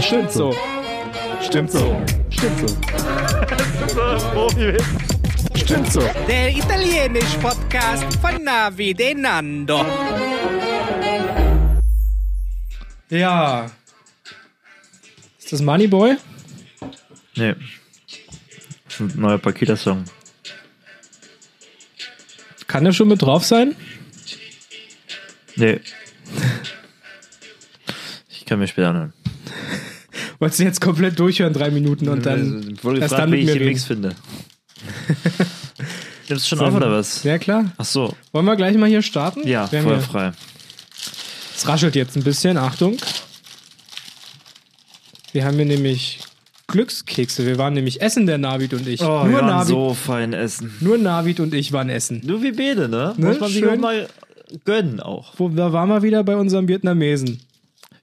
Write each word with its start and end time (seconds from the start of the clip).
Stimmt 0.00 0.30
so. 0.32 0.54
Stimmt 1.42 1.70
so. 1.70 2.02
Stimmt 2.30 2.58
so. 2.60 2.66
Stimmt 5.56 5.92
so. 5.92 6.00
Der 6.28 6.50
italienische 6.50 7.38
Podcast 7.38 8.04
von 8.20 8.42
Navi 8.42 8.94
de 8.94 9.14
Nando. 9.14 9.84
Ja. 13.08 13.70
Ist 15.38 15.52
das 15.52 15.62
Moneyboy? 15.62 16.16
Nee. 17.36 17.54
Das 18.84 18.94
ist 18.94 19.00
ein 19.00 19.20
neuer 19.20 19.38
Paketa-Song. 19.38 20.04
Kann 22.66 22.84
der 22.84 22.92
schon 22.92 23.08
mit 23.08 23.22
drauf 23.22 23.44
sein? 23.44 23.76
Nee. 25.56 25.80
Ich 28.28 28.44
kann 28.44 28.58
mir 28.58 28.66
später 28.68 28.90
anhören. 28.90 29.12
Wolltest 30.38 30.60
du 30.60 30.64
jetzt 30.64 30.80
komplett 30.80 31.18
durchhören, 31.18 31.52
drei 31.52 31.70
Minuten 31.70 32.08
und 32.08 32.26
dann 32.26 32.74
Ich 32.76 32.84
wurde 32.84 33.00
erst 33.00 33.10
gefragt, 33.14 33.22
dann 33.22 33.32
wie 33.32 33.36
mit 33.36 33.40
ich 33.40 33.46
mir 33.46 33.52
den 33.54 33.62
reden. 33.62 33.72
Mix 33.72 33.84
finde. 33.84 34.14
Nimmst 36.28 36.50
du 36.50 36.56
schon 36.56 36.66
auf 36.66 36.74
oder 36.74 36.90
was? 36.90 37.22
Ja, 37.22 37.38
klar. 37.38 37.72
Ach 37.76 37.84
so. 37.84 38.14
Wollen 38.32 38.46
wir 38.46 38.56
gleich 38.56 38.76
mal 38.76 38.88
hier 38.88 39.02
starten? 39.02 39.46
Ja, 39.46 39.70
Wir 39.70 39.78
haben 39.80 39.86
Feuer 39.86 40.00
frei. 40.00 40.32
Es 41.56 41.66
raschelt 41.68 41.94
jetzt 41.94 42.16
ein 42.16 42.24
bisschen, 42.24 42.58
Achtung. 42.58 42.96
Wir 45.32 45.44
haben 45.44 45.56
hier 45.56 45.66
nämlich 45.66 46.20
Glückskekse. 46.66 47.46
Wir 47.46 47.58
waren 47.58 47.74
nämlich 47.74 48.00
essen, 48.02 48.26
der 48.26 48.38
Navid 48.38 48.74
und 48.74 48.86
ich. 48.88 49.00
Oh, 49.02 49.06
nur, 49.06 49.28
wir 49.28 49.34
waren 49.36 49.46
Navid, 49.46 49.68
so 49.68 49.94
fein 49.94 50.32
essen. 50.32 50.74
nur 50.80 50.98
Navid 50.98 51.40
und 51.40 51.54
ich 51.54 51.72
waren 51.72 51.88
essen. 51.88 52.20
Nur 52.24 52.42
wie 52.42 52.52
Bede, 52.52 52.88
ne? 52.88 53.14
Ne? 53.16 53.26
Muss 53.28 53.40
man 53.40 53.50
sich 53.50 53.60
Schön. 53.60 53.70
auch 53.70 53.76
mal 53.78 54.08
gönnen 54.64 55.00
auch. 55.00 55.34
Wo, 55.36 55.48
da 55.48 55.72
waren 55.72 55.88
wir 55.88 56.02
wieder 56.02 56.24
bei 56.24 56.36
unserem 56.36 56.68
Vietnamesen. 56.68 57.40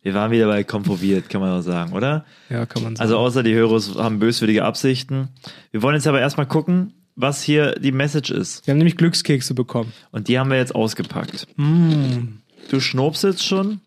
Wir 0.03 0.13
waren 0.13 0.31
wieder 0.31 0.47
bei 0.47 0.65
Konfoviert, 0.65 1.29
kann 1.29 1.39
man 1.39 1.57
auch 1.57 1.61
sagen, 1.61 1.93
oder? 1.93 2.25
Ja, 2.49 2.65
kann 2.65 2.83
man 2.83 2.95
sagen. 2.95 3.03
Also 3.03 3.17
außer 3.17 3.41
die 3.41 3.53
Hörer 3.53 3.79
haben 4.03 4.19
böswillige 4.19 4.65
Absichten. 4.65 5.29
Wir 5.71 5.81
wollen 5.81 5.95
jetzt 5.95 6.07
aber 6.07 6.19
erstmal 6.19 6.45
gucken, 6.45 6.93
was 7.15 7.41
hier 7.41 7.75
die 7.79 7.93
Message 7.93 8.29
ist. 8.29 8.67
wir 8.67 8.73
haben 8.73 8.79
nämlich 8.79 8.97
Glückskekse 8.97 9.53
bekommen. 9.53 9.93
Und 10.11 10.27
die 10.27 10.37
haben 10.37 10.49
wir 10.49 10.57
jetzt 10.57 10.75
ausgepackt. 10.75 11.47
Mm. 11.55 12.39
Du 12.69 12.79
schnobst 12.81 13.43
schon? 13.43 13.79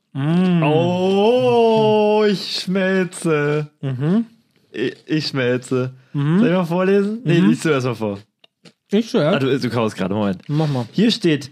Oh, 0.62 2.25
ich 2.27 2.61
schmelze. 2.61 3.70
Mhm. 3.83 4.25
Ich, 4.73 4.97
ich 5.06 5.27
schmelze. 5.27 5.92
Soll 6.14 6.47
ich 6.47 6.53
mal 6.53 6.64
vorlesen? 6.64 7.20
Nee, 7.25 7.41
liest 7.41 7.67
du 7.67 7.69
erstmal 7.69 7.95
vor. 7.95 8.19
Ich 8.91 9.11
so, 9.11 9.19
ja. 9.19 9.33
Ah, 9.33 9.39
du, 9.39 9.58
du 9.58 9.69
kaust 9.69 9.97
gerade, 9.97 10.14
Moment. 10.14 10.42
Mach 10.48 10.69
mal. 10.69 10.86
Hier 10.92 11.11
steht, 11.11 11.51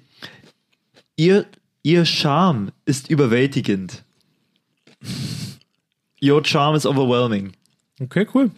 ihr, 1.17 1.45
ihr 1.83 2.07
Charme 2.07 2.71
ist 2.87 3.11
überwältigend. 3.11 4.04
Your 6.23 6.43
charm 6.43 6.75
is 6.77 6.87
overwhelming. 6.87 7.53
Okay, 8.01 8.27
cool. 8.35 8.51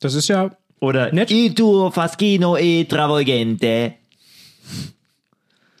Das 0.00 0.14
ist 0.14 0.28
ja 0.28 0.56
Oder 0.80 1.12
Nett. 1.12 1.30
I 1.30 1.54
tuo 1.54 1.90
faschino 1.90 2.56
e 2.56 2.84
travolgente. 2.84 3.94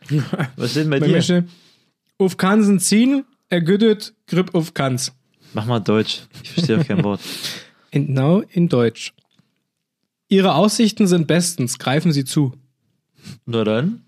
Was 0.56 0.74
denn 0.74 0.90
bei 0.90 1.00
dir? 1.00 1.44
auf 2.18 2.36
Kansen 2.36 2.80
ziehen, 2.80 3.24
ergüttet, 3.50 4.14
grip 4.26 4.54
auf 4.54 4.72
Kans. 4.72 5.12
Mach 5.52 5.66
mal 5.66 5.80
Deutsch. 5.80 6.22
Ich 6.42 6.50
verstehe 6.52 6.80
auch 6.80 6.86
kein 6.86 7.04
Wort. 7.04 7.20
And 7.94 8.08
now 8.08 8.42
in 8.50 8.68
Deutsch. 8.68 9.12
Ihre 10.28 10.54
Aussichten 10.54 11.06
sind 11.06 11.26
bestens, 11.26 11.78
greifen 11.78 12.12
Sie 12.12 12.24
zu. 12.24 12.54
Na 13.44 13.64
dann. 13.64 14.05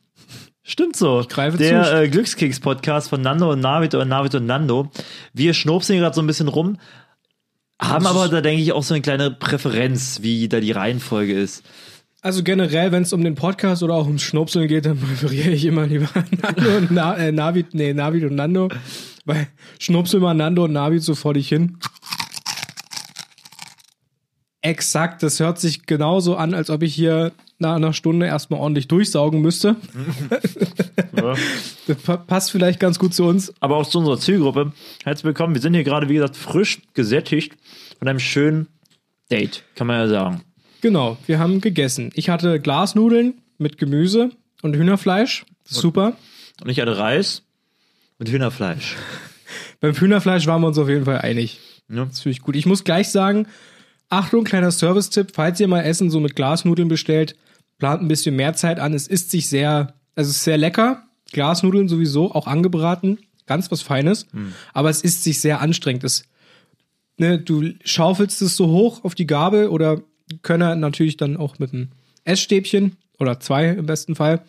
Stimmt 0.68 0.96
so. 0.96 1.24
greife 1.26 1.56
Der 1.56 1.82
zu. 1.82 2.02
äh, 2.02 2.08
Glückskeks-Podcast 2.08 3.08
von 3.08 3.22
Nando 3.22 3.50
und 3.50 3.60
Navid 3.60 3.94
oder 3.94 4.04
Navid 4.04 4.34
und 4.34 4.44
Nando. 4.44 4.90
Wir 5.32 5.54
schnopsen 5.54 5.94
hier 5.94 6.02
gerade 6.02 6.14
so 6.14 6.20
ein 6.20 6.26
bisschen 6.26 6.48
rum, 6.48 6.76
haben 7.80 8.06
aber 8.06 8.28
da, 8.28 8.42
denke 8.42 8.62
ich, 8.62 8.72
auch 8.72 8.82
so 8.82 8.92
eine 8.92 9.00
kleine 9.00 9.30
Präferenz, 9.30 10.18
wie 10.20 10.46
da 10.46 10.60
die 10.60 10.72
Reihenfolge 10.72 11.32
ist. 11.32 11.64
Also 12.20 12.42
generell, 12.42 12.92
wenn 12.92 13.02
es 13.02 13.14
um 13.14 13.24
den 13.24 13.34
Podcast 13.34 13.82
oder 13.82 13.94
auch 13.94 14.04
ums 14.04 14.20
Schnupseln 14.20 14.68
geht, 14.68 14.84
dann 14.84 14.98
präferiere 15.00 15.52
ich 15.52 15.64
immer 15.64 15.86
lieber 15.86 16.08
Nando 16.42 16.76
und 16.76 16.90
Na, 16.90 17.16
äh, 17.16 17.32
Navid, 17.32 17.72
nee, 17.72 17.94
Navid 17.94 18.24
und 18.24 18.34
Nando. 18.34 18.68
Weil 19.24 19.48
schnupsel 19.78 20.20
mal 20.20 20.34
Nando 20.34 20.64
und 20.64 20.74
Navid 20.74 21.02
so 21.02 21.14
vor 21.14 21.32
dich 21.32 21.48
hin. 21.48 21.78
Exakt, 24.60 25.22
das 25.22 25.40
hört 25.40 25.58
sich 25.58 25.86
genauso 25.86 26.36
an, 26.36 26.52
als 26.52 26.68
ob 26.68 26.82
ich 26.82 26.94
hier 26.94 27.32
nach 27.58 27.74
einer 27.74 27.92
Stunde 27.92 28.26
erstmal 28.26 28.60
ordentlich 28.60 28.88
durchsaugen 28.88 29.40
müsste. 29.40 29.76
Das 31.86 31.96
pa- 32.04 32.16
passt 32.18 32.50
vielleicht 32.52 32.80
ganz 32.80 32.98
gut 32.98 33.14
zu 33.14 33.24
uns. 33.24 33.52
Aber 33.60 33.76
auch 33.76 33.86
zu 33.86 33.98
unserer 33.98 34.18
Zielgruppe. 34.18 34.72
Herzlich 35.04 35.24
willkommen. 35.24 35.54
Wir 35.54 35.60
sind 35.62 35.74
hier 35.74 35.84
gerade, 35.84 36.08
wie 36.08 36.14
gesagt, 36.14 36.36
frisch 36.36 36.80
gesättigt 36.94 37.56
von 37.98 38.08
einem 38.08 38.18
schönen 38.20 38.68
Date, 39.30 39.64
kann 39.74 39.86
man 39.86 39.96
ja 39.96 40.08
sagen. 40.08 40.42
Genau, 40.80 41.16
wir 41.26 41.38
haben 41.38 41.60
gegessen. 41.60 42.10
Ich 42.14 42.28
hatte 42.28 42.60
Glasnudeln 42.60 43.34
mit 43.58 43.78
Gemüse 43.78 44.30
und 44.62 44.76
Hühnerfleisch. 44.76 45.44
Super. 45.64 46.16
Und 46.62 46.70
ich 46.70 46.80
hatte 46.80 46.96
Reis 46.98 47.42
mit 48.18 48.30
Hühnerfleisch. 48.30 48.94
Beim 49.80 49.94
Hühnerfleisch 49.94 50.46
waren 50.46 50.60
wir 50.62 50.68
uns 50.68 50.78
auf 50.78 50.88
jeden 50.88 51.04
Fall 51.04 51.18
einig. 51.20 51.58
Ja. 51.88 52.04
Das 52.04 52.20
finde 52.20 52.32
ich 52.36 52.42
gut. 52.42 52.54
Ich 52.56 52.66
muss 52.66 52.84
gleich 52.84 53.08
sagen, 53.10 53.46
Achtung, 54.08 54.44
kleiner 54.44 54.70
Service-Tipp, 54.70 55.32
falls 55.34 55.58
ihr 55.60 55.68
mal 55.68 55.82
Essen 55.82 56.10
so 56.10 56.20
mit 56.20 56.36
Glasnudeln 56.36 56.88
bestellt, 56.88 57.34
plant 57.78 58.02
ein 58.02 58.08
bisschen 58.08 58.36
mehr 58.36 58.54
Zeit 58.54 58.80
an. 58.80 58.94
Es 58.94 59.06
isst 59.06 59.30
sich 59.30 59.48
sehr, 59.48 59.94
also 60.14 60.30
es 60.30 60.36
ist 60.36 60.44
sehr 60.44 60.58
lecker. 60.58 61.04
Glasnudeln 61.32 61.88
sowieso, 61.88 62.32
auch 62.32 62.46
angebraten. 62.46 63.18
Ganz 63.46 63.70
was 63.70 63.82
Feines. 63.82 64.26
Aber 64.74 64.90
es 64.90 65.02
isst 65.02 65.24
sich 65.24 65.40
sehr 65.40 65.60
anstrengend. 65.60 66.04
Es, 66.04 66.24
ne, 67.16 67.38
du 67.38 67.72
schaufelst 67.84 68.42
es 68.42 68.56
so 68.56 68.68
hoch 68.68 69.04
auf 69.04 69.14
die 69.14 69.26
Gabel 69.26 69.68
oder 69.68 70.02
Könner 70.42 70.76
natürlich 70.76 71.16
dann 71.16 71.36
auch 71.36 71.58
mit 71.58 71.72
einem 71.72 71.88
Essstäbchen 72.24 72.96
oder 73.18 73.40
zwei 73.40 73.70
im 73.70 73.86
besten 73.86 74.14
Fall. 74.14 74.42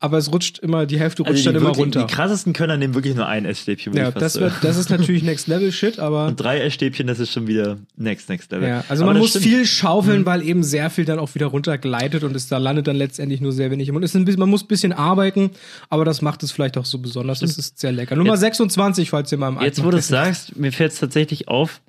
Aber 0.00 0.18
es 0.18 0.30
rutscht 0.32 0.58
immer, 0.60 0.86
die 0.86 1.00
Hälfte 1.00 1.22
rutscht 1.24 1.38
Also 1.38 1.46
dann 1.50 1.56
immer 1.56 1.70
wirklich, 1.70 1.86
runter. 1.86 2.06
die 2.06 2.14
krassesten 2.14 2.52
Könner 2.52 2.76
nehmen 2.76 2.94
wirklich 2.94 3.16
nur 3.16 3.26
ein 3.26 3.44
Essstäbchen. 3.44 3.92
Ja, 3.94 4.12
das, 4.12 4.38
wird, 4.38 4.52
das 4.62 4.76
ist 4.76 4.88
natürlich 4.90 5.24
Next 5.24 5.48
Level 5.48 5.72
Shit, 5.72 5.98
aber 5.98 6.26
Und 6.26 6.38
drei 6.38 6.60
Essstäbchen, 6.60 7.08
das 7.08 7.18
ist 7.18 7.32
schon 7.32 7.48
wieder 7.48 7.78
next, 7.96 8.28
next 8.28 8.52
level. 8.52 8.68
ja, 8.68 8.84
also 8.88 9.02
Aber 9.02 9.14
man 9.14 9.20
muss 9.20 9.30
stimmt. 9.30 9.46
Mhm. 9.46 9.48
viel 9.48 9.66
schaufeln, 9.66 10.24
weil 10.24 10.42
eben 10.46 10.62
sehr 10.62 10.90
viel 10.90 11.04
dann 11.04 11.18
auch 11.18 11.34
wieder 11.34 11.46
runtergleitet 11.46 12.22
und 12.22 12.36
es 12.36 12.46
da 12.46 12.58
landet 12.58 12.86
dann 12.86 12.94
letztendlich 12.94 13.40
nur 13.40 13.50
sehr 13.50 13.72
wenig 13.72 13.88
im 13.88 13.94
Mund. 13.94 14.04
Es 14.04 14.12
ist 14.12 14.14
ein 14.14 14.24
bisschen, 14.24 14.38
man 14.38 14.48
muss 14.50 14.62
ein 14.62 14.68
bisschen 14.68 14.92
arbeiten, 14.92 15.50
aber 15.90 16.04
das 16.04 16.22
macht 16.22 16.44
es 16.44 16.52
vielleicht 16.52 16.78
auch 16.78 16.84
so 16.84 16.98
besonders. 16.98 17.42
Es 17.42 17.58
ist 17.58 17.80
sehr 17.80 17.90
lecker. 17.90 18.14
Nummer 18.14 18.34
Jetzt- 18.34 18.40
26, 18.42 19.10
falls 19.10 19.32
ihr 19.32 19.38
mal 19.38 19.48
im 19.48 19.60
Jetzt, 19.60 19.82
wo 19.84 19.90
du 19.90 19.96
es 19.96 20.06
sagst, 20.08 20.56
mir 20.56 20.70
fällt 20.70 20.92
es 20.92 21.00
tatsächlich 21.00 21.48
auf, 21.48 21.80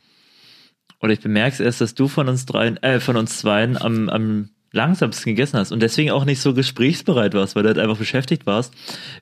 oder 1.01 1.13
ich 1.13 1.19
bemerke 1.19 1.53
es 1.53 1.59
erst, 1.59 1.81
dass 1.81 1.93
du 1.93 2.07
von 2.07 2.27
uns 2.27 2.47
dreien, 2.47 2.77
äh, 2.81 2.99
von 2.99 3.15
uns 3.15 3.37
zweien 3.37 3.77
am, 3.79 4.09
am 4.09 4.49
langsamsten 4.71 5.31
gegessen 5.31 5.57
hast 5.57 5.71
und 5.71 5.79
deswegen 5.81 6.11
auch 6.11 6.25
nicht 6.25 6.41
so 6.41 6.53
gesprächsbereit 6.53 7.33
warst, 7.33 7.55
weil 7.55 7.63
du 7.63 7.69
halt 7.69 7.79
einfach 7.79 7.97
beschäftigt 7.97 8.45
warst, 8.45 8.73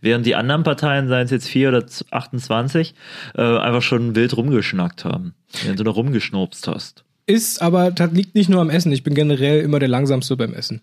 während 0.01 0.25
die 0.25 0.35
anderen 0.35 0.63
Parteien, 0.63 1.07
seien 1.07 1.25
es 1.25 1.31
jetzt 1.31 1.47
vier 1.47 1.69
oder 1.69 1.87
z- 1.87 2.05
28, 2.11 2.93
äh, 3.35 3.41
einfach 3.41 3.81
schon 3.81 4.15
wild 4.15 4.35
rumgeschnackt 4.35 5.05
haben, 5.05 5.33
während 5.63 5.79
du 5.79 5.83
noch 5.83 5.95
rumgeschnobst 5.95 6.67
hast. 6.67 7.03
Ist, 7.25 7.61
aber 7.61 7.91
das 7.91 8.11
liegt 8.11 8.35
nicht 8.35 8.49
nur 8.49 8.61
am 8.61 8.69
Essen. 8.69 8.91
Ich 8.91 9.03
bin 9.03 9.13
generell 9.13 9.61
immer 9.61 9.79
der 9.79 9.89
langsamste 9.89 10.35
beim 10.37 10.53
Essen. 10.53 10.81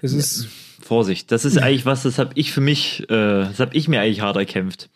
Es 0.00 0.12
ist, 0.12 0.48
Vorsicht, 0.80 1.30
das 1.32 1.44
ist 1.44 1.58
eigentlich 1.62 1.84
was, 1.86 2.02
das 2.04 2.18
habe 2.18 2.30
ich 2.34 2.52
für 2.52 2.60
mich, 2.62 3.02
äh, 3.04 3.06
das 3.08 3.60
habe 3.60 3.74
ich 3.76 3.88
mir 3.88 4.00
eigentlich 4.00 4.20
hart 4.22 4.36
erkämpft. 4.36 4.88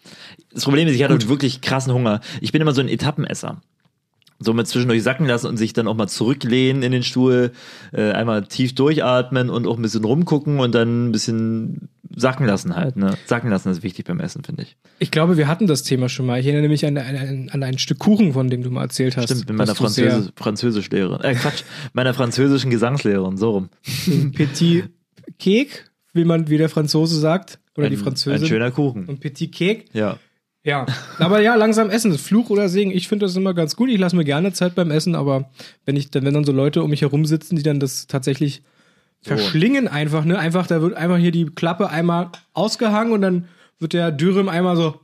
Das 0.52 0.64
Problem 0.64 0.86
ist, 0.88 0.94
ich 0.94 1.02
hatte 1.02 1.28
wirklich 1.28 1.60
krassen 1.60 1.92
Hunger. 1.92 2.20
Ich 2.40 2.52
bin 2.52 2.60
immer 2.62 2.72
so 2.72 2.80
ein 2.82 2.88
Etappenesser. 2.88 3.60
So 4.42 4.52
mit 4.52 4.66
zwischendurch 4.66 5.02
sacken 5.02 5.26
lassen 5.26 5.46
und 5.46 5.56
sich 5.56 5.72
dann 5.72 5.88
auch 5.88 5.94
mal 5.96 6.08
zurücklehnen 6.08 6.82
in 6.82 6.92
den 6.92 7.02
Stuhl, 7.02 7.52
äh, 7.92 8.12
einmal 8.12 8.44
tief 8.44 8.74
durchatmen 8.74 9.50
und 9.50 9.66
auch 9.66 9.76
ein 9.76 9.82
bisschen 9.82 10.04
rumgucken 10.04 10.60
und 10.60 10.74
dann 10.74 11.08
ein 11.08 11.12
bisschen 11.12 11.88
sacken 12.14 12.46
lassen 12.46 12.76
halt. 12.76 12.96
Ne? 12.96 13.16
Sacken 13.26 13.50
lassen 13.50 13.70
ist 13.70 13.82
wichtig 13.82 14.04
beim 14.06 14.20
Essen, 14.20 14.44
finde 14.44 14.62
ich. 14.62 14.76
ich 14.98 15.10
glaube, 15.10 15.36
wir 15.36 15.48
hatten 15.48 15.66
das 15.66 15.82
Thema 15.82 16.08
schon 16.08 16.26
mal. 16.26 16.38
Ich 16.38 16.46
erinnere 16.46 16.68
mich 16.68 16.84
an, 16.84 16.98
an, 16.98 17.48
an 17.50 17.62
ein 17.62 17.78
Stück 17.78 17.98
Kuchen, 17.98 18.32
von 18.34 18.50
dem 18.50 18.62
du 18.62 18.70
mal 18.70 18.82
erzählt 18.82 19.16
hast. 19.16 19.24
Stimmt, 19.26 19.48
mit 19.48 19.56
meiner 19.56 19.74
Französisch, 19.74 20.30
Französischlehrerin. 20.36 21.20
Äh, 21.22 21.34
Quatsch, 21.34 21.62
meiner 21.94 22.12
französischen 22.12 22.70
Gesangslehrerin, 22.70 23.36
so 23.36 23.50
rum. 23.50 23.68
Petit 24.34 24.84
Cake, 25.38 25.70
wie 26.12 26.24
man, 26.24 26.48
wie 26.50 26.58
der 26.58 26.68
Franzose 26.68 27.18
sagt, 27.18 27.58
oder 27.76 27.88
die 27.88 27.96
Ein, 27.96 28.02
Französin. 28.02 28.42
ein 28.42 28.46
schöner 28.46 28.70
Kuchen. 28.70 29.06
Und 29.06 29.20
Petit 29.20 29.54
Cake. 29.54 29.84
Ja. 29.94 30.18
Ja, 30.64 30.86
aber 31.18 31.40
ja, 31.40 31.56
langsam 31.56 31.90
essen. 31.90 32.16
Fluch 32.18 32.48
oder 32.50 32.68
Segen. 32.68 32.92
Ich 32.92 33.08
finde 33.08 33.26
das 33.26 33.34
immer 33.34 33.52
ganz 33.52 33.74
gut. 33.74 33.90
Ich 33.90 33.98
lasse 33.98 34.14
mir 34.14 34.24
gerne 34.24 34.52
Zeit 34.52 34.74
beim 34.76 34.90
Essen, 34.92 35.16
aber 35.16 35.50
wenn 35.86 35.96
ich, 35.96 36.10
dann, 36.10 36.24
wenn 36.24 36.34
dann 36.34 36.44
so 36.44 36.52
Leute 36.52 36.82
um 36.84 36.90
mich 36.90 37.00
herum 37.02 37.24
sitzen, 37.24 37.56
die 37.56 37.64
dann 37.64 37.80
das 37.80 38.06
tatsächlich 38.06 38.62
verschlingen 39.22 39.88
einfach, 39.88 40.24
ne? 40.24 40.38
Einfach, 40.38 40.66
da 40.66 40.80
wird 40.82 40.94
einfach 40.94 41.18
hier 41.18 41.32
die 41.32 41.46
Klappe 41.46 41.90
einmal 41.90 42.30
ausgehangen 42.54 43.12
und 43.12 43.22
dann 43.22 43.48
wird 43.80 43.92
der 43.92 44.12
Dürüm 44.12 44.48
einmal 44.48 44.76
so 44.76 44.94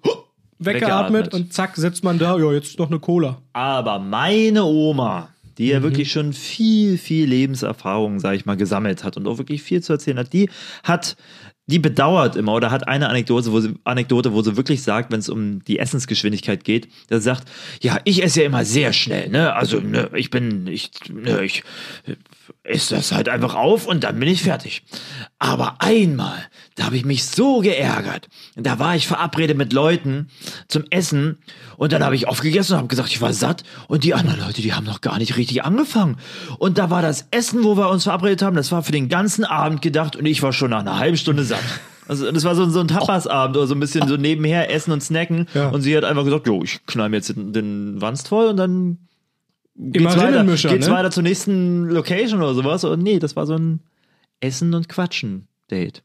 weggeatmet, 0.61 1.27
Weggeatmet. 1.27 1.35
und 1.35 1.53
zack, 1.53 1.77
sitzt 1.77 2.05
man 2.05 2.19
da, 2.19 2.37
ja, 2.39 2.53
jetzt 2.53 2.79
noch 2.79 2.89
eine 2.91 2.99
Cola. 3.01 3.39
Aber 3.53 3.99
meine 3.99 4.65
Oma, 4.65 5.29
die 5.57 5.67
Mhm. 5.67 5.71
ja 5.71 5.83
wirklich 5.83 6.11
schon 6.13 6.33
viel, 6.33 6.99
viel 6.99 7.29
Lebenserfahrung, 7.29 8.19
sag 8.21 8.35
ich 8.35 8.47
mal, 8.47 8.57
gesammelt 8.57 9.03
hat 9.05 9.17
und 9.17 9.27
auch 9.27 9.39
wirklich 9.39 9.63
viel 9.63 9.83
zu 9.83 9.93
erzählen 9.93 10.19
hat, 10.19 10.33
die 10.33 10.51
hat 10.85 11.17
die 11.69 11.79
bedauert 11.79 12.35
immer 12.35 12.55
oder 12.55 12.71
hat 12.71 12.89
eine 12.89 13.09
Anekdote, 13.09 13.53
wo 13.53 13.61
sie, 13.61 13.75
Anekdote, 13.85 14.33
wo 14.33 14.43
sie 14.43 14.57
wirklich 14.57 14.83
sagt, 14.83 15.13
wenn 15.13 15.21
es 15.21 15.29
um 15.29 15.63
die 15.65 15.79
Essensgeschwindigkeit 15.79 16.65
geht, 16.65 16.89
sie 17.09 17.21
sagt, 17.21 17.49
ja, 17.81 18.01
ich 18.05 18.23
esse 18.23 18.41
ja 18.41 18.47
immer 18.47 18.65
sehr 18.65 18.93
schnell, 18.93 19.29
ne? 19.29 19.55
Also, 19.55 19.79
ne, 19.79 20.11
ich 20.15 20.31
bin, 20.31 20.67
ich, 20.67 20.91
ne, 21.11 21.45
ich 21.45 21.63
esse 22.63 22.95
das 22.95 23.13
halt 23.13 23.29
einfach 23.29 23.55
auf 23.55 23.87
und 23.87 24.05
dann 24.05 24.19
bin 24.19 24.29
ich 24.29 24.43
fertig. 24.43 24.83
Aber 25.39 25.77
einmal, 25.81 26.47
da 26.75 26.85
habe 26.85 26.97
ich 26.97 27.05
mich 27.05 27.25
so 27.25 27.61
geärgert. 27.61 28.29
Da 28.57 28.79
war 28.79 28.97
ich 28.97 29.07
verabredet 29.07 29.57
mit 29.57 29.73
Leuten 29.73 30.29
zum 30.69 30.85
Essen 30.91 31.39
und 31.77 31.93
dann 31.93 32.03
habe 32.03 32.15
ich 32.15 32.29
aufgegessen 32.29 32.75
und 32.75 32.79
habe 32.79 32.89
gesagt, 32.89 33.11
ich 33.11 33.21
war 33.21 33.33
satt 33.33 33.65
und 33.89 34.05
die 34.05 34.15
anderen 34.15 34.41
Leute, 34.41 34.63
die 34.63 34.75
haben 34.75 34.85
noch 34.85 35.01
gar 35.01 35.19
nicht 35.19 35.37
richtig 35.37 35.65
angefangen. 35.65 36.17
Und 36.59 36.79
da 36.79 36.91
war 36.91 37.03
das 37.03 37.27
Essen, 37.31 37.65
wo 37.65 37.77
wir 37.77 37.89
uns 37.89 38.05
verabredet 38.05 38.43
haben, 38.43 38.57
das 38.57 38.73
war 38.73 38.83
für 38.83 38.93
den 38.93 39.09
ganzen 39.09 39.45
Abend 39.45 39.83
gedacht 39.83 40.17
und 40.17 40.27
ich 40.27 40.43
war 40.43 40.53
schon 40.53 40.71
nach 40.71 40.81
einer 40.81 40.99
halben 40.99 41.17
Stunde 41.17 41.45
satt. 41.45 41.65
Also 42.09 42.31
das 42.33 42.45
war 42.45 42.55
so, 42.55 42.69
so 42.71 42.81
ein 42.81 42.89
Tapasabend 42.89 43.57
oder 43.57 43.67
so 43.67 43.75
ein 43.75 43.81
bisschen 43.81 44.09
so 44.09 44.17
nebenher 44.17 44.73
essen 44.73 44.93
und 44.93 45.03
snacken. 45.03 45.47
Ja. 45.55 45.69
Und 45.69 45.83
sie 45.83 45.95
hat 45.97 46.05
einfach 46.05 46.25
gesagt, 46.25 46.47
jo, 46.47 46.63
ich 46.63 46.85
knall 46.87 47.11
mir 47.11 47.17
jetzt 47.17 47.29
den, 47.29 47.53
den 47.53 48.01
Wanst 48.01 48.29
voll 48.29 48.47
und 48.47 48.57
dann 48.57 49.08
Immer 49.79 49.93
geht's 49.93 50.17
weiter, 50.17 50.45
geht's 50.45 50.89
ne? 50.89 50.93
weiter 50.93 51.11
zur 51.11 51.23
nächsten 51.23 51.89
Location 51.89 52.43
oder 52.43 52.55
sowas. 52.55 52.83
Und 52.85 53.03
nee, 53.03 53.19
das 53.21 53.37
war 53.37 53.47
so 53.47 53.55
ein 53.55 53.81
Essen 54.41 54.75
und 54.75 54.89
Quatschen 54.89 55.47
Date. 55.71 56.03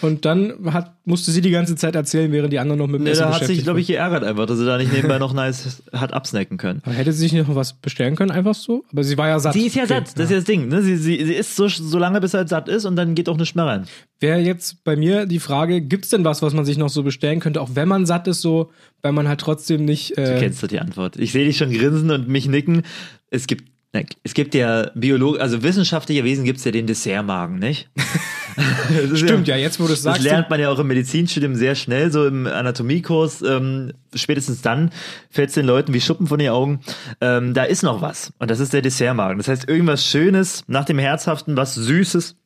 Und 0.00 0.24
dann 0.24 0.54
hat, 0.72 0.96
musste 1.04 1.30
sie 1.30 1.42
die 1.42 1.50
ganze 1.50 1.76
Zeit 1.76 1.94
erzählen, 1.94 2.32
während 2.32 2.52
die 2.52 2.58
anderen 2.58 2.78
noch 2.78 2.86
mit 2.86 3.00
dem 3.00 3.04
Nee, 3.04 3.10
Essen 3.10 3.24
da 3.24 3.34
hat 3.34 3.44
sich, 3.44 3.62
glaube 3.62 3.78
ich, 3.80 3.86
geärgert 3.86 4.24
einfach, 4.24 4.46
dass 4.46 4.58
sie 4.58 4.64
da 4.64 4.78
nicht 4.78 4.90
nebenbei 4.92 5.18
noch 5.18 5.34
nice 5.34 5.82
hat 5.92 6.14
absnacken 6.14 6.56
können. 6.56 6.80
Aber 6.84 6.94
hätte 6.94 7.12
sie 7.12 7.28
sich 7.28 7.32
noch 7.34 7.54
was 7.54 7.74
bestellen 7.74 8.16
können, 8.16 8.30
einfach 8.30 8.54
so? 8.54 8.84
Aber 8.90 9.04
sie 9.04 9.18
war 9.18 9.28
ja 9.28 9.38
satt. 9.38 9.52
Sie 9.52 9.66
ist 9.66 9.76
ja 9.76 9.84
Okay, 9.84 9.94
satt, 9.94 10.18
das 10.18 10.24
ist 10.24 10.30
ja 10.30 10.36
das 10.38 10.44
Ding. 10.46 10.68
Ne? 10.68 10.82
Sie, 10.82 10.96
sie, 10.96 11.22
sie 11.24 11.34
isst 11.34 11.56
so, 11.56 11.68
so 11.68 11.98
lange, 11.98 12.20
bis 12.22 12.32
er 12.32 12.38
halt 12.38 12.48
satt 12.48 12.68
ist 12.68 12.86
und 12.86 12.96
dann 12.96 13.14
geht 13.14 13.28
auch 13.28 13.36
nichts 13.36 13.54
mehr 13.54 13.66
rein. 13.66 13.84
Wäre 14.18 14.40
jetzt 14.40 14.82
bei 14.82 14.96
mir 14.96 15.26
die 15.26 15.40
Frage, 15.40 15.82
gibt's 15.82 16.08
denn 16.08 16.24
was, 16.24 16.40
was 16.40 16.54
man 16.54 16.64
sich 16.64 16.78
noch 16.78 16.88
so 16.88 17.02
bestellen 17.02 17.40
könnte, 17.40 17.60
auch 17.60 17.70
wenn 17.74 17.86
man 17.88 18.06
satt 18.06 18.26
ist, 18.28 18.40
so, 18.40 18.70
weil 19.02 19.12
man 19.12 19.28
halt 19.28 19.40
trotzdem 19.40 19.84
nicht. 19.84 20.16
Du 20.16 20.22
Äh, 20.22 20.38
kennst 20.40 20.62
du 20.62 20.66
die 20.66 20.80
Antwort. 20.80 21.16
Ich 21.18 21.32
sehe 21.32 21.44
dich 21.44 21.58
schon 21.58 21.70
grinsen 21.70 22.10
und 22.10 22.28
mich 22.28 22.48
nicken. 22.48 22.82
Es 23.30 23.46
gibt, 23.46 23.73
es 24.22 24.34
gibt 24.34 24.54
ja 24.54 24.90
Biolog, 24.94 25.40
also 25.40 25.62
wissenschaftlicher 25.62 26.24
Wesen 26.24 26.44
gibt 26.44 26.58
es 26.58 26.64
ja 26.64 26.70
den 26.72 26.86
Dessertmagen, 26.86 27.58
nicht? 27.58 27.88
Das 29.10 29.18
Stimmt, 29.18 29.48
ja, 29.48 29.56
jetzt 29.56 29.80
wo 29.80 29.86
du 29.88 29.92
es 29.92 30.02
Das 30.02 30.14
sagst. 30.14 30.22
lernt 30.22 30.48
man 30.48 30.60
ja 30.60 30.70
auch 30.70 30.78
im 30.78 30.86
Medizinstudium 30.86 31.56
sehr 31.56 31.74
schnell, 31.74 32.12
so 32.12 32.24
im 32.24 32.46
Anatomiekurs. 32.46 33.42
Ähm, 33.42 33.92
spätestens 34.14 34.62
dann 34.62 34.90
fällt 35.28 35.48
es 35.48 35.54
den 35.56 35.66
Leuten 35.66 35.92
wie 35.92 36.00
Schuppen 36.00 36.28
von 36.28 36.38
den 36.38 36.50
Augen. 36.50 36.78
Ähm, 37.20 37.52
da 37.52 37.64
ist 37.64 37.82
noch 37.82 38.00
was. 38.00 38.32
Und 38.38 38.52
das 38.52 38.60
ist 38.60 38.72
der 38.72 38.80
Dessertmagen. 38.82 39.38
Das 39.38 39.48
heißt, 39.48 39.68
irgendwas 39.68 40.06
Schönes, 40.06 40.62
nach 40.68 40.84
dem 40.84 41.00
Herzhaften, 41.00 41.56
was 41.56 41.74
Süßes. 41.74 42.36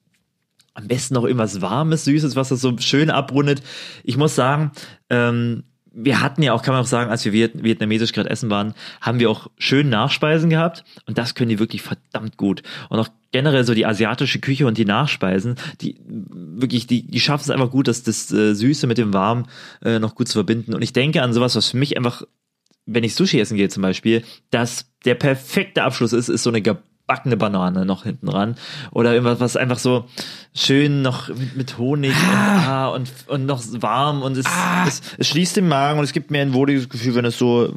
Am 0.73 0.87
besten 0.89 1.13
noch 1.13 1.25
irgendwas 1.25 1.61
Warmes, 1.61 2.05
Süßes, 2.05 2.37
was 2.37 2.49
das 2.49 2.63
so 2.63 2.79
schön 2.79 3.11
abrundet. 3.11 3.63
Ich 4.03 4.17
muss 4.17 4.35
sagen, 4.35 4.71
ähm, 5.11 5.65
wir 5.93 6.21
hatten 6.21 6.43
ja 6.43 6.53
auch, 6.53 6.63
kann 6.63 6.75
man 6.75 6.83
auch 6.83 6.87
sagen, 6.87 7.11
als 7.11 7.25
wir 7.25 7.33
Viet 7.33 7.63
vietnamesisch 7.63 8.13
gerade 8.13 8.31
essen 8.31 8.51
waren, 8.51 8.75
haben 9.01 9.19
wir 9.19 9.31
auch 9.31 9.51
schön 9.59 9.89
Nachspeisen 9.89 10.51
gehabt 10.51 10.85
und 11.07 11.19
das 11.19 11.35
können 11.35 11.49
die 11.49 11.59
wirklich 11.59 11.83
verdammt 11.83 12.37
gut. 12.37 12.63
Und 12.89 12.99
auch 12.99 13.09
generell 13.33 13.65
so 13.65 13.75
die 13.75 13.87
asiatische 13.87 14.39
Küche 14.39 14.67
und 14.67 14.79
die 14.79 14.85
Nachspeisen, 14.85 15.57
die 15.81 15.97
wirklich, 16.07 16.87
die, 16.87 17.07
die 17.07 17.21
schaffen 17.21 17.45
es 17.45 17.51
einfach 17.51 17.71
gut, 17.71 17.89
dass 17.89 18.03
das 18.03 18.31
äh, 18.33 18.55
Süße 18.55 18.87
mit 18.87 18.99
dem 18.99 19.13
Warm 19.13 19.47
äh, 19.83 19.99
noch 19.99 20.15
gut 20.15 20.29
zu 20.29 20.35
verbinden. 20.35 20.75
Und 20.75 20.83
ich 20.83 20.93
denke 20.93 21.23
an 21.23 21.33
sowas, 21.33 21.57
was 21.57 21.71
für 21.71 21.77
mich 21.77 21.97
einfach, 21.97 22.23
wenn 22.87 23.05
ich 23.05 23.15
Sushi 23.15 23.41
essen 23.41 23.57
gehe 23.57 23.69
zum 23.69 23.83
Beispiel, 23.83 24.25
dass 24.51 24.87
der 25.05 25.15
perfekte 25.15 25.83
Abschluss 25.83 26.13
ist, 26.13 26.29
ist 26.29 26.43
so 26.43 26.51
eine 26.51 26.63
gebackene 27.09 27.39
Banane 27.39 27.87
noch 27.87 28.05
hinten 28.05 28.27
dran. 28.27 28.57
Oder 28.91 29.15
irgendwas, 29.15 29.41
was 29.41 29.57
einfach 29.57 29.79
so 29.79 30.05
schön 30.55 31.01
noch 31.01 31.29
mit, 31.29 31.57
mit 31.57 31.79
Honig 31.79 32.11
und, 32.11 32.29
ah, 32.29 32.89
und, 32.89 33.11
und 33.29 33.47
noch 33.47 33.63
warm 33.81 34.21
und 34.21 34.37
es, 34.37 34.45
es, 34.87 35.01
es 35.17 35.27
schließt 35.27 35.57
den 35.57 35.69
Magen 35.69 35.99
und 35.99 36.05
es 36.05 36.13
gibt 36.13 36.31
mir 36.31 36.43
ein 36.43 36.53
wohliges 36.53 36.91
Gefühl, 36.91 37.15
wenn 37.15 37.25
es 37.25 37.39
so 37.39 37.73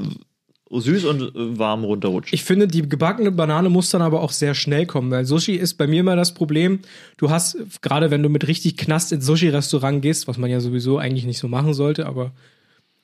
süß 0.70 1.06
und 1.06 1.32
warm 1.58 1.86
runterrutscht. 1.86 2.34
Ich 2.34 2.44
finde, 2.44 2.68
die 2.68 2.88
gebackene 2.88 3.32
Banane 3.32 3.70
muss 3.70 3.90
dann 3.90 4.02
aber 4.02 4.22
auch 4.22 4.32
sehr 4.32 4.54
schnell 4.54 4.86
kommen, 4.86 5.12
weil 5.12 5.26
Sushi 5.26 5.56
ist 5.56 5.76
bei 5.76 5.88
mir 5.88 6.02
immer 6.02 6.18
das 6.18 6.34
Problem. 6.34 6.80
Du 7.16 7.30
hast, 7.30 7.58
gerade 7.82 8.12
wenn 8.12 8.24
du 8.24 8.30
mit 8.30 8.48
richtig 8.50 8.76
Knast 8.76 9.14
ins 9.14 9.26
Sushi-Restaurant 9.26 10.02
gehst, 10.02 10.28
was 10.28 10.38
man 10.38 10.50
ja 10.50 10.60
sowieso 10.60 10.98
eigentlich 10.98 11.26
nicht 11.26 11.40
so 11.40 11.48
machen 11.48 11.74
sollte, 11.74 12.06
aber 12.06 12.34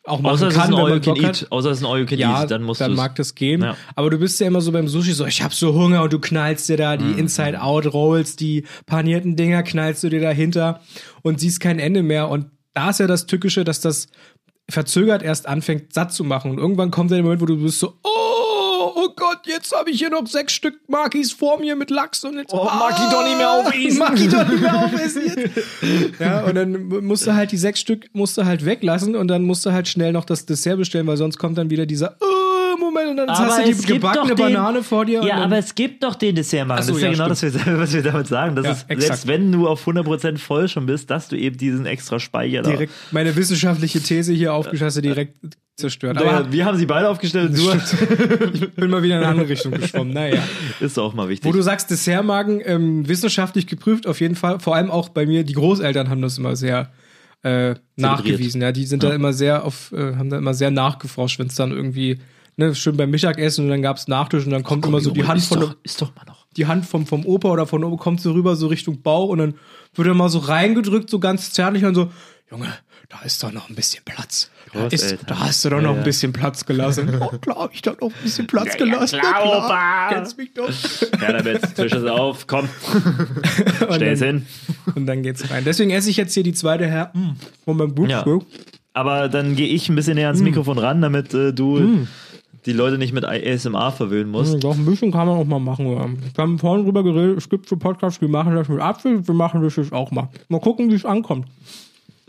auch 0.08 0.20
machen 0.20 0.34
Außer 0.34 0.48
es 0.48 0.54
ist 0.54 0.60
kann, 0.60 0.74
ein 0.74 0.78
wenn 0.86 0.90
man 0.90 1.02
Bock 1.02 1.24
hat. 1.24 1.42
eat. 1.44 1.52
Außer 1.52 1.72
es 1.72 1.78
ist 1.80 1.84
ein 1.84 1.90
All 1.92 2.00
you 2.00 2.06
can 2.06 2.18
Ja, 2.20 2.44
eat. 2.44 2.52
Dann 2.52 2.64
musst 2.64 2.82
dann 2.82 2.92
du 2.92 2.98
mag 2.98 3.16
das 3.16 3.36
gehen. 3.36 3.62
Ja. 3.62 3.76
Aber 3.96 4.10
du 4.10 4.18
bist 4.18 4.40
ja 4.40 4.48
immer 4.48 4.62
so 4.62 4.72
beim 4.72 4.88
Sushi 4.88 5.14
so, 5.14 5.26
ich 5.26 5.42
hab 5.44 5.54
so 5.54 5.74
Hunger 5.74 6.04
und 6.04 6.14
du 6.14 6.20
knallst 6.20 6.68
dir 6.70 6.78
da 6.78 6.98
die 6.98 7.04
Mhm. 7.06 7.20
Inside-Out-Rolls, 7.20 8.36
die 8.36 8.64
panierten 8.86 9.36
Dinger 9.36 9.64
knallst 9.64 10.04
du 10.04 10.10
dir 10.10 10.22
dahinter 10.22 10.82
und 11.22 11.40
siehst 11.40 11.60
kein 11.60 11.80
Ende 11.80 12.04
mehr. 12.04 12.30
Und 12.30 12.48
da 12.74 12.90
ist 12.92 13.00
ja 13.00 13.08
das 13.08 13.26
Tückische, 13.26 13.64
dass 13.64 13.82
das 13.82 14.08
verzögert 14.70 15.24
erst 15.24 15.48
anfängt, 15.48 15.94
satt 15.94 16.14
zu 16.14 16.24
machen. 16.24 16.52
Und 16.52 16.58
irgendwann 16.58 16.92
kommt 16.92 17.12
der 17.12 17.22
Moment, 17.24 17.42
wo 17.42 17.46
du 17.46 17.58
bist 17.58 17.80
so, 17.80 17.94
oh, 18.04 18.10
oh 18.96 19.10
Gott, 19.16 19.40
jetzt 19.46 19.76
habe 19.76 19.90
ich 19.90 20.00
hier 20.00 20.10
noch 20.10 20.26
sechs 20.28 20.54
Stück 20.54 20.76
Makis 20.88 21.32
vor 21.32 21.60
mir 21.60 21.76
mit 21.76 21.90
Lachs 21.90 22.24
und 22.24 22.38
jetzt 22.38 22.54
Oh, 22.54 22.64
mag 22.64 22.92
ich 22.98 23.12
doch 23.12 23.24
nicht 23.24 23.38
mehr 23.38 23.52
aufessen. 23.52 24.00
Mag 24.00 24.20
ich 24.20 24.30
doch 24.30 24.48
nicht 24.48 24.62
mehr 24.62 24.76
aufessen 24.86 25.22
jetzt. 25.26 26.20
ja, 26.20 26.42
und 26.46 26.56
dann 26.56 26.88
musst 27.06 27.28
du 27.28 27.34
halt 27.34 27.52
die 27.52 27.58
sechs 27.58 27.80
Stück 27.80 28.10
musst 28.14 28.38
du 28.38 28.46
halt 28.46 28.66
weglassen 28.66 29.16
und 29.16 29.28
dann 29.28 29.44
musst 29.44 29.66
du 29.66 29.72
halt 29.72 29.88
schnell 29.88 30.12
noch 30.12 30.26
das 30.26 30.46
Dessert 30.46 30.78
bestellen, 30.78 31.08
weil 31.08 31.18
sonst 31.18 31.38
kommt 31.38 31.58
dann 31.58 31.70
wieder 31.70 31.86
dieser 31.86 32.18
oh, 32.20 32.78
Moment 32.78 33.12
und 33.12 33.18
dann 33.18 33.30
hast 33.30 33.60
du 33.60 33.74
die 33.74 33.94
gebackene 33.94 34.36
Banane 34.36 34.84
vor 34.84 35.06
dir. 35.06 35.24
Ja, 35.24 35.44
aber 35.44 35.58
es 35.58 35.74
gibt 35.76 36.04
doch 36.04 36.16
den 36.16 36.36
Dessertmagen. 36.36 36.82
Ach 36.82 36.86
so, 36.86 36.94
das 36.94 36.98
ist 36.98 37.04
ja, 37.04 37.08
ja, 37.10 37.14
genau 37.14 37.30
das, 37.30 37.44
was 37.80 37.94
wir 37.94 38.04
damit 38.04 38.28
sagen. 38.28 38.56
Das 38.56 38.66
Ja, 38.66 38.72
ist, 38.72 38.90
exakt. 38.90 39.02
selbst 39.02 39.28
wenn 39.28 39.52
du 39.52 39.68
auf 39.68 39.88
100% 39.88 40.38
voll 40.38 40.68
schon 40.68 40.86
bist, 40.86 41.10
dass 41.10 41.28
du 41.28 41.36
eben 41.36 41.58
diesen 41.58 41.86
extra 41.86 42.20
Speicher 42.20 42.62
da 42.62 42.70
direkt 42.70 42.94
meine 43.12 43.36
wissenschaftliche 43.36 44.02
These 44.02 44.34
hier 44.34 44.54
aufgeschossen, 44.54 45.02
direkt 45.02 45.36
zerstört. 45.78 46.16
Naja, 46.16 46.40
Aber 46.40 46.52
wir 46.52 46.66
haben 46.66 46.78
sie 46.78 46.86
beide 46.86 47.08
aufgestellt. 47.08 47.56
Du 47.56 47.72
ich 48.54 48.74
bin 48.74 48.90
mal 48.90 49.04
wieder 49.04 49.18
in 49.18 49.24
eine 49.24 49.32
andere 49.32 49.50
Richtung 49.50 49.72
geschwommen. 49.72 50.14
Naja. 50.14 50.42
ist 50.80 50.98
auch 50.98 51.14
mal 51.14 51.30
wichtig. 51.30 51.48
Wo 51.48 51.54
du 51.54 51.62
sagst, 51.62 51.90
Dessertmagen, 51.92 52.62
ähm, 52.66 53.08
wissenschaftlich 53.08 53.68
geprüft, 53.68 54.08
auf 54.08 54.20
jeden 54.20 54.36
Fall. 54.36 54.60
Vor 54.60 54.76
allem 54.76 54.90
auch 54.90 55.10
bei 55.10 55.26
mir, 55.26 55.44
die 55.44 55.54
Großeltern 55.54 56.10
haben 56.10 56.22
das 56.22 56.38
immer 56.38 56.56
sehr 56.56 56.92
äh, 57.44 57.76
nachgewiesen. 57.96 58.62
Ja, 58.62 58.72
die 58.72 58.86
sind 58.86 59.04
da 59.04 59.14
immer 59.14 59.34
sehr 59.34 59.64
auf, 59.64 59.92
äh, 59.92 60.16
haben 60.16 60.30
da 60.30 60.38
immer 60.38 60.56
sehr 60.56 60.72
nachgeforscht, 60.72 61.38
wenn 61.40 61.48
es 61.48 61.56
dann 61.56 61.72
irgendwie, 61.72 62.20
ne, 62.58 62.74
schön 62.74 62.98
beim 62.98 63.12
Mittagessen 63.12 63.66
und 63.66 63.70
dann 63.70 63.84
gab's 63.84 64.08
Nachtisch 64.08 64.46
und 64.46 64.52
dann 64.52 64.64
kommt 64.64 64.86
immer 64.86 65.00
so 65.00 65.12
die 65.12 65.24
Hand 65.24 65.40
ist 65.40 65.50
von 65.50 65.60
doch, 65.60 65.76
ist 65.84 66.02
doch 66.02 66.16
mal 66.16 66.26
noch. 66.26 66.48
die 66.58 66.66
Hand 66.66 66.88
vom, 66.88 67.06
vom 67.06 67.26
Opa 67.26 67.50
oder 67.50 67.68
von 67.68 67.84
Opa 67.84 68.02
kommt 68.02 68.22
so 68.22 68.32
rüber, 68.32 68.56
so 68.56 68.66
Richtung 68.68 69.04
Bauch 69.04 69.30
und 69.30 69.38
dann 69.38 69.54
wird 69.94 70.08
er 70.08 70.16
mal 70.16 70.30
so 70.30 70.40
reingedrückt, 70.40 71.10
so 71.10 71.20
ganz 71.20 71.52
zärtlich 71.52 71.86
und 71.86 71.94
so, 71.94 72.12
Junge, 72.50 72.68
da 73.10 73.20
ist 73.26 73.44
doch 73.44 73.52
noch 73.52 73.68
ein 73.70 73.76
bisschen 73.76 74.04
Platz. 74.06 74.50
Da, 74.74 74.88
ist, 74.88 75.18
da 75.28 75.40
hast 75.40 75.66
du 75.66 75.70
doch 75.70 75.78
Ja, 75.78 75.84
noch 75.84 75.94
ja. 75.94 75.98
ein 75.98 76.04
bisschen 76.04 76.32
Platz 76.32 76.66
gelassen. 76.66 77.10
Oh, 77.20 77.38
klar, 77.40 77.58
hab 77.58 77.74
ich 77.74 77.82
da 77.82 77.92
noch 77.92 78.08
ein 78.08 78.14
bisschen 78.24 78.48
Platz 78.48 78.76
Ja, 78.80 78.86
ja, 78.86 78.86
gelassen. 78.94 79.20
klar, 79.20 79.34
Na 79.44 79.58
Opa. 79.66 80.10
Kennst 80.14 80.38
mich 80.38 80.54
doch. 80.54 80.70
Ja, 81.22 81.34
damit, 81.34 81.76
Tisch 81.76 81.92
ist 81.94 82.08
auf, 82.08 82.48
komm, 82.48 82.70
Und 83.90 83.96
stell 83.96 84.14
es 84.14 84.20
dann- 84.20 84.28
hin. 84.30 84.46
Und 84.96 85.06
dann 85.08 85.24
geht's 85.24 85.50
rein. 85.52 85.64
Deswegen 85.66 85.92
esse 85.92 86.10
ich 86.10 86.16
jetzt 86.18 86.34
hier 86.34 86.44
die 86.44 86.54
zweite 86.54 86.86
Her 86.88 87.12
von 87.66 87.76
meinem 87.78 87.94
Buch. 87.94 88.08
Ja. 88.08 88.26
Aber 88.94 89.28
dann 89.28 89.56
gehe 89.58 89.68
ich 89.68 89.90
ein 89.90 89.96
bisschen 89.96 90.16
näher 90.16 90.28
ans 90.28 90.42
Mikrofon 90.42 90.78
ran, 90.78 91.02
damit 91.02 91.34
äh, 91.34 91.52
du 91.54 92.08
die 92.66 92.74
Leute 92.74 92.98
nicht 92.98 93.14
mit 93.14 93.26
ASMR 93.26 93.92
verwöhnen 93.92 94.32
musst. 94.32 94.64
Doch, 94.64 94.76
ein 94.76 94.86
bisschen 94.86 95.12
kann 95.12 95.28
man 95.28 95.38
auch 95.38 95.46
mal 95.46 95.60
machen. 95.60 95.92
Ja. 95.92 96.06
Wir 96.10 96.42
haben 96.44 96.60
vorhin 96.60 96.86
drüber 96.86 97.04
geredet, 97.04 97.38
es 97.38 97.50
gibt 97.50 97.68
so 97.70 97.76
Podcasts, 97.78 98.20
die 98.20 98.28
machen 98.28 98.56
das 98.56 98.70
mit 98.70 98.80
Apfel, 98.82 99.26
wir 99.28 99.34
machen 99.36 99.62
das 99.62 99.76
jetzt 99.76 99.92
auch 99.94 100.12
mal. 100.12 100.30
Mal 100.50 100.60
gucken, 100.62 100.90
wie 100.90 100.96
es 100.96 101.06
ankommt. 101.06 101.46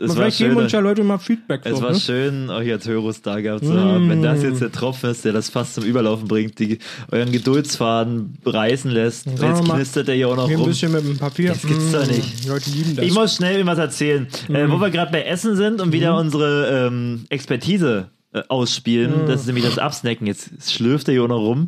Es 0.01 0.09
war, 0.09 0.15
Vielleicht 0.15 0.37
geben 0.37 0.55
uns 0.55 0.71
ja 0.71 0.79
schön, 0.79 0.83
Leute 0.85 1.03
mal 1.03 1.17
Feedback. 1.17 1.61
es 1.65 1.75
so, 1.77 1.83
war 1.83 1.91
ne? 1.91 1.99
schön, 1.99 2.49
euch 2.49 2.71
als 2.71 2.87
Hörus 2.87 3.21
da 3.21 3.41
gehabt 3.41 3.65
zu 3.65 3.77
haben. 3.77 4.09
Wenn 4.09 4.21
das 4.21 4.41
jetzt 4.43 4.61
der 4.61 4.71
Tropfen 4.71 5.09
ist, 5.09 5.25
der 5.25 5.33
das 5.33 5.49
fast 5.49 5.75
zum 5.75 5.83
Überlaufen 5.83 6.25
bringt, 6.27 6.57
die 6.59 6.79
euren 7.11 7.33
Geduldsfaden 7.33 8.37
reißen 8.45 8.89
lässt. 8.91 9.25
Jetzt 9.25 9.65
knistert 9.65 10.07
er 10.07 10.15
hier 10.15 10.29
auch 10.29 10.37
noch 10.37 10.47
Hier 10.47 10.55
ein 10.55 10.61
rum. 10.61 10.69
bisschen 10.69 10.93
mit 10.93 11.03
dem 11.05 11.17
Papier. 11.17 11.49
Das 11.49 11.63
gibt's 11.63 11.91
doch 11.91 12.05
Mm, 12.05 12.11
nicht. 12.11 12.43
Die 12.45 12.47
Leute 12.47 12.69
lieben 12.69 12.95
das. 12.95 13.05
Ich 13.05 13.13
muss 13.13 13.35
schnell 13.35 13.65
was 13.65 13.77
erzählen. 13.77 14.27
Äh, 14.47 14.69
wo 14.69 14.77
wir 14.79 14.89
gerade 14.89 15.11
bei 15.11 15.23
Essen 15.23 15.57
sind 15.57 15.81
und 15.81 15.91
wieder 15.91 16.15
unsere 16.17 16.87
ähm, 16.87 17.25
Expertise 17.27 18.09
äh, 18.31 18.41
ausspielen, 18.47 19.27
das 19.27 19.41
ist 19.41 19.47
nämlich 19.47 19.65
das 19.65 19.77
Absnacken. 19.79 20.25
Jetzt 20.27 20.71
schlürft 20.71 21.09
er 21.09 21.13
hier 21.15 21.23
auch 21.23 21.27
noch 21.27 21.39
rum. 21.41 21.67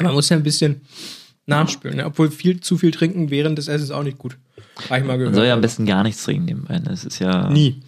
man 0.00 0.12
muss 0.12 0.28
ja 0.28 0.36
ein 0.36 0.42
bisschen 0.42 0.80
nachspülen. 1.46 1.96
Ne? 1.96 2.06
Obwohl 2.06 2.30
viel 2.30 2.60
zu 2.60 2.78
viel 2.78 2.90
trinken 2.90 3.30
während 3.30 3.58
des 3.58 3.68
Essens 3.68 3.90
auch 3.90 4.02
nicht 4.02 4.18
gut. 4.18 4.38
Habe 4.88 5.00
ich 5.00 5.04
mal 5.04 5.08
Man 5.08 5.18
gehört. 5.18 5.34
soll 5.34 5.46
ja 5.46 5.54
am 5.54 5.60
besten 5.60 5.86
gar 5.86 6.02
nichts 6.02 6.24
trinken 6.24 6.44
nebenbei. 6.44 6.78
ne? 6.78 6.84
Das 6.88 7.04
ist 7.04 7.18
ja. 7.18 7.48
Nie. 7.50 7.82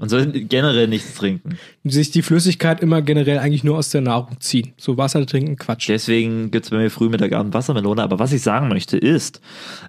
Man 0.00 0.08
soll 0.08 0.26
generell 0.30 0.86
nichts 0.86 1.14
trinken. 1.14 1.58
Sich 1.82 2.12
die 2.12 2.22
Flüssigkeit 2.22 2.80
immer 2.80 3.02
generell 3.02 3.38
eigentlich 3.38 3.64
nur 3.64 3.76
aus 3.76 3.90
der 3.90 4.00
Nahrung 4.00 4.40
ziehen. 4.40 4.72
So 4.76 4.96
Wasser 4.96 5.26
trinken, 5.26 5.56
Quatsch. 5.56 5.88
Deswegen 5.88 6.52
gibt's 6.52 6.70
bei 6.70 6.76
mir 6.76 6.88
früh, 6.88 7.08
Mittag, 7.08 7.32
Abend 7.32 7.52
Wassermelone. 7.52 8.00
Aber 8.00 8.20
was 8.20 8.32
ich 8.32 8.40
sagen 8.40 8.68
möchte 8.68 8.96
ist, 8.96 9.40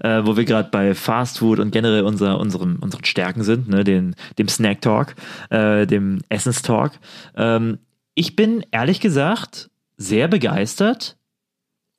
äh, 0.01 0.21
wo 0.25 0.35
wir 0.35 0.45
gerade 0.45 0.69
bei 0.71 0.95
Fast 0.95 1.37
Food 1.37 1.59
und 1.59 1.69
generell 1.69 2.01
unser, 2.05 2.39
unserem, 2.39 2.77
unseren 2.81 3.05
Stärken 3.05 3.43
sind, 3.43 3.69
ne, 3.69 3.83
den, 3.83 4.15
dem 4.39 4.47
Snack 4.47 4.81
Talk, 4.81 5.13
äh, 5.51 5.85
dem 5.85 6.21
Essenstalk. 6.27 6.93
Ähm, 7.35 7.77
ich 8.15 8.35
bin 8.35 8.65
ehrlich 8.71 9.01
gesagt 9.01 9.69
sehr 9.95 10.27
begeistert 10.27 11.17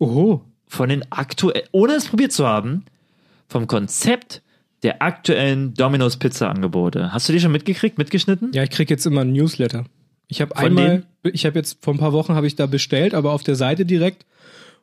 Oho. 0.00 0.44
Von 0.70 0.88
den 0.88 1.04
aktuell, 1.10 1.64
ohne 1.72 1.94
es 1.94 2.06
probiert 2.08 2.32
zu 2.32 2.46
haben, 2.46 2.84
vom 3.48 3.66
Konzept 3.66 4.40
der 4.84 5.02
aktuellen 5.02 5.74
Domino's 5.74 6.16
Pizza 6.16 6.48
Angebote. 6.48 7.12
Hast 7.12 7.28
du 7.28 7.32
die 7.32 7.40
schon 7.40 7.52
mitgekriegt, 7.52 7.98
mitgeschnitten? 7.98 8.52
Ja, 8.54 8.62
ich 8.62 8.70
krieg 8.70 8.88
jetzt 8.88 9.04
immer 9.04 9.22
ein 9.22 9.32
Newsletter. 9.32 9.84
Ich 10.28 10.40
habe 10.40 10.56
einmal, 10.56 11.02
ich 11.24 11.44
habe 11.44 11.58
jetzt 11.58 11.84
vor 11.84 11.92
ein 11.92 11.98
paar 11.98 12.12
Wochen 12.12 12.34
habe 12.34 12.46
ich 12.46 12.54
da 12.54 12.66
bestellt, 12.66 13.14
aber 13.14 13.32
auf 13.32 13.42
der 13.42 13.56
Seite 13.56 13.84
direkt 13.84 14.24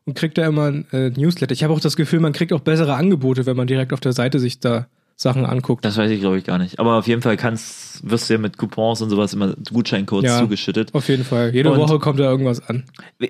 und 0.06 0.13
krieg 0.15 0.36
da 0.36 0.46
immer 0.46 0.65
ein 0.65 0.86
äh, 0.91 1.10
Newsletter. 1.10 1.53
Ich 1.53 1.63
habe 1.63 1.74
auch 1.74 1.79
das 1.79 1.96
Gefühl, 1.96 2.20
man 2.20 2.34
kriegt 2.34 2.51
auch 2.51 2.60
bessere 2.60 2.96
Angebote, 2.96 3.46
wenn 3.46 3.56
man 3.56 3.65
direkt 3.65 3.94
auf 3.94 4.01
der 4.01 4.12
Seite 4.13 4.39
sich 4.39 4.60
da 4.60 4.88
Sachen 5.15 5.46
anguckt. 5.46 5.84
Das 5.86 5.98
weiß 5.98 6.12
ich, 6.12 6.20
glaube 6.20 6.38
ich, 6.38 6.44
gar 6.44 6.58
nicht. 6.60 6.79
Aber 6.79 6.98
auf 6.98 7.08
jeden 7.08 7.22
Fall 7.24 7.38
kannst, 7.38 8.08
wirst 8.08 8.29
du 8.29 8.34
ja 8.36 8.39
mit 8.39 8.58
Coupons 8.58 9.01
und 9.01 9.10
sowas 9.10 9.34
immer 9.34 9.56
Gutscheincodes 9.74 10.29
Ja. 10.29 10.39
zugeschüttet. 10.39 10.94
Auf 10.94 11.08
jeden 11.10 11.24
Fall. 11.24 11.56
Jede 11.56 11.72
Und- 11.72 11.79
Woche 11.79 11.98
kommt 11.98 12.20
da 12.20 12.25
irgendwas 12.29 12.60
an. 12.70 12.84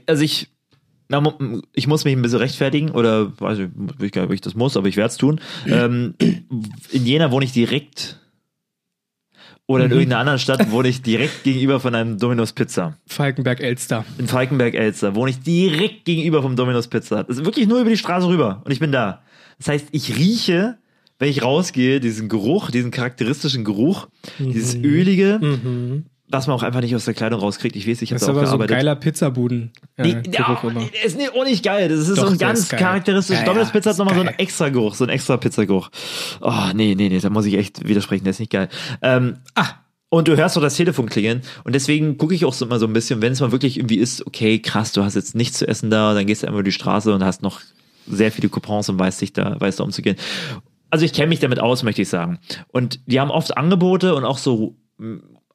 Also 0.07 0.23
ich, 0.23 0.49
na, 1.09 1.23
ich 1.73 1.87
muss 1.87 2.03
mich 2.05 2.15
ein 2.15 2.21
bisschen 2.21 2.39
rechtfertigen 2.39 2.91
oder 2.91 3.31
weiß 3.39 3.59
ich, 3.59 3.67
ich 4.01 4.11
gar 4.11 4.21
nicht, 4.21 4.29
ob 4.29 4.33
ich 4.33 4.41
das 4.41 4.55
muss, 4.55 4.75
aber 4.77 4.87
ich 4.87 4.97
werde 4.97 5.09
es 5.09 5.17
tun. 5.17 5.39
Ähm, 5.65 6.15
in 6.91 7.05
Jena 7.05 7.31
wohne 7.31 7.45
ich 7.45 7.51
direkt 7.53 8.19
oder 9.67 9.83
in 9.85 9.89
Mhm. 9.91 9.97
irgendeiner 9.97 10.19
anderen 10.21 10.39
Stadt 10.39 10.71
wohne 10.71 10.87
ich 10.87 11.01
direkt 11.01 11.43
gegenüber 11.43 11.79
von 11.79 11.93
einem 11.93 12.17
Domino's 12.17 12.53
Pizza. 12.53 12.97
Falkenberg 13.05 13.59
Elster. 13.59 14.05
In 14.17 14.27
Falkenberg-Elster 14.27 15.13
wohne 15.15 15.31
ich 15.31 15.39
direkt 15.41 16.05
gegenüber 16.05 16.41
vom 16.41 16.55
Domino's 16.55 16.87
Pizza. 16.87 17.23
Das 17.23 17.37
ist 17.37 17.45
wirklich 17.45 17.67
nur 17.67 17.81
über 17.81 17.89
die 17.89 17.97
Straße 17.97 18.27
rüber 18.27 18.61
und 18.65 18.71
ich 18.71 18.79
bin 18.79 18.91
da. 18.91 19.21
Das 19.57 19.67
heißt, 19.69 19.87
ich 19.91 20.15
rieche, 20.17 20.77
wenn 21.19 21.29
ich 21.29 21.43
rausgehe, 21.43 21.99
diesen 21.99 22.29
Geruch, 22.29 22.69
diesen 22.71 22.91
charakteristischen 22.91 23.63
Geruch, 23.65 24.07
dieses 24.39 24.75
ölige, 24.75 25.39
Mhm. 25.41 26.05
Was 26.29 26.47
man 26.47 26.55
auch 26.57 26.63
einfach 26.63 26.81
nicht 26.81 26.93
aus 26.95 27.05
der 27.05 27.13
Kleidung 27.13 27.39
rauskriegt. 27.39 27.75
Ich 27.75 27.87
weiß, 27.87 28.01
ich 28.01 28.09
habe 28.11 28.15
Das 28.19 28.23
ist 28.23 28.27
auch 28.29 28.31
aber 28.31 28.41
so 28.41 28.53
ein 28.53 28.59
gearbeitet. 28.59 28.77
geiler 28.77 28.95
Pizzabuden. 28.95 29.71
Äh, 29.95 30.03
Nee, 30.03 30.09
ja, 30.09 30.21
der 30.21 31.05
ist 31.05 31.17
nicht, 31.17 31.33
auch 31.33 31.43
nicht 31.45 31.63
geil. 31.63 31.87
Das 31.89 31.99
ist 31.99 32.17
Doch, 32.17 32.25
so 32.27 32.31
ein 32.33 32.37
ganz 32.37 32.59
ist 32.59 32.69
geil. 32.69 32.79
charakteristisch. 32.79 33.37
Ja, 33.39 33.45
Domino's 33.45 33.71
Pizza 33.71 33.89
hat 33.89 33.93
ist 33.93 33.97
nochmal 33.99 34.15
so 34.15 34.21
einen 34.21 34.37
extra 34.37 34.69
Geruch, 34.69 34.95
so 34.95 35.05
einen 35.05 35.11
extra 35.13 35.37
Pizzageruch. 35.37 35.89
Oh, 36.41 36.53
nee, 36.73 36.95
nee, 36.95 37.09
nee, 37.09 37.19
da 37.19 37.29
muss 37.29 37.45
ich 37.45 37.53
echt 37.55 37.87
widersprechen. 37.87 38.23
Der 38.25 38.31
ist 38.31 38.39
nicht 38.39 38.51
geil. 38.51 38.67
Ähm, 39.01 39.37
Ah, 39.55 39.67
und 40.09 40.27
du 40.27 40.37
hörst 40.37 40.55
doch 40.55 40.61
das 40.61 40.75
Telefon 40.75 41.07
klingeln. 41.09 41.41
Und 41.63 41.75
deswegen 41.75 42.17
gucke 42.17 42.33
ich 42.35 42.45
auch 42.45 42.53
so 42.53 42.65
immer 42.65 42.79
so 42.79 42.87
ein 42.87 42.93
bisschen, 42.93 43.21
wenn 43.21 43.33
es 43.33 43.41
mal 43.41 43.51
wirklich 43.51 43.77
irgendwie 43.77 43.97
ist, 43.97 44.25
okay, 44.27 44.59
krass, 44.59 44.91
du 44.93 45.03
hast 45.03 45.15
jetzt 45.15 45.35
nichts 45.35 45.57
zu 45.57 45.67
essen 45.67 45.89
da, 45.89 46.13
dann 46.13 46.25
gehst 46.27 46.43
du 46.43 46.47
einfach 46.47 46.59
über 46.59 46.63
die 46.63 46.71
Straße 46.71 47.13
und 47.13 47.23
hast 47.23 47.41
noch 47.41 47.59
sehr 48.05 48.31
viele 48.31 48.47
Coupons 48.49 48.87
und 48.89 48.97
weißt 48.99 49.19
dich 49.21 49.33
da, 49.33 49.59
weißt 49.59 49.79
da 49.79 49.83
umzugehen. 49.83 50.15
Also 50.89 51.03
ich 51.03 51.11
kenne 51.11 51.27
mich 51.27 51.39
damit 51.41 51.59
aus, 51.59 51.83
möchte 51.83 52.01
ich 52.01 52.07
sagen. 52.09 52.39
Und 52.69 53.01
die 53.05 53.19
haben 53.19 53.31
oft 53.31 53.57
Angebote 53.57 54.15
und 54.15 54.23
auch 54.23 54.37
so 54.37 54.75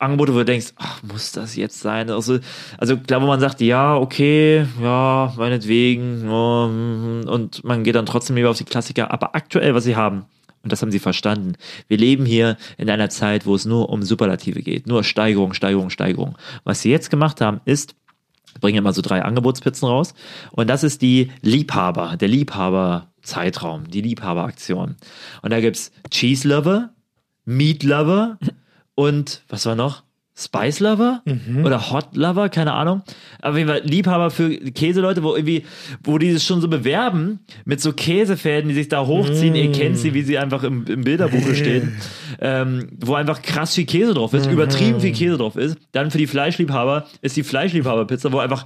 Angebote, 0.02 0.34
wo 0.34 0.38
du 0.38 0.44
denkst, 0.44 0.72
ach, 0.76 1.02
muss 1.02 1.32
das 1.32 1.56
jetzt 1.56 1.80
sein? 1.80 2.10
Also, 2.10 2.38
also 2.78 2.96
klar, 2.96 3.22
wo 3.22 3.26
man 3.26 3.40
sagt, 3.40 3.60
ja, 3.60 3.96
okay, 3.96 4.66
ja, 4.82 5.32
meinetwegen, 5.36 6.22
mhm, 6.22 7.28
und 7.28 7.64
man 7.64 7.84
geht 7.84 7.94
dann 7.94 8.06
trotzdem 8.06 8.36
lieber 8.36 8.50
auf 8.50 8.58
die 8.58 8.64
Klassiker. 8.64 9.10
Aber 9.10 9.34
aktuell, 9.34 9.74
was 9.74 9.84
sie 9.84 9.96
haben, 9.96 10.24
und 10.62 10.70
das 10.70 10.82
haben 10.82 10.92
sie 10.92 10.98
verstanden, 10.98 11.54
wir 11.88 11.98
leben 11.98 12.24
hier 12.24 12.56
in 12.78 12.90
einer 12.90 13.10
Zeit, 13.10 13.46
wo 13.46 13.54
es 13.54 13.64
nur 13.64 13.88
um 13.88 14.02
Superlative 14.02 14.62
geht, 14.62 14.86
nur 14.86 15.04
Steigerung, 15.04 15.54
Steigerung, 15.54 15.90
Steigerung. 15.90 16.36
Was 16.64 16.82
sie 16.82 16.90
jetzt 16.90 17.10
gemacht 17.10 17.40
haben, 17.40 17.60
ist, 17.64 17.94
bringen 18.60 18.78
immer 18.78 18.92
so 18.92 19.02
drei 19.02 19.22
Angebotspizzen 19.22 19.88
raus. 19.88 20.14
Und 20.50 20.68
das 20.68 20.84
ist 20.84 21.02
die 21.02 21.30
Liebhaber, 21.40 22.16
der 22.16 22.28
Liebhaber-Zeitraum, 22.28 23.88
die 23.90 24.02
Liebhaber-Aktion. 24.02 24.96
Und 25.42 25.50
da 25.50 25.60
gibt's 25.60 25.90
Cheese 26.10 26.48
Lover, 26.48 26.90
Meat 27.44 27.82
Lover 27.82 28.38
und 28.94 29.42
was 29.48 29.66
war 29.66 29.74
noch? 29.74 30.02
Spice 30.34 30.80
Lover 30.80 31.22
oder 31.62 31.90
Hot 31.90 32.16
Lover, 32.16 32.48
keine 32.48 32.72
Ahnung. 32.72 33.02
Aber 33.42 33.58
jeden 33.58 33.68
Fall 33.68 33.82
Liebhaber 33.84 34.30
für 34.30 34.48
Käseleute, 34.56 35.22
wo 35.22 35.34
irgendwie, 35.34 35.64
wo 36.02 36.16
die 36.16 36.30
es 36.30 36.42
schon 36.44 36.62
so 36.62 36.68
bewerben 36.68 37.40
mit 37.66 37.82
so 37.82 37.92
Käsefäden, 37.92 38.70
die 38.70 38.74
sich 38.74 38.88
da 38.88 39.06
hochziehen. 39.06 39.54
Ihr 39.54 39.72
kennt 39.72 39.98
sie, 39.98 40.14
wie 40.14 40.22
sie 40.22 40.38
einfach 40.38 40.62
im, 40.64 40.86
im 40.86 41.04
Bilderbuche 41.04 41.54
stehen. 41.54 41.98
ähm, 42.40 42.88
wo 42.98 43.14
einfach 43.14 43.42
krass 43.42 43.74
viel 43.74 43.84
Käse 43.84 44.14
drauf 44.14 44.32
ist, 44.32 44.46
übertrieben 44.50 45.00
viel 45.00 45.12
Käse 45.12 45.36
drauf 45.36 45.56
ist. 45.56 45.76
Dann 45.92 46.10
für 46.10 46.18
die 46.18 46.26
Fleischliebhaber 46.26 47.06
ist 47.20 47.36
die 47.36 47.42
Fleischliebhaber-Pizza, 47.42 48.32
wo 48.32 48.38
einfach 48.38 48.64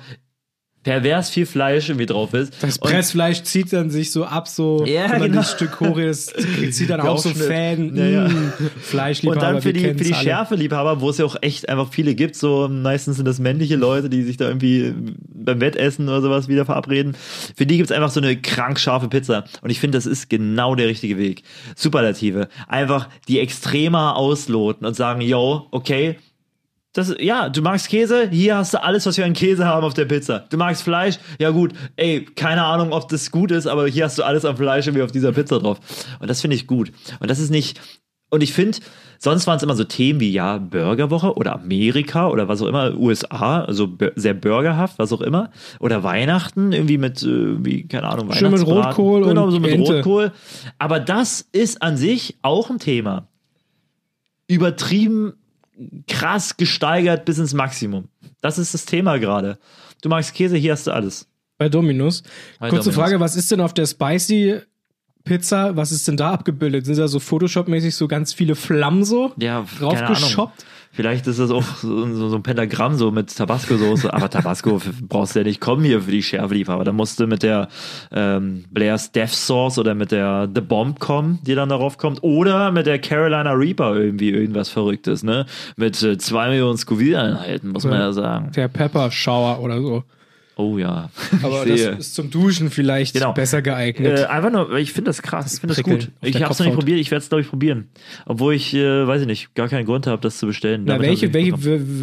pervers 0.87 1.31
viel 1.31 1.47
Fleisch 1.47 1.89
irgendwie 1.89 2.07
drauf 2.07 2.33
ist. 2.33 2.55
das 2.63 2.79
Und- 2.79 2.89
Pressfleisch 2.91 3.43
zieht 3.43 3.73
dann 3.73 3.91
sich 3.91 4.13
so 4.13 4.25
ab, 4.25 4.47
so 4.47 4.85
Ja, 4.87 5.11
wenn 5.11 5.23
genau. 5.23 5.35
das 5.39 5.51
Stück 5.51 5.81
hoch 5.81 5.99
ist, 5.99 6.33
zieht 6.71 6.89
dann 6.91 7.01
auch 7.03 7.19
so. 7.19 7.31
Fäden. 7.31 7.97
Ja, 7.97 8.07
ja. 8.07 8.29
Mm, 8.29 8.53
Fleischliebhaber, 8.83 9.47
Und 9.49 9.55
dann 9.55 9.63
für 9.63 9.73
die, 9.73 9.81
für 9.81 9.95
die 9.95 10.15
alle. 10.15 10.23
Schärfe-Liebhaber, 10.23 11.01
wo 11.01 11.11
es 11.11 11.19
ja 11.19 11.25
auch 11.25 11.35
echt 11.43 11.69
einfach 11.69 11.91
viele 11.91 12.15
gibt, 12.15 12.37
so 12.37 12.69
meistens 12.71 13.17
sind 13.17 13.25
das 13.27 13.41
männliche 13.41 13.75
Leute, 13.75 14.09
die 14.09 14.23
sich 14.23 14.37
da 14.37 14.47
irgendwie 14.47 14.95
beim 15.35 15.61
Wettessen 15.61 16.09
oder 16.09 16.23
sowas 16.23 16.47
wieder 16.47 16.65
verabreden. 16.65 17.17
Für 17.57 17.67
die 17.67 17.79
gibt's 17.79 17.91
einfach 17.93 18.11
so 18.11 18.21
eine 18.21 18.37
krank 18.41 18.79
scharfe 18.79 19.09
Pizza. 19.09 19.45
Und 19.63 19.71
ich 19.71 19.81
finde, 19.81 19.99
das 19.99 20.07
ist 20.07 20.31
genau 20.31 20.77
der 20.77 20.87
richtige 20.87 21.19
Weg. 21.19 21.43
Superlative. 21.75 22.49
Einfach 22.69 23.09
die 23.27 23.41
extremer 23.41 24.17
ausloten 24.17 24.87
und 24.87 24.95
sagen, 24.95 25.21
yo, 25.21 25.67
okay, 25.73 26.17
das, 26.97 27.15
ja, 27.19 27.51
du 27.51 27.61
magst 27.61 27.91
Käse, 27.91 28.31
hier 28.31 28.57
hast 28.57 28.73
du 28.73 28.83
alles, 28.83 29.05
was 29.05 29.19
wir 29.19 29.27
an 29.27 29.35
Käse 29.35 29.67
haben 29.67 29.85
auf 29.85 29.93
der 29.93 30.07
Pizza. 30.07 30.47
Du 30.49 30.57
magst 30.57 30.83
Fleisch, 30.83 31.19
ja 31.39 31.51
gut, 31.51 31.75
ey, 31.97 32.25
keine 32.25 32.65
Ahnung, 32.65 32.93
ob 32.93 33.11
das 33.11 33.31
gut 33.31 33.51
ist, 33.51 33.67
aber 33.67 33.87
hier 33.87 34.05
hast 34.07 34.17
du 34.17 34.23
alles 34.23 34.47
an 34.47 34.57
Fleisch 34.57 34.87
irgendwie 34.87 35.03
auf 35.03 35.13
dieser 35.13 35.33
Pizza 35.33 35.59
drauf. 35.59 35.79
Und 36.21 36.31
das 36.31 36.41
finde 36.41 36.57
ich 36.57 36.67
gut. 36.67 36.93
Und 37.21 37.31
das 37.31 37.39
ist 37.39 37.51
nicht, 37.51 37.79
und 38.31 38.43
ich 38.43 38.55
finde, 38.55 38.79
sonst 39.19 39.47
waren 39.47 39.59
es 39.59 39.63
immer 39.63 39.77
so 39.77 39.85
Themen 39.85 40.21
wie, 40.21 40.33
ja, 40.33 40.57
Burgerwoche 40.57 41.35
oder 41.37 41.55
Amerika 41.57 42.31
oder 42.31 42.49
was 42.49 42.63
auch 42.63 42.67
immer, 42.67 42.97
USA, 42.97 43.65
also 43.65 43.91
sehr 44.15 44.33
burgerhaft, 44.33 44.99
was 44.99 45.13
auch 45.13 45.21
immer. 45.21 45.51
Oder 45.81 46.03
Weihnachten, 46.03 46.73
irgendwie 46.73 46.97
mit, 46.97 47.23
äh, 47.23 47.63
wie, 47.63 47.87
keine 47.87 48.09
Ahnung, 48.09 48.33
Schön 48.33 48.53
mit. 48.53 48.67
Rotkohl 48.67 49.23
und 49.23 49.29
Genau, 49.29 49.51
so 49.51 49.61
mit 49.61 49.71
Ente. 49.71 49.97
Rotkohl. 49.97 50.33
Aber 50.79 50.99
das 50.99 51.47
ist 51.53 51.83
an 51.83 51.99
sich 51.99 52.39
auch 52.41 52.71
ein 52.71 52.79
Thema. 52.79 53.29
Übertrieben 54.49 55.35
krass 56.09 56.57
gesteigert 56.57 57.25
bis 57.25 57.39
ins 57.39 57.55
Maximum. 57.55 58.09
Das 58.41 58.59
ist 58.59 58.75
das 58.75 58.85
Thema 58.85 59.19
gerade. 59.19 59.59
Du 60.03 60.09
magst 60.09 60.35
Käse, 60.35 60.57
hier 60.57 60.73
hast 60.73 60.87
du 60.87 60.93
alles. 60.93 61.29
Bei 61.59 61.69
Dominus. 61.69 62.23
Bei 62.59 62.69
Kurze 62.69 62.91
Domino's. 62.91 62.95
Frage, 62.95 63.21
was 63.21 63.37
ist 63.37 63.51
denn 63.51 63.61
auf 63.61 63.75
der 63.75 63.87
Spicy 63.87 64.61
Pizza, 65.25 65.77
was 65.77 65.91
ist 65.91 66.07
denn 66.07 66.17
da 66.17 66.33
abgebildet? 66.33 66.87
Sind 66.87 66.99
da 66.99 67.09
so 67.09 67.19
Photoshop-mäßig 67.19 67.93
so 67.97 68.07
ganz 68.07 68.33
viele 68.33 68.55
Flammen 68.55 69.05
so 69.05 69.33
Ja, 69.39 69.65
keine 69.79 69.91
Ahnung. 69.91 70.07
draufgeschoppt? 70.07 70.65
Vielleicht 70.97 71.27
ist 71.27 71.39
das 71.39 71.51
auch 71.51 71.63
so, 71.63 72.07
so, 72.15 72.29
so 72.31 72.37
ein 72.37 72.43
Pentagramm 72.43 72.95
so 72.95 73.11
mit 73.11 73.37
Tabasco-Soße, 73.37 74.13
aber 74.13 74.31
Tabasco 74.31 74.81
brauchst 75.03 75.35
du 75.35 75.41
ja 75.41 75.45
nicht 75.45 75.61
kommen 75.61 75.85
hier 75.85 76.01
für 76.01 76.11
die 76.11 76.23
Schärfeliebhaber. 76.23 76.85
Da 76.85 76.93
musst 76.93 77.21
du 77.21 77.27
mit 77.27 77.43
der 77.43 77.69
ähm, 78.11 78.65
Blair's 78.71 79.13
Death 79.13 79.29
Sauce 79.29 79.79
oder 79.79 79.95
mit 79.95 80.11
der 80.11 80.49
The 80.55 80.63
Bomb 80.63 80.99
kommen, 80.99 81.39
die 81.43 81.55
dann 81.55 81.69
darauf 81.69 81.99
kommt, 81.99 82.23
oder 82.23 82.73
mit 82.73 82.87
der 82.87 82.99
Carolina 82.99 83.53
Reaper 83.53 83.95
irgendwie 83.95 84.31
irgendwas 84.31 84.71
Verrücktes, 84.71 85.23
ne? 85.23 85.45
Mit 85.77 86.03
äh, 86.03 86.17
zwei 86.17 86.49
Millionen 86.49 86.79
Scoville-Einheiten, 86.79 87.69
muss 87.69 87.85
man 87.85 87.95
Ja. 87.95 88.07
ja 88.07 88.13
sagen. 88.13 88.53
Der 88.57 88.69
Pepper 88.69 89.11
Shower 89.11 89.61
oder 89.61 89.81
so. 89.83 90.03
Oh 90.59 90.79
ja. 90.79 91.11
Aber 91.43 91.67
das 91.67 91.81
ist 91.81 92.15
zum 92.15 92.31
Duschen 92.31 92.71
vielleicht 92.71 93.13
Genau. 93.13 93.33
besser 93.35 93.61
geeignet. 93.61 94.21
Äh, 94.21 94.25
einfach 94.25 94.51
nur, 94.51 94.71
weil 94.71 94.79
ich 94.81 94.91
finde 94.93 95.11
das 95.11 95.21
krass, 95.21 95.53
ich 95.53 95.61
finde 95.61 95.75
das 95.75 95.85
gut. 95.85 96.11
Ich 96.23 96.43
habe 96.43 96.51
es 96.51 96.59
noch 96.59 96.65
nicht 96.67 96.75
probiert, 96.75 96.99
ich 96.99 97.11
werde 97.11 97.23
es 97.23 97.29
glaube 97.29 97.43
ich 97.43 97.49
probieren. 97.49 97.89
Obwohl 98.25 98.55
ich, 98.55 98.73
äh, 98.73 99.07
weiß 99.07 99.21
ich 99.21 99.27
nicht, 99.27 99.55
gar 99.55 99.69
keinen 99.69 99.85
Grund 99.85 100.07
habe, 100.07 100.23
das 100.23 100.39
zu 100.39 100.47
bestellen. 100.47 100.85
Na, 100.87 100.95
Damit 100.95 101.11
welche, 101.11 101.35
welche, 101.35 101.53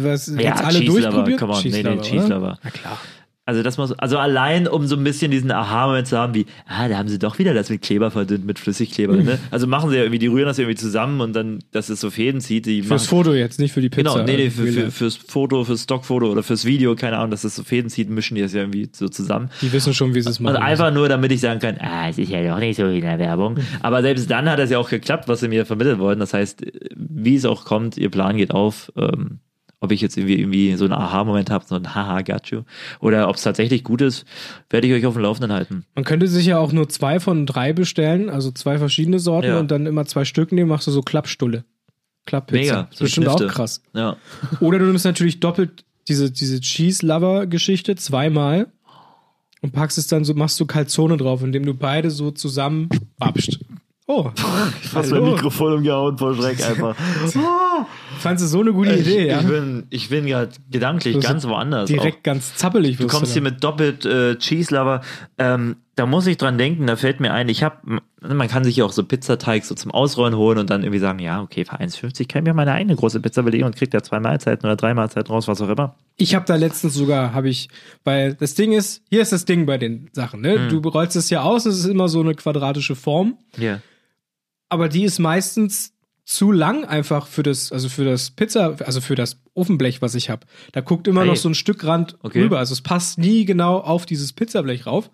was, 0.04 0.32
Ja, 0.38 0.54
alle 0.54 0.78
Cheese 0.78 0.92
durchprobiert? 0.92 1.40
come 1.40 1.52
on, 1.52 1.62
nee, 1.64 1.70
nee, 1.70 1.82
Lover, 1.82 2.02
Cheese. 2.02 2.28
Na 2.28 2.58
klar. 2.70 3.00
Also 3.46 3.62
das 3.62 3.76
muss, 3.76 3.92
also 3.92 4.16
allein 4.16 4.66
um 4.66 4.86
so 4.86 4.96
ein 4.96 5.04
bisschen 5.04 5.30
diesen 5.30 5.50
Aha-Moment 5.50 6.06
zu 6.06 6.16
haben, 6.16 6.32
wie, 6.32 6.46
ah, 6.66 6.88
da 6.88 6.96
haben 6.96 7.08
sie 7.08 7.18
doch 7.18 7.38
wieder 7.38 7.52
das 7.52 7.68
mit 7.68 7.82
Kleber 7.82 8.10
verdünnt, 8.10 8.46
mit 8.46 8.58
Flüssigkleber, 8.58 9.16
ne? 9.16 9.38
Also 9.50 9.66
machen 9.66 9.90
sie 9.90 9.96
ja 9.96 10.02
irgendwie, 10.02 10.18
die 10.18 10.28
rühren 10.28 10.46
das 10.46 10.58
irgendwie 10.58 10.76
zusammen 10.76 11.20
und 11.20 11.34
dann, 11.34 11.58
dass 11.70 11.90
es 11.90 12.00
so 12.00 12.10
Fäden 12.10 12.40
zieht, 12.40 12.64
die 12.64 12.82
Fürs 12.82 13.02
machen, 13.02 13.08
Foto 13.08 13.34
jetzt, 13.34 13.60
nicht 13.60 13.72
für 13.72 13.82
die 13.82 13.90
Pizza. 13.90 14.14
Genau, 14.14 14.24
nee, 14.24 14.36
nee, 14.36 14.50
für, 14.50 14.62
Real 14.62 14.72
für, 14.72 14.80
life. 14.84 14.90
fürs 14.92 15.16
Foto, 15.16 15.64
fürs 15.64 15.82
Stockfoto 15.82 16.32
oder 16.32 16.42
fürs 16.42 16.64
Video, 16.64 16.96
keine 16.96 17.18
Ahnung, 17.18 17.32
dass 17.32 17.42
das 17.42 17.54
so 17.54 17.64
Fäden 17.64 17.90
zieht, 17.90 18.08
mischen 18.08 18.34
die 18.34 18.40
das 18.40 18.54
ja 18.54 18.60
irgendwie 18.60 18.88
so 18.92 19.08
zusammen. 19.08 19.50
Die 19.60 19.70
wissen 19.72 19.92
schon, 19.92 20.14
wie 20.14 20.22
sie 20.22 20.30
es 20.30 20.40
machen. 20.40 20.56
Und 20.56 20.62
einfach 20.62 20.90
nur, 20.90 21.10
damit 21.10 21.30
ich 21.30 21.40
sagen 21.40 21.60
kann, 21.60 21.76
ah, 21.80 22.08
es 22.08 22.16
ist 22.16 22.30
ja 22.30 22.42
doch 22.48 22.58
nicht 22.58 22.78
so 22.78 22.88
wie 22.88 22.96
in 22.96 23.02
der 23.02 23.18
Werbung. 23.18 23.58
Aber 23.82 24.00
selbst 24.00 24.30
dann 24.30 24.48
hat 24.48 24.58
es 24.58 24.70
ja 24.70 24.78
auch 24.78 24.88
geklappt, 24.88 25.28
was 25.28 25.40
sie 25.40 25.48
mir 25.48 25.66
vermitteln 25.66 25.98
wollten. 25.98 26.20
Das 26.20 26.32
heißt, 26.32 26.64
wie 26.96 27.36
es 27.36 27.44
auch 27.44 27.66
kommt, 27.66 27.98
ihr 27.98 28.10
Plan 28.10 28.38
geht 28.38 28.52
auf. 28.52 28.90
Ähm, 28.96 29.40
ob 29.84 29.92
ich 29.92 30.00
jetzt 30.00 30.16
irgendwie, 30.16 30.38
irgendwie 30.40 30.74
so 30.76 30.84
einen 30.84 30.94
Aha-Moment 30.94 31.50
habe, 31.50 31.64
so 31.66 31.76
ein 31.76 31.94
Haha, 31.94 32.22
got 32.22 32.48
you. 32.48 32.62
Oder 33.00 33.28
ob 33.28 33.36
es 33.36 33.42
tatsächlich 33.42 33.84
gut 33.84 34.00
ist, 34.00 34.24
werde 34.70 34.86
ich 34.88 34.92
euch 34.92 35.06
auf 35.06 35.14
dem 35.14 35.22
Laufenden 35.22 35.52
halten. 35.52 35.84
Man 35.94 36.04
könnte 36.04 36.26
sich 36.26 36.46
ja 36.46 36.58
auch 36.58 36.72
nur 36.72 36.88
zwei 36.88 37.20
von 37.20 37.46
drei 37.46 37.72
bestellen, 37.72 38.28
also 38.30 38.50
zwei 38.50 38.78
verschiedene 38.78 39.18
Sorten 39.20 39.48
Ja. 39.48 39.60
und 39.60 39.70
dann 39.70 39.86
immer 39.86 40.04
zwei 40.06 40.24
Stück 40.24 40.50
nehmen, 40.52 40.68
machst 40.68 40.86
du 40.86 40.90
so 40.90 41.02
Klappstulle. 41.02 41.64
Klapppizza. 42.26 42.58
Mega. 42.60 42.82
Das 42.84 42.92
ist 42.94 42.98
bestimmt 43.00 43.28
auch 43.28 43.38
Schnifte. 43.38 43.54
krass. 43.54 43.82
Ja. 43.94 44.16
Oder 44.60 44.78
du 44.78 44.86
nimmst 44.86 45.04
natürlich 45.04 45.40
doppelt 45.40 45.84
diese, 46.08 46.30
diese 46.30 46.60
Cheese-Lover-Geschichte 46.60 47.96
zweimal 47.96 48.66
und 49.62 49.72
packst 49.72 49.96
es 49.98 50.06
dann 50.06 50.24
so, 50.24 50.34
machst 50.34 50.58
du 50.60 50.66
Calzone 50.66 51.16
drauf, 51.16 51.42
indem 51.42 51.64
du 51.64 51.74
beide 51.74 52.10
so 52.10 52.30
zusammen 52.30 52.88
babst. 53.18 53.58
Oh, 54.06 54.30
Fast 54.34 55.12
Hallo. 55.12 55.24
mein 55.24 55.32
Mikrofon 55.32 55.72
umgehauen 55.74 56.18
vor 56.18 56.34
Schreck 56.34 56.62
einfach. 56.62 56.94
fandst 58.18 58.44
du 58.44 58.48
so 58.48 58.60
eine 58.60 58.72
gute 58.72 58.92
ich, 58.92 59.00
Idee, 59.00 59.28
ja? 59.28 59.40
ich 59.40 59.46
bin, 59.46 59.86
ich 59.88 60.08
bin 60.10 60.26
gerade 60.26 60.52
gedanklich 60.70 61.14
Du 61.14 61.20
ganz 61.20 61.46
woanders. 61.46 61.88
Direkt 61.88 62.18
auch. 62.18 62.22
ganz 62.22 62.54
zappelig. 62.54 62.98
Du 62.98 63.06
kommst 63.06 63.32
hier 63.32 63.40
mit 63.40 63.64
doppelt 63.64 64.04
äh, 64.04 64.36
Cheese 64.36 64.74
Lover. 64.74 65.00
Ähm, 65.38 65.76
da 65.94 66.04
muss 66.04 66.26
ich 66.26 66.36
dran 66.36 66.58
denken, 66.58 66.86
da 66.86 66.96
fällt 66.96 67.20
mir 67.20 67.32
ein, 67.32 67.48
ich 67.48 67.62
habe, 67.62 68.00
man 68.20 68.48
kann 68.48 68.64
sich 68.64 68.76
ja 68.76 68.84
auch 68.84 68.92
so 68.92 69.04
Pizzateig 69.04 69.64
so 69.64 69.74
zum 69.74 69.90
Ausrollen 69.90 70.36
holen 70.36 70.58
und 70.58 70.68
dann 70.68 70.82
irgendwie 70.82 70.98
sagen, 70.98 71.18
ja, 71.20 71.40
okay, 71.40 71.64
für 71.64 71.80
1,50 71.80 72.28
kann 72.28 72.42
ich 72.42 72.48
mir 72.48 72.54
meine 72.54 72.72
eigene 72.72 72.96
große 72.96 73.20
Pizza 73.20 73.42
belegen 73.42 73.64
und 73.64 73.76
kriegt 73.76 73.94
ja 73.94 74.02
zwei 74.02 74.20
Mahlzeiten 74.20 74.66
oder 74.66 74.76
drei 74.76 74.92
Mahlzeiten 74.92 75.32
raus, 75.32 75.46
was 75.48 75.60
auch 75.62 75.68
immer. 75.68 75.94
Ich 76.16 76.34
habe 76.34 76.44
da 76.46 76.56
letztens 76.56 76.94
sogar, 76.94 77.32
habe 77.32 77.48
ich, 77.48 77.68
weil 78.02 78.34
das 78.34 78.54
Ding 78.54 78.72
ist, 78.72 79.02
hier 79.08 79.22
ist 79.22 79.32
das 79.32 79.44
Ding 79.44 79.66
bei 79.66 79.78
den 79.78 80.10
Sachen, 80.12 80.40
ne? 80.40 80.68
Hm. 80.68 80.68
Du 80.68 80.88
rollst 80.88 81.16
es 81.16 81.30
ja 81.30 81.42
aus, 81.42 81.64
es 81.64 81.78
ist 81.78 81.86
immer 81.86 82.08
so 82.08 82.20
eine 82.20 82.34
quadratische 82.34 82.96
Form, 82.96 83.38
Ja. 83.56 83.80
Aber 84.68 84.88
die 84.88 85.04
ist 85.04 85.18
meistens 85.18 85.92
zu 86.24 86.52
lang 86.52 86.84
einfach 86.84 87.26
für 87.26 87.42
das, 87.42 87.70
also 87.70 87.88
für 87.88 88.04
das 88.04 88.30
Pizza, 88.30 88.76
also 88.84 89.00
für 89.00 89.14
das 89.14 89.40
Ofenblech, 89.52 90.00
was 90.00 90.14
ich 90.14 90.30
habe. 90.30 90.46
Da 90.72 90.80
guckt 90.80 91.06
immer 91.06 91.20
Ei. 91.22 91.26
noch 91.26 91.36
so 91.36 91.48
ein 91.48 91.54
Stück 91.54 91.84
Rand 91.84 92.16
Okay. 92.22 92.42
rüber, 92.42 92.58
also 92.58 92.72
es 92.72 92.80
passt 92.80 93.18
nie 93.18 93.44
genau 93.44 93.78
auf 93.78 94.06
dieses 94.06 94.32
Pizzablech 94.32 94.86
rauf. 94.86 95.10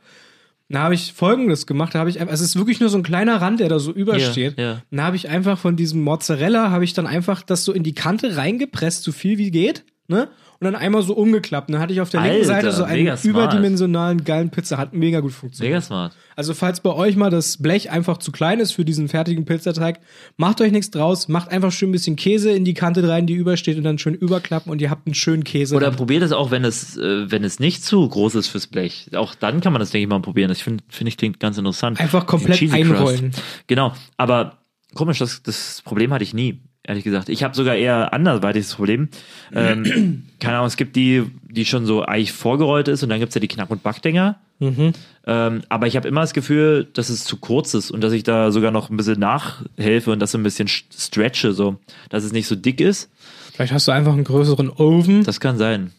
Da 0.68 0.82
habe 0.82 0.94
ich 0.94 1.12
Folgendes 1.12 1.66
gemacht, 1.66 1.96
da 1.96 1.98
habe 1.98 2.10
ich 2.10 2.20
einfach, 2.20 2.30
also 2.30 2.44
es 2.44 2.50
ist 2.50 2.56
wirklich 2.56 2.78
nur 2.78 2.88
so 2.88 2.96
ein 2.96 3.02
kleiner 3.02 3.40
Rand, 3.40 3.58
der 3.58 3.68
da 3.68 3.80
so 3.80 3.92
übersteht. 3.92 4.56
Ja, 4.56 4.64
ja. 4.64 4.82
Dann 4.92 5.02
habe 5.02 5.16
ich 5.16 5.28
einfach 5.28 5.58
von 5.58 5.74
diesem 5.74 6.00
Mozzarella, 6.02 6.70
habe 6.70 6.84
ich 6.84 6.92
dann 6.92 7.08
einfach 7.08 7.42
das 7.42 7.64
so 7.64 7.72
in 7.72 7.82
die 7.82 7.94
Kante 7.94 8.36
reingepresst, 8.36 9.02
so 9.02 9.10
viel 9.10 9.36
wie 9.36 9.50
geht, 9.50 9.84
ne? 10.06 10.28
Und 10.60 10.66
dann 10.66 10.76
einmal 10.76 11.02
so 11.02 11.14
umgeklappt. 11.14 11.70
Dann 11.70 11.80
hatte 11.80 11.94
ich 11.94 12.02
auf 12.02 12.10
der 12.10 12.20
linken 12.20 12.50
Alter, 12.50 12.70
Seite 12.70 12.72
so 12.72 12.84
einen 12.84 13.16
überdimensionalen 13.22 14.24
geilen 14.24 14.50
Pizza. 14.50 14.76
Hat 14.76 14.92
mega 14.92 15.20
gut 15.20 15.32
funktioniert. 15.32 15.72
Mega 15.72 15.80
smart. 15.80 16.12
Also 16.36 16.52
falls 16.52 16.80
bei 16.80 16.92
euch 16.92 17.16
mal 17.16 17.30
das 17.30 17.56
Blech 17.56 17.90
einfach 17.90 18.18
zu 18.18 18.30
klein 18.30 18.60
ist 18.60 18.72
für 18.72 18.84
diesen 18.84 19.08
fertigen 19.08 19.46
Pizzateig, 19.46 20.00
macht 20.36 20.60
euch 20.60 20.70
nichts 20.70 20.90
draus, 20.90 21.28
macht 21.28 21.50
einfach 21.50 21.72
schön 21.72 21.88
ein 21.88 21.92
bisschen 21.92 22.14
Käse 22.16 22.50
in 22.50 22.66
die 22.66 22.74
Kante 22.74 23.08
rein, 23.08 23.26
die 23.26 23.32
übersteht 23.32 23.78
und 23.78 23.84
dann 23.84 23.98
schön 23.98 24.12
überklappen 24.12 24.70
und 24.70 24.82
ihr 24.82 24.90
habt 24.90 25.06
einen 25.06 25.14
schönen 25.14 25.44
Käse. 25.44 25.74
Oder 25.74 25.90
probiert 25.92 26.22
es 26.22 26.32
auch, 26.32 26.50
wenn 26.50 26.64
es, 26.64 26.98
äh, 26.98 27.30
wenn 27.30 27.42
es 27.42 27.58
nicht 27.58 27.82
zu 27.82 28.06
groß 28.06 28.34
ist 28.34 28.48
fürs 28.48 28.66
Blech. 28.66 29.08
Auch 29.14 29.34
dann 29.34 29.62
kann 29.62 29.72
man 29.72 29.80
das, 29.80 29.90
denke 29.90 30.02
ich 30.02 30.08
mal, 30.10 30.20
probieren. 30.20 30.48
Das 30.48 30.60
finde 30.60 30.84
find 30.88 31.08
ich 31.08 31.16
klingt 31.16 31.40
ganz 31.40 31.56
interessant. 31.56 31.98
Einfach 31.98 32.26
komplett 32.26 32.70
einrollen. 32.70 33.32
Genau. 33.66 33.94
Aber 34.18 34.58
komisch, 34.94 35.18
das, 35.20 35.42
das 35.42 35.80
Problem 35.86 36.12
hatte 36.12 36.24
ich 36.24 36.34
nie. 36.34 36.60
Ehrlich 36.82 37.04
gesagt. 37.04 37.28
Ich 37.28 37.42
habe 37.44 37.54
sogar 37.54 37.74
eher 37.76 38.12
anderweitiges 38.14 38.74
Problem. 38.74 39.08
Ähm, 39.52 40.24
keine 40.40 40.56
Ahnung, 40.56 40.66
es 40.66 40.76
gibt 40.76 40.96
die, 40.96 41.24
die 41.44 41.64
schon 41.66 41.84
so 41.84 42.02
eigentlich 42.02 42.32
vorgerollt 42.32 42.88
ist 42.88 43.02
und 43.02 43.10
dann 43.10 43.20
gibt's 43.20 43.34
ja 43.34 43.40
die 43.40 43.48
Knack- 43.48 43.70
und 43.70 43.82
Backdinger. 43.82 44.38
Mhm. 44.60 44.92
Ähm, 45.26 45.62
aber 45.68 45.86
ich 45.86 45.96
habe 45.96 46.08
immer 46.08 46.22
das 46.22 46.32
Gefühl, 46.32 46.88
dass 46.94 47.10
es 47.10 47.24
zu 47.24 47.36
kurz 47.36 47.74
ist 47.74 47.90
und 47.90 48.00
dass 48.02 48.12
ich 48.14 48.22
da 48.22 48.50
sogar 48.50 48.70
noch 48.70 48.88
ein 48.90 48.96
bisschen 48.96 49.20
nachhelfe 49.20 50.10
und 50.10 50.20
das 50.20 50.32
so 50.32 50.38
ein 50.38 50.42
bisschen 50.42 50.68
st- 50.68 50.84
stretche, 50.98 51.52
so, 51.52 51.78
dass 52.08 52.24
es 52.24 52.32
nicht 52.32 52.46
so 52.46 52.56
dick 52.56 52.80
ist. 52.80 53.10
Vielleicht 53.52 53.72
hast 53.72 53.86
du 53.88 53.92
einfach 53.92 54.12
einen 54.14 54.24
größeren 54.24 54.70
Ofen. 54.70 55.22
Das 55.24 55.38
kann 55.40 55.58
sein. 55.58 55.92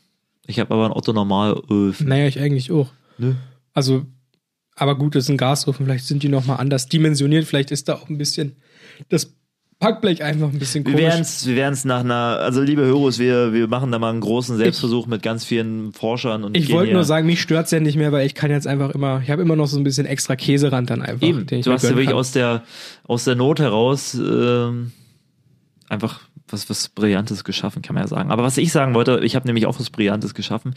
Ich 0.47 0.59
habe 0.59 0.73
aber 0.73 0.85
ein 0.85 0.91
Otto 0.91 1.13
normal 1.13 1.61
Öfen. 1.69 2.07
Naja, 2.07 2.25
ich 2.27 2.39
eigentlich 2.39 2.71
auch. 2.71 2.89
Nö. 3.19 3.35
Also, 3.73 4.05
aber 4.75 4.97
gut, 4.97 5.13
das 5.15 5.25
ist 5.25 5.29
ein 5.29 5.38
Gasofen, 5.38 5.85
vielleicht 5.85 6.05
sind 6.05 6.23
die 6.23 6.29
nochmal 6.29 6.57
anders 6.57 6.88
dimensioniert, 6.88 7.45
vielleicht 7.45 7.69
ist 7.71 7.88
da 7.88 7.93
auch 7.95 8.09
ein 8.09 8.17
bisschen 8.17 8.55
das 9.09 9.33
Packblech 9.81 10.23
einfach 10.23 10.47
ein 10.50 10.59
bisschen 10.59 10.85
Wir 10.85 10.93
komisch. 10.93 11.07
werden's, 11.07 11.45
wir 11.47 11.55
werden's 11.55 11.85
nach 11.85 12.01
einer, 12.01 12.38
also 12.39 12.61
liebe 12.61 12.83
Höros, 12.83 13.17
wir, 13.17 13.51
wir 13.51 13.67
machen 13.67 13.91
da 13.91 13.97
mal 13.97 14.11
einen 14.11 14.21
großen 14.21 14.55
Selbstversuch 14.55 15.07
mit 15.07 15.23
ganz 15.23 15.43
vielen 15.43 15.91
Forschern 15.91 16.43
und 16.43 16.55
Ich 16.55 16.71
wollte 16.71 16.93
nur 16.93 17.03
sagen, 17.03 17.25
mich 17.25 17.41
stört's 17.41 17.71
ja 17.71 17.79
nicht 17.79 17.97
mehr, 17.97 18.11
weil 18.11 18.27
ich 18.27 18.35
kann 18.35 18.51
jetzt 18.51 18.67
einfach 18.67 18.91
immer, 18.91 19.21
ich 19.23 19.31
habe 19.31 19.41
immer 19.41 19.55
noch 19.55 19.65
so 19.65 19.79
ein 19.79 19.83
bisschen 19.83 20.05
extra 20.05 20.35
Käserand 20.35 20.91
dann 20.91 21.01
einfach. 21.01 21.27
Eben, 21.27 21.47
ich 21.50 21.65
du 21.65 21.71
hast 21.71 21.81
ja 21.81 21.89
wirklich 21.89 22.09
kann. 22.09 22.15
aus 22.15 22.31
der, 22.31 22.63
aus 23.07 23.23
der 23.23 23.33
Not 23.33 23.59
heraus 23.59 24.13
ähm, 24.13 24.91
einfach 25.89 26.21
was, 26.47 26.69
was 26.69 26.89
Brillantes 26.89 27.43
geschaffen, 27.43 27.81
kann 27.81 27.95
man 27.95 28.03
ja 28.03 28.07
sagen. 28.07 28.29
Aber 28.29 28.43
was 28.43 28.57
ich 28.57 28.71
sagen 28.71 28.93
wollte, 28.93 29.19
ich 29.23 29.35
habe 29.35 29.47
nämlich 29.47 29.65
auch 29.65 29.79
was 29.79 29.89
Brillantes 29.89 30.35
geschaffen. 30.35 30.75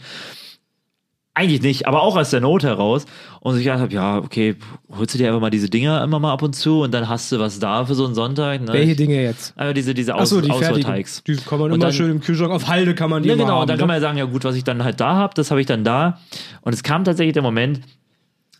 Eigentlich 1.37 1.61
nicht, 1.61 1.85
aber 1.87 2.01
auch 2.01 2.15
aus 2.15 2.29
der 2.29 2.39
Not 2.39 2.63
heraus. 2.63 3.05
Und 3.41 3.57
ich 3.57 3.63
gedacht 3.65 3.81
habe, 3.81 3.93
ja, 3.93 4.17
okay, 4.19 4.55
holst 4.97 5.13
du 5.13 5.17
dir 5.17 5.27
einfach 5.27 5.41
mal 5.41 5.49
diese 5.49 5.69
Dinger 5.69 6.01
immer 6.03 6.17
mal 6.17 6.31
ab 6.31 6.41
und 6.41 6.55
zu 6.55 6.81
und 6.81 6.93
dann 6.93 7.09
hast 7.09 7.29
du 7.31 7.39
was 7.39 7.59
da 7.59 7.85
für 7.85 7.93
so 7.93 8.05
einen 8.05 8.15
Sonntag. 8.15 8.61
Ne? 8.61 8.71
Welche 8.71 8.95
Dinge 8.95 9.21
jetzt? 9.21 9.53
Aber 9.57 9.73
diese, 9.73 9.93
diese 9.93 10.15
Aus 10.15 10.21
Achso, 10.31 10.39
die. 10.41 10.49
Auswahlteigs. 10.49 11.23
Die 11.27 11.35
kann 11.35 11.59
man 11.59 11.71
Und 11.71 11.75
immer 11.75 11.85
dann- 11.87 11.93
schön 11.93 12.09
im 12.09 12.21
Kühlschrank, 12.21 12.51
auf 12.51 12.67
Halde 12.67 12.95
kann 12.95 13.09
man 13.09 13.21
die 13.21 13.29
Ja, 13.29 13.35
immer 13.35 13.43
genau, 13.43 13.55
haben. 13.55 13.61
und 13.63 13.69
dann 13.69 13.75
ne? 13.75 13.79
kann 13.81 13.87
man 13.89 13.95
ja 13.97 14.01
sagen, 14.01 14.17
ja 14.17 14.25
gut, 14.25 14.45
was 14.45 14.55
ich 14.55 14.63
dann 14.63 14.83
halt 14.83 14.99
da 15.01 15.15
habe, 15.15 15.33
das 15.35 15.51
habe 15.51 15.59
ich 15.59 15.67
dann 15.67 15.83
da. 15.83 16.19
Und 16.61 16.73
es 16.73 16.83
kam 16.83 17.03
tatsächlich 17.03 17.33
der 17.33 17.43
Moment, 17.43 17.81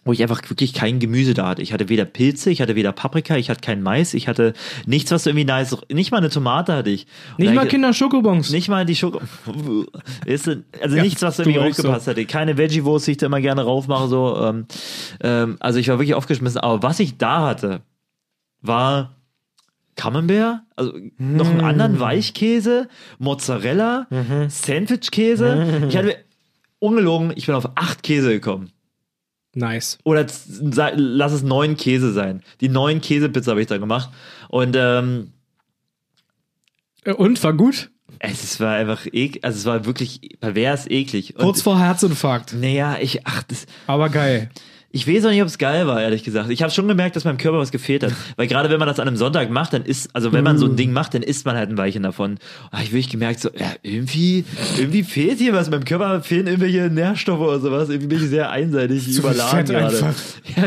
wo 0.06 0.14
ich 0.14 0.22
einfach 0.22 0.40
wirklich 0.48 0.74
kein 0.74 1.00
Gemüse 1.00 1.34
da 1.34 1.48
hatte. 1.48 1.64
Ich 1.64 1.74
hatte 1.74 1.90
weder 1.90 2.06
Pilze, 2.06 2.52
ich 2.52 2.62
hatte 2.62 2.76
weder 2.76 2.92
Paprika, 2.92 3.36
ich 3.38 3.50
hatte 3.50 3.62
keinen 3.62 3.82
Mais, 3.82 4.14
ich 4.14 4.28
hatte 4.28 4.54
nichts, 4.86 5.10
was 5.10 5.26
irgendwie 5.26 5.46
nice, 5.46 5.76
nicht 5.92 6.12
mal 6.12 6.18
eine 6.20 6.30
Tomate 6.30 6.74
hatte 6.74 6.92
ich. 6.92 7.08
Und 7.32 7.40
Nicht 7.40 7.56
mal 7.56 7.68
Kinder 7.68 7.92
Schokobons. 7.92 8.52
nicht 8.52 8.70
mal 8.70 8.86
die 8.86 8.96
Schoko. 8.96 9.20
Also 10.28 10.96
Ja, 10.96 11.02
nichts, 11.04 11.22
was 11.24 11.40
irgendwie 11.40 11.58
ruhig 11.58 11.74
so. 11.74 11.82
aufgepasst 11.84 12.08
hätte. 12.08 12.26
Keine 12.26 12.58
Veggie-Wurst, 12.58 13.08
die 13.08 13.12
ich 13.12 13.18
da 13.18 13.26
immer 13.26 13.42
gerne 13.42 13.64
raufmache. 13.64 14.08
So. 14.08 14.38
Ähm, 14.42 14.66
ähm, 15.22 15.58
also 15.60 15.80
ich 15.80 15.88
war 15.88 15.98
wirklich 15.98 16.14
aufgeschmissen. 16.14 16.62
Aber 16.62 16.84
was 16.84 17.00
ich 17.00 17.18
da 17.18 17.42
hatte, 17.48 17.82
war 18.62 19.16
Camembert, 19.96 20.60
also 20.76 20.94
noch 21.18 21.50
einen 21.50 21.62
anderen 21.62 22.00
Weichkäse, 22.00 22.90
Mozzarella, 23.18 24.08
Sandwichkäse. 24.50 25.86
Ich 25.90 25.98
hatte 25.98 26.18
ungelogen, 26.80 27.34
ich 27.36 27.46
bin 27.48 27.56
auf 27.56 27.70
acht 27.76 28.04
Käse 28.04 28.30
gekommen. 28.30 28.72
Nice. 29.56 29.98
Oder 30.04 30.28
lass 30.96 31.32
es 31.32 31.42
neun 31.44 31.78
Käse 31.78 32.12
sein. 32.14 32.44
Die 32.62 32.70
neun 32.70 33.02
Käsepizza 33.02 33.52
habe 33.52 33.62
ich 33.62 33.68
da 33.68 33.78
gemacht. 33.78 34.10
Und 34.50 34.76
ähm, 34.78 35.32
Äh, 37.04 37.14
Und, 37.14 37.42
war 37.44 37.54
gut? 37.54 37.90
es, 38.20 38.60
war 38.60 38.76
einfach 38.76 39.06
ek, 39.12 39.40
also 39.44 39.58
es 39.58 39.66
war 39.66 39.86
wirklich 39.86 40.38
pervers 40.40 40.88
eklig. 40.88 41.36
Kurz 41.36 41.62
vor 41.62 41.80
Herzinfarkt. 41.80 42.54
Naja, 42.54 42.98
ich, 43.00 43.26
ach, 43.26 43.44
das, 43.44 43.66
Aber 43.88 44.10
geil. 44.10 44.50
Ich 44.96 45.06
weiß 45.10 45.26
auch 45.26 45.30
nicht, 45.30 45.42
ob 45.42 45.50
es 45.50 45.58
geil 45.58 45.88
war, 45.88 46.02
ehrlich 46.02 46.24
gesagt. 46.24 46.50
Ich 46.50 46.62
habe 46.62 46.72
schon 46.72 46.88
gemerkt, 46.88 47.18
dass 47.18 47.26
meinem 47.26 47.38
Körper 47.38 47.58
was 47.58 47.72
gefehlt 47.72 48.02
hat. 48.02 48.14
Weil 48.38 48.48
gerade 48.48 48.70
wenn 48.70 48.80
man 48.80 48.88
das 48.88 48.98
an 48.98 49.10
einem 49.10 49.18
Sonntag 49.18 49.50
macht, 49.50 49.74
dann 49.74 49.84
ist, 49.84 50.10
also 50.16 50.32
wenn 50.32 50.42
man 50.42 50.58
so 50.58 50.68
ein 50.68 50.78
Ding 50.78 50.94
macht, 50.94 51.14
dann 51.14 51.22
isst 51.22 51.46
man 51.46 51.58
halt 51.58 51.70
ein 51.70 51.78
Weilchen 51.78 52.02
davon. 52.02 52.38
Ah, 52.72 52.80
ich 52.82 52.94
wirklich 52.94 53.10
gemerkt, 53.10 53.42
so, 53.42 53.50
ja, 53.50 53.74
irgendwie, 53.84 54.46
irgendwie 54.78 55.04
fehlt 55.04 55.40
hier 55.40 55.52
was. 55.52 55.70
Meinem 55.70 55.84
Körper 55.84 56.22
fehlen 56.22 56.48
irgendwelche 56.48 56.90
Nährstoffe 56.90 57.42
oder 57.42 57.60
sowas. 57.60 57.90
Irgendwie 57.90 58.08
bin 58.08 58.24
ich 58.24 58.30
sehr 58.30 58.52
einseitig 58.52 59.06
überladen 59.18 59.66
gerade. 59.66 60.16
Ja, 60.56 60.64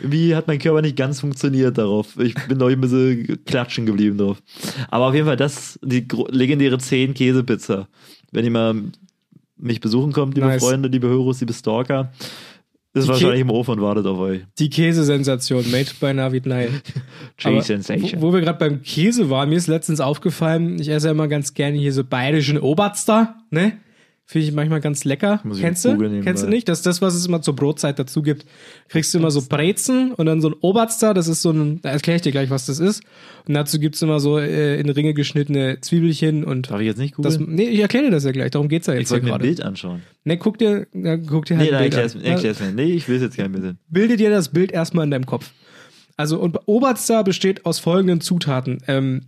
irgendwie 0.00 0.34
hat 0.34 0.48
mein 0.48 0.58
Körper 0.58 0.82
nicht 0.82 0.96
ganz 0.96 1.20
funktioniert 1.20 1.78
darauf. 1.78 2.18
Ich 2.18 2.34
bin 2.48 2.58
noch 2.58 2.68
ein 2.68 2.80
bisschen 2.80 3.38
klatschen 3.44 3.86
geblieben 3.86 4.18
drauf. 4.18 4.42
Aber 4.88 5.06
auf 5.06 5.14
jeden 5.14 5.26
Fall 5.26 5.36
das, 5.36 5.78
die 5.80 6.08
legendäre 6.30 6.78
10 6.78 7.14
Käsepizza. 7.14 7.86
Wenn 8.32 8.44
ihr 8.44 8.50
mal 8.50 8.74
mich 9.56 9.80
besuchen 9.80 10.12
kommt, 10.12 10.34
liebe 10.34 10.48
Nice. 10.48 10.62
Freunde, 10.62 10.88
liebe 10.88 11.06
Höros, 11.06 11.40
liebe 11.40 11.52
Stalker, 11.52 12.10
ist 12.92 13.04
Die 13.04 13.08
wahrscheinlich 13.08 13.40
im 13.40 13.50
Ofen 13.50 13.72
und 13.72 13.82
wartet 13.82 14.06
auf 14.06 14.18
euch. 14.18 14.40
Die 14.58 14.68
Käsesensation, 14.68 15.70
made 15.70 15.90
by 16.00 16.12
Navid 16.12 16.46
Nail. 16.46 16.70
Aber 17.44 17.54
Cheese 17.60 17.66
Sensation. 17.66 18.20
Wo, 18.20 18.28
wo 18.28 18.32
wir 18.32 18.40
gerade 18.40 18.58
beim 18.58 18.82
Käse 18.82 19.30
waren, 19.30 19.48
mir 19.48 19.56
ist 19.56 19.68
letztens 19.68 20.00
aufgefallen, 20.00 20.80
ich 20.80 20.88
esse 20.88 21.06
ja 21.06 21.12
immer 21.12 21.28
ganz 21.28 21.54
gerne 21.54 21.78
hier 21.78 21.92
so 21.92 22.02
bayerischen 22.02 22.58
Oberster, 22.58 23.36
ne? 23.50 23.78
Finde 24.30 24.46
ich 24.46 24.52
manchmal 24.54 24.80
ganz 24.80 25.02
lecker. 25.04 25.42
Ich 25.52 25.58
Kennst 25.60 25.84
du? 25.84 25.90
googeln 25.94 26.22
Kennst 26.22 26.44
du 26.44 26.48
nicht? 26.48 26.68
Das 26.68 26.78
ist 26.78 26.86
das, 26.86 27.02
was 27.02 27.14
es 27.14 27.26
immer 27.26 27.42
zur 27.42 27.56
Brotzeit 27.56 27.98
dazu 27.98 28.22
gibt. 28.22 28.46
Kriegst 28.88 29.12
du 29.12 29.18
immer 29.18 29.32
so 29.32 29.42
Brezen 29.42 30.12
und 30.12 30.26
dann 30.26 30.40
so 30.40 30.50
ein 30.50 30.54
Oberster, 30.60 31.14
das 31.14 31.26
ist 31.26 31.42
so 31.42 31.50
ein, 31.50 31.80
da 31.82 31.90
erkläre 31.90 32.14
ich 32.14 32.22
dir 32.22 32.30
gleich, 32.30 32.48
was 32.48 32.64
das 32.66 32.78
ist. 32.78 33.02
Und 33.48 33.54
dazu 33.54 33.80
gibt's 33.80 34.00
immer 34.02 34.20
so 34.20 34.38
äh, 34.38 34.78
in 34.78 34.88
Ringe 34.88 35.14
geschnittene 35.14 35.80
Zwiebelchen 35.80 36.44
und 36.44 36.70
Darf 36.70 36.78
ich 36.78 36.86
jetzt 36.86 36.98
nicht 36.98 37.16
das, 37.18 37.38
googeln? 37.38 37.56
nee, 37.56 37.64
ich 37.70 37.80
erkläre 37.80 38.04
dir 38.04 38.10
das 38.12 38.22
ja 38.22 38.30
gleich, 38.30 38.52
darum 38.52 38.68
geht's 38.68 38.86
ja 38.86 38.92
Ich 38.94 39.00
jetzt 39.00 39.08
hier 39.08 39.14
wollte 39.16 39.26
mir 39.26 39.34
ein. 39.34 39.40
Bild 39.40 39.62
anschauen. 39.62 40.02
Ne, 40.22 40.38
guck 40.38 40.58
dir, 40.58 40.86
ja, 40.94 41.16
guck 41.16 41.46
dir 41.46 41.56
halt 41.58 41.68
Nee, 41.68 41.76
ein 41.76 41.80
nein, 41.90 41.90
Bild 41.90 42.14
an. 42.14 42.22
erklär's 42.22 42.60
mir. 42.60 42.72
Nee, 42.72 42.92
ich 42.92 43.08
will 43.08 43.16
es 43.16 43.22
jetzt 43.22 43.36
kein 43.36 43.50
bisschen. 43.50 43.78
bilde 43.88 44.16
dir 44.16 44.30
das 44.30 44.50
Bild 44.50 44.70
erstmal 44.70 45.06
in 45.06 45.10
deinem 45.10 45.26
Kopf. 45.26 45.50
Also, 46.16 46.38
und 46.38 46.56
Oberster 46.66 47.24
besteht 47.24 47.66
aus 47.66 47.80
folgenden 47.80 48.20
Zutaten. 48.20 48.78
Ähm, 48.86 49.22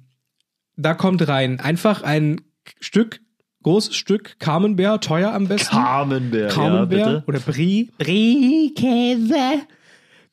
da 0.76 0.94
kommt 0.94 1.26
rein 1.26 1.58
einfach 1.58 2.04
ein 2.04 2.40
Stück, 2.78 3.20
großes 3.62 3.94
Stück 3.94 4.38
Camembert, 4.38 5.04
teuer 5.04 5.32
am 5.32 5.48
besten. 5.48 5.70
Carmenbär, 5.76 6.48
Camembert 6.48 6.98
ja, 6.98 7.06
bitte. 7.06 7.24
oder 7.26 7.40
Brie. 7.40 7.90
Brie-Käse. 7.98 9.62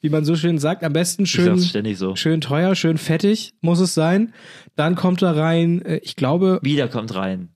Wie 0.02 0.10
man 0.10 0.24
so 0.24 0.36
schön 0.36 0.60
sagt, 0.60 0.84
am 0.84 0.94
besten 0.94 1.26
schön, 1.26 1.60
so. 1.60 2.16
schön 2.16 2.40
teuer, 2.42 2.74
schön 2.76 2.98
fettig 2.98 3.54
muss 3.62 3.80
es 3.82 3.94
sein. 3.94 4.34
Dann 4.76 4.96
kommt 4.96 5.22
da 5.22 5.32
rein, 5.34 5.82
äh, 5.82 5.98
ich 6.04 6.16
glaube, 6.16 6.60
Wieder 6.62 6.88
kommt 6.88 7.14
rein. 7.16 7.50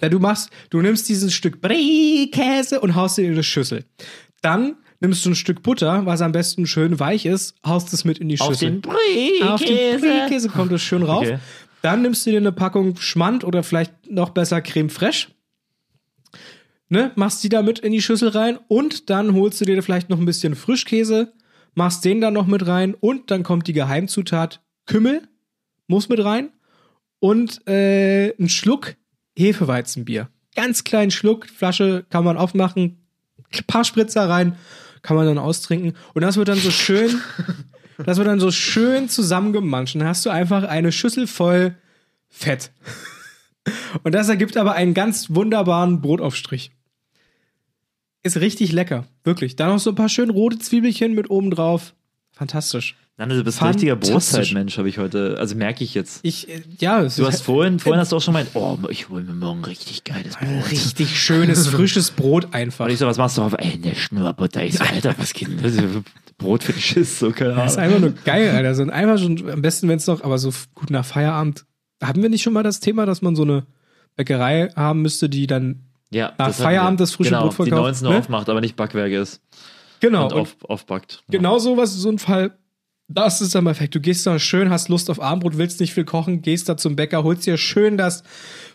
ja, 0.00 0.10
du 0.10 0.18
machst, 0.18 0.50
du 0.68 0.82
nimmst 0.82 1.08
dieses 1.08 1.32
Stück 1.32 1.62
Brie-Käse 1.62 2.80
und 2.80 2.94
haust 2.94 3.16
dir 3.16 3.24
in 3.24 3.32
eine 3.32 3.42
Schüssel. 3.42 3.84
Dann 4.42 4.76
nimmst 5.00 5.24
du 5.24 5.30
ein 5.30 5.34
Stück 5.34 5.62
Butter, 5.62 6.04
was 6.04 6.20
am 6.20 6.32
besten 6.32 6.66
schön 6.66 7.00
weich 7.00 7.24
ist, 7.24 7.54
haust 7.66 7.92
es 7.94 8.04
mit 8.04 8.18
in 8.18 8.28
die 8.28 8.38
Auf 8.38 8.48
Schüssel. 8.48 8.70
den 8.72 8.80
Brie-Käse. 8.82 9.50
Auf 9.50 9.64
den 9.64 10.00
Brie-Käse 10.00 10.48
kommt 10.50 10.72
es 10.72 10.82
schön 10.82 11.02
rauf. 11.02 11.24
Okay. 11.24 11.38
Dann 11.82 12.02
nimmst 12.02 12.24
du 12.24 12.30
dir 12.30 12.38
eine 12.38 12.52
Packung 12.52 12.96
Schmand 12.96 13.44
oder 13.44 13.62
vielleicht 13.62 14.10
noch 14.10 14.30
besser 14.30 14.62
Creme 14.62 14.90
Fraiche. 14.90 15.28
Ne, 16.88 17.10
machst 17.14 17.42
die 17.42 17.48
da 17.48 17.62
mit 17.62 17.78
in 17.78 17.92
die 17.92 18.02
Schüssel 18.02 18.28
rein 18.28 18.58
und 18.68 19.08
dann 19.08 19.34
holst 19.34 19.60
du 19.60 19.64
dir 19.64 19.82
vielleicht 19.82 20.10
noch 20.10 20.18
ein 20.18 20.26
bisschen 20.26 20.54
Frischkäse, 20.54 21.32
machst 21.74 22.04
den 22.04 22.20
dann 22.20 22.34
noch 22.34 22.46
mit 22.46 22.66
rein 22.66 22.94
und 22.94 23.30
dann 23.30 23.42
kommt 23.42 23.66
die 23.66 23.72
Geheimzutat 23.72 24.62
Kümmel, 24.84 25.22
muss 25.86 26.10
mit 26.10 26.22
rein 26.22 26.50
und 27.18 27.66
äh, 27.66 28.34
ein 28.38 28.50
Schluck 28.50 28.96
Hefeweizenbier. 29.36 30.28
Ganz 30.54 30.84
kleinen 30.84 31.10
Schluck, 31.10 31.46
Flasche 31.46 32.04
kann 32.10 32.24
man 32.24 32.36
aufmachen, 32.36 33.06
paar 33.66 33.84
Spritzer 33.84 34.28
rein, 34.28 34.56
kann 35.00 35.16
man 35.16 35.26
dann 35.26 35.38
austrinken. 35.38 35.94
Und 36.14 36.22
das 36.22 36.36
wird 36.36 36.48
dann 36.48 36.58
so 36.58 36.70
schön, 36.70 37.20
das 38.06 38.18
wird 38.18 38.28
dann 38.28 38.40
so 38.40 38.50
schön 38.50 39.08
zusammengemanscht. 39.08 39.94
Dann 39.94 40.04
hast 40.04 40.24
du 40.26 40.30
einfach 40.30 40.64
eine 40.64 40.92
Schüssel 40.92 41.26
voll 41.26 41.76
Fett. 42.28 42.72
Und 44.02 44.14
das 44.14 44.28
ergibt 44.28 44.56
aber 44.56 44.72
einen 44.72 44.94
ganz 44.94 45.30
wunderbaren 45.30 46.00
Brotaufstrich. 46.00 46.72
Ist 48.22 48.38
richtig 48.38 48.72
lecker, 48.72 49.06
wirklich. 49.24 49.56
Da 49.56 49.66
noch 49.66 49.78
so 49.78 49.90
ein 49.90 49.96
paar 49.96 50.08
schön 50.08 50.30
rote 50.30 50.58
Zwiebelchen 50.58 51.14
mit 51.14 51.30
oben 51.30 51.50
drauf. 51.50 51.94
Fantastisch. 52.32 52.96
Nando, 53.22 53.36
du 53.36 53.44
bist 53.44 53.62
ein 53.62 53.68
richtiger. 53.68 53.94
Brotzeitmensch, 53.94 54.78
habe 54.78 54.88
ich 54.88 54.98
heute, 54.98 55.36
also 55.38 55.54
merke 55.54 55.84
ich 55.84 55.94
jetzt. 55.94 56.18
Ich, 56.24 56.48
äh, 56.48 56.60
ja, 56.80 57.02
Du 57.04 57.24
hast 57.24 57.42
vorhin, 57.42 57.78
vorhin 57.78 58.00
hast 58.00 58.10
du 58.10 58.16
auch 58.16 58.20
schon 58.20 58.34
gemeint, 58.34 58.50
oh, 58.54 58.76
ich 58.90 59.10
hole 59.10 59.22
mir 59.22 59.32
morgen 59.34 59.64
richtig 59.64 60.02
geiles 60.02 60.34
Brot. 60.36 60.70
richtig 60.72 61.20
schönes, 61.20 61.66
frisches 61.68 62.10
Brot 62.10 62.48
einfach. 62.52 62.86
Und 62.86 62.90
ich 62.90 62.98
so, 62.98 63.06
was 63.06 63.18
machst 63.18 63.38
du 63.38 63.42
auf? 63.42 63.52
Ey, 63.56 63.78
eine 63.80 63.94
Schnurrbutter. 63.94 64.64
Ich 64.64 64.76
so, 64.78 64.82
Alter, 64.84 65.14
was 65.18 65.34
geht 65.34 65.46
denn? 65.48 66.04
Brot 66.36 66.64
für 66.64 66.72
den 66.72 66.82
Schiss, 66.82 67.20
so 67.20 67.30
keine 67.30 67.54
Das 67.54 67.72
ist 67.74 67.78
Ahnung. 67.78 67.90
einfach 67.94 68.00
nur 68.00 68.14
geil, 68.24 68.50
Alter. 68.50 68.74
So 68.74 68.82
einfach 68.90 69.18
schon, 69.18 69.48
am 69.48 69.62
besten, 69.62 69.88
wenn 69.88 69.98
es 69.98 70.08
noch, 70.08 70.24
aber 70.24 70.38
so 70.38 70.50
gut 70.74 70.90
nach 70.90 71.04
Feierabend. 71.04 71.64
Haben 72.02 72.22
wir 72.22 72.28
nicht 72.28 72.42
schon 72.42 72.52
mal 72.54 72.64
das 72.64 72.80
Thema, 72.80 73.06
dass 73.06 73.22
man 73.22 73.36
so 73.36 73.42
eine 73.44 73.66
Bäckerei 74.16 74.70
haben 74.74 75.00
müsste, 75.02 75.28
die 75.28 75.46
dann 75.46 75.84
Ja, 76.10 76.32
nach 76.38 76.48
das 76.48 76.60
Feierabend 76.60 76.98
das 76.98 77.12
frische 77.12 77.30
genau, 77.30 77.42
Brot 77.42 77.54
verkauft, 77.54 77.70
Die 77.70 78.04
19 78.04 78.06
Uhr 78.08 78.12
ne? 78.14 78.18
aufmacht, 78.18 78.48
aber 78.48 78.60
nicht 78.60 78.74
Backwerk 78.74 79.12
ist. 79.12 79.40
genau 80.00 80.24
und 80.24 80.32
und 80.32 80.40
auf, 80.40 80.56
aufbackt. 80.64 81.22
genau 81.30 81.60
sowas, 81.60 81.94
so 81.94 82.08
ein 82.08 82.18
Fall. 82.18 82.58
Das 83.08 83.40
ist 83.40 83.54
dann 83.54 83.64
perfekt. 83.64 83.94
Du 83.94 84.00
gehst 84.00 84.26
da 84.26 84.38
schön, 84.38 84.70
hast 84.70 84.88
Lust 84.88 85.10
auf 85.10 85.20
Abendbrot, 85.20 85.58
willst 85.58 85.80
nicht 85.80 85.92
viel 85.92 86.04
kochen, 86.04 86.40
gehst 86.40 86.68
da 86.68 86.76
zum 86.76 86.96
Bäcker, 86.96 87.24
holst 87.24 87.46
dir 87.46 87.56
schön 87.56 87.98
das 87.98 88.22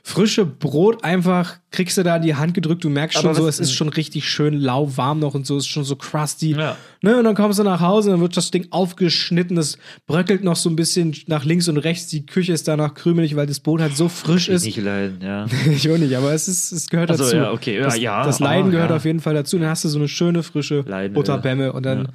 frische 0.07 0.45
Brot 0.45 1.03
einfach, 1.03 1.57
kriegst 1.69 1.97
du 1.97 2.03
da 2.03 2.15
in 2.15 2.21
die 2.21 2.35
Hand 2.35 2.53
gedrückt, 2.53 2.81
du 2.83 2.89
merkst 2.89 3.19
schon 3.19 3.35
so, 3.35 3.45
es 3.45 3.59
ist 3.59 3.73
schon 3.73 3.89
richtig 3.89 4.29
schön 4.29 4.53
lauwarm 4.53 5.19
noch 5.19 5.33
und 5.33 5.45
so, 5.45 5.57
ist 5.57 5.67
schon 5.67 5.83
so 5.83 5.97
crusty. 5.97 6.51
Ja. 6.51 6.77
Ne, 7.01 7.17
und 7.17 7.25
dann 7.25 7.35
kommst 7.35 7.59
du 7.59 7.63
nach 7.63 7.81
Hause, 7.81 8.11
dann 8.11 8.21
wird 8.21 8.37
das 8.37 8.49
Ding 8.49 8.67
aufgeschnitten, 8.69 9.57
das 9.57 9.77
bröckelt 10.05 10.45
noch 10.45 10.55
so 10.55 10.69
ein 10.69 10.77
bisschen 10.77 11.13
nach 11.27 11.43
links 11.43 11.67
und 11.67 11.77
rechts, 11.77 12.07
die 12.07 12.25
Küche 12.25 12.53
ist 12.53 12.69
danach 12.69 12.93
krümelig, 12.93 13.35
weil 13.35 13.47
das 13.47 13.59
Brot 13.59 13.81
halt 13.81 13.97
so 13.97 14.07
frisch 14.07 14.47
ist. 14.47 14.63
Nicht 14.63 14.77
leiden, 14.77 15.19
ja. 15.21 15.45
Ich 15.69 15.89
auch 15.91 15.97
nicht, 15.97 16.15
aber 16.15 16.31
es 16.31 16.47
ist, 16.47 16.71
es 16.71 16.87
gehört 16.87 17.11
Ach 17.11 17.17
so, 17.17 17.23
dazu. 17.25 17.35
ja, 17.35 17.51
okay, 17.51 17.75
ja, 17.75 17.83
das, 17.83 17.99
ja, 17.99 18.23
das 18.23 18.39
Leiden 18.39 18.69
ah, 18.69 18.71
gehört 18.71 18.89
ja. 18.91 18.95
auf 18.95 19.03
jeden 19.03 19.19
Fall 19.19 19.33
dazu. 19.33 19.57
Dann 19.59 19.67
hast 19.67 19.83
du 19.83 19.89
so 19.89 19.99
eine 19.99 20.07
schöne 20.07 20.41
frische 20.41 20.85
Leiden, 20.87 21.15
Butterbämme 21.15 21.73
und 21.73 21.85
dann 21.85 22.09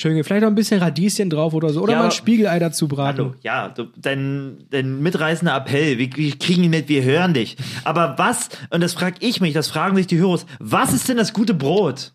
schön, 0.00 0.22
vielleicht 0.24 0.42
noch 0.42 0.48
ein 0.48 0.54
bisschen 0.54 0.80
Radieschen 0.80 1.30
drauf 1.30 1.52
oder 1.54 1.70
so. 1.70 1.82
Oder 1.82 1.92
Ja, 1.92 1.98
mal 1.98 2.04
ein 2.06 2.10
Spiegelei 2.10 2.58
dazu 2.58 2.88
braten. 2.88 3.18
Hallo, 3.18 3.34
ja, 3.42 3.68
du, 3.68 3.88
dein, 3.96 4.64
dein 4.70 5.00
mitreißender 5.00 5.54
Appell, 5.54 5.98
wir, 5.98 6.10
wir 6.16 6.38
kriegen 6.38 6.64
ihn 6.64 6.70
mit, 6.70 6.88
wir 6.88 7.04
hören 7.04 7.34
dich. 7.34 7.56
Aber 7.84 8.14
was, 8.18 8.48
und 8.70 8.82
das 8.82 8.94
frage 8.94 9.16
ich 9.20 9.40
mich, 9.40 9.54
das 9.54 9.68
fragen 9.68 9.96
sich 9.96 10.06
die 10.06 10.18
Hörer, 10.18 10.40
was 10.58 10.92
ist 10.92 11.08
denn 11.08 11.16
das 11.16 11.32
gute 11.32 11.54
Brot? 11.54 12.12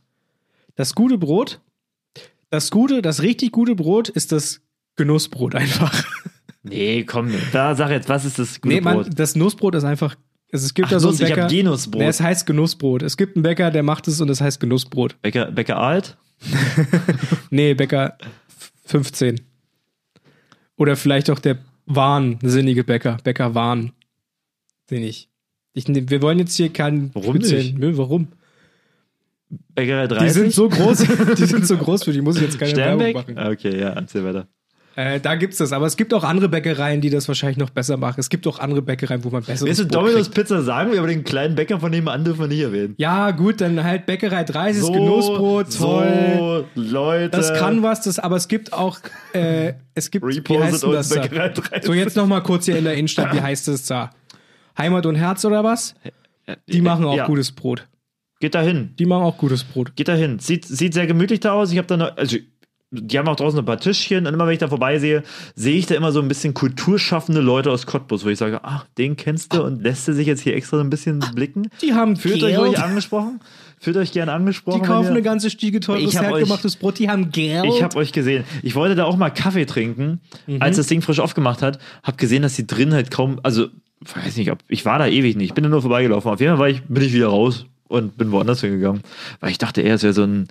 Das 0.75 0.95
gute 0.95 1.17
Brot, 1.17 1.61
das 2.49 2.71
gute, 2.71 3.01
das 3.01 3.21
richtig 3.21 3.51
gute 3.51 3.75
Brot 3.75 4.09
ist 4.09 4.31
das 4.31 4.61
Genussbrot 4.95 5.55
einfach. 5.55 6.03
Nee, 6.67 7.03
komm, 7.03 7.29
da 7.51 7.75
sag 7.75 7.91
jetzt, 7.91 8.09
was 8.09 8.25
ist 8.25 8.39
das 8.39 8.59
gute 8.59 8.73
nee, 8.73 8.81
man, 8.81 8.95
Brot? 8.95 9.09
das 9.13 9.35
Nussbrot 9.35 9.75
ist 9.75 9.83
einfach. 9.83 10.15
Also 10.51 10.65
es 10.65 10.73
gibt 10.73 10.87
Ach, 10.87 10.93
da 10.93 10.99
so 10.99 11.09
einen 11.09 11.17
Nuss, 11.17 11.21
ich 11.21 11.27
Bäcker. 11.27 11.43
hab 11.43 11.51
Genussbrot. 11.51 12.01
Nee, 12.01 12.07
es 12.07 12.19
heißt 12.19 12.47
Genussbrot. 12.47 13.03
Es 13.03 13.17
gibt 13.17 13.35
einen 13.35 13.43
Bäcker, 13.43 13.69
der 13.69 13.83
macht 13.83 14.07
es 14.07 14.19
und 14.19 14.31
es 14.31 14.41
heißt 14.41 14.59
Genussbrot. 14.59 15.21
Bäcker, 15.21 15.51
Bäcker 15.51 15.77
alt? 15.77 16.17
Nee, 17.49 17.73
Bäcker 17.73 18.17
f- 18.47 18.71
15. 18.85 19.41
Oder 20.77 20.95
vielleicht 20.95 21.29
auch 21.29 21.39
der 21.39 21.57
wahnsinnige 21.85 22.83
Bäcker. 22.83 23.17
Bäcker 23.23 23.55
Wahn. 23.55 23.91
Den 24.89 25.03
ich. 25.03 25.29
wir 25.73 26.21
wollen 26.21 26.39
jetzt 26.39 26.55
hier 26.55 26.71
keinen 26.71 27.13
Warum 27.15 27.37
nicht? 27.37 27.77
Nö, 27.77 27.97
warum? 27.97 28.27
Bäckerei 29.73 30.07
30? 30.07 30.27
Die 30.27 30.33
sind 30.33 30.53
so 30.53 30.69
groß, 30.69 30.97
die 31.37 31.45
sind 31.45 31.65
so 31.67 31.77
groß 31.77 32.03
für 32.03 32.11
die 32.13 32.21
muss 32.21 32.35
ich 32.37 32.41
jetzt 32.43 32.59
keine 32.59 32.75
Werbung 32.75 33.01
Sternbeck? 33.01 33.15
machen. 33.15 33.37
Ah, 33.37 33.49
Okay, 33.51 33.79
ja, 33.79 33.89
erzähl 33.89 34.23
weiter. 34.23 34.47
Äh, 34.95 35.19
da 35.19 35.35
gibt's 35.35 35.57
das, 35.57 35.73
aber 35.73 35.85
es 35.87 35.97
gibt 35.97 36.13
auch 36.13 36.23
andere 36.23 36.47
Bäckereien, 36.47 37.01
die 37.01 37.09
das 37.09 37.27
wahrscheinlich 37.27 37.57
noch 37.57 37.69
besser 37.69 37.97
machen. 37.97 38.19
Es 38.19 38.29
gibt 38.29 38.47
auch 38.47 38.59
andere 38.59 38.81
Bäckereien, 38.81 39.23
wo 39.25 39.29
man 39.29 39.43
besseres 39.43 39.67
Willst 39.67 39.81
du 39.81 39.85
Domino's. 39.85 40.29
Pizza 40.29 40.61
sagen 40.61 40.93
wir, 40.93 40.99
aber 40.99 41.09
den 41.09 41.25
kleinen 41.25 41.55
Bäcker 41.55 41.81
von 41.81 41.91
nebenan 41.91 42.23
dürfen 42.23 42.41
wir 42.41 42.47
nicht 42.47 42.61
erwähnen. 42.61 42.95
Ja, 42.97 43.31
gut, 43.31 43.59
dann 43.59 43.83
halt 43.83 44.05
Bäckerei 44.05 44.45
30, 44.45 44.81
so, 44.81 44.91
Genussbrot, 44.93 45.77
toll. 45.77 46.65
So, 46.75 46.81
Leute. 46.81 47.37
Das 47.37 47.53
kann 47.53 47.83
was, 47.83 48.01
das, 48.01 48.19
aber 48.19 48.37
es 48.37 48.47
gibt 48.47 48.71
auch, 48.71 48.99
äh, 49.33 49.73
es 49.95 50.11
gibt, 50.11 50.25
wie 50.25 50.59
heißt 50.59 50.83
denn 50.83 50.91
das 50.91 51.09
da? 51.09 51.21
Bäckerei 51.21 51.49
30. 51.49 51.85
So, 51.85 51.93
jetzt 51.93 52.15
noch 52.15 52.27
mal 52.27 52.41
kurz 52.41 52.65
hier 52.65 52.77
in 52.77 52.85
der 52.85 52.93
Innenstadt, 52.93 53.33
wie 53.33 53.41
heißt 53.41 53.67
es 53.67 53.85
da? 53.85 54.11
Heimat 54.77 55.05
und 55.05 55.15
Herz 55.15 55.43
oder 55.43 55.63
was? 55.63 55.95
Die 56.67 56.81
machen 56.81 57.05
auch 57.05 57.17
ja. 57.17 57.25
gutes 57.25 57.51
Brot. 57.51 57.87
Geht 58.39 58.53
da 58.53 58.61
hin. 58.61 58.93
Die 58.99 59.05
machen 59.05 59.23
auch 59.23 59.37
gutes 59.37 59.63
Brot. 59.63 59.95
Geht 59.95 60.07
da 60.07 60.13
hin. 60.13 60.39
Sieht, 60.39 60.65
sieht 60.65 60.93
sehr 60.93 61.07
gemütlich 61.07 61.39
da 61.39 61.53
aus. 61.53 61.71
Ich 61.71 61.77
habe 61.77 61.87
da 61.87 61.97
noch, 61.97 62.17
also 62.17 62.37
die 62.95 63.17
haben 63.19 63.27
auch 63.27 63.35
draußen 63.35 63.59
ein 63.59 63.65
paar 63.65 63.79
Tischchen 63.79 64.25
und 64.27 64.33
immer 64.33 64.45
wenn 64.45 64.53
ich 64.53 64.59
da 64.59 64.67
vorbeisehe, 64.67 65.23
sehe 65.55 65.77
ich 65.77 65.85
da 65.85 65.95
immer 65.95 66.11
so 66.11 66.21
ein 66.21 66.27
bisschen 66.27 66.53
kulturschaffende 66.53 67.41
Leute 67.41 67.71
aus 67.71 67.85
Cottbus, 67.85 68.25
wo 68.25 68.29
ich 68.29 68.37
sage, 68.39 68.59
ach, 68.63 68.85
den 68.97 69.15
kennst 69.17 69.53
du 69.53 69.63
und 69.63 69.81
lässt 69.83 70.07
du 70.07 70.13
sich 70.13 70.27
jetzt 70.27 70.41
hier 70.41 70.55
extra 70.55 70.77
so 70.77 70.83
ein 70.83 70.89
bisschen 70.89 71.19
blicken. 71.33 71.69
Die 71.81 71.93
haben 71.93 72.15
Fühlt 72.15 72.39
Geld. 72.39 72.57
euch 72.57 72.79
angesprochen? 72.81 73.39
Fühlt 73.79 73.97
euch 73.97 74.11
gern 74.13 74.29
angesprochen? 74.29 74.81
Die 74.81 74.87
kaufen 74.87 75.09
eine 75.09 75.21
ganze 75.21 75.49
Stiege 75.49 75.79
teures 75.79 76.17
handgemachtes 76.17 76.75
Brot. 76.77 76.97
Die 76.97 77.09
haben 77.09 77.31
Geld. 77.31 77.65
Ich 77.65 77.83
habe 77.83 77.95
euch 77.97 78.11
gesehen. 78.13 78.43
Ich 78.63 78.73
wollte 78.73 78.95
da 78.95 79.03
auch 79.03 79.17
mal 79.17 79.29
Kaffee 79.29 79.65
trinken, 79.65 80.21
Mhm. 80.47 80.61
als 80.61 80.77
das 80.77 80.87
Ding 80.87 81.01
frisch 81.01 81.19
aufgemacht 81.19 81.61
hat. 81.61 81.77
Hab 82.01 82.17
gesehen, 82.17 82.41
dass 82.41 82.55
die 82.55 82.65
drin 82.65 82.93
halt 82.93 83.11
kaum, 83.11 83.39
also 83.43 83.67
weiß 84.01 84.37
nicht, 84.37 84.51
ob 84.51 84.59
ich 84.67 84.85
war 84.85 84.97
da 84.99 85.07
ewig 85.07 85.35
nicht. 85.35 85.47
Ich 85.49 85.53
bin 85.53 85.63
da 85.63 85.69
nur 85.69 85.81
vorbeigelaufen. 85.81 86.31
Auf 86.31 86.39
jeden 86.39 86.53
Fall 86.53 86.59
war 86.59 86.69
ich, 86.69 86.81
bin 86.83 87.03
ich 87.03 87.13
wieder 87.13 87.27
raus 87.27 87.65
und 87.87 88.17
bin 88.17 88.31
woanders 88.31 88.61
hingegangen, 88.61 89.01
weil 89.39 89.51
ich 89.51 89.57
dachte 89.57 89.81
eher, 89.81 89.95
es 89.95 90.03
wäre 90.03 90.13
so 90.13 90.23
ein 90.23 90.47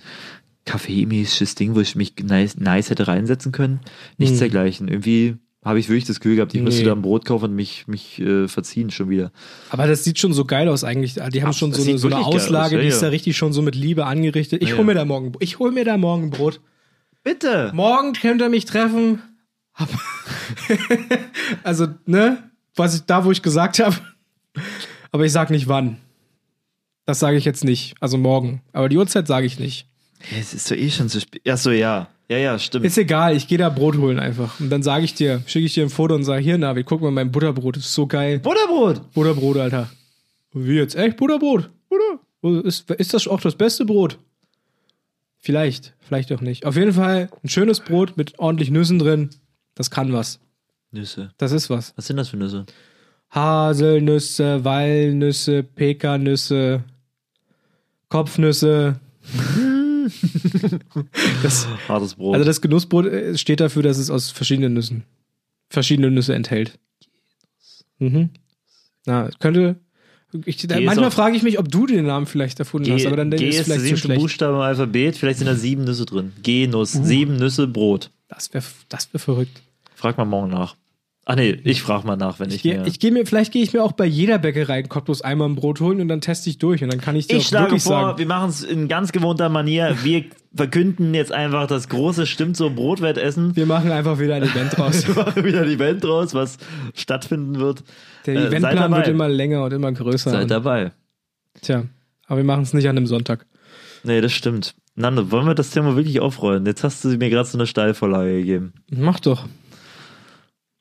kaffeemäßiges 0.64 1.54
Ding, 1.54 1.74
wo 1.74 1.80
ich 1.80 1.94
mich 1.94 2.14
nice, 2.22 2.56
nice 2.56 2.90
hätte 2.90 3.06
reinsetzen 3.06 3.52
können. 3.52 3.80
Nichts 4.18 4.38
dergleichen. 4.38 4.88
Irgendwie 4.88 5.36
habe 5.64 5.78
ich 5.78 5.88
wirklich 5.88 6.04
das 6.04 6.20
Gefühl 6.20 6.36
gehabt, 6.36 6.54
ich 6.54 6.60
müsste. 6.60 6.82
Nee. 6.82 6.88
da 6.88 6.92
ein 6.92 7.02
Brot 7.02 7.24
kaufen 7.24 7.46
und 7.46 7.54
mich, 7.54 7.86
mich 7.86 8.20
äh, 8.20 8.48
verziehen 8.48 8.90
schon 8.90 9.08
wieder. 9.08 9.32
Aber 9.70 9.86
das 9.86 10.04
sieht 10.04 10.18
schon 10.18 10.34
so 10.34 10.44
geil 10.44 10.68
aus 10.68 10.84
eigentlich. 10.84 11.14
Die 11.14 11.42
haben 11.42 11.50
Ach, 11.50 11.54
schon 11.54 11.72
so 11.72 11.82
eine, 11.82 11.96
so 11.96 12.08
eine 12.08 12.16
geil 12.16 12.24
aus, 12.24 12.34
Auslage, 12.34 12.76
ja, 12.76 12.82
die 12.82 12.88
ist 12.88 13.00
ja. 13.00 13.08
da 13.08 13.08
richtig 13.08 13.36
schon 13.36 13.52
so 13.52 13.62
mit 13.62 13.74
Liebe 13.74 14.04
angerichtet. 14.04 14.62
Ich 14.62 14.70
Ja, 14.70 14.76
hol 14.76 14.84
mir 14.84 14.94
da 14.94 15.04
morgen, 15.04 15.32
ich 15.40 15.58
hol 15.58 15.72
mir 15.72 15.84
da 15.84 15.96
morgen 15.96 16.30
Brot. 16.30 16.60
Bitte! 17.22 17.70
Morgen 17.74 18.12
könnt 18.12 18.42
ihr 18.42 18.50
mich 18.50 18.66
treffen. 18.66 19.22
Also, 21.62 21.88
ne? 22.06 22.50
Was 22.76 22.94
ich 22.94 23.02
da, 23.02 23.24
wo 23.24 23.30
ich 23.30 23.42
gesagt 23.42 23.78
habe. 23.78 23.96
Aber 25.10 25.24
ich 25.24 25.32
sag 25.32 25.50
nicht 25.50 25.68
wann. 25.68 25.96
Das 27.06 27.18
sage 27.18 27.36
ich 27.36 27.44
jetzt 27.44 27.64
nicht. 27.64 27.94
Also 28.00 28.18
morgen. 28.18 28.62
Aber 28.72 28.88
die 28.88 28.96
Uhrzeit 28.96 29.26
sage 29.26 29.46
ich 29.46 29.58
nicht. 29.58 29.88
Hey, 30.28 30.40
es 30.40 30.54
ist 30.54 30.70
doch 30.70 30.76
eh 30.76 30.90
schon 30.90 31.08
zu 31.08 31.20
spät. 31.20 31.42
Ach 31.48 31.58
so, 31.58 31.70
ja. 31.70 32.08
Ja, 32.28 32.38
ja, 32.38 32.58
stimmt. 32.58 32.86
Ist 32.86 32.96
egal, 32.96 33.36
ich 33.36 33.46
gehe 33.46 33.58
da 33.58 33.68
Brot 33.68 33.96
holen 33.96 34.18
einfach. 34.18 34.58
Und 34.58 34.70
dann 34.70 34.82
sage 34.82 35.04
ich 35.04 35.14
dir, 35.14 35.42
schicke 35.46 35.66
ich 35.66 35.74
dir 35.74 35.84
ein 35.84 35.90
Foto 35.90 36.14
und 36.14 36.24
sage, 36.24 36.42
hier, 36.42 36.56
Navi, 36.56 36.82
guck 36.82 37.02
mal, 37.02 37.10
mein 37.10 37.30
Butterbrot 37.30 37.76
ist 37.76 37.92
so 37.92 38.06
geil. 38.06 38.38
Butterbrot! 38.38 39.12
Butterbrot, 39.12 39.58
Alter. 39.58 39.90
Wie 40.54 40.76
jetzt? 40.76 40.94
Echt 40.94 41.16
Butterbrot? 41.16 41.70
Butter. 41.88 42.64
Ist, 42.64 42.90
ist 42.90 43.12
das 43.12 43.28
auch 43.28 43.40
das 43.40 43.56
beste 43.56 43.84
Brot? 43.84 44.18
Vielleicht, 45.38 45.94
vielleicht 46.00 46.32
auch 46.32 46.40
nicht. 46.40 46.64
Auf 46.64 46.76
jeden 46.76 46.94
Fall 46.94 47.28
ein 47.42 47.48
schönes 47.48 47.80
Brot 47.80 48.16
mit 48.16 48.38
ordentlich 48.38 48.70
Nüssen 48.70 48.98
drin. 48.98 49.30
Das 49.74 49.90
kann 49.90 50.12
was. 50.12 50.40
Nüsse. 50.90 51.32
Das 51.36 51.52
ist 51.52 51.68
was. 51.68 51.92
Was 51.96 52.06
sind 52.06 52.16
das 52.16 52.28
für 52.30 52.38
Nüsse? 52.38 52.64
Haselnüsse, 53.30 54.64
Walnüsse, 54.64 55.62
Pekannüsse, 55.62 56.84
Kopfnüsse. 58.08 59.00
das, 61.42 61.66
Hartes 61.88 62.14
Brot. 62.14 62.34
also 62.34 62.44
das 62.44 62.60
Genussbrot 62.60 63.06
äh, 63.06 63.38
steht 63.38 63.60
dafür, 63.60 63.82
dass 63.82 63.98
es 63.98 64.10
aus 64.10 64.30
verschiedenen 64.30 64.74
Nüssen, 64.74 65.04
verschiedene 65.70 66.10
Nüsse 66.10 66.34
enthält. 66.34 66.78
Mhm. 67.98 68.30
Na, 69.06 69.30
könnte. 69.38 69.76
Ich, 70.46 70.66
manchmal 70.68 71.04
auf- 71.04 71.14
frage 71.14 71.36
ich 71.36 71.44
mich, 71.44 71.60
ob 71.60 71.70
du 71.70 71.86
den 71.86 72.06
Namen 72.06 72.26
vielleicht 72.26 72.58
erfunden 72.58 72.90
hast, 72.92 73.06
aber 73.06 73.16
dann 73.16 73.30
G 73.30 73.48
ist 73.48 73.54
es 73.54 73.60
ist 73.60 73.68
der 73.68 73.76
vielleicht 73.76 73.80
zu 73.80 73.86
siebte 73.86 74.00
schlecht. 74.00 74.20
Buchstabe 74.20 74.54
im 74.54 74.60
Alphabet. 74.62 75.16
Vielleicht 75.16 75.38
sind 75.38 75.46
da 75.46 75.54
sieben 75.54 75.84
Nüsse 75.84 76.06
drin. 76.06 76.32
G-Nuss. 76.42 76.92
Sieben 76.92 77.36
Nüsse 77.36 77.68
Brot. 77.68 78.10
Das 78.26 78.52
wäre 78.52 78.64
das 78.88 79.12
wär 79.12 79.20
verrückt. 79.20 79.62
Frag 79.94 80.18
mal 80.18 80.24
morgen 80.24 80.50
nach. 80.50 80.74
Ach 81.26 81.36
nee, 81.36 81.58
ich 81.64 81.80
frag 81.80 82.04
mal 82.04 82.16
nach, 82.16 82.38
wenn 82.38 82.50
ich, 82.50 82.56
Ich 82.56 82.62
gehe 82.62 82.80
mir... 82.80 82.86
ich 82.86 83.00
geh 83.00 83.10
mir, 83.10 83.24
vielleicht 83.24 83.50
gehe 83.52 83.62
ich 83.62 83.72
mir 83.72 83.82
auch 83.82 83.92
bei 83.92 84.04
jeder 84.04 84.38
Bäckerei 84.38 84.80
in 84.80 84.88
Cottbus 84.90 85.22
einmal 85.22 85.48
ein 85.48 85.54
Brot 85.54 85.80
holen 85.80 86.00
und 86.02 86.08
dann 86.08 86.20
teste 86.20 86.50
ich 86.50 86.58
durch 86.58 86.82
und 86.84 86.92
dann 86.92 87.00
kann 87.00 87.16
ich 87.16 87.26
dir 87.28 87.36
Ich 87.38 87.44
auch 87.44 87.48
schlage 87.48 87.64
wirklich 87.66 87.82
vor, 87.82 87.92
sagen. 88.00 88.18
wir 88.18 88.26
machen 88.26 88.50
es 88.50 88.62
in 88.62 88.88
ganz 88.88 89.10
gewohnter 89.10 89.48
Manier. 89.48 89.96
Wir 90.02 90.24
verkünden 90.54 91.14
jetzt 91.14 91.32
einfach 91.32 91.66
das 91.66 91.88
große 91.88 92.26
Stimmt 92.26 92.58
so 92.58 92.68
Brotwettessen. 92.68 93.56
Wir 93.56 93.64
machen 93.64 93.90
einfach 93.90 94.18
wieder 94.18 94.34
ein 94.34 94.42
Event 94.50 94.76
draus. 94.76 95.06
Wir 95.08 95.14
machen 95.24 95.44
wieder 95.44 95.62
ein 95.62 95.70
Event 95.70 96.04
draus, 96.04 96.34
was 96.34 96.58
stattfinden 96.92 97.58
wird. 97.58 97.82
Der 98.26 98.34
Äh, 98.34 98.46
Eventplan 98.48 98.92
wird 98.94 99.08
immer 99.08 99.28
länger 99.28 99.64
und 99.64 99.72
immer 99.72 99.92
größer. 99.92 100.30
Seid 100.30 100.50
dabei. 100.50 100.92
tja, 101.62 101.84
aber 102.26 102.36
wir 102.38 102.44
machen 102.44 102.64
es 102.64 102.74
nicht 102.74 102.86
an 102.88 102.98
einem 102.98 103.06
Sonntag. 103.06 103.46
Nee, 104.02 104.20
das 104.20 104.32
stimmt. 104.32 104.74
Nando, 104.94 105.30
wollen 105.30 105.46
wir 105.46 105.54
das 105.54 105.70
Thema 105.70 105.96
wirklich 105.96 106.20
aufrollen? 106.20 106.66
Jetzt 106.66 106.84
hast 106.84 107.02
du 107.04 107.08
mir 107.16 107.30
gerade 107.30 107.48
so 107.48 107.56
eine 107.56 107.66
Steilvorlage 107.66 108.36
gegeben. 108.40 108.74
Mach 108.90 109.18
doch. 109.20 109.46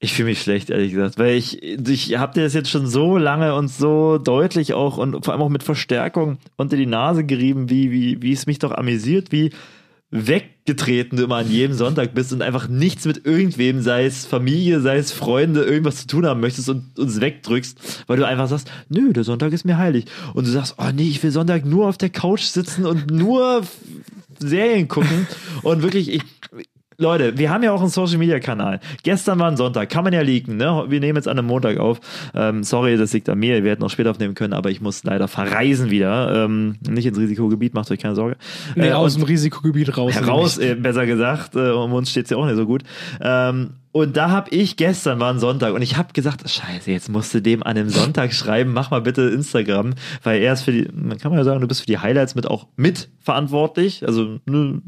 Ich 0.03 0.15
fühle 0.15 0.31
mich 0.31 0.41
schlecht, 0.41 0.69
ehrlich 0.69 0.91
gesagt, 0.91 1.17
weil 1.17 1.37
ich, 1.37 1.63
ich 1.63 2.17
habe 2.17 2.33
dir 2.33 2.43
das 2.43 2.53
jetzt 2.53 2.69
schon 2.69 2.87
so 2.87 3.17
lange 3.17 3.55
und 3.55 3.69
so 3.69 4.17
deutlich 4.17 4.73
auch 4.73 4.97
und 4.97 5.23
vor 5.23 5.33
allem 5.33 5.41
auch 5.41 5.47
mit 5.47 5.63
Verstärkung 5.63 6.39
unter 6.57 6.75
die 6.75 6.85
Nase 6.85 7.23
gerieben, 7.23 7.69
wie, 7.69 7.89
wie, 7.89 8.21
wie 8.21 8.33
es 8.33 8.45
mich 8.45 8.59
doch 8.59 8.73
amüsiert, 8.73 9.31
wie 9.31 9.51
weggetreten 10.11 11.17
du 11.17 11.23
immer 11.23 11.37
an 11.37 11.49
jedem 11.49 11.73
Sonntag 11.73 12.13
bist 12.13 12.33
und 12.33 12.41
einfach 12.41 12.67
nichts 12.67 13.05
mit 13.05 13.25
irgendwem, 13.25 13.79
sei 13.79 14.03
es 14.03 14.25
Familie, 14.25 14.81
sei 14.81 14.97
es 14.97 15.13
Freunde, 15.13 15.63
irgendwas 15.63 16.01
zu 16.01 16.07
tun 16.07 16.25
haben 16.25 16.41
möchtest 16.41 16.67
und 16.67 16.99
uns 16.99 17.21
wegdrückst, 17.21 18.03
weil 18.07 18.17
du 18.17 18.27
einfach 18.27 18.49
sagst, 18.49 18.69
nö, 18.89 19.13
der 19.13 19.23
Sonntag 19.23 19.53
ist 19.53 19.63
mir 19.63 19.77
heilig. 19.77 20.07
Und 20.33 20.45
du 20.45 20.51
sagst, 20.51 20.75
oh 20.79 20.91
nee, 20.93 21.07
ich 21.07 21.23
will 21.23 21.31
Sonntag 21.31 21.63
nur 21.63 21.87
auf 21.87 21.97
der 21.97 22.09
Couch 22.09 22.43
sitzen 22.43 22.85
und 22.85 23.09
nur 23.09 23.61
Serien 24.37 24.89
gucken 24.89 25.27
und 25.61 25.81
wirklich, 25.81 26.11
ich, 26.11 26.23
Leute, 26.97 27.37
wir 27.37 27.49
haben 27.49 27.63
ja 27.63 27.71
auch 27.71 27.81
einen 27.81 27.89
Social 27.89 28.17
Media 28.17 28.39
Kanal. 28.39 28.79
Gestern 29.03 29.39
war 29.39 29.49
ein 29.49 29.57
Sonntag, 29.57 29.89
kann 29.89 30.03
man 30.03 30.13
ja 30.13 30.21
leaken, 30.21 30.57
ne? 30.57 30.85
Wir 30.89 30.99
nehmen 30.99 31.15
jetzt 31.17 31.27
an 31.27 31.37
einem 31.37 31.47
Montag 31.47 31.77
auf. 31.77 31.99
Ähm, 32.33 32.63
sorry, 32.63 32.97
das 32.97 33.13
liegt 33.13 33.29
an 33.29 33.39
mir. 33.39 33.63
Wir 33.63 33.71
hätten 33.71 33.83
auch 33.83 33.89
später 33.89 34.11
aufnehmen 34.11 34.35
können, 34.35 34.53
aber 34.53 34.69
ich 34.71 34.81
muss 34.81 35.03
leider 35.03 35.27
verreisen 35.27 35.89
wieder. 35.89 36.45
Ähm, 36.45 36.75
nicht 36.87 37.05
ins 37.05 37.17
Risikogebiet, 37.17 37.73
macht 37.73 37.89
euch 37.91 37.99
keine 37.99 38.15
Sorge. 38.15 38.35
Nee, 38.75 38.89
Äh, 38.89 38.93
aus 38.93 39.13
dem 39.15 39.23
Risikogebiet 39.23 39.97
raus. 39.97 40.13
heraus, 40.13 40.57
nämlich. 40.57 40.77
äh, 40.77 40.81
besser 40.81 41.05
gesagt. 41.05 41.55
Äh, 41.55 41.71
um 41.71 41.93
uns 41.93 42.09
steht's 42.11 42.29
ja 42.29 42.37
auch 42.37 42.45
nicht 42.45 42.55
so 42.55 42.65
gut. 42.65 42.83
Ähm, 43.21 43.71
und 43.93 44.17
da 44.17 44.31
habe 44.31 44.49
ich 44.49 44.75
gestern 44.75 45.19
war 45.19 45.31
ein 45.31 45.37
Sonntag 45.37 45.75
und 45.75 45.83
ich 45.83 45.97
habe 45.97 46.13
gesagt, 46.13 46.49
scheiße, 46.49 46.89
jetzt 46.89 47.09
musst 47.09 47.31
du 47.35 47.41
dem 47.43 47.61
an 47.61 47.77
einem 47.77 47.89
Sonntag 47.89 48.33
schreiben, 48.33 48.73
mach 48.73 48.89
mal 48.89 49.01
bitte 49.01 49.21
Instagram, 49.21 49.93
weil 50.23 50.41
er 50.41 50.53
ist 50.53 50.63
für 50.63 50.71
die, 50.71 50.87
man 50.91 51.19
kann 51.19 51.29
man 51.29 51.37
ja 51.37 51.43
sagen, 51.43 51.61
du 51.61 51.67
bist 51.67 51.81
für 51.81 51.85
die 51.85 51.99
Highlights 51.99 52.33
mit 52.33 52.47
auch 52.47 52.65
mit 52.75 53.09
verantwortlich, 53.19 54.05
also 54.05 54.39
ne, 54.45 54.81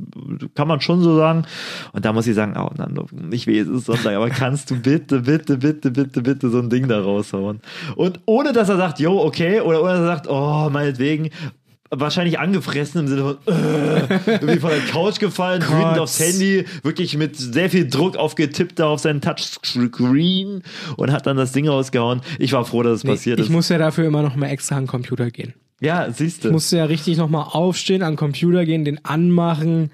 kann 0.56 0.68
man 0.68 0.82
schon 0.82 1.04
so 1.04 1.16
sagen. 1.16 1.46
Und 1.94 2.04
da 2.04 2.14
muss 2.14 2.26
ich 2.26 2.34
sagen, 2.34 2.56
oh 2.58 2.72
Nando, 2.76 3.06
ich 3.30 3.46
weiß, 3.46 3.68
es 3.68 3.78
ist 3.78 3.86
Sonntag, 3.86 4.16
aber 4.16 4.32
kannst 4.32 4.72
du 4.72 4.76
bitte, 4.82 5.22
bitte, 5.22 5.58
bitte, 5.58 5.92
bitte, 5.92 6.22
bitte 6.24 6.50
so 6.50 6.58
ein 6.58 6.72
Ding 6.72 6.88
da 6.88 7.00
raushauen? 7.00 7.62
Und 7.96 8.22
ohne 8.26 8.54
dass 8.54 8.70
er 8.70 8.78
sagt, 8.78 9.00
jo, 9.00 9.22
okay, 9.22 9.62
oder 9.62 9.84
ohne 9.84 9.92
dass 9.92 10.00
er 10.00 10.08
sagt, 10.08 10.28
oh, 10.28 10.70
meinetwegen, 10.72 11.30
wahrscheinlich 12.00 12.40
angefressen 12.40 13.02
im 13.02 13.08
Sinne 13.08 13.22
von 13.22 13.38
äh, 13.54 14.08
irgendwie 14.28 14.60
von 14.60 14.70
der 14.70 14.80
Couch 14.82 15.20
gefallen, 15.20 15.62
wütend 15.62 16.00
aufs 16.00 16.20
Handy, 16.20 16.66
wirklich 16.84 17.18
mit 17.18 17.36
sehr 17.38 17.70
viel 17.70 17.88
Druck 17.90 18.16
aufgetippt 18.18 18.80
da 18.80 18.88
auf 18.88 19.00
seinen 19.00 19.22
Touchscreen 19.22 20.64
und 20.98 21.12
hat 21.12 21.26
dann 21.28 21.38
das 21.38 21.52
Ding 21.52 21.68
rausgehauen. 21.68 22.22
Ich 22.40 22.54
war 22.54 22.66
froh, 22.66 22.84
dass 22.84 22.98
es 23.00 23.04
Nee, 23.04 23.12
passiert 23.12 23.40
ich 23.40 23.46
ist. 23.48 23.52
muss 23.52 23.70
ja 23.70 23.78
dafür 23.78 24.06
immer 24.06 24.22
noch 24.22 24.36
mal 24.36 24.48
extra 24.48 24.76
an 24.76 24.84
den 24.84 24.88
Computer 24.88 25.30
gehen. 25.32 25.54
ja, 25.82 26.12
siehst 26.12 26.44
du. 26.44 26.50
Ich 26.50 26.52
musste 26.54 26.78
ja 26.78 26.86
richtig 26.86 27.18
noch 27.18 27.30
mal 27.30 27.44
aufstehen, 27.44 28.04
an 28.04 28.14
den 28.14 28.18
Computer 28.18 28.66
gehen, 28.66 28.86
den 28.86 29.04
anmachen, 29.06 29.92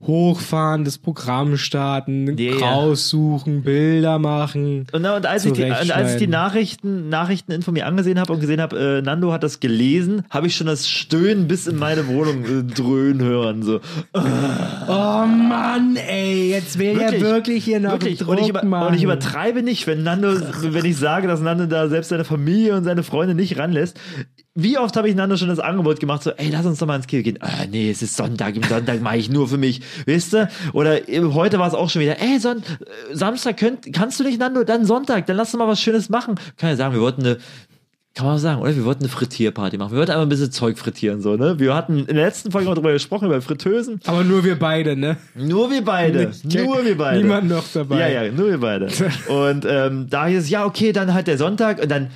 hochfahren, 0.00 0.84
das 0.84 0.96
Programm 0.96 1.56
starten, 1.56 2.38
Ja, 2.38 2.52
ja. 2.52 2.70
raussuchen, 2.70 3.62
Bilder 3.62 4.18
machen. 4.20 4.86
Und, 4.92 5.04
und, 5.04 5.26
als 5.26 5.44
ich 5.44 5.52
die, 5.52 5.64
und 5.64 5.72
als 5.72 6.12
ich 6.12 6.18
die. 6.18 6.28
Nachrichten, 6.28 7.08
Nachrichten 7.08 7.62
von 7.62 7.74
mir 7.74 7.84
angesehen 7.86 8.20
habe 8.20 8.32
und 8.32 8.40
gesehen 8.40 8.60
habe, 8.60 8.78
äh, 8.78 9.02
Nando 9.02 9.32
hat 9.32 9.42
das 9.42 9.58
gelesen, 9.58 10.22
habe 10.30 10.46
ich 10.46 10.56
schon 10.56 10.68
das 10.68 10.88
Stöhnen 10.88 11.48
bis 11.48 11.66
in 11.66 11.76
meine 11.76 12.06
Wohnung 12.06 12.44
äh, 12.44 12.62
dröhnen 12.62 13.22
hören. 13.22 13.64
So. 13.64 13.80
Oh 14.14 15.26
Mann, 15.26 15.96
ey, 15.96 16.50
jetzt 16.50 16.78
will 16.78 16.96
Wirklich, 16.96 17.22
er 17.22 17.28
wirklich 17.28 17.64
hier 17.64 17.80
noch 17.80 17.92
Wirklich. 17.92 18.18
Druck 18.20 18.28
Und 18.28 18.40
ich, 18.40 18.48
über, 18.48 18.62
und 18.62 18.94
ich 18.94 19.02
übertreibe 19.02 19.62
nicht, 19.64 19.86
wenn 19.88 20.04
Nando, 20.04 20.28
wenn 20.62 20.84
ich 20.84 20.96
sage, 20.96 21.26
dass 21.26 21.40
Nando 21.40 21.66
da 21.66 21.88
selbst 21.88 22.10
seine 22.10 22.24
Familie 22.24 22.76
und 22.76 22.84
seine 22.84 23.02
Freunde 23.02 23.34
nicht 23.34 23.58
ranlässt. 23.58 23.98
Wie 24.60 24.76
oft 24.76 24.96
habe 24.96 25.08
ich 25.08 25.14
Nando 25.14 25.36
schon 25.36 25.46
das 25.46 25.60
Angebot 25.60 26.00
gemacht, 26.00 26.24
so, 26.24 26.32
ey, 26.32 26.50
lass 26.50 26.66
uns 26.66 26.80
doch 26.80 26.86
mal 26.88 26.96
ins 26.96 27.06
Kino 27.06 27.22
gehen. 27.22 27.38
Ah, 27.40 27.64
nee, 27.70 27.90
es 27.92 28.02
ist 28.02 28.16
Sonntag, 28.16 28.56
im 28.56 28.64
Sonntag 28.64 29.00
mache 29.00 29.16
ich 29.16 29.30
nur 29.30 29.46
für 29.46 29.56
mich, 29.56 29.82
weißt 30.04 30.32
du? 30.32 30.48
Oder 30.72 31.08
äh, 31.08 31.22
heute 31.22 31.60
war 31.60 31.68
es 31.68 31.74
auch 31.74 31.88
schon 31.88 32.02
wieder, 32.02 32.20
ey, 32.20 32.40
Son 32.40 32.58
äh, 32.58 33.14
Samstag 33.14 33.56
könnt, 33.56 33.92
kannst 33.92 34.18
du 34.18 34.24
nicht, 34.24 34.40
Nando, 34.40 34.64
dann 34.64 34.84
Sonntag, 34.84 35.26
dann 35.26 35.36
lass 35.36 35.54
uns 35.54 35.60
mal 35.60 35.68
was 35.68 35.80
Schönes 35.80 36.08
machen. 36.08 36.34
Kann 36.56 36.70
ja 36.70 36.76
sagen, 36.76 36.92
wir 36.92 37.00
wollten 37.00 37.22
eine, 37.24 37.38
kann 38.18 38.26
man 38.26 38.38
sagen, 38.38 38.60
oder? 38.60 38.74
Wir 38.74 38.84
wollten 38.84 39.04
eine 39.04 39.10
Frittierparty 39.10 39.78
machen. 39.78 39.92
Wir 39.92 39.98
wollten 39.98 40.10
einfach 40.10 40.24
ein 40.24 40.28
bisschen 40.28 40.50
Zeug 40.50 40.76
frittieren, 40.76 41.20
so, 41.20 41.36
ne? 41.36 41.60
Wir 41.60 41.72
hatten 41.72 41.98
in 42.00 42.16
der 42.16 42.24
letzten 42.24 42.50
Folge 42.50 42.66
mal 42.68 42.74
drüber 42.74 42.92
gesprochen, 42.92 43.26
über 43.26 43.40
Fritteusen. 43.40 44.00
Aber 44.06 44.24
nur 44.24 44.42
wir 44.42 44.58
beide, 44.58 44.96
ne? 44.96 45.18
Nur 45.36 45.70
wir 45.70 45.84
beide. 45.84 46.32
Nur 46.42 46.84
wir 46.84 46.98
beide. 46.98 47.22
Niemand 47.22 47.48
noch 47.48 47.62
dabei. 47.72 48.10
Ja, 48.10 48.24
ja, 48.24 48.32
nur 48.32 48.48
wir 48.48 48.58
beide. 48.58 48.88
Und 49.28 49.64
ähm, 49.68 50.08
da 50.10 50.26
hieß 50.26 50.42
es, 50.42 50.50
ja, 50.50 50.64
okay, 50.64 50.90
dann 50.90 51.14
halt 51.14 51.28
der 51.28 51.38
Sonntag 51.38 51.80
und 51.80 51.88
dann, 51.88 52.10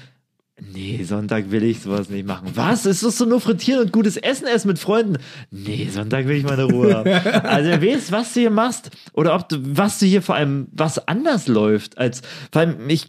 nee, 0.73 1.03
Sonntag 1.05 1.51
will 1.51 1.63
ich 1.65 1.81
sowas 1.81 2.09
nicht 2.09 2.27
machen. 2.27 2.51
Was? 2.55 2.87
Ist 2.87 3.03
das 3.03 3.19
so 3.19 3.25
nur 3.25 3.41
frittieren 3.41 3.83
und 3.83 3.93
gutes 3.93 4.17
Essen 4.17 4.47
essen 4.47 4.69
mit 4.69 4.79
Freunden? 4.79 5.19
Nee, 5.51 5.89
Sonntag 5.91 6.27
will 6.27 6.37
ich 6.37 6.45
meine 6.45 6.65
Ruhe 6.65 6.95
haben. 6.95 7.11
Also 7.43 7.71
wer 7.71 7.83
weiß, 7.83 8.13
was 8.13 8.35
du 8.35 8.41
hier 8.41 8.51
machst 8.51 8.91
oder 9.13 9.35
ob 9.35 9.49
du, 9.49 9.59
was 9.61 9.99
du 9.99 10.07
hier 10.07 10.23
vor 10.23 10.35
allem, 10.35 10.69
was 10.73 11.07
anders 11.09 11.49
läuft 11.49 11.99
als, 11.99 12.23
vor 12.51 12.63
allem, 12.63 12.89
ich, 12.89 13.09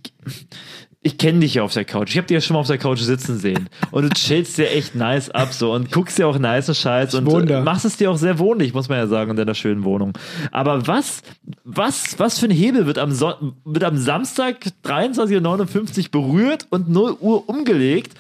ich 1.06 1.18
kenne 1.18 1.42
dich 1.42 1.56
ja 1.56 1.64
auf 1.64 1.74
der 1.74 1.84
Couch. 1.84 2.12
Ich 2.12 2.18
habe 2.18 2.28
dich 2.28 2.36
ja 2.36 2.42
schon 2.42 2.54
mal 2.54 2.62
auf 2.62 2.68
der 2.68 2.78
Couch 2.78 3.00
sitzen 3.00 3.38
sehen. 3.38 3.68
Und 3.92 4.04
du 4.04 4.10
chillst 4.10 4.58
dir 4.58 4.72
echt 4.72 4.96
nice 4.96 5.30
ab 5.30 5.54
so 5.54 5.74
und 5.74 5.92
guckst 5.92 6.18
dir 6.18 6.28
auch 6.28 6.40
nice 6.40 6.76
Scheiß 6.76 7.14
und 7.16 7.26
wohne 7.26 7.44
äh, 7.44 7.48
da. 7.48 7.62
machst 7.62 7.84
es 7.84 7.98
dir 7.98 8.10
auch 8.10 8.18
sehr 8.18 8.40
wohnlich, 8.40 8.74
muss 8.74 8.88
man 8.88 9.00
ja 9.00 9.08
sagen, 9.08 9.32
in 9.32 9.38
deiner 9.38 9.54
schönen 9.54 9.84
Wohnung. 9.84 10.14
Aber 10.52 10.88
was, 10.88 11.22
was, 11.66 12.18
was 12.20 12.40
für 12.40 12.46
ein 12.46 12.52
Hebel 12.52 12.86
wird 12.86 12.98
am, 12.98 13.12
Son 13.12 13.54
wird 13.66 13.84
am 13.84 13.98
Samstag 13.98 14.66
23.59 14.86 16.06
Uhr 16.06 16.12
berührt 16.12 16.68
und 16.70 16.90
0 16.90 17.18
Uhr 17.20 17.50
umgelegt, 17.50 18.14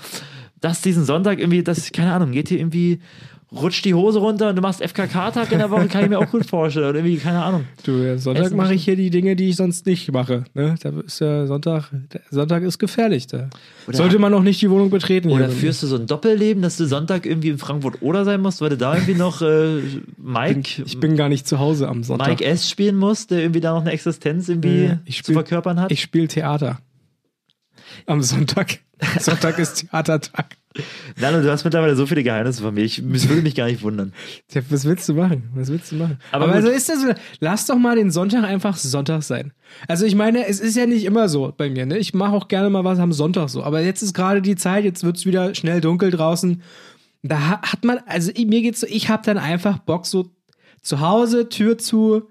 dass 0.60 0.82
diesen 0.82 1.06
Sonntag 1.06 1.40
irgendwie, 1.40 1.64
das, 1.64 1.92
keine 1.94 2.14
Ahnung, 2.14 2.32
geht 2.32 2.50
hier 2.50 2.60
irgendwie, 2.60 3.00
rutscht 3.56 3.86
die 3.86 3.94
Hose 3.94 4.20
runter 4.20 4.50
und 4.50 4.56
du 4.56 4.62
machst 4.62 4.82
FKK-Tag 4.82 5.52
in 5.52 5.60
der 5.60 5.70
Woche, 5.70 5.88
kann 5.88 6.04
ich 6.04 6.10
mir 6.10 6.18
auch 6.20 6.30
gut 6.30 6.46
vorstellen. 6.46 6.90
Oder 6.90 7.00
irgendwie, 7.00 7.18
keine 7.18 7.44
Ahnung. 7.44 7.66
Du, 7.84 7.92
ja, 8.04 8.18
Sonntag 8.18 8.46
Essen 8.46 8.58
mache 8.58 8.74
ich 8.74 8.84
hier 8.84 8.96
die 8.96 9.10
Dinge, 9.10 9.36
die 9.36 9.50
ich 9.50 9.56
sonst 9.56 9.86
nicht 9.86 10.12
mache. 10.12 10.46
Ne? 10.54 10.76
Da 10.82 10.90
ist 11.06 11.20
ja 11.20 11.46
Sonntag, 11.46 11.92
Sonntag 12.32 12.64
ist 12.64 12.80
gefährlich. 12.80 13.28
Da 13.28 13.50
sollte 13.88 14.18
man 14.20 14.32
noch 14.32 14.42
nicht 14.44 14.62
die 14.62 14.70
Wohnung 14.70 14.90
betreten. 14.90 15.30
Oder 15.30 15.50
führst 15.50 15.84
du 15.84 15.88
so 15.88 15.96
ein 15.98 16.08
Doppelleben, 16.08 16.64
dass 16.64 16.78
du 16.78 16.86
Sonntag 16.86 17.26
irgendwie 17.26 17.50
in 17.50 17.58
Frankfurt 17.58 18.02
oder 18.02 18.26
sein 18.26 18.42
musst, 18.42 18.60
weil 18.62 18.70
du 18.70 18.78
da 18.78 18.96
irgendwie 18.96 19.16
noch 19.16 19.42
äh, 19.42 19.80
Mike, 20.18 20.84
ich 20.86 21.00
bin 21.00 21.16
gar 21.16 21.30
nicht 21.30 21.48
zu 21.48 21.60
Hause 21.60 21.88
am 21.88 22.04
Sonntag. 22.04 22.28
Mike 22.30 22.44
S 22.46 22.70
spielen 22.70 22.96
musst, 22.96 23.32
der 23.32 23.42
irgendwie 23.42 23.62
da 23.62 23.74
noch 23.74 23.82
eine 23.82 23.92
Existenz 23.92 24.50
irgendwie 24.50 24.86
Ja, 24.86 25.00
ich 25.06 25.18
zu 25.18 25.24
spiel- 25.26 25.36
verkörpern 25.36 25.80
hat? 25.80 25.92
Ich 25.92 26.02
spiele 26.02 26.28
Theater. 26.28 26.80
Am 28.08 28.22
Sonntag. 28.22 28.80
Sonntag 29.20 29.60
ist 29.60 29.82
Theatertag. 29.90 30.58
Nein, 31.20 31.42
du 31.44 31.52
hast 31.52 31.64
mittlerweile 31.64 31.96
so 31.96 32.06
viele 32.06 32.24
Geheimnisse 32.24 32.62
von 32.64 32.74
mir. 32.74 32.82
Ich, 32.84 32.98
es 33.00 33.30
würde 33.30 33.42
mich 33.44 33.56
gar 33.56 33.68
nicht 33.68 33.82
wundern. 33.84 34.12
Tja, 34.48 34.62
was 34.70 34.86
willst 34.86 35.08
du 35.08 35.14
machen? 35.14 35.50
Was 35.54 35.70
willst 35.70 35.92
du 35.92 35.96
machen? 35.98 36.18
Aber 36.32 36.46
Aber, 36.46 36.54
also 36.54 36.70
ist 36.70 36.90
das 36.90 37.06
lass 37.40 37.66
doch 37.68 37.78
mal 37.78 37.96
den 37.96 38.10
Sonntag 38.12 38.44
einfach 38.44 38.76
Sonntag 38.76 39.22
sein. 39.24 39.54
Also 39.88 40.06
ich 40.06 40.16
meine, 40.16 40.48
es 40.48 40.60
ist 40.60 40.76
ja 40.76 40.86
nicht 40.86 41.06
immer 41.06 41.30
so 41.30 41.54
bei 41.56 41.70
mir, 41.70 41.86
ne? 41.86 41.98
Ich 41.98 42.14
mache 42.14 42.34
auch 42.34 42.48
gerne 42.48 42.70
mal 42.70 42.84
was 42.84 43.00
am 43.00 43.14
Sonntag 43.14 43.50
so. 43.50 43.64
Aber 43.64 43.82
jetzt 43.82 44.02
ist 44.02 44.14
gerade 44.14 44.42
die 44.42 44.56
Zeit, 44.56 44.84
jetzt 44.84 45.04
wird's 45.04 45.26
wieder 45.26 45.54
schnell 45.56 45.80
dunkel 45.82 46.10
draußen. 46.12 46.62
Da 47.22 47.40
ha- 47.40 47.62
hat 47.62 47.84
man, 47.86 48.00
also 48.08 48.32
mir 48.36 48.62
geht's 48.62 48.80
so, 48.82 48.88
ich 48.90 49.10
habe 49.10 49.24
dann 49.26 49.38
einfach 49.38 49.78
Bock 49.78 50.06
so 50.06 50.32
zu 50.82 51.00
Hause, 51.00 51.50
Tür 51.50 51.78
zu, 51.78 52.30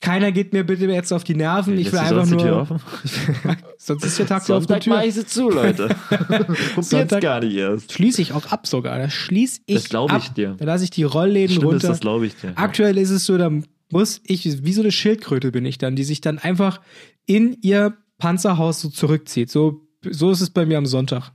keiner 0.00 0.30
geht 0.30 0.52
mir 0.52 0.64
bitte 0.64 0.86
jetzt 0.86 1.12
auf 1.12 1.24
die 1.24 1.34
Nerven. 1.34 1.74
Ich 1.78 1.90
Lässt 1.90 1.92
will 1.92 2.00
einfach 2.00 2.26
sonst 2.26 2.30
die 2.30 2.36
Tür 2.44 2.66
nur. 2.68 3.56
Sonst 3.78 4.04
ist 4.04 4.18
der 4.18 4.26
Tag 4.26 4.48
ja 4.48 4.56
auf 4.56 4.66
der 4.66 4.74
Sonntag 4.76 4.80
Tür. 4.80 5.04
ich 5.04 5.14
sie 5.14 5.26
zu, 5.26 5.48
Leute. 5.50 5.88
Sonntag- 6.80 7.22
gar 7.22 7.40
nicht 7.40 7.54
erst. 7.54 7.92
Schließe 7.92 8.20
ich 8.22 8.32
auch 8.32 8.46
ab 8.46 8.66
sogar. 8.66 8.98
Das 8.98 9.12
schließe 9.12 9.60
ich 9.66 9.74
Das 9.76 9.88
glaub 9.88 10.10
ich 10.10 10.28
ab. 10.28 10.34
dir. 10.34 10.54
Da 10.58 10.64
lasse 10.64 10.84
ich 10.84 10.90
die 10.90 11.02
Rollläden 11.04 11.56
Stimmt, 11.56 11.72
runter. 11.72 11.88
das 11.88 12.00
glaube 12.00 12.26
ich 12.26 12.34
dir. 12.36 12.52
Aktuell 12.56 12.98
ist 12.98 13.10
es 13.10 13.24
so, 13.26 13.38
da 13.38 13.50
muss 13.90 14.20
ich, 14.24 14.64
wie 14.64 14.72
so 14.72 14.82
eine 14.82 14.92
Schildkröte 14.92 15.52
bin 15.52 15.64
ich 15.64 15.78
dann, 15.78 15.96
die 15.96 16.04
sich 16.04 16.20
dann 16.20 16.38
einfach 16.38 16.80
in 17.26 17.56
ihr 17.62 17.96
Panzerhaus 18.18 18.80
so 18.80 18.88
zurückzieht. 18.88 19.50
So, 19.50 19.82
so 20.08 20.30
ist 20.30 20.40
es 20.40 20.50
bei 20.50 20.66
mir 20.66 20.78
am 20.78 20.86
Sonntag. 20.86 21.32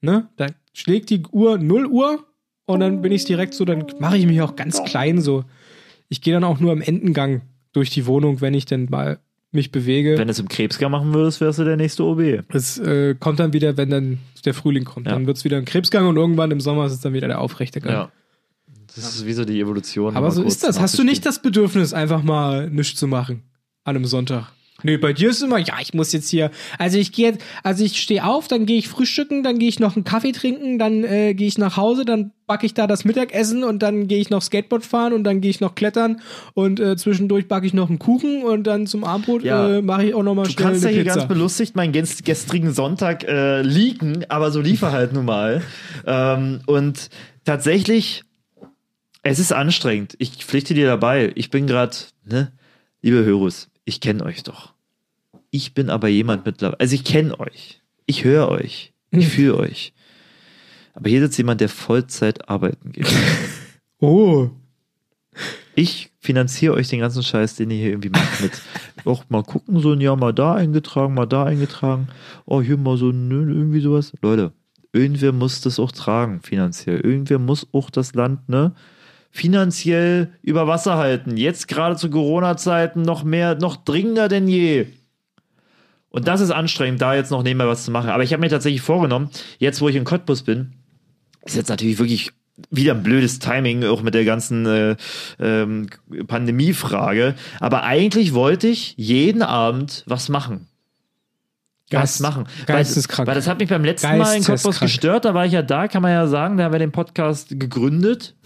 Ne? 0.00 0.28
Da 0.36 0.46
schlägt 0.72 1.10
die 1.10 1.22
Uhr 1.30 1.58
0 1.58 1.86
Uhr 1.86 2.24
und 2.66 2.80
dann 2.80 3.02
bin 3.02 3.12
ich 3.12 3.24
direkt 3.24 3.54
so, 3.54 3.64
dann 3.64 3.84
mache 3.98 4.16
ich 4.16 4.26
mich 4.26 4.40
auch 4.42 4.56
ganz 4.56 4.82
klein 4.84 5.20
so. 5.20 5.44
Ich 6.08 6.22
gehe 6.22 6.32
dann 6.34 6.44
auch 6.44 6.60
nur 6.60 6.72
am 6.72 6.80
Endengang 6.82 7.42
durch 7.74 7.90
die 7.90 8.06
Wohnung, 8.06 8.40
wenn 8.40 8.54
ich 8.54 8.64
denn 8.64 8.88
mal 8.90 9.18
mich 9.52 9.70
bewege. 9.70 10.18
Wenn 10.18 10.26
du 10.26 10.32
es 10.32 10.38
im 10.38 10.48
Krebsgar 10.48 10.88
machen 10.88 11.14
würdest, 11.14 11.40
wärst 11.40 11.58
du 11.58 11.64
der 11.64 11.76
nächste 11.76 12.02
OB. 12.04 12.44
Es 12.48 12.78
äh, 12.78 13.14
kommt 13.14 13.38
dann 13.38 13.52
wieder, 13.52 13.76
wenn 13.76 13.90
dann 13.90 14.18
der 14.44 14.54
Frühling 14.54 14.84
kommt. 14.84 15.06
Ja. 15.06 15.12
Dann 15.12 15.26
wird 15.26 15.36
es 15.36 15.44
wieder 15.44 15.58
ein 15.58 15.64
Krebsgang 15.64 16.06
und 16.08 16.16
irgendwann 16.16 16.50
im 16.50 16.60
Sommer 16.60 16.86
ist 16.86 16.92
es 16.92 17.00
dann 17.00 17.12
wieder 17.12 17.28
der 17.28 17.40
aufrechte 17.40 17.80
Gang. 17.80 17.94
Ja. 17.94 18.12
Das 18.94 19.14
ist 19.14 19.26
wie 19.26 19.32
so 19.32 19.44
die 19.44 19.60
Evolution. 19.60 20.16
Aber 20.16 20.30
so 20.30 20.42
ist 20.42 20.62
das. 20.62 20.80
Hast 20.80 20.98
du 20.98 21.04
nicht 21.04 21.26
das 21.26 21.42
Bedürfnis, 21.42 21.92
einfach 21.92 22.22
mal 22.22 22.70
nichts 22.70 22.98
zu 22.98 23.08
machen 23.08 23.42
an 23.82 23.96
einem 23.96 24.04
Sonntag? 24.04 24.52
Nee, 24.84 24.98
bei 24.98 25.12
dir 25.12 25.30
ist 25.30 25.42
immer, 25.42 25.58
ja, 25.58 25.74
ich 25.80 25.94
muss 25.94 26.12
jetzt 26.12 26.28
hier, 26.28 26.50
also 26.78 26.98
ich 26.98 27.10
gehe 27.10 27.30
jetzt, 27.32 27.42
also 27.62 27.82
ich 27.84 28.00
stehe 28.00 28.24
auf, 28.24 28.46
dann 28.46 28.66
gehe 28.66 28.78
ich 28.78 28.88
frühstücken, 28.88 29.42
dann 29.42 29.58
gehe 29.58 29.68
ich 29.68 29.80
noch 29.80 29.96
einen 29.96 30.04
Kaffee 30.04 30.32
trinken, 30.32 30.78
dann 30.78 31.02
äh, 31.04 31.34
gehe 31.34 31.48
ich 31.48 31.58
nach 31.58 31.76
Hause, 31.76 32.04
dann 32.04 32.30
backe 32.46 32.66
ich 32.66 32.74
da 32.74 32.86
das 32.86 33.04
Mittagessen 33.06 33.64
und 33.64 33.82
dann 33.82 34.06
gehe 34.06 34.18
ich 34.18 34.28
noch 34.28 34.42
Skateboard 34.42 34.84
fahren 34.84 35.14
und 35.14 35.24
dann 35.24 35.40
gehe 35.40 35.50
ich 35.50 35.60
noch 35.60 35.74
klettern 35.74 36.20
und 36.52 36.78
äh, 36.78 36.94
zwischendurch 36.96 37.48
backe 37.48 37.66
ich 37.66 37.72
noch 37.72 37.88
einen 37.88 37.98
Kuchen 37.98 38.42
und 38.42 38.64
dann 38.66 38.86
zum 38.86 39.02
Abendbrot 39.04 39.42
Ja. 39.42 39.78
äh, 39.78 39.82
mache 39.82 40.04
ich 40.04 40.14
auch 40.14 40.22
noch 40.22 40.34
mal 40.34 40.42
Du 40.44 40.50
schnell 40.50 40.66
kannst 40.68 40.84
ja 40.84 40.90
hier 40.90 41.04
Pizza. 41.04 41.14
ganz 41.16 41.28
belustigt 41.28 41.74
meinen 41.74 41.94
gest- 41.94 42.22
gestrigen 42.24 42.72
Sonntag 42.74 43.24
äh, 43.24 43.62
leaken, 43.62 44.26
aber 44.28 44.50
so 44.50 44.60
lief 44.60 44.82
er 44.82 44.92
halt 44.92 45.12
nun 45.14 45.24
mal. 45.24 45.62
Ähm, 46.06 46.60
und 46.66 47.08
tatsächlich, 47.46 48.24
es 49.22 49.38
ist 49.38 49.52
anstrengend. 49.54 50.14
Ich 50.18 50.44
pflichte 50.44 50.74
dir 50.74 50.86
dabei. 50.86 51.32
Ich 51.34 51.48
bin 51.48 51.66
gerade, 51.66 51.96
ne, 52.26 52.52
liebe 53.00 53.24
Hörus, 53.24 53.70
ich 53.86 54.00
kenne 54.02 54.22
euch 54.22 54.42
doch. 54.42 54.73
Ich 55.54 55.72
bin 55.72 55.88
aber 55.88 56.08
jemand 56.08 56.44
mittlerweile, 56.44 56.80
also 56.80 56.96
ich 56.96 57.04
kenne 57.04 57.38
euch. 57.38 57.80
Ich 58.06 58.24
höre 58.24 58.48
euch. 58.48 58.92
Ich 59.12 59.28
fühle 59.28 59.56
euch. 59.56 59.92
Aber 60.94 61.08
hier 61.08 61.20
sitzt 61.20 61.38
jemand, 61.38 61.60
der 61.60 61.68
Vollzeit 61.68 62.48
arbeiten 62.48 62.90
geht. 62.90 63.06
Oh, 64.00 64.50
Ich 65.76 66.10
finanziere 66.18 66.74
euch 66.74 66.88
den 66.88 66.98
ganzen 66.98 67.22
Scheiß, 67.22 67.54
den 67.54 67.70
ihr 67.70 67.76
hier 67.76 67.90
irgendwie 67.90 68.10
macht 68.10 68.40
mit 68.42 68.50
auch 69.04 69.24
mal 69.28 69.44
gucken, 69.44 69.78
so 69.78 69.92
ein 69.92 70.00
Jahr 70.00 70.16
mal 70.16 70.34
da 70.34 70.54
eingetragen, 70.54 71.14
mal 71.14 71.26
da 71.26 71.44
eingetragen, 71.44 72.08
oh, 72.44 72.60
hier 72.60 72.76
mal 72.76 72.96
so 72.96 73.12
nö, 73.12 73.48
irgendwie 73.48 73.80
sowas. 73.80 74.12
Leute, 74.20 74.52
irgendwer 74.92 75.32
muss 75.32 75.60
das 75.60 75.78
auch 75.78 75.92
tragen, 75.92 76.40
finanziell. 76.42 77.00
Irgendwer 77.00 77.38
muss 77.38 77.68
auch 77.72 77.90
das 77.90 78.14
Land, 78.14 78.48
ne? 78.48 78.74
Finanziell 79.30 80.32
über 80.42 80.66
Wasser 80.66 80.96
halten. 80.96 81.36
Jetzt 81.36 81.68
gerade 81.68 81.94
zu 81.94 82.10
Corona-Zeiten 82.10 83.02
noch 83.02 83.22
mehr, 83.22 83.54
noch 83.54 83.76
dringender 83.76 84.28
denn 84.28 84.48
je. 84.48 84.88
Und 86.14 86.28
das 86.28 86.40
ist 86.40 86.52
anstrengend, 86.52 87.02
da 87.02 87.12
jetzt 87.16 87.32
noch 87.32 87.42
nebenbei 87.42 87.66
was 87.66 87.84
zu 87.84 87.90
machen. 87.90 88.08
Aber 88.08 88.22
ich 88.22 88.32
habe 88.32 88.40
mir 88.40 88.48
tatsächlich 88.48 88.82
vorgenommen, 88.82 89.30
jetzt 89.58 89.80
wo 89.80 89.88
ich 89.88 89.96
in 89.96 90.04
Cottbus 90.04 90.42
bin, 90.42 90.74
ist 91.44 91.56
jetzt 91.56 91.70
natürlich 91.70 91.98
wirklich 91.98 92.30
wieder 92.70 92.94
ein 92.94 93.02
blödes 93.02 93.40
Timing, 93.40 93.84
auch 93.84 94.00
mit 94.00 94.14
der 94.14 94.24
ganzen 94.24 94.64
äh, 94.64 94.96
ähm, 95.40 95.88
Pandemiefrage. 96.28 97.34
Aber 97.58 97.82
eigentlich 97.82 98.32
wollte 98.32 98.68
ich 98.68 98.94
jeden 98.96 99.42
Abend 99.42 100.04
was 100.06 100.28
machen. 100.28 100.68
Was 101.90 102.20
machen. 102.20 102.44
Weil, 102.68 102.76
geisteskrank. 102.76 103.26
weil 103.26 103.34
das 103.34 103.48
hat 103.48 103.58
mich 103.58 103.68
beim 103.68 103.84
letzten 103.84 104.16
Mal 104.16 104.36
in 104.36 104.44
Cottbus 104.44 104.78
gestört. 104.78 105.24
Da 105.24 105.34
war 105.34 105.46
ich 105.46 105.52
ja 105.52 105.62
da, 105.62 105.88
kann 105.88 106.02
man 106.02 106.12
ja 106.12 106.28
sagen. 106.28 106.58
Da 106.58 106.64
haben 106.64 106.72
wir 106.72 106.78
den 106.78 106.92
Podcast 106.92 107.58
gegründet. 107.58 108.36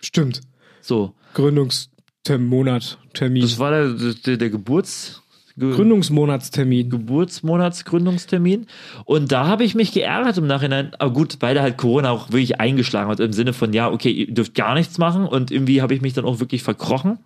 Stimmt. 0.00 0.42
So, 0.80 1.16
Gründungsmonat, 1.34 2.98
Termin. 3.14 3.42
das 3.42 3.58
war 3.58 3.72
der, 3.72 4.12
der, 4.12 4.36
der 4.36 4.50
Geburts... 4.50 5.19
Ge 5.60 5.74
Gründungsmonatstermin. 5.74 6.90
Geburtsmonatsgründungstermin. 6.90 8.66
Und 9.04 9.30
da 9.30 9.46
habe 9.46 9.64
ich 9.64 9.74
mich 9.74 9.92
geärgert 9.92 10.38
im 10.38 10.46
Nachhinein. 10.46 10.92
Aber 10.98 11.12
gut, 11.12 11.36
weil 11.40 11.54
da 11.54 11.62
halt 11.62 11.76
Corona 11.76 12.10
auch 12.10 12.32
wirklich 12.32 12.58
eingeschlagen 12.58 13.10
hat 13.10 13.20
im 13.20 13.32
Sinne 13.32 13.52
von, 13.52 13.72
ja, 13.72 13.90
okay, 13.90 14.10
ihr 14.10 14.32
dürft 14.32 14.54
gar 14.54 14.74
nichts 14.74 14.98
machen. 14.98 15.26
Und 15.26 15.50
irgendwie 15.50 15.82
habe 15.82 15.94
ich 15.94 16.00
mich 16.00 16.14
dann 16.14 16.24
auch 16.24 16.40
wirklich 16.40 16.62
verkrochen. 16.62 17.18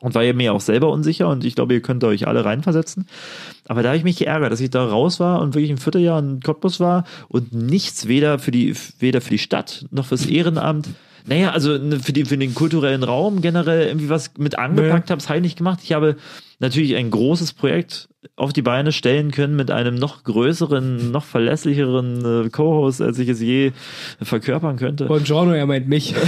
Und 0.00 0.14
war 0.14 0.22
ja 0.22 0.34
mir 0.34 0.52
auch 0.52 0.60
selber 0.60 0.90
unsicher 0.90 1.26
und 1.26 1.42
ich 1.46 1.54
glaube, 1.54 1.72
ihr 1.72 1.80
könnt 1.80 2.04
euch 2.04 2.28
alle 2.28 2.44
reinversetzen. 2.44 3.06
Aber 3.66 3.82
da 3.82 3.88
habe 3.88 3.96
ich 3.96 4.04
mich 4.04 4.18
geärgert, 4.18 4.52
dass 4.52 4.60
ich 4.60 4.68
da 4.68 4.84
raus 4.84 5.20
war 5.20 5.40
und 5.40 5.54
wirklich 5.54 5.70
ein 5.70 5.78
Vierteljahr 5.78 6.18
in 6.18 6.40
Cottbus 6.40 6.80
war 6.80 7.04
und 7.28 7.54
nichts 7.54 8.06
weder 8.06 8.38
für 8.38 8.50
die, 8.50 8.74
weder 8.98 9.22
für 9.22 9.30
die 9.30 9.38
Stadt 9.38 9.86
noch 9.90 10.04
fürs 10.04 10.26
Ehrenamt. 10.26 10.90
Naja, 11.24 11.50
also 11.50 11.76
ne, 11.78 11.98
für, 11.98 12.12
die, 12.12 12.26
für 12.26 12.38
den 12.38 12.54
kulturellen 12.54 13.02
Raum 13.02 13.40
generell 13.40 13.86
irgendwie 13.86 14.10
was 14.10 14.32
mit 14.38 14.58
angepackt 14.58 15.10
habe, 15.10 15.18
das 15.18 15.28
habe 15.28 15.38
ich 15.38 15.42
nicht 15.42 15.58
gemacht. 15.58 15.80
Ich 15.82 15.92
habe 15.92 16.16
natürlich 16.58 16.96
ein 16.96 17.10
großes 17.10 17.52
Projekt 17.52 18.08
auf 18.34 18.52
die 18.52 18.62
Beine 18.62 18.92
stellen 18.92 19.30
können 19.30 19.56
mit 19.56 19.70
einem 19.70 19.94
noch 19.94 20.24
größeren, 20.24 21.10
noch 21.10 21.24
verlässlicheren 21.24 22.46
äh, 22.46 22.48
Co-Host, 22.48 23.00
als 23.00 23.18
ich 23.18 23.28
es 23.28 23.40
je 23.40 23.72
verkörpern 24.20 24.76
könnte. 24.76 25.06
Buongiorno, 25.06 25.52
er 25.52 25.66
meint 25.66 25.88
mich. 25.88 26.14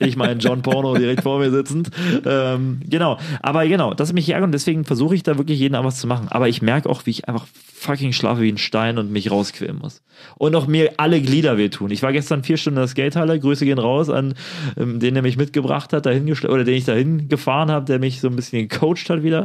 Ich 0.00 0.16
meine 0.16 0.38
John 0.38 0.62
Porno 0.62 0.96
direkt 0.96 1.24
vor 1.24 1.40
mir 1.40 1.50
sitzend. 1.50 1.90
Ähm, 2.24 2.80
genau. 2.88 3.18
Aber 3.42 3.66
genau, 3.66 3.94
das 3.94 4.10
ist 4.10 4.14
mich 4.14 4.28
ärgert 4.28 4.46
und 4.46 4.52
deswegen 4.52 4.84
versuche 4.84 5.14
ich 5.16 5.24
da 5.24 5.38
wirklich 5.38 5.58
jeden 5.58 5.74
Abend 5.74 5.88
was 5.88 5.98
zu 5.98 6.06
machen. 6.06 6.28
Aber 6.28 6.48
ich 6.48 6.62
merke 6.62 6.88
auch, 6.88 7.04
wie 7.04 7.10
ich 7.10 7.28
einfach 7.28 7.46
fucking 7.78 8.12
schlafe 8.12 8.42
wie 8.42 8.50
ein 8.50 8.58
Stein 8.58 8.98
und 8.98 9.10
mich 9.10 9.30
rausquälen 9.30 9.76
muss. 9.76 10.02
Und 10.36 10.54
auch 10.56 10.66
mir 10.66 10.94
alle 10.96 11.20
Glieder 11.20 11.58
wehtun. 11.58 11.90
Ich 11.90 12.02
war 12.02 12.12
gestern 12.12 12.42
vier 12.42 12.56
Stunden 12.56 12.78
in 12.78 12.82
der 12.82 12.88
Skatehalle. 12.88 13.38
Grüße 13.38 13.64
gehen 13.64 13.78
raus 13.78 14.10
an 14.10 14.34
ähm, 14.76 15.00
den, 15.00 15.14
der 15.14 15.22
mich 15.22 15.36
mitgebracht 15.36 15.92
hat, 15.92 16.06
dahin 16.06 16.30
oder 16.30 16.64
den 16.64 16.74
ich 16.74 16.84
dahin 16.84 17.28
gefahren 17.28 17.70
habe, 17.70 17.86
der 17.86 17.98
mich 17.98 18.20
so 18.20 18.28
ein 18.28 18.36
bisschen 18.36 18.68
gecoacht 18.68 19.10
hat 19.10 19.22
wieder. 19.22 19.37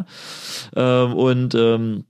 Ähm, 0.75 1.13
und 1.13 1.55
ähm, 1.55 2.05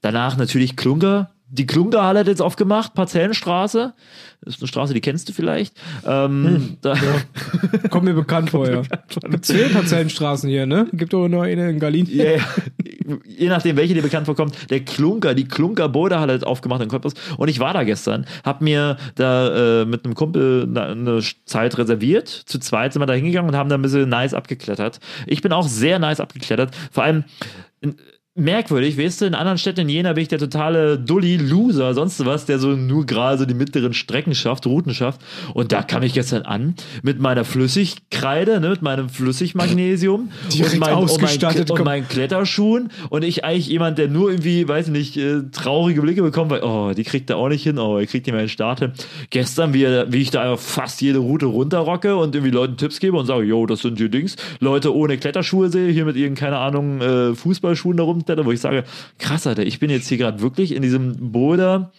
danach 0.00 0.36
natürlich 0.36 0.76
Klunker. 0.76 1.31
Die 1.54 1.66
Klunkerhalle 1.66 2.20
hat 2.20 2.28
jetzt 2.28 2.40
aufgemacht, 2.40 2.94
Parzellenstraße. 2.94 3.92
Das 4.40 4.54
ist 4.54 4.62
eine 4.62 4.68
Straße, 4.68 4.94
die 4.94 5.02
kennst 5.02 5.28
du 5.28 5.34
vielleicht. 5.34 5.76
Ähm, 6.06 6.78
da, 6.80 6.96
Kommt 7.90 8.06
mir 8.06 8.14
bekannt 8.14 8.48
vor, 8.48 8.68
ja. 8.68 8.80
Gibt 9.28 9.44
zehn 9.44 9.70
Parzellenstraßen 9.70 10.48
hier, 10.48 10.64
ne? 10.64 10.86
Gibt 10.94 11.12
doch 11.12 11.28
noch 11.28 11.42
eine 11.42 11.68
in. 11.68 12.06
Ja, 12.06 12.24
ja. 12.24 12.38
Je 13.26 13.48
nachdem, 13.48 13.76
welche 13.76 13.92
dir 13.92 14.00
bekannt 14.00 14.24
vorkommt, 14.24 14.70
der 14.70 14.80
Klunker, 14.80 15.34
die 15.34 15.44
Klunker 15.44 15.90
Bode 15.90 16.18
hat 16.18 16.30
halt 16.30 16.46
aufgemacht 16.46 16.80
in 16.80 16.88
Cottbus. 16.88 17.12
Und 17.36 17.48
ich 17.48 17.60
war 17.60 17.74
da 17.74 17.84
gestern, 17.84 18.24
hab 18.44 18.62
mir 18.62 18.96
da 19.16 19.82
äh, 19.82 19.84
mit 19.84 20.06
einem 20.06 20.14
Kumpel 20.14 20.66
eine 20.74 21.20
Zeit 21.44 21.76
reserviert. 21.76 22.28
Zu 22.28 22.60
zweit 22.60 22.94
sind 22.94 23.02
wir 23.02 23.06
da 23.06 23.12
hingegangen 23.12 23.50
und 23.50 23.56
haben 23.58 23.68
da 23.68 23.74
ein 23.74 23.82
bisschen 23.82 24.08
nice 24.08 24.32
abgeklettert. 24.32 25.00
Ich 25.26 25.42
bin 25.42 25.52
auch 25.52 25.68
sehr 25.68 25.98
nice 25.98 26.18
abgeklettert. 26.18 26.74
Vor 26.90 27.04
allem 27.04 27.24
merkwürdig, 28.34 28.96
weißt 28.98 29.20
du, 29.20 29.24
in 29.26 29.34
anderen 29.34 29.58
Städten 29.58 29.80
in 29.82 29.88
Jena 29.90 30.12
bin 30.14 30.22
ich 30.22 30.28
der 30.28 30.38
totale 30.38 30.98
Dulli, 30.98 31.36
Loser, 31.36 31.92
sonst 31.92 32.24
was, 32.24 32.46
der 32.46 32.58
so 32.58 32.68
nur 32.70 33.04
gerade 33.04 33.38
so 33.38 33.44
die 33.44 33.52
mittleren 33.54 33.92
Strecken 33.92 34.34
schafft, 34.34 34.66
Routen 34.66 34.94
schafft. 34.94 35.20
Und 35.52 35.70
da 35.72 35.82
kam 35.82 36.02
ich 36.02 36.14
gestern 36.14 36.42
an 36.42 36.74
mit 37.02 37.18
meiner 37.20 37.44
Flüssigkreide, 37.44 38.58
ne, 38.60 38.70
mit 38.70 38.80
meinem 38.82 39.08
Flüssigmagnesium 39.10 40.30
Direkt 40.52 40.74
und, 40.74 40.80
mein, 40.80 40.94
ausgestattet, 40.94 41.70
und, 41.70 41.76
mein, 41.76 41.78
und 41.80 41.84
meinen 41.84 42.08
Kletterschuhen 42.08 42.90
und 43.10 43.22
ich 43.22 43.44
eigentlich 43.44 43.68
jemand, 43.68 43.98
der 43.98 44.08
nur 44.08 44.30
irgendwie, 44.30 44.66
weiß 44.66 44.86
ich 44.86 44.92
nicht, 44.92 45.16
äh, 45.18 45.42
traurige 45.52 46.00
Blicke 46.00 46.22
bekommt, 46.22 46.50
weil, 46.50 46.62
oh, 46.62 46.92
die 46.96 47.04
kriegt 47.04 47.28
er 47.28 47.36
auch 47.36 47.48
nicht 47.48 47.62
hin, 47.64 47.78
oh, 47.78 47.98
er 47.98 48.06
kriegt 48.06 48.26
nicht 48.26 48.32
mehr 48.32 48.40
einen 48.40 48.48
Start 48.48 48.80
hin. 48.80 48.92
Gestern, 49.30 49.74
wie, 49.74 49.84
er- 49.84 50.10
wie 50.10 50.22
ich 50.22 50.30
da 50.30 50.42
einfach 50.42 50.58
fast 50.64 51.02
jede 51.02 51.18
Route 51.18 51.46
runterrocke 51.46 52.16
und 52.16 52.34
irgendwie 52.34 52.52
Leuten 52.52 52.76
Tipps 52.78 52.98
gebe 52.98 53.16
und 53.18 53.26
sage, 53.26 53.44
yo, 53.44 53.66
das 53.66 53.80
sind 53.80 53.98
die 53.98 54.08
Dings. 54.08 54.36
Leute 54.60 54.94
ohne 54.94 55.18
Kletterschuhe 55.18 55.68
sehe, 55.68 55.90
hier 55.92 56.06
mit 56.06 56.16
ihren, 56.16 56.34
keine 56.34 56.56
Ahnung, 56.58 57.00
äh, 57.02 57.34
Fußballschuhen 57.34 57.96
da 58.24 58.32
rumklettern, 58.32 58.46
wo 58.46 58.52
ich 58.52 58.60
sage, 58.60 58.84
krass, 59.18 59.46
Alter, 59.46 59.64
ich 59.64 59.78
bin 59.78 59.90
jetzt 59.90 60.08
hier 60.08 60.18
gerade 60.18 60.40
wirklich 60.40 60.74
in 60.74 60.82
diesem 60.82 61.32
Boulder, 61.32 61.92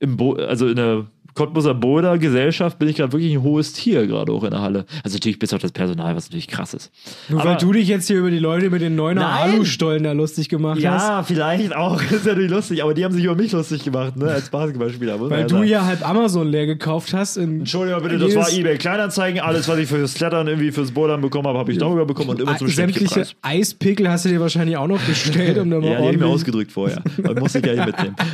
Bo 0.00 0.34
also 0.34 0.68
in 0.68 0.76
der 0.76 1.06
Cottbuser 1.34 1.74
Boulder 1.74 2.18
Gesellschaft 2.18 2.78
bin 2.78 2.88
ich 2.88 2.96
gerade 2.96 3.12
wirklich 3.12 3.32
ein 3.32 3.42
hohes 3.42 3.72
Tier 3.72 4.06
gerade 4.06 4.32
auch 4.32 4.42
in 4.44 4.50
der 4.50 4.60
Halle. 4.60 4.84
Also 5.04 5.16
natürlich 5.16 5.38
bis 5.38 5.52
auf 5.52 5.60
das 5.60 5.72
Personal, 5.72 6.16
was 6.16 6.26
natürlich 6.28 6.48
krass 6.48 6.74
ist. 6.74 6.90
Nur 7.28 7.40
Aber- 7.40 7.50
weil 7.50 7.56
du 7.58 7.72
dich 7.72 7.88
jetzt 7.88 8.08
hier 8.08 8.18
über 8.18 8.30
die 8.30 8.38
Leute 8.38 8.70
mit 8.70 8.80
den 8.82 8.96
neuner. 8.96 9.28
Alustollen 9.28 10.02
da 10.02 10.12
lustig 10.12 10.48
gemacht 10.48 10.76
hast. 10.76 10.82
Ja, 11.08 11.22
vielleicht 11.22 11.74
auch. 11.74 12.02
ist 12.10 12.26
natürlich 12.26 12.50
lustig, 12.50 12.82
aber 12.82 12.94
die 12.94 13.04
haben 13.04 13.12
sich 13.12 13.24
über 13.24 13.34
mich 13.36 13.52
lustig 13.52 13.84
gemacht, 13.84 14.16
ne, 14.16 14.26
als 14.30 14.50
Basketballspieler. 14.50 15.20
Weil 15.30 15.40
ja 15.40 15.46
du 15.46 15.62
ja 15.62 15.84
halb 15.84 16.06
Amazon 16.08 16.48
leer 16.48 16.66
gekauft 16.66 17.12
hast. 17.14 17.36
In 17.36 17.60
Entschuldigung 17.60 18.02
bitte, 18.02 18.18
das 18.18 18.34
war 18.34 18.50
eBay 18.50 18.76
Kleinanzeigen. 18.78 19.40
Alles, 19.40 19.68
was 19.68 19.78
ich 19.78 19.88
fürs 19.88 20.14
Klettern 20.14 20.48
irgendwie 20.48 20.72
fürs 20.72 20.90
Bouldern 20.90 21.20
bekommen 21.20 21.46
habe, 21.46 21.58
habe 21.58 21.70
ich 21.72 21.78
darüber 21.78 22.04
bekommen 22.04 22.30
und 22.30 22.40
immer 22.40 22.56
zum 22.56 22.68
Sämtliche. 22.68 23.26
Eispickel 23.42 24.10
hast 24.10 24.24
du 24.24 24.28
dir 24.30 24.40
wahrscheinlich 24.40 24.76
auch 24.76 24.88
noch 24.88 25.00
bestellt, 25.00 25.58
um 25.58 25.70
dann 25.70 25.80
mal 25.82 25.88
Ja, 25.90 25.96
die 25.98 26.02
habe 26.04 26.14
ich 26.14 26.20
mir 26.20 26.26
ausgedrückt 26.26 26.72
vorher. 26.72 27.02
Man 27.22 27.34
muss 27.36 27.54
ich 27.54 27.64
ja 27.64 27.72
hier 27.72 27.86
mitnehmen. 27.86 28.16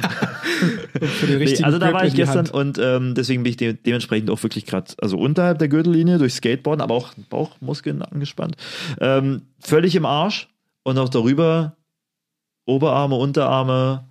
Nee, 1.00 1.62
also 1.62 1.78
da 1.78 1.86
Grip 1.86 1.94
war 1.94 2.06
ich 2.06 2.14
gestern 2.14 2.38
Hand. 2.38 2.50
und 2.52 2.78
ähm, 2.78 3.14
deswegen 3.14 3.42
bin 3.42 3.50
ich 3.50 3.56
de 3.56 3.72
dementsprechend 3.74 4.30
auch 4.30 4.42
wirklich 4.42 4.66
gerade, 4.66 4.92
also 5.00 5.18
unterhalb 5.18 5.58
der 5.58 5.68
Gürtellinie 5.68 6.18
durch 6.18 6.34
Skateboarden, 6.34 6.82
aber 6.82 6.94
auch 6.94 7.12
Bauchmuskeln 7.30 8.02
angespannt. 8.02 8.56
Ähm, 9.00 9.42
völlig 9.60 9.96
im 9.96 10.06
Arsch 10.06 10.48
und 10.84 10.98
auch 10.98 11.08
darüber 11.08 11.76
Oberarme, 12.66 13.16
Unterarme, 13.16 14.04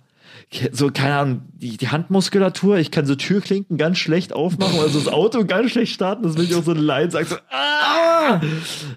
so, 0.72 0.90
keine 0.90 1.16
Ahnung, 1.16 1.42
die, 1.54 1.76
die 1.76 1.88
Handmuskulatur, 1.88 2.78
ich 2.78 2.90
kann 2.90 3.06
so 3.06 3.14
Türklinken 3.14 3.76
ganz 3.76 3.98
schlecht 3.98 4.32
aufmachen, 4.32 4.78
also 4.78 4.98
das 4.98 5.08
Auto 5.08 5.44
ganz 5.44 5.72
schlecht 5.72 5.94
starten, 5.94 6.22
das 6.22 6.36
will 6.36 6.44
ich 6.44 6.54
auch 6.54 6.62
so 6.62 6.72
Line 6.72 7.10
sagen, 7.10 7.26
so, 7.26 7.36
ah! 7.50 8.40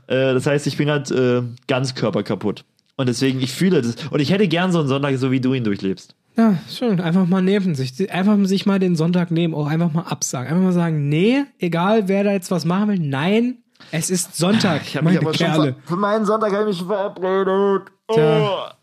Äh, 0.08 0.34
das 0.34 0.45
heißt, 0.45 0.67
ich 0.67 0.78
bin 0.78 0.89
halt 0.89 1.12
äh, 1.12 1.41
ganz 1.67 1.95
körperkaputt. 1.95 2.63
Und 2.95 3.08
deswegen, 3.08 3.39
ich 3.41 3.52
fühle 3.52 3.82
das. 3.82 3.95
Und 4.10 4.19
ich 4.19 4.32
hätte 4.32 4.47
gern 4.47 4.71
so 4.71 4.80
einen 4.80 4.88
Sonntag, 4.88 5.17
so 5.17 5.32
wie 5.32 5.39
du 5.39 5.54
ihn 5.54 5.63
durchlebst. 5.63 6.15
Ja, 6.38 6.56
schön. 6.69 7.02
Einfach 7.02 7.26
mal 7.26 7.41
neben 7.41 7.73
sich. 7.73 8.12
Einfach 8.12 8.38
sich 8.43 8.65
mal 8.67 8.78
den 8.80 8.95
Sonntag 8.95 9.32
nehmen, 9.32 9.56
auch 9.56 9.65
einfach 9.67 9.91
mal 9.91 10.04
absagen. 10.04 10.47
Einfach 10.50 10.63
mal 10.63 10.71
sagen, 10.71 11.10
nee, 11.10 11.43
egal 11.58 12.08
wer 12.08 12.23
da 12.23 12.32
jetzt 12.32 12.52
was 12.52 12.63
machen 12.63 12.89
will, 12.89 13.00
nein, 13.00 13.58
es 13.91 14.10
ist 14.10 14.36
Sonntag, 14.38 14.82
Ich 14.86 14.95
hab 14.97 15.04
meine 15.04 15.17
mich 15.17 15.26
aber 15.28 15.36
Kerle. 15.36 15.73
schon 15.73 15.84
für 15.86 15.95
meinen 15.95 16.26
Sonntag 16.26 16.52
habe 16.54 16.69
ich 16.69 16.78
mich 16.80 16.88
verabredet. 16.88 17.91
Oh. 18.08 18.13
Tja. 18.13 18.73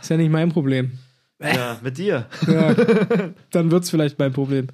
Ist 0.00 0.10
ja 0.10 0.16
nicht 0.16 0.30
mein 0.30 0.50
Problem. 0.50 0.92
Ja, 1.42 1.78
mit 1.82 1.98
dir. 1.98 2.26
Ja, 2.46 2.74
dann 3.50 3.70
wird's 3.70 3.90
vielleicht 3.90 4.18
mein 4.18 4.32
Problem. 4.32 4.68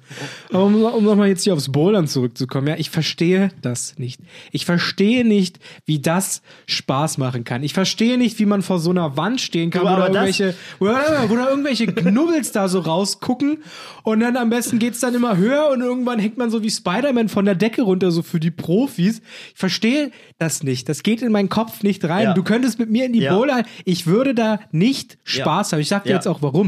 Aber 0.51 0.63
um, 0.65 0.83
um 0.83 1.03
nochmal 1.03 1.27
jetzt 1.27 1.43
hier 1.43 1.53
aufs 1.53 1.71
Bouldern 1.71 2.07
zurückzukommen, 2.07 2.67
ja, 2.67 2.75
ich 2.77 2.89
verstehe 2.89 3.49
das 3.61 3.97
nicht. 3.97 4.19
Ich 4.51 4.65
verstehe 4.65 5.25
nicht, 5.25 5.59
wie 5.85 5.99
das 5.99 6.41
Spaß 6.67 7.17
machen 7.17 7.43
kann. 7.43 7.63
Ich 7.63 7.73
verstehe 7.73 8.17
nicht, 8.17 8.39
wie 8.39 8.45
man 8.45 8.61
vor 8.61 8.79
so 8.79 8.89
einer 8.91 9.17
Wand 9.17 9.41
stehen 9.41 9.69
kann, 9.71 9.81
Du, 9.81 9.87
wo 9.87 9.89
da, 9.91 9.95
aber 10.05 10.09
das- 10.13 10.39
irgendwelche, 10.39 10.55
wo, 10.79 10.85
da, 10.87 11.29
wo 11.29 11.35
da 11.35 11.49
irgendwelche 11.49 11.87
Knubbels 11.93 12.51
da 12.51 12.67
so 12.67 12.79
rausgucken 12.79 13.63
und 14.03 14.19
dann 14.19 14.37
am 14.37 14.49
besten 14.49 14.79
geht's 14.79 14.99
dann 14.99 15.15
immer 15.15 15.37
höher 15.37 15.69
und 15.71 15.81
irgendwann 15.81 16.19
hängt 16.19 16.37
man 16.37 16.49
so 16.49 16.63
wie 16.63 16.69
Spider-Man 16.69 17.29
von 17.29 17.45
der 17.45 17.55
Decke 17.55 17.81
runter, 17.81 18.11
so 18.11 18.21
für 18.21 18.39
die 18.39 18.51
Profis. 18.51 19.21
Ich 19.53 19.59
verstehe 19.59 20.11
das 20.37 20.63
nicht. 20.63 20.87
Das 20.89 21.03
geht 21.03 21.21
in 21.21 21.31
meinen 21.31 21.49
Kopf 21.49 21.83
nicht 21.83 22.05
rein. 22.05 22.23
Ja. 22.23 22.33
Du 22.33 22.43
könntest 22.43 22.79
mit 22.79 22.89
mir 22.89 23.05
in 23.05 23.13
die 23.13 23.19
Ja. 23.21 23.33
Boulder, 23.35 23.63
ich 23.85 24.05
würde 24.07 24.33
da 24.35 24.59
nicht 24.71 25.17
Spaß 25.23 25.73
haben. 25.73 25.79
Ich 25.79 25.87
sag 25.89 26.03
dir 26.03 26.11
Ja. 26.11 26.15
jetzt 26.15 26.27
auch 26.27 26.41
warum. 26.41 26.58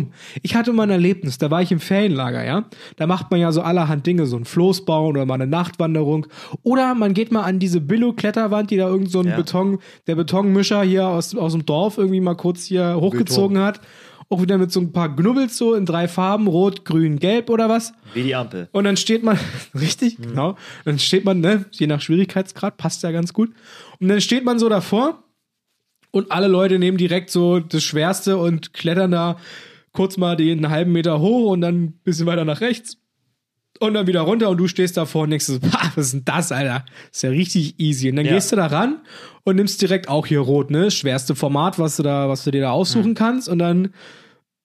Ich 0.41 0.55
hatte 0.55 0.73
mal 0.73 0.83
ein 0.83 0.89
Erlebnis, 0.89 1.37
da 1.37 1.49
war 1.51 1.61
ich 1.61 1.71
im 1.71 1.79
Ferienlager, 1.79 2.43
ja. 2.45 2.65
Da 2.97 3.07
macht 3.07 3.31
man 3.31 3.39
ja 3.39 3.51
so 3.51 3.61
allerhand 3.61 4.05
Dinge, 4.05 4.25
so 4.25 4.37
ein 4.37 4.45
Floß 4.45 4.85
bauen 4.85 5.15
oder 5.15 5.25
mal 5.25 5.35
eine 5.35 5.47
Nachtwanderung. 5.47 6.27
Oder 6.63 6.95
man 6.95 7.13
geht 7.13 7.31
mal 7.31 7.43
an 7.43 7.59
diese 7.59 7.81
Billo-Kletterwand, 7.81 8.71
die 8.71 8.77
da 8.77 8.87
irgend 8.87 9.11
so 9.11 9.19
ein 9.21 9.27
Ja. 9.27 9.35
Beton, 9.35 9.79
der 10.07 10.15
Betonmischer 10.15 10.83
hier 10.83 11.07
aus, 11.07 11.35
aus 11.35 11.51
dem 11.53 11.65
Dorf 11.65 11.97
irgendwie 11.97 12.21
mal 12.21 12.35
kurz 12.35 12.65
hier 12.65 12.95
hochgezogen 12.99 13.59
hat. 13.59 13.81
Auch 14.29 14.41
wieder 14.41 14.57
mit 14.57 14.71
so 14.71 14.79
ein 14.79 14.93
paar 14.93 15.13
Knubbels 15.13 15.57
so 15.57 15.73
in 15.73 15.85
drei 15.85 16.07
Farben, 16.07 16.47
rot, 16.47 16.85
grün, 16.85 17.19
gelb 17.19 17.49
oder 17.49 17.67
was. 17.67 17.91
Wie 18.13 18.23
die 18.23 18.33
Ampel. 18.33 18.69
Und 18.71 18.85
dann 18.85 18.95
steht 18.95 19.23
man, 19.23 19.37
richtig, 19.75 20.19
Mhm. 20.19 20.23
genau. 20.23 20.55
Dann 20.85 20.99
steht 20.99 21.25
man, 21.25 21.41
ne, 21.41 21.65
je 21.71 21.85
nach 21.87 21.99
Schwierigkeitsgrad, 21.99 22.77
passt 22.77 23.03
ja 23.03 23.11
ganz 23.11 23.33
gut. 23.33 23.49
Und 23.99 24.07
dann 24.07 24.21
steht 24.21 24.45
man 24.45 24.57
so 24.57 24.69
davor 24.69 25.23
Und 26.13 26.29
alle 26.31 26.47
Leute 26.49 26.77
nehmen 26.77 26.97
direkt 26.97 27.29
so 27.29 27.59
das 27.61 27.83
Schwerste 27.83 28.35
und 28.37 28.73
klettern 28.73 29.11
da 29.11 29.37
kurz 29.93 30.17
mal 30.17 30.35
den 30.35 30.69
halben 30.69 30.91
Meter 30.91 31.19
hoch 31.19 31.51
und 31.51 31.61
dann 31.61 31.75
ein 31.83 31.91
bisschen 32.03 32.25
weiter 32.25 32.45
nach 32.45 32.61
rechts. 32.61 32.97
Und 33.79 33.95
dann 33.95 34.05
wieder 34.05 34.21
runter 34.21 34.49
und 34.49 34.57
du 34.57 34.67
stehst 34.67 34.95
davor 34.95 35.23
und 35.23 35.31
denkst 35.31 35.45
so, 35.45 35.59
"Pah, 35.59 35.91
was 35.95 36.07
ist 36.07 36.13
denn 36.13 36.25
das, 36.25 36.51
Alter? 36.51 36.85
ist 37.11 37.23
ja 37.23 37.31
richtig 37.31 37.79
easy. 37.79 38.09
Und 38.11 38.17
dann 38.17 38.25
Ja. 38.27 38.33
gehst 38.33 38.51
du 38.51 38.55
da 38.55 38.67
ran 38.67 39.01
und 39.43 39.55
nimmst 39.55 39.81
direkt 39.81 40.07
auch 40.07 40.27
hier 40.27 40.39
rot, 40.41 40.69
ne? 40.69 40.91
Schwerste 40.91 41.33
Format, 41.33 41.79
was 41.79 41.97
du 41.97 42.03
da, 42.03 42.29
was 42.29 42.43
du 42.43 42.51
dir 42.51 42.61
da 42.61 42.71
aussuchen 42.71 43.05
Hm. 43.09 43.13
kannst. 43.15 43.49
Und 43.49 43.57
dann 43.59 43.93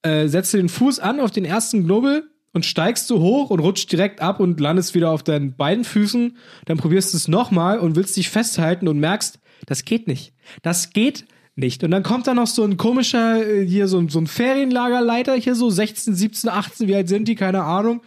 äh, 0.03 0.27
setzt 0.27 0.53
du 0.53 0.57
den 0.57 0.69
Fuß 0.69 0.99
an 0.99 1.19
auf 1.19 1.31
den 1.31 1.43
ersten 1.45 1.83
Knubbel 1.85 2.29
und 2.53 2.63
steigst 2.65 3.09
du 3.09 3.19
hoch 3.19 3.49
und 3.49 3.59
rutscht 3.59 3.91
direkt 3.91 4.21
ab 4.21 4.39
und 4.39 4.59
landest 4.59 4.93
wieder 4.93 5.09
auf 5.09 5.23
deinen 5.23 5.55
beiden 5.55 5.83
Füßen. 5.83 6.37
Dann 6.65 6.77
probierst 6.77 7.13
du 7.13 7.17
es 7.17 7.27
nochmal 7.27 7.79
und 7.79 7.95
willst 7.95 8.15
dich 8.15 8.29
festhalten 8.29 8.87
und 8.87 8.99
merkst, 8.99 9.39
das 9.65 9.83
geht 9.83 10.07
nicht. 10.07 10.33
Das 10.61 10.91
geht 10.91 11.25
nicht. 11.57 11.83
Und 11.83 11.91
dann 11.91 12.03
kommt 12.03 12.27
da 12.27 12.33
noch 12.33 12.47
so 12.47 12.63
ein 12.63 12.77
komischer, 12.77 13.45
äh, 13.45 13.65
hier 13.65 13.87
so, 13.87 13.97
ein- 13.99 14.09
so 14.09 14.19
ein 14.19 14.27
Ferienlagerleiter, 14.27 15.33
hier 15.35 15.55
so 15.55 15.69
16, 15.69 16.15
17, 16.15 16.49
18, 16.49 16.87
wie 16.87 16.95
alt 16.95 17.09
sind 17.09 17.27
die, 17.27 17.35
keine 17.35 17.63
Ahnung, 17.63 18.01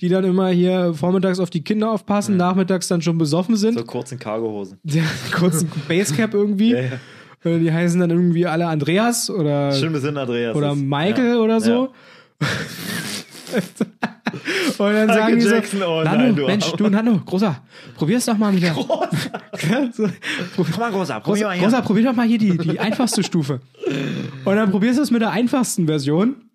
die 0.00 0.08
dann 0.08 0.24
immer 0.24 0.48
hier 0.48 0.94
vormittags 0.94 1.38
auf 1.38 1.50
die 1.50 1.62
Kinder 1.62 1.90
aufpassen, 1.92 2.36
nachmittags 2.36 2.88
dann 2.88 3.02
schon 3.02 3.18
besoffen 3.18 3.56
sind. 3.56 3.78
So 3.78 3.84
kurzen 3.84 4.18
Cargohosen. 4.18 4.78
Der 4.84 5.04
kurzen 5.34 5.70
Basecap 5.88 6.32
irgendwie. 6.34 6.72
Ja, 6.72 6.80
ja. 6.80 6.90
Äh, 7.50 7.58
Die 7.58 7.72
heißen 7.72 8.00
dann 8.00 8.10
irgendwie 8.10 8.46
alle 8.46 8.66
Andreas 8.66 9.28
oder 9.30 9.72
Schön 9.72 9.94
hin, 10.00 10.16
Andreas. 10.16 10.54
oder 10.56 10.74
Michael 10.74 11.34
ja. 11.34 11.38
oder 11.38 11.60
so. 11.60 11.92
Und 14.78 14.92
dann 14.92 15.08
sagen 15.08 15.34
die 15.36 15.42
so, 15.42 15.54
oh 15.86 16.02
Nano, 16.02 16.16
nein, 16.16 16.36
du 16.36 16.46
Mensch, 16.46 16.70
du 16.72 16.88
Nano, 16.88 17.18
Großer, 17.24 17.62
probier's 17.96 18.24
doch 18.26 18.36
mal 18.38 18.54
wieder. 18.54 18.74
so, 18.74 20.08
Komm 20.56 20.66
mal, 20.78 20.90
Großer, 20.90 21.20
probier 21.20 21.44
Großer, 21.44 21.46
mal 21.46 21.52
hier. 21.54 21.62
Großer, 21.68 21.82
probier 21.82 22.04
doch 22.04 22.14
mal 22.14 22.26
hier 22.26 22.38
die, 22.38 22.56
die 22.58 22.80
einfachste 22.80 23.22
Stufe. 23.22 23.60
Und 24.44 24.56
dann 24.56 24.70
probierst 24.70 24.98
du 24.98 25.02
es 25.02 25.10
mit 25.10 25.22
der 25.22 25.30
einfachsten 25.30 25.86
Version 25.86 26.50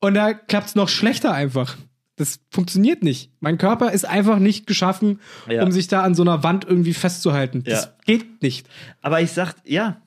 und 0.00 0.14
da 0.14 0.34
klappt's 0.34 0.74
noch 0.74 0.88
schlechter 0.88 1.32
einfach. 1.32 1.76
Das 2.16 2.38
funktioniert 2.50 3.02
nicht. 3.02 3.32
Mein 3.40 3.58
Körper 3.58 3.90
ist 3.90 4.04
einfach 4.04 4.38
nicht 4.38 4.66
geschaffen, 4.68 5.18
Ja. 5.48 5.64
um 5.64 5.72
sich 5.72 5.88
da 5.88 6.02
an 6.02 6.14
so 6.14 6.22
einer 6.22 6.44
Wand 6.44 6.64
irgendwie 6.64 6.94
festzuhalten. 6.94 7.64
Das 7.64 7.84
Ja. 7.86 7.90
geht 8.06 8.40
nicht. 8.42 8.68
Aber 9.02 9.20
ich 9.20 9.32
sag, 9.32 9.54
ja. 9.64 10.00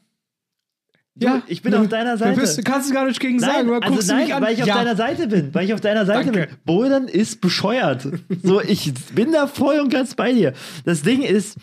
Du, 1.19 1.25
ja, 1.25 1.41
ich 1.47 1.61
bin 1.63 1.71
du- 1.71 1.79
auf 1.79 1.87
deiner 1.87 2.13
Du 2.13 2.19
Seite. 2.19 2.39
bist, 2.39 2.57
du 2.57 2.61
kannst 2.63 2.87
es 2.89 2.93
gar 2.93 3.05
nicht 3.07 3.19
gegen 3.19 3.37
Nein, 3.37 3.49
sagen, 3.49 3.67
aber 3.69 3.83
also 3.83 3.93
guckst 3.95 4.09
du 4.09 4.13
nein, 4.13 4.23
mich 4.25 4.33
an. 4.35 4.43
weil 4.43 4.53
ich 4.53 4.61
auf 4.61 4.67
ja. 4.67 4.75
deiner 4.75 4.95
Seite 4.95 5.27
bin. 5.27 5.53
Weil 5.53 5.65
ich 5.65 5.73
auf 5.73 5.81
deiner 5.81 6.05
Seite 6.05 6.31
Danke. 6.31 6.47
bin. 6.47 6.57
Bouldern 6.65 7.07
ist 7.07 7.41
bescheuert. 7.41 8.07
So, 8.43 8.61
ich 8.61 8.93
bin 9.15 9.31
da 9.31 9.47
voll 9.47 9.79
und 9.79 9.89
ganz 9.89 10.13
bei 10.15 10.31
dir. 10.31 10.53
Das 10.85 11.01
Ding 11.01 11.23
ist, 11.23 11.57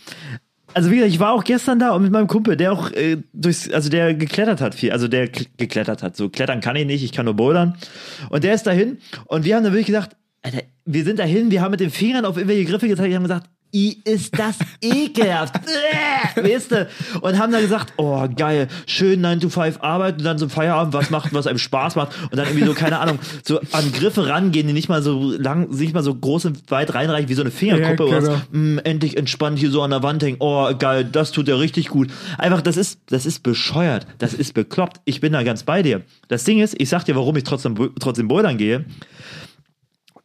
also 0.73 0.91
wie 0.91 0.97
gesagt, 0.97 1.13
ich 1.13 1.21
war 1.21 1.33
auch 1.33 1.45
gestern 1.45 1.79
da 1.79 1.91
und 1.93 2.03
mit 2.03 2.11
meinem 2.11 2.27
Kumpel, 2.27 2.57
der 2.57 2.73
auch 2.73 2.91
äh, 2.91 3.19
durchs, 3.33 3.71
also 3.71 3.89
der 3.91 4.15
geklettert 4.15 4.61
hat 4.61 4.75
viel, 4.75 4.91
also 4.91 5.07
der 5.07 5.29
geklettert 5.29 6.03
hat. 6.03 6.17
So 6.17 6.29
klettern 6.29 6.61
kann 6.61 6.75
ich 6.75 6.87
nicht, 6.87 7.05
ich 7.05 7.13
kann 7.13 7.27
nur 7.27 7.35
bouldern. 7.35 7.77
Und 8.31 8.43
der 8.43 8.55
ist 8.55 8.65
dahin 8.67 8.99
und 9.27 9.45
wir 9.45 9.55
haben 9.55 9.63
dann 9.63 9.73
wirklich 9.73 9.87
gesagt, 9.87 10.17
Alter, 10.43 10.63
wir 10.85 11.05
sind 11.05 11.19
dahin, 11.21 11.51
wir 11.53 11.63
haben 11.63 11.71
mit 11.71 11.81
den 11.81 11.91
Fingern 11.91 12.25
auf 12.25 12.37
irgendwelche 12.37 12.65
Griffe 12.65 12.89
gezeigt, 12.89 13.09
wir 13.09 13.17
haben 13.17 13.23
gesagt, 13.23 13.49
I 13.75 13.99
ist 14.05 14.39
das 14.39 14.57
ekelhaft. 14.81 15.57
Weißt 16.37 16.71
du? 16.71 16.89
Und 17.21 17.39
haben 17.39 17.53
dann 17.53 17.63
gesagt, 17.63 17.93
oh 17.97 18.27
geil, 18.35 18.69
schön 18.87 19.21
9 19.21 19.41
to 19.41 19.49
5 19.49 19.79
arbeiten 19.81 20.19
und 20.19 20.25
dann 20.25 20.39
zum 20.39 20.49
Feierabend 20.49 20.95
was 20.95 21.11
macht, 21.11 21.35
was 21.35 21.47
einem 21.47 21.59
Spaß 21.59 21.97
macht 21.97 22.13
und 22.31 22.37
dann 22.37 22.47
irgendwie 22.47 22.67
so, 22.67 22.75
keine 22.75 23.01
Ahnung, 23.01 23.19
so 23.43 23.61
an 23.73 23.93
Griffe 23.93 24.29
rangehen, 24.29 24.67
die 24.69 24.73
nicht 24.73 24.89
mal 24.89 25.03
so 25.03 25.33
lang, 25.33 25.71
nicht 25.71 25.93
mal 25.93 26.03
so 26.03 26.15
groß 26.15 26.45
und 26.47 26.71
weit 26.71 26.95
reinreichen 26.95 27.29
wie 27.29 27.35
so 27.35 27.43
eine 27.43 27.51
Fingerkuppe 27.51 28.05
Ja, 28.05 28.19
oder 28.19 28.21
genau. 28.21 28.33
was. 28.35 28.41
Mm, 28.53 28.79
endlich 28.85 29.17
entspannt 29.17 29.59
hier 29.59 29.71
so 29.71 29.83
an 29.83 29.91
der 29.91 30.03
Wand 30.03 30.23
hängen. 30.23 30.37
Oh, 30.39 30.71
geil, 30.79 31.05
das 31.05 31.33
tut 31.33 31.49
ja 31.49 31.57
richtig 31.57 31.89
gut. 31.89 32.11
Einfach, 32.39 32.63
das 32.63 32.77
ist, 32.77 33.01
das 33.07 33.27
ist 33.27 33.43
bescheuert. 33.43 34.07
Das 34.19 34.35
ist 34.35 34.55
bekloppt. 34.55 35.01
Ich 35.05 35.21
bin 35.21 35.33
da 35.33 35.43
ganz 35.43 35.65
bei 35.65 35.83
dir. 35.83 36.03
Das 36.29 36.45
Ding 36.45 36.61
ist, 36.61 36.81
ich 36.81 36.89
sag 36.89 37.05
dir, 37.05 37.17
warum 37.17 37.37
ich 37.37 37.45
trotzdem, 37.45 37.75
trotzdem 37.99 38.29
bouldern 38.29 38.57
gehe. 38.57 38.85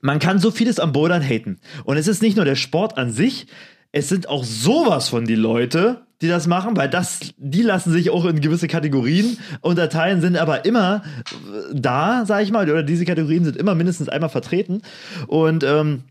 Man 0.01 0.19
kann 0.19 0.39
so 0.39 0.51
vieles 0.51 0.79
am 0.79 0.93
Bouldern 0.93 1.21
haten. 1.21 1.59
Und 1.83 1.97
es 1.97 2.07
ist 2.07 2.21
nicht 2.21 2.35
nur 2.35 2.45
der 2.45 2.55
Sport 2.55 2.97
an 2.97 3.11
sich, 3.11 3.47
es 3.91 4.07
sind 4.09 4.29
auch 4.29 4.43
sowas 4.43 5.09
von 5.09 5.25
die 5.25 5.35
Leute, 5.35 6.01
die 6.21 6.27
das 6.27 6.47
machen, 6.47 6.75
weil 6.75 6.89
das, 6.89 7.19
die 7.37 7.61
lassen 7.61 7.91
sich 7.91 8.09
auch 8.09 8.25
in 8.25 8.41
gewisse 8.41 8.67
Kategorien 8.67 9.37
unterteilen, 9.61 10.21
sind 10.21 10.37
aber 10.37 10.65
immer 10.65 11.01
äh, 11.25 11.73
da, 11.73 12.25
sag 12.25 12.43
ich 12.43 12.51
mal, 12.51 12.69
oder 12.69 12.83
diese 12.83 13.05
Kategorien 13.05 13.45
sind 13.45 13.57
immer 13.57 13.73
mindestens 13.73 14.09
einmal 14.09 14.29
vertreten. 14.29 14.81
Und 15.27 15.63
ähm, 15.63 16.03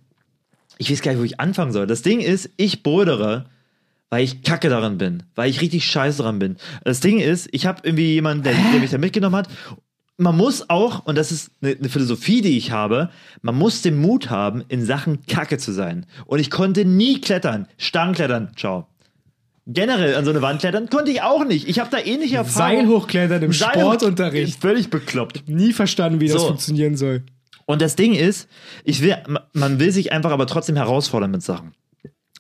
ich 0.78 0.90
weiß 0.90 1.02
gar 1.02 1.12
nicht, 1.12 1.20
wo 1.20 1.24
ich 1.24 1.40
anfangen 1.40 1.72
soll. 1.72 1.86
Das 1.86 2.02
Ding 2.02 2.20
ist, 2.20 2.50
ich 2.56 2.82
bouldere, 2.82 3.46
weil 4.10 4.24
ich 4.24 4.42
kacke 4.42 4.70
daran 4.70 4.96
bin, 4.96 5.24
weil 5.34 5.50
ich 5.50 5.60
richtig 5.60 5.84
scheiße 5.84 6.18
daran 6.18 6.38
bin. 6.38 6.56
Das 6.84 7.00
Ding 7.00 7.18
ist, 7.18 7.48
ich 7.52 7.66
habe 7.66 7.82
irgendwie 7.84 8.14
jemanden, 8.14 8.44
der, 8.44 8.54
der 8.54 8.80
mich 8.80 8.90
da 8.90 8.98
mitgenommen 8.98 9.36
hat. 9.36 9.48
Man 10.20 10.36
muss 10.36 10.68
auch, 10.68 11.06
und 11.06 11.16
das 11.16 11.30
ist 11.30 11.52
eine, 11.62 11.76
eine 11.76 11.88
Philosophie, 11.88 12.40
die 12.42 12.58
ich 12.58 12.72
habe, 12.72 13.08
man 13.40 13.54
muss 13.54 13.82
den 13.82 13.98
Mut 14.00 14.30
haben, 14.30 14.64
in 14.68 14.84
Sachen 14.84 15.24
Kacke 15.26 15.58
zu 15.58 15.72
sein. 15.72 16.06
Und 16.26 16.40
ich 16.40 16.50
konnte 16.50 16.84
nie 16.84 17.20
klettern, 17.20 17.68
Stangenklettern, 17.78 18.50
ciao. 18.56 18.88
Generell 19.66 20.16
an 20.16 20.24
so 20.24 20.30
eine 20.30 20.42
Wand 20.42 20.60
klettern 20.60 20.88
konnte 20.90 21.12
ich 21.12 21.22
auch 21.22 21.44
nicht. 21.44 21.68
Ich 21.68 21.78
habe 21.78 21.90
da 21.90 21.98
ähnliche 21.98 22.36
Erfahrungen. 22.36 22.86
Seil 22.86 22.88
hochklettern 22.88 23.42
im 23.42 23.52
Seil- 23.52 23.68
Sportunterricht. 23.74 24.60
Völlig 24.60 24.90
bekloppt. 24.90 25.48
Nie 25.48 25.72
verstanden, 25.72 26.20
wie 26.20 26.26
das 26.28 26.40
So. 26.40 26.48
funktionieren 26.48 26.96
soll. 26.96 27.22
Und 27.66 27.80
das 27.82 27.94
Ding 27.94 28.14
ist, 28.14 28.48
ich 28.82 29.02
will, 29.02 29.16
man 29.52 29.78
will 29.78 29.92
sich 29.92 30.10
einfach 30.10 30.32
aber 30.32 30.46
trotzdem 30.46 30.74
herausfordern 30.76 31.30
mit 31.30 31.42
Sachen. 31.42 31.74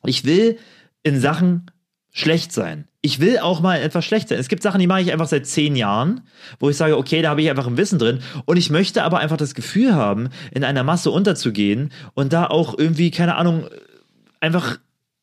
Ich 0.04 0.24
will 0.24 0.58
in 1.02 1.20
Sachen 1.20 1.70
schlecht 2.18 2.52
sein. 2.52 2.88
Ich 3.00 3.20
will 3.20 3.38
auch 3.38 3.60
mal 3.60 3.80
etwas 3.80 4.04
schlecht 4.04 4.28
sein. 4.28 4.38
Es 4.38 4.48
gibt 4.48 4.62
Sachen, 4.62 4.80
die 4.80 4.86
mache 4.86 5.02
ich 5.02 5.12
einfach 5.12 5.28
seit 5.28 5.46
zehn 5.46 5.76
Jahren, 5.76 6.22
wo 6.58 6.68
ich 6.68 6.76
sage, 6.76 6.98
okay, 6.98 7.22
da 7.22 7.30
habe 7.30 7.42
ich 7.42 7.48
einfach 7.48 7.66
ein 7.66 7.76
Wissen 7.76 7.98
drin. 7.98 8.20
Und 8.44 8.56
ich 8.56 8.70
möchte 8.70 9.04
aber 9.04 9.18
einfach 9.18 9.36
das 9.36 9.54
Gefühl 9.54 9.94
haben, 9.94 10.30
in 10.52 10.64
einer 10.64 10.82
Masse 10.82 11.10
unterzugehen 11.10 11.92
und 12.14 12.32
da 12.32 12.46
auch 12.46 12.76
irgendwie, 12.76 13.10
keine 13.10 13.36
Ahnung, 13.36 13.68
einfach 14.40 14.78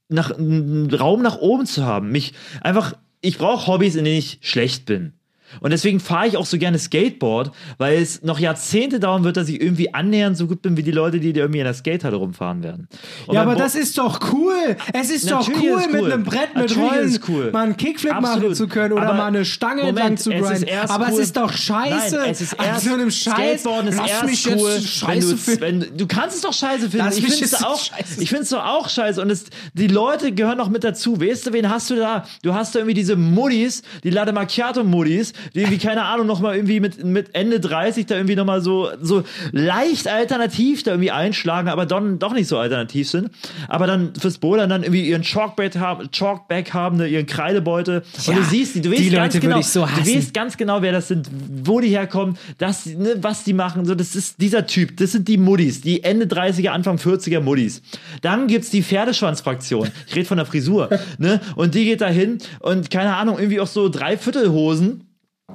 nach, 0.07 0.31
einen 0.31 0.93
Raum 0.93 1.21
nach 1.21 1.37
oben 1.37 1.65
zu 1.65 1.85
haben. 1.85 2.11
Mich 2.11 2.33
einfach, 2.61 2.93
ich 3.21 3.37
brauche 3.37 3.67
Hobbys, 3.67 3.95
in 3.95 4.05
denen 4.05 4.19
ich 4.19 4.39
schlecht 4.41 4.85
bin. 4.85 5.13
Und 5.61 5.71
deswegen 5.71 5.99
fahre 5.99 6.27
ich 6.27 6.37
auch 6.37 6.45
so 6.45 6.57
gerne 6.57 6.77
Skateboard, 6.79 7.51
weil 7.77 8.01
es 8.01 8.21
noch 8.23 8.39
Jahrzehnte 8.39 8.99
dauern 8.99 9.23
wird, 9.23 9.37
dass 9.37 9.49
ich 9.49 9.61
irgendwie 9.61 9.93
annähernd 9.93 10.37
so 10.37 10.47
gut 10.47 10.61
bin 10.61 10.77
wie 10.77 10.83
die 10.83 10.91
Leute, 10.91 11.19
die 11.19 11.33
da 11.33 11.41
irgendwie 11.41 11.59
in 11.59 11.65
der 11.65 11.73
Skatehalle 11.73 12.15
rumfahren 12.17 12.63
werden. 12.63 12.87
Und 13.27 13.35
Ja, 13.35 13.41
aber 13.41 13.53
Bo- 13.53 13.59
das 13.59 13.75
ist 13.75 13.97
doch 13.97 14.19
cool. 14.33 14.75
Es 14.93 15.09
ist 15.09 15.29
doch 15.31 15.47
Natürlich 15.47 15.69
cool, 15.71 15.79
ist 15.81 15.91
mit 15.91 16.01
cool. 16.01 16.11
einem 16.13 16.23
Brett 16.23 16.55
mit 16.55 16.69
Natürlich 16.69 16.77
Rollen 16.91 17.05
ist 17.07 17.21
es 17.23 17.29
cool. 17.29 17.51
mal 17.51 17.63
einen 17.65 17.77
Kickflip 17.77 18.13
machen 18.13 18.25
Absolut. 18.25 18.55
zu 18.55 18.67
können 18.67 18.93
oder 18.93 19.03
Aber 19.03 19.13
mal 19.15 19.27
eine 19.27 19.45
Stange 19.45 19.83
Moment, 19.83 20.19
zu 20.19 20.31
es 20.31 20.41
grinden. 20.47 20.63
erst 20.67 20.93
Aber 20.93 21.05
cool. 21.07 21.13
es 21.13 21.19
ist 21.19 21.37
doch 21.37 21.51
scheiße. 21.53 22.15
Nein, 22.17 22.29
es 22.31 22.41
ist 22.41 22.59
An 22.59 22.65
erst 22.65 22.85
so 22.85 22.93
einem 22.93 23.11
Scheiß. 23.11 23.61
Skateboarden 23.61 23.89
ist 23.89 23.97
Lass 23.97 24.09
erst 24.11 24.25
mich 24.25 24.47
cool, 24.47 24.53
jetzt 24.53 24.75
wenn 24.75 24.81
scheiße 24.81 25.29
du, 25.31 25.37
finden. 25.37 25.61
wenn, 25.61 25.97
du 25.97 26.07
kannst 26.07 26.35
es 26.35 26.41
doch 26.41 26.53
scheiße 26.53 26.89
finden. 26.89 26.97
Lass 27.05 27.17
ich 27.17 27.25
finde 27.25 27.45
es 27.45 27.63
auch, 27.63 27.79
scheiße 27.83 28.21
ich 28.21 28.29
finde 28.29 28.43
es 28.43 28.49
doch 28.49 28.65
auch 28.65 28.89
scheiße. 28.89 29.21
Und 29.21 29.29
es, 29.29 29.45
die 29.73 29.87
Leute 29.87 30.31
gehören 30.31 30.57
noch 30.57 30.69
mit 30.69 30.83
dazu. 30.83 31.19
Weißt 31.19 31.47
du, 31.47 31.53
wen 31.53 31.69
hast 31.69 31.89
du 31.89 31.95
da? 31.95 32.25
Du 32.43 32.53
hast 32.53 32.75
da 32.75 32.79
irgendwie 32.79 32.93
diese 32.95 33.15
Muddis, 33.15 33.81
die 34.03 34.09
Latte 34.09 34.33
Macchiato 34.33 34.83
Muddis, 34.83 35.33
die 35.53 35.59
irgendwie, 35.59 35.77
keine 35.77 36.03
Ahnung, 36.03 36.27
noch 36.27 36.39
mal 36.39 36.55
irgendwie 36.55 36.79
mit, 36.79 37.03
mit 37.03 37.35
Ende 37.35 37.59
30 37.59 38.05
da 38.05 38.15
irgendwie 38.15 38.35
noch 38.35 38.45
mal 38.45 38.61
so, 38.61 38.89
so 39.01 39.23
leicht 39.51 40.07
alternativ 40.07 40.83
da 40.83 40.91
irgendwie 40.91 41.11
einschlagen, 41.11 41.69
aber 41.69 41.85
dann 41.85 42.19
doch 42.19 42.33
nicht 42.33 42.47
so 42.47 42.57
alternativ 42.57 43.09
sind. 43.09 43.29
Aber 43.67 43.87
dann 43.87 44.13
fürs 44.15 44.37
Bouldern 44.37 44.69
dann 44.69 44.83
irgendwie 44.83 45.07
ihren 45.07 45.23
Chalkback 45.23 45.75
haben, 45.77 46.09
Chalkback 46.11 46.73
haben, 46.73 46.97
ne, 46.97 47.07
ihren 47.07 47.25
Kreidebeutel. 47.25 48.03
Und 48.17 48.27
Ja, 48.27 48.33
du 48.35 48.43
siehst, 48.43 48.75
die, 48.75 48.81
du 48.81 48.91
weißt 48.91 48.99
die 48.99 49.09
ganz 49.09 49.33
Leute 49.33 49.39
genau, 49.39 49.61
so 49.61 49.85
du 49.85 50.15
weißt 50.15 50.33
ganz 50.33 50.57
genau, 50.57 50.81
wer 50.81 50.91
das 50.91 51.07
sind, 51.07 51.29
wo 51.63 51.79
die 51.79 51.89
herkommen, 51.89 52.37
das, 52.57 52.85
ne, 52.85 53.15
was 53.21 53.43
die 53.43 53.53
machen. 53.53 53.85
So, 53.85 53.95
das 53.95 54.15
ist 54.15 54.41
dieser 54.41 54.65
Typ. 54.67 54.97
Das 54.97 55.11
sind 55.11 55.27
die 55.27 55.37
Muddis, 55.37 55.81
die 55.81 56.03
Ende 56.03 56.25
30er, 56.25 56.69
Anfang 56.69 56.97
40er 56.97 57.41
Muddis. 57.41 57.81
Dann 58.21 58.47
gibt's 58.47 58.69
die 58.69 58.83
Pferdeschwanzfraktion. 58.83 59.89
Ich 60.07 60.15
rede 60.15 60.25
von 60.25 60.37
der 60.37 60.45
Frisur. 60.45 60.89
ne? 61.17 61.41
Und 61.55 61.75
die 61.75 61.85
geht 61.85 62.01
da 62.01 62.07
hin 62.07 62.37
und 62.59 62.89
keine 62.89 63.15
Ahnung, 63.15 63.37
irgendwie 63.37 63.59
auch 63.59 63.67
so 63.67 63.89
Dreiviertelhosen. 63.89 65.03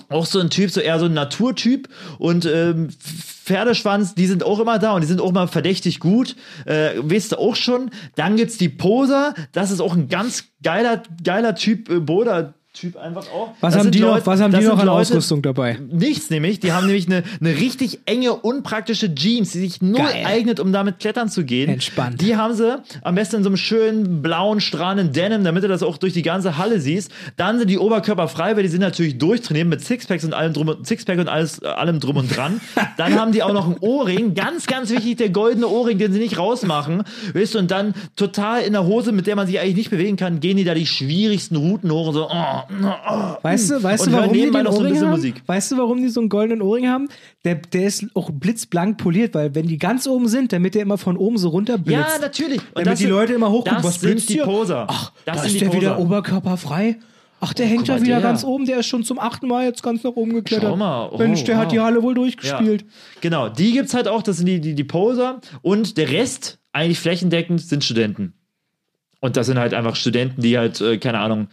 Auch 0.09 0.27
so 0.27 0.39
ein 0.39 0.51
Typ, 0.51 0.71
so 0.71 0.81
eher 0.81 0.99
so 0.99 1.07
ein 1.07 1.15
Naturtyp 1.15 1.89
und 2.19 2.47
ähm, 2.47 2.91
Pferdeschwanz, 2.91 4.15
die 4.15 4.27
sind 4.27 4.45
auch 4.45 4.61
immer 4.61 4.79
da 4.79 4.93
und 4.93 5.01
die 5.01 5.07
sind 5.07 5.21
auch 5.21 5.33
mal 5.33 5.49
verdächtig 5.49 5.99
gut. 5.99 6.37
Äh, 6.65 6.91
weißt 6.97 7.33
du 7.33 7.39
auch 7.39 7.57
schon. 7.57 7.91
Dann 8.15 8.37
gibt's 8.37 8.57
die 8.57 8.69
Poser, 8.69 9.35
das 9.53 9.71
ist 9.71 9.81
auch 9.81 9.95
ein 9.95 10.09
ganz 10.09 10.45
geiler, 10.63 11.03
geiler 11.25 11.55
Typ, 11.57 11.89
äh, 11.89 11.99
Boda. 11.99 12.55
Typ 12.81 12.97
einfach 12.97 13.25
auch. 13.33 13.53
Was 13.61 13.75
Das 13.75 13.83
haben 13.85 13.91
die 13.91 14.01
noch, 14.01 14.15
Leute- 14.15 14.27
was 14.27 14.41
haben 14.41 14.53
die 14.53 14.65
noch 14.65 14.79
an 14.79 14.87
Leute- 14.87 14.91
Ausrüstung 14.93 15.43
dabei? 15.43 15.79
Nichts 15.91 16.31
nämlich. 16.31 16.61
Die 16.61 16.73
haben 16.73 16.87
nämlich 16.87 17.07
eine, 17.09 17.25
eine 17.39 17.57
richtig 17.57 18.01
enge, 18.07 18.33
unpraktische 18.33 19.15
Jeans, 19.15 19.51
die 19.53 19.59
sich 19.61 19.83
nur 19.83 19.99
Geil. 19.99 20.25
eignet, 20.25 20.61
um 20.61 20.73
damit 20.73 20.99
klettern 20.99 21.29
zu 21.29 21.45
gehen. 21.45 21.69
Entspannt. 21.69 22.21
Die 22.23 22.37
haben 22.37 22.55
sie 22.55 22.79
am 23.03 23.15
besten 23.17 23.37
in 23.37 23.43
so 23.43 23.51
einem 23.51 23.59
schönen 23.59 24.23
blauen, 24.23 24.61
strahlenden 24.61 25.13
Denim, 25.13 25.45
damit 25.45 25.63
du 25.63 25.69
das 25.69 25.83
auch 25.83 25.99
durch 25.99 26.15
die 26.15 26.23
ganze 26.23 26.57
Halle 26.57 26.81
siehst. 26.81 27.11
Dann 27.37 27.59
sind 27.59 27.69
die 27.69 27.79
Oberkörper 27.79 28.29
frei, 28.29 28.57
weil 28.57 28.63
die 28.63 28.69
sind 28.71 28.81
natürlich 28.81 29.19
durchtrainiert 29.19 29.69
mit 29.69 29.83
Sixpacks 29.85 30.25
und 30.25 30.33
allem 30.33 30.55
drum, 30.55 30.69
und- 30.69 30.87
Sixpack 30.87 31.19
und 31.19 31.29
alles, 31.29 31.61
äh, 31.63 31.67
allem 31.67 32.01
drum 32.01 32.17
und 32.17 32.35
dran. 32.35 32.61
Dann 32.97 33.15
haben 33.21 33.33
die 33.33 33.43
auch 33.43 33.53
noch 33.53 33.67
einen 33.67 33.77
Ohrring. 33.81 34.35
Ganz, 34.35 34.67
ganz 34.67 34.91
wichtig, 34.91 35.19
der 35.19 35.29
goldene 35.29 35.69
Ohrring, 35.69 35.99
den 35.99 36.13
sie 36.15 36.19
nicht 36.19 36.39
rausmachen. 36.39 37.03
Weißt 37.35 37.55
du, 37.55 37.59
und 37.59 37.71
dann 37.71 37.95
total 38.17 38.63
in 38.63 38.73
der 38.73 38.87
Hose, 38.87 39.13
mit 39.13 39.27
der 39.27 39.37
man 39.37 39.47
sich 39.47 39.59
eigentlich 39.61 39.77
nicht 39.77 39.91
bewegen 39.91 40.17
kann, 40.17 40.41
gehen 40.41 40.57
die 40.57 40.65
da 40.65 40.75
die 40.75 40.87
schwierigsten 40.87 41.57
Routen 41.57 41.91
hoch 41.91 42.09
und 42.09 42.15
so, 42.15 42.29
oh, 42.31 42.63
Weißt 43.43 43.71
du, 43.71 43.83
weißt 43.83 44.07
du, 44.07 44.13
warum 44.13 44.33
die 44.33 44.41
den 44.43 44.53
so 44.53 44.59
Ohrring 44.59 44.93
bisschen 44.93 45.07
haben? 45.07 45.11
Musik. 45.17 45.43
Weißt 45.47 45.73
du, 45.73 45.79
warum 45.79 46.03
die 46.03 46.09
so 46.09 46.21
einen 46.21 46.29
goldenen 46.29 46.63
Ohrring 46.63 46.89
haben? 46.89 47.09
Der, 47.45 47.57
der 47.57 47.87
ist 47.87 48.07
auch 48.15 48.31
blitzblank 48.31 48.99
poliert, 48.99 49.35
weil 49.35 49.55
wenn 49.55 49.67
die 49.67 49.79
ganz 49.79 50.07
oben 50.07 50.29
sind, 50.29 50.53
damit 50.53 50.75
der 50.75 50.83
immer 50.83 50.99
von 50.99 51.17
oben 51.17 51.39
so 51.39 51.49
runter 51.49 51.79
blitzt. 51.79 52.01
Ja, 52.15 52.19
natürlich. 52.21 52.61
Und 52.75 52.87
damit 52.87 52.99
die 52.99 53.03
sind- 53.05 53.11
Leute 53.11 53.33
immer 53.35 53.51
hochgucken, 53.51 53.83
was 53.83 54.01
sind 54.01 54.11
blitzt 54.13 54.29
die? 54.29 54.37
Poser. 54.39 54.87
Ach, 54.89 55.13
das 55.25 55.39
da 55.39 55.45
ist 55.45 55.61
der 55.61 55.73
wieder 55.73 55.95
Poser. 55.95 55.99
oberkörperfrei. 56.05 56.99
Ach, 57.43 57.55
der 57.55 57.67
hängt 57.67 57.87
guck 57.87 57.89
ja 57.89 58.03
wieder 58.03 58.15
der. 58.17 58.23
ganz 58.23 58.45
oben, 58.45 58.67
der 58.67 58.81
ist 58.81 58.87
schon 58.87 59.03
zum 59.03 59.19
achten 59.19 59.49
Mal 59.49 59.65
jetzt 59.65 59.83
ganz 59.83 60.05
nach 60.05 60.13
oben 60.13 60.35
geklettert. 60.35 60.69
Schau 60.69 60.77
mal. 60.77 61.09
Oh, 61.11 61.17
Mensch, 61.17 61.43
der 61.45 61.57
wow. 61.57 61.63
hat 61.63 61.73
die 61.73 61.81
Halle 61.81 62.03
wohl 62.03 62.15
durchgespielt. 62.15 62.83
Ja. 62.83 62.89
Genau, 63.23 63.49
die 63.49 63.73
gibt's 63.73 63.95
halt 63.95 64.09
auch, 64.09 64.23
das 64.23 64.37
sind 64.37 64.47
die, 64.47 64.61
die, 64.61 64.75
die 64.75 64.85
Poser. 64.85 65.41
Und 65.63 65.97
der 65.97 66.11
Rest, 66.11 66.59
eigentlich 66.73 66.99
flächendeckend, 66.99 67.63
sind 67.63 67.83
Studenten. 67.83 68.35
Und 69.21 69.39
das 69.39 69.47
sind 69.47 69.59
halt 69.59 69.73
einfach 69.73 69.97
Studenten, 69.97 70.43
die 70.43 70.59
halt, 70.59 70.81
äh, 70.83 70.99
keine 70.99 71.19
Ahnung, 71.19 71.49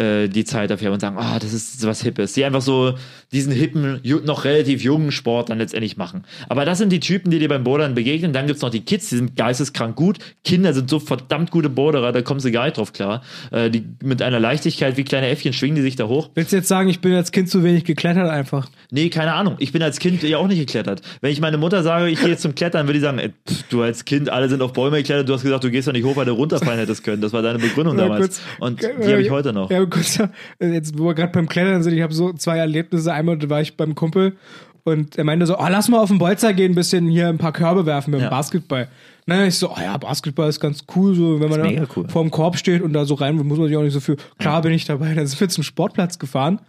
äh, 0.00 0.28
die 0.28 0.44
Zeit 0.44 0.70
dafür 0.70 0.86
haben 0.86 0.94
und 0.94 1.00
sagen, 1.00 1.16
ah, 1.18 1.38
das 1.38 1.52
ist 1.52 1.86
was 1.86 2.02
Hippes. 2.02 2.32
Die 2.32 2.44
einfach 2.44 2.62
so 2.62 2.94
diesen 3.32 3.52
hippen, 3.52 4.00
noch 4.24 4.44
relativ 4.44 4.82
jungen 4.82 5.12
Sport 5.12 5.50
dann 5.50 5.58
letztendlich 5.58 5.96
machen. 5.96 6.24
Aber 6.48 6.64
das 6.64 6.78
sind 6.78 6.90
die 6.90 7.00
Typen, 7.00 7.30
die 7.30 7.38
dir 7.38 7.48
beim 7.48 7.64
Bouldern 7.64 7.94
begegnen. 7.94 8.32
Dann 8.32 8.46
gibt's 8.46 8.62
noch 8.62 8.70
die 8.70 8.80
Kids, 8.80 9.10
die 9.10 9.16
sind 9.16 9.36
geisteskrank 9.36 9.94
gut. 9.96 10.18
Kinder 10.42 10.72
sind 10.72 10.88
so 10.88 10.98
verdammt 10.98 11.50
gute 11.50 11.68
Boulderer, 11.68 12.12
da 12.12 12.22
kommen 12.22 12.40
sie 12.40 12.50
gar 12.50 12.64
nicht 12.64 12.78
drauf 12.78 12.92
klar. 12.92 13.22
Äh, 13.50 13.70
die 13.70 13.84
mit 14.02 14.22
einer 14.22 14.40
Leichtigkeit 14.40 14.96
wie 14.96 15.04
kleine 15.04 15.28
Äffchen 15.28 15.52
schwingen 15.52 15.76
die 15.76 15.82
sich 15.82 15.96
da 15.96 16.08
hoch. 16.08 16.30
Willst 16.34 16.52
du 16.52 16.56
jetzt 16.56 16.68
sagen, 16.68 16.88
ich 16.88 17.00
bin 17.00 17.14
als 17.14 17.30
Kind 17.30 17.50
zu 17.50 17.62
wenig 17.62 17.84
geklettert 17.84 18.30
einfach? 18.30 18.68
Nee, 18.90 19.10
keine 19.10 19.34
Ahnung. 19.34 19.56
Ich 19.58 19.72
bin 19.72 19.82
als 19.82 19.98
Kind 19.98 20.22
ja 20.22 20.38
auch 20.38 20.48
nicht 20.48 20.58
geklettert. 20.58 21.02
Wenn 21.20 21.30
ich 21.30 21.40
meine 21.40 21.58
Mutter 21.58 21.82
sage, 21.82 22.08
ich 22.08 22.18
gehe 22.20 22.30
jetzt 22.30 22.42
zum 22.42 22.54
Klettern, 22.54 22.86
würde 22.86 22.94
die 22.94 23.00
sagen, 23.00 23.18
ey, 23.18 23.32
pff, 23.48 23.64
du 23.68 23.82
als 23.82 24.04
Kind, 24.04 24.30
alle 24.30 24.48
sind 24.48 24.62
auf 24.62 24.72
Bäume 24.72 24.96
geklettert, 24.96 25.28
du 25.28 25.34
hast 25.34 25.42
gesagt, 25.42 25.62
du 25.62 25.70
gehst 25.70 25.86
doch 25.86 25.92
nicht 25.92 26.04
hoch, 26.04 26.16
weil 26.16 26.24
du 26.24 26.32
runterfallen 26.32 26.78
hättest 26.80 27.04
können. 27.04 27.20
Das 27.20 27.32
war 27.32 27.42
deine 27.42 27.58
Begründung 27.58 27.96
damals. 27.96 28.40
Und 28.58 28.82
die 28.82 28.86
habe 28.86 29.22
ich 29.22 29.30
heute 29.30 29.52
noch. 29.52 29.70
Ja, 29.70 29.84
kurz, 29.90 30.18
äh, 30.18 30.28
jetzt, 30.60 30.98
wo 30.98 31.06
wir 31.06 31.14
gerade 31.14 31.32
beim 31.32 31.48
Klettern 31.48 31.82
sind, 31.82 31.94
ich 31.94 32.02
habe 32.02 32.14
so 32.14 32.32
zwei 32.32 32.58
Erlebnisse. 32.58 33.12
Einmal 33.12 33.38
war 33.50 33.60
ich 33.60 33.76
beim 33.76 33.94
Kumpel 33.94 34.36
und 34.84 35.16
er 35.16 35.24
meinte 35.24 35.46
so, 35.46 35.58
oh, 35.58 35.66
lass 35.68 35.88
mal 35.88 36.00
auf 36.00 36.08
den 36.08 36.18
Bolzer 36.18 36.52
gehen, 36.52 36.72
ein 36.72 36.74
bisschen 36.74 37.08
hier 37.08 37.28
ein 37.28 37.38
paar 37.38 37.52
Körbe 37.52 37.86
werfen 37.86 38.12
mit 38.12 38.20
dem 38.20 38.24
Ja. 38.24 38.30
Basketball. 38.30 38.88
Na, 39.26 39.46
ich 39.46 39.56
so, 39.56 39.70
oh 39.70 39.80
ja, 39.80 39.96
Basketball 39.96 40.48
ist 40.48 40.60
ganz 40.60 40.84
cool, 40.96 41.14
so 41.14 41.40
wenn 41.40 41.50
man 41.50 41.62
da 41.76 41.86
cool. 41.94 42.08
vorm 42.08 42.30
Korb 42.30 42.56
steht 42.56 42.82
und 42.82 42.92
da 42.92 43.04
so 43.04 43.14
rein 43.14 43.36
muss 43.36 43.58
man 43.58 43.68
sich 43.68 43.76
auch 43.76 43.82
nicht 43.82 43.92
so 43.92 44.00
viel. 44.00 44.16
Klar 44.38 44.62
bin 44.62 44.72
ich 44.72 44.86
dabei. 44.86 45.14
Dann 45.14 45.26
sind 45.26 45.40
wir 45.40 45.48
zum 45.48 45.62
Sportplatz 45.62 46.18
gefahren 46.18 46.60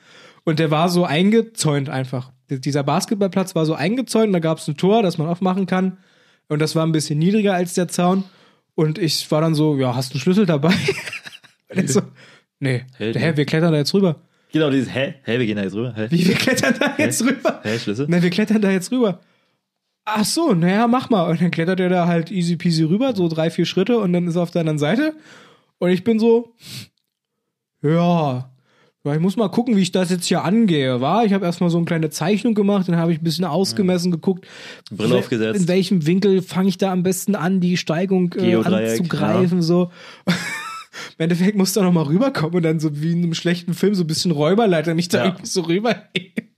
und 0.44 0.60
der 0.60 0.70
war 0.72 0.90
so 0.90 1.06
eingezäunt 1.06 1.90
einfach. 1.90 2.32
Dieser 2.50 2.84
Basketballplatz 2.84 3.56
war 3.56 3.66
so 3.66 3.74
eingezäunt 3.74 4.28
und 4.28 4.34
da 4.34 4.40
gab 4.40 4.58
es 4.58 4.68
ein 4.68 4.78
Tor, 4.78 5.02
das 5.02 5.18
man 5.18 5.28
aufmachen 5.28 5.66
kann. 5.66 5.98
Und 6.50 6.60
das 6.60 6.76
war 6.76 6.86
ein 6.86 6.92
bisschen 6.92 7.18
niedriger 7.18 7.54
als 7.54 7.74
der 7.76 7.88
Zaun. 7.88 8.26
Und 8.76 8.98
ich 8.98 9.30
war 9.32 9.40
dann 9.42 9.56
so, 9.56 9.78
ja, 9.78 9.96
hast 9.96 10.12
du 10.12 10.16
einen 10.16 10.22
Schlüssel 10.22 10.46
dabei? 10.46 10.74
und 11.76 11.90
so, 11.90 12.02
nee, 12.62 12.86
Hä, 12.98 13.14
hä, 13.14 13.36
wir 13.36 13.46
klettern 13.46 13.74
da 13.74 13.78
jetzt 13.78 13.94
rüber. 13.94 14.16
Genau, 14.54 14.70
dieses, 14.70 14.94
hä? 14.94 15.16
Hä, 15.24 15.40
wir 15.40 15.46
gehen 15.46 15.58
da 15.58 15.64
jetzt 15.64 15.76
rüber? 15.76 15.94
Hä? 15.96 16.08
Wie, 16.10 16.28
wir 16.28 16.36
klettern 16.36 16.76
da 16.80 16.96
jetzt 16.98 17.22
rüber? 17.22 17.60
Hä, 17.64 17.76
Schlüssel? 17.76 18.06
Na, 18.08 18.22
wir 18.22 18.30
klettern 18.30 18.62
da 18.62 18.72
jetzt 18.72 18.92
rüber. 18.92 19.20
Ach 20.06 20.26
so, 20.26 20.54
naja, 20.54 20.88
mach 20.88 21.10
mal. 21.10 21.30
Und 21.30 21.42
dann 21.42 21.52
klettert 21.52 21.80
er 21.80 21.90
da 21.90 22.08
halt 22.08 22.32
easy 22.32 22.56
peasy 22.56 22.84
rüber, 22.84 23.16
so 23.16 23.28
drei, 23.28 23.50
vier 23.50 23.66
Schritte 23.66 24.00
und 24.00 24.14
dann 24.14 24.28
ist 24.28 24.36
er 24.36 24.44
auf 24.44 24.52
der 24.52 24.62
anderen 24.62 24.80
Seite. 24.80 25.14
Und 25.80 25.90
ich 25.90 26.04
bin 26.04 26.20
so, 26.20 26.54
ja, 27.84 28.52
ja, 29.04 29.16
ich 29.16 29.20
muss 29.20 29.36
mal 29.36 29.50
gucken, 29.50 29.76
wie 29.76 29.82
ich 29.82 29.92
das 29.92 30.12
jetzt 30.12 30.28
hier 30.28 30.44
angehe, 30.44 31.02
war? 31.02 31.26
Ich 31.26 31.34
habe 31.34 31.44
erstmal 31.44 31.72
so 31.72 31.78
eine 31.78 31.86
kleine 31.86 32.12
Zeichnung 32.12 32.54
gemacht, 32.54 32.88
dann 32.88 32.98
habe 32.98 33.12
ich 33.12 33.20
ein 33.20 33.24
bisschen 33.24 33.46
ausgemessen 33.46 34.12
geguckt. 34.12 34.46
Brille 34.92 35.16
aufgesetzt. 35.16 35.60
In 35.60 35.68
welchem 35.68 36.06
Winkel 36.06 36.44
fange 36.44 36.70
ich 36.70 36.78
da 36.78 36.92
am 36.92 37.02
besten 37.02 37.36
an, 37.36 37.60
die 37.62 37.78
Steigung 37.78 38.34
äh, 38.38 38.56
anzugreifen, 38.56 39.64
so. 39.64 39.92
Im 41.18 41.24
Endeffekt 41.24 41.58
musste 41.58 41.80
er 41.80 41.84
noch 41.84 41.94
mal 41.94 42.04
rüberkommen 42.04 42.56
und 42.56 42.64
dann 42.64 42.80
so 42.80 43.02
wie 43.02 43.12
in 43.14 43.20
einem 43.24 43.34
schlechten 43.34 43.74
Film 43.74 43.96
so 43.96 44.04
ein 44.04 44.08
bisschen 44.08 44.32
Räuberleiter 44.32 44.94
mich 44.94 45.08
da 45.10 45.20
Ja. 45.20 45.26
irgendwie 45.26 45.46
so 45.46 45.62
rüberheben. 45.62 46.50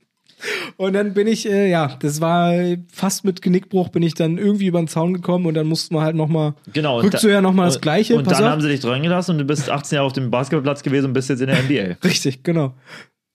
Und 0.76 0.92
dann 0.92 1.14
bin 1.14 1.26
ich, 1.26 1.48
äh, 1.48 1.70
ja, 1.70 1.96
das 2.00 2.20
war 2.20 2.52
fast 2.92 3.24
mit 3.24 3.40
Genickbruch, 3.40 3.88
bin 3.88 4.02
ich 4.02 4.14
dann 4.14 4.36
irgendwie 4.36 4.66
über 4.66 4.78
den 4.78 4.88
Zaun 4.88 5.14
gekommen 5.14 5.46
und 5.46 5.54
dann 5.54 5.66
mussten 5.66 5.94
wir 5.94 6.02
halt 6.02 6.16
noch 6.16 6.28
mal, 6.28 6.54
Genau. 6.72 7.00
rückst 7.00 7.24
du 7.24 7.28
ja 7.28 7.40
noch 7.40 7.54
mal 7.54 7.64
das 7.66 7.80
Gleiche. 7.80 8.16
Und 8.16 8.24
pass 8.24 8.34
dann 8.38 8.46
auf. 8.46 8.52
haben 8.52 8.60
sie 8.60 8.68
dich 8.68 8.80
dran 8.80 9.02
gelassen 9.02 9.32
und 9.32 9.38
du 9.38 9.44
bist 9.44 9.70
18 9.70 9.96
Jahre 9.96 10.06
auf 10.06 10.12
dem 10.12 10.30
Basketballplatz 10.30 10.82
gewesen 10.82 11.06
und 11.06 11.12
bist 11.14 11.30
jetzt 11.30 11.40
in 11.40 11.46
der 11.46 11.62
NBA. 11.62 11.96
Richtig, 12.04 12.42
genau. 12.42 12.74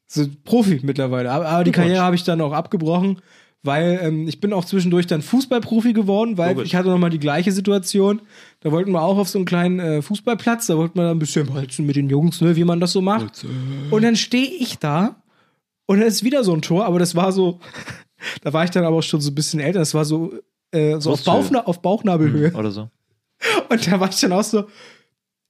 So 0.08 0.28
Profi 0.43 0.82
mittlerweile. 0.84 1.32
Aber, 1.32 1.47
aber 1.47 1.64
die. 1.64 1.72
Karriere 1.72 2.02
habe 2.02 2.16
ich 2.16 2.24
dann 2.24 2.41
auch 2.41 2.52
abgebrochen, 2.54 3.20
weil 3.64 3.99
ähm, 4.01 4.28
ich 4.28 4.39
bin 4.39 4.53
auch 4.53 4.64
zwischendurch 4.64 5.07
dann 5.07 5.22
Fußballprofi 5.22 5.93
geworden, 5.93 6.38
weil 6.38 6.55
Logisch. 6.55 6.68
ich 6.68 6.76
hatte 6.76 6.89
noch 6.89 6.97
mal 6.97 7.10
die 7.10 7.20
gleiche 7.20 7.51
Situation. 7.51 8.22
Da 8.62 8.72
wollten 8.72 8.91
wir 8.91 9.01
auch 9.01 9.18
auf 9.18 9.28
so 9.28 9.38
einen 9.38 9.45
kleinen 9.45 9.80
äh, 9.80 10.01
Fußballplatz, 10.01 10.68
da 10.68 10.78
wollten 10.78 10.97
wir 10.97 11.03
dann 11.03 11.18
ein 11.18 11.20
bisschen 11.20 11.53
walzen 11.53 11.86
mit 11.86 11.95
den 11.95 12.10
Jungs, 12.10 12.39
ne, 12.41 12.55
wie 12.55 12.64
man 12.64 12.80
das 12.80 12.93
so 12.93 13.01
macht. 13.01 13.45
Und 13.91 14.03
dann 14.03 14.16
stehe 14.16 14.49
ich 14.49 14.80
da 14.80 15.22
und 15.86 15.99
dann 15.99 16.07
ist 16.07 16.24
wieder 16.24 16.43
so 16.43 16.53
ein 16.53 16.62
Tor, 16.62 16.86
aber 16.86 16.99
das 16.99 17.16
war 17.16 17.32
so, 17.32 17.60
da 18.41 18.53
war 18.53 18.64
ich 18.64 18.72
dann 18.72 18.86
aber 18.86 18.97
auch 18.97 19.03
schon 19.03 19.22
so 19.22 19.32
ein 19.32 19.36
bisschen 19.36 19.60
älter, 19.60 19.80
das 19.80 19.93
war 19.93 20.05
so, 20.05 20.34
äh, 20.72 20.99
so 20.99 21.12
auf. 21.12 21.24
Bauchna 21.24 21.66
auf 21.66 21.82
Bauchnabelhöhe. 21.82 22.53
Oder 22.53 22.72
so. 22.72 22.89
Und 23.70 23.88
da 23.88 23.99
war 23.99 24.10
ich 24.10 24.20
dann 24.20 24.32
auch 24.34 24.43
so, 24.43 24.66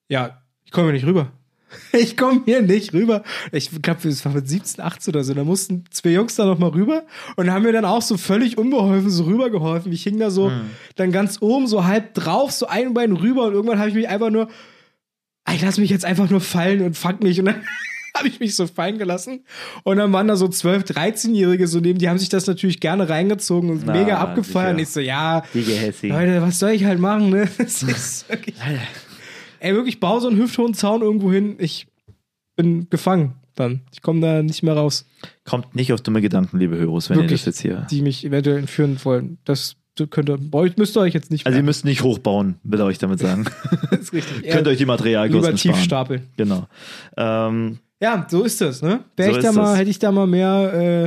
ja, 0.07 0.41
ich 0.65 0.71
komme 0.71 0.91
nicht 0.91 1.05
rüber. 1.05 1.31
Ich 1.91 2.17
komme 2.17 2.41
hier 2.45 2.61
nicht 2.61 2.93
rüber. 2.93 3.23
Ich 3.51 3.69
glaube, 3.81 4.07
es 4.07 4.25
war 4.25 4.33
mit 4.33 4.47
17, 4.47 4.83
18 4.83 5.13
oder 5.13 5.23
so. 5.23 5.33
Da 5.33 5.43
mussten 5.43 5.85
zwei 5.91 6.09
Jungs 6.09 6.35
da 6.35 6.45
noch 6.45 6.59
mal 6.59 6.69
rüber 6.69 7.03
und 7.35 7.51
haben 7.51 7.63
mir 7.63 7.71
dann 7.73 7.85
auch 7.85 8.01
so 8.01 8.17
völlig 8.17 8.57
unbeholfen 8.57 9.09
so 9.09 9.23
rübergeholfen. 9.25 9.91
Ich 9.91 10.03
hing 10.03 10.19
da 10.19 10.29
so 10.31 10.51
dann 10.95 11.11
ganz 11.11 11.41
oben, 11.41 11.67
so 11.67 11.85
halb 11.85 12.13
drauf, 12.13 12.51
so 12.51 12.67
ein 12.67 12.93
Bein 12.93 13.11
rüber 13.13 13.45
und 13.47 13.53
irgendwann 13.53 13.79
habe 13.79 13.89
ich 13.89 13.95
mich 13.95 14.07
einfach 14.07 14.29
nur, 14.29 14.49
"Ah, 15.45 15.53
ich 15.53 15.61
lass 15.61 15.77
mich 15.77 15.89
jetzt 15.89 16.05
einfach 16.05 16.29
nur 16.29 16.41
fallen 16.41 16.81
und 16.81 16.97
fang 16.97 17.19
mich 17.21 17.39
und 17.39 17.45
dann 17.45 17.63
habe 18.15 18.27
ich 18.27 18.39
mich 18.39 18.55
so 18.55 18.67
fallen 18.67 18.97
gelassen 18.97 19.45
und 19.83 19.97
dann 19.97 20.11
waren 20.11 20.27
da 20.27 20.35
so 20.35 20.47
12, 20.47 20.83
13-Jährige 20.83 21.67
so 21.67 21.79
neben, 21.79 21.99
die 21.99 22.09
haben 22.09 22.17
sich 22.19 22.29
das 22.29 22.47
natürlich 22.47 22.79
gerne 22.79 23.07
reingezogen 23.07 23.69
und 23.69 23.83
Na, 23.85 23.93
mega 23.93 24.17
abgefeiert. 24.17 24.73
Und 24.73 24.79
ich 24.79 24.89
so, 24.89 24.99
ja. 24.99 25.43
Leute, 26.09 26.41
was 26.41 26.59
soll 26.59 26.71
ich 26.71 26.83
halt 26.85 26.99
machen, 26.99 27.29
ne? 27.29 27.47
Das 27.57 27.83
ist 27.83 28.27
wirklich, 28.29 28.55
ey, 29.59 29.73
wirklich, 29.75 29.99
bau 29.99 30.19
so 30.19 30.27
einen 30.27 30.37
hüfthohen 30.37 30.73
Zaun 30.73 31.01
irgendwo 31.01 31.31
hin. 31.31 31.55
Ich 31.59 31.87
bin 32.55 32.89
gefangen 32.89 33.33
dann. 33.55 33.81
Ich 33.91 34.01
komme 34.01 34.21
da 34.21 34.41
nicht 34.43 34.63
mehr 34.63 34.73
raus. 34.75 35.05
Kommt 35.43 35.75
nicht 35.75 35.91
auf 35.93 36.01
dumme 36.01 36.21
Gedanken, 36.21 36.59
liebe 36.59 36.77
Höros, 36.77 37.09
wenn 37.09 37.17
Wirklich, 37.17 37.41
ihr 37.41 37.45
das 37.45 37.45
jetzt 37.45 37.61
hier. 37.61 37.87
die 37.91 38.01
mich 38.01 38.25
eventuell 38.25 38.57
entführen 38.57 38.97
wollen. 39.03 39.37
Das 39.45 39.75
könnte, 40.11 40.39
euch 40.53 40.77
müsst 40.77 40.95
ihr 40.95 41.01
euch 41.01 41.13
jetzt 41.13 41.29
nicht 41.29 41.45
Also 41.45 41.57
ihr 41.59 41.63
müsst 41.63 41.83
nicht 41.83 42.03
hochbauen, 42.03 42.55
will 42.63 42.79
ich 42.89 42.99
damit 42.99 43.19
sagen. 43.19 43.45
das 43.91 43.99
ist 43.99 44.13
richtig. 44.13 44.49
Könnt 44.49 44.65
euch 44.67 44.77
die 44.77 44.85
Materialkosten 44.85 45.43
lieber 45.43 45.57
tief 45.57 45.71
sparen. 45.71 45.83
stapeln. 45.83 46.27
Genau. 46.37 46.67
Ähm, 47.17 47.79
Ja, 48.01 48.25
so 48.29 48.43
ist 48.43 48.61
das, 48.61 48.81
ne? 48.81 49.03
Wär 49.17 49.31
So 49.31 49.37
ich 49.37 49.43
da 49.43 49.51
mal, 49.51 49.63
das. 49.71 49.77
hätte 49.79 49.89
ich 49.89 49.99
da 49.99 50.11
mal 50.13 50.25
mehr, 50.27 50.73
äh, 50.73 51.03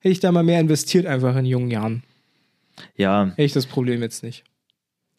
hätte 0.00 0.12
ich 0.12 0.20
da 0.20 0.32
mal 0.32 0.42
mehr 0.42 0.60
investiert 0.60 1.06
einfach 1.06 1.34
in 1.36 1.46
jungen 1.46 1.70
Jahren. 1.70 2.02
ja, 2.94 3.26
Hätte 3.28 3.42
ich 3.42 3.52
das 3.54 3.64
Problem 3.66 4.02
jetzt 4.02 4.22
nicht. 4.22 4.44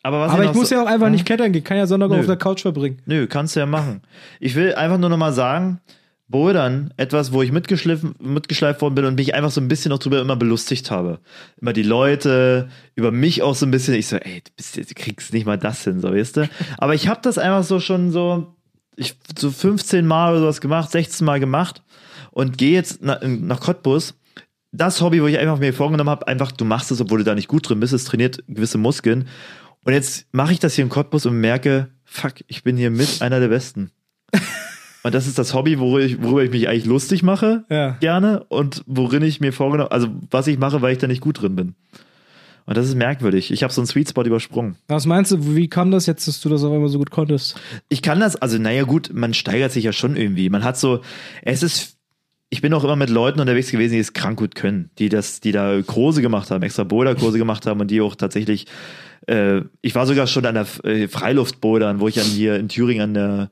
Aber 0.03 0.21
was 0.21 0.31
Aber 0.31 0.43
ich 0.45 0.53
muss 0.53 0.69
so- 0.69 0.75
ja 0.75 0.83
auch 0.83 0.87
einfach 0.87 1.07
Hm? 1.07 1.13
nicht 1.13 1.25
klettern 1.25 1.51
gehen, 1.51 1.63
kann 1.63 1.77
ja 1.77 1.87
Sonntag 1.87 2.09
Nö. 2.11 2.19
auf 2.19 2.25
der 2.25 2.37
Couch 2.37 2.61
verbringen. 2.61 2.99
Nö, 3.05 3.27
kannst 3.27 3.55
du 3.55 3.59
ja 3.59 3.65
machen. 3.65 4.01
Ich 4.39 4.55
will 4.55 4.73
einfach 4.75 4.97
nur 4.97 5.09
noch 5.09 5.17
mal 5.17 5.33
sagen, 5.33 5.79
Bouldern, 6.27 6.93
etwas, 6.95 7.33
wo 7.33 7.41
ich 7.41 7.51
mitgeschliffen, 7.51 8.15
mitgeschleift 8.19 8.81
worden 8.81 8.95
bin 8.95 9.03
und 9.05 9.15
mich 9.15 9.35
einfach 9.35 9.51
so 9.51 9.59
ein 9.59 9.67
bisschen 9.67 9.89
noch 9.89 9.99
drüber 9.99 10.21
immer 10.21 10.37
belustigt 10.37 10.89
habe. 10.89 11.19
Immer 11.59 11.73
die 11.73 11.83
Leute, 11.83 12.69
über 12.95 13.11
mich 13.11 13.41
auch 13.41 13.53
so 13.53 13.65
ein 13.65 13.71
bisschen. 13.71 13.95
Ich 13.95 14.07
so, 14.07 14.15
ey, 14.15 14.41
du, 14.41 14.51
bist, 14.55 14.77
du 14.77 14.93
kriegst 14.95 15.33
nicht 15.33 15.45
mal 15.45 15.57
das 15.57 15.83
hin, 15.83 15.99
so, 15.99 16.13
weißt 16.13 16.37
du? 16.37 16.49
Aber 16.77 16.93
ich 16.95 17.09
habe 17.09 17.19
das 17.21 17.37
einfach 17.37 17.63
so 17.65 17.81
schon 17.81 18.11
so, 18.11 18.55
ich, 18.95 19.15
so 19.37 19.51
15 19.51 20.05
Mal 20.07 20.31
oder 20.31 20.39
sowas 20.41 20.61
gemacht, 20.61 20.89
16 20.91 21.25
Mal 21.25 21.41
gemacht 21.41 21.83
und 22.31 22.57
gehe 22.57 22.71
jetzt 22.71 23.03
nach, 23.03 23.19
nach 23.23 23.59
Cottbus. 23.59 24.13
Das 24.71 25.01
Hobby, 25.01 25.21
wo 25.21 25.27
ich 25.27 25.37
einfach 25.37 25.59
mir 25.59 25.73
vorgenommen 25.73 26.09
habe, 26.09 26.29
einfach, 26.29 26.53
du 26.53 26.63
machst 26.63 26.91
es, 26.91 27.01
obwohl 27.01 27.17
du 27.19 27.25
da 27.25 27.35
nicht 27.35 27.49
gut 27.49 27.67
drin 27.67 27.81
bist, 27.81 27.91
es 27.91 28.05
trainiert 28.05 28.41
gewisse 28.47 28.77
Muskeln. 28.77 29.27
Und 29.83 29.93
jetzt 29.93 30.27
mache 30.31 30.53
ich 30.53 30.59
das 30.59 30.75
hier 30.75 30.83
in 30.83 30.89
Cottbus 30.89 31.25
und 31.25 31.39
merke, 31.39 31.89
fuck, 32.05 32.33
ich 32.47 32.63
bin 32.63 32.77
hier 32.77 32.91
mit 32.91 33.21
einer 33.21 33.39
der 33.39 33.47
Besten. 33.47 33.91
Und 35.03 35.15
das 35.15 35.25
ist 35.25 35.39
das 35.39 35.55
Hobby, 35.55 35.79
worüber 35.79 36.01
ich, 36.05 36.21
worüber 36.21 36.43
ich 36.43 36.51
mich 36.51 36.69
eigentlich 36.69 36.85
lustig 36.85 37.23
mache, 37.23 37.63
Ja. 37.71 37.97
gerne, 38.01 38.43
und 38.49 38.83
worin 38.85 39.23
ich 39.23 39.39
mir 39.41 39.51
vorgenommen, 39.51 39.89
also 39.91 40.09
was 40.29 40.45
ich 40.45 40.59
mache, 40.59 40.83
weil 40.83 40.93
ich 40.93 40.99
da 40.99 41.07
nicht 41.07 41.21
gut 41.21 41.41
drin 41.41 41.55
bin. 41.55 41.73
Und 42.67 42.77
das 42.77 42.87
ist 42.87 42.93
merkwürdig. 42.93 43.49
Ich 43.51 43.63
habe 43.63 43.73
so 43.73 43.81
einen 43.81 43.87
Sweet 43.87 44.09
Spot 44.09 44.21
übersprungen. 44.23 44.75
Was 44.87 45.07
meinst 45.07 45.31
du, 45.31 45.55
wie 45.55 45.67
kam 45.67 45.89
das 45.89 46.05
jetzt, 46.05 46.27
dass 46.27 46.39
du 46.39 46.49
das 46.49 46.63
auf 46.63 46.71
einmal 46.71 46.89
so 46.89 46.99
gut 46.99 47.09
konntest? 47.09 47.59
Ich 47.89 48.03
kann 48.03 48.19
das, 48.19 48.35
also 48.35 48.59
naja 48.59 48.83
gut, 48.83 49.09
man 49.11 49.33
steigert 49.33 49.71
sich 49.71 49.85
ja 49.85 49.91
schon 49.91 50.15
irgendwie. 50.15 50.51
Man 50.51 50.63
hat 50.63 50.77
so, 50.77 51.01
es 51.41 51.63
ist, 51.63 51.97
ich 52.51 52.61
bin 52.61 52.71
auch 52.75 52.83
immer 52.83 52.95
mit 52.95 53.09
Leuten 53.09 53.39
unterwegs 53.39 53.71
gewesen, 53.71 53.93
die 53.93 53.99
es 53.99 54.13
krank 54.13 54.37
gut 54.37 54.53
können, 54.53 54.91
die 54.99 55.09
das, 55.09 55.39
die 55.39 55.51
da 55.51 55.81
Kurse 55.81 56.21
gemacht 56.21 56.51
haben, 56.51 56.61
extra 56.61 56.83
Boulder-Kurse 56.83 57.39
gemacht 57.39 57.65
haben 57.65 57.79
und 57.81 57.89
die 57.89 58.01
auch 58.01 58.13
tatsächlich, 58.13 58.67
äh, 59.27 59.61
ich 59.81 59.95
war 59.95 60.05
sogar 60.05 60.27
schon 60.27 60.45
an 60.45 60.55
der 60.55 60.67
äh, 60.83 61.07
Freiluftbouldern, 61.07 61.99
wo 61.99 62.07
ich 62.07 62.15
dann 62.15 62.25
hier 62.25 62.55
in 62.57 62.69
Thüringen 62.69 63.01
an 63.01 63.13
der, 63.13 63.51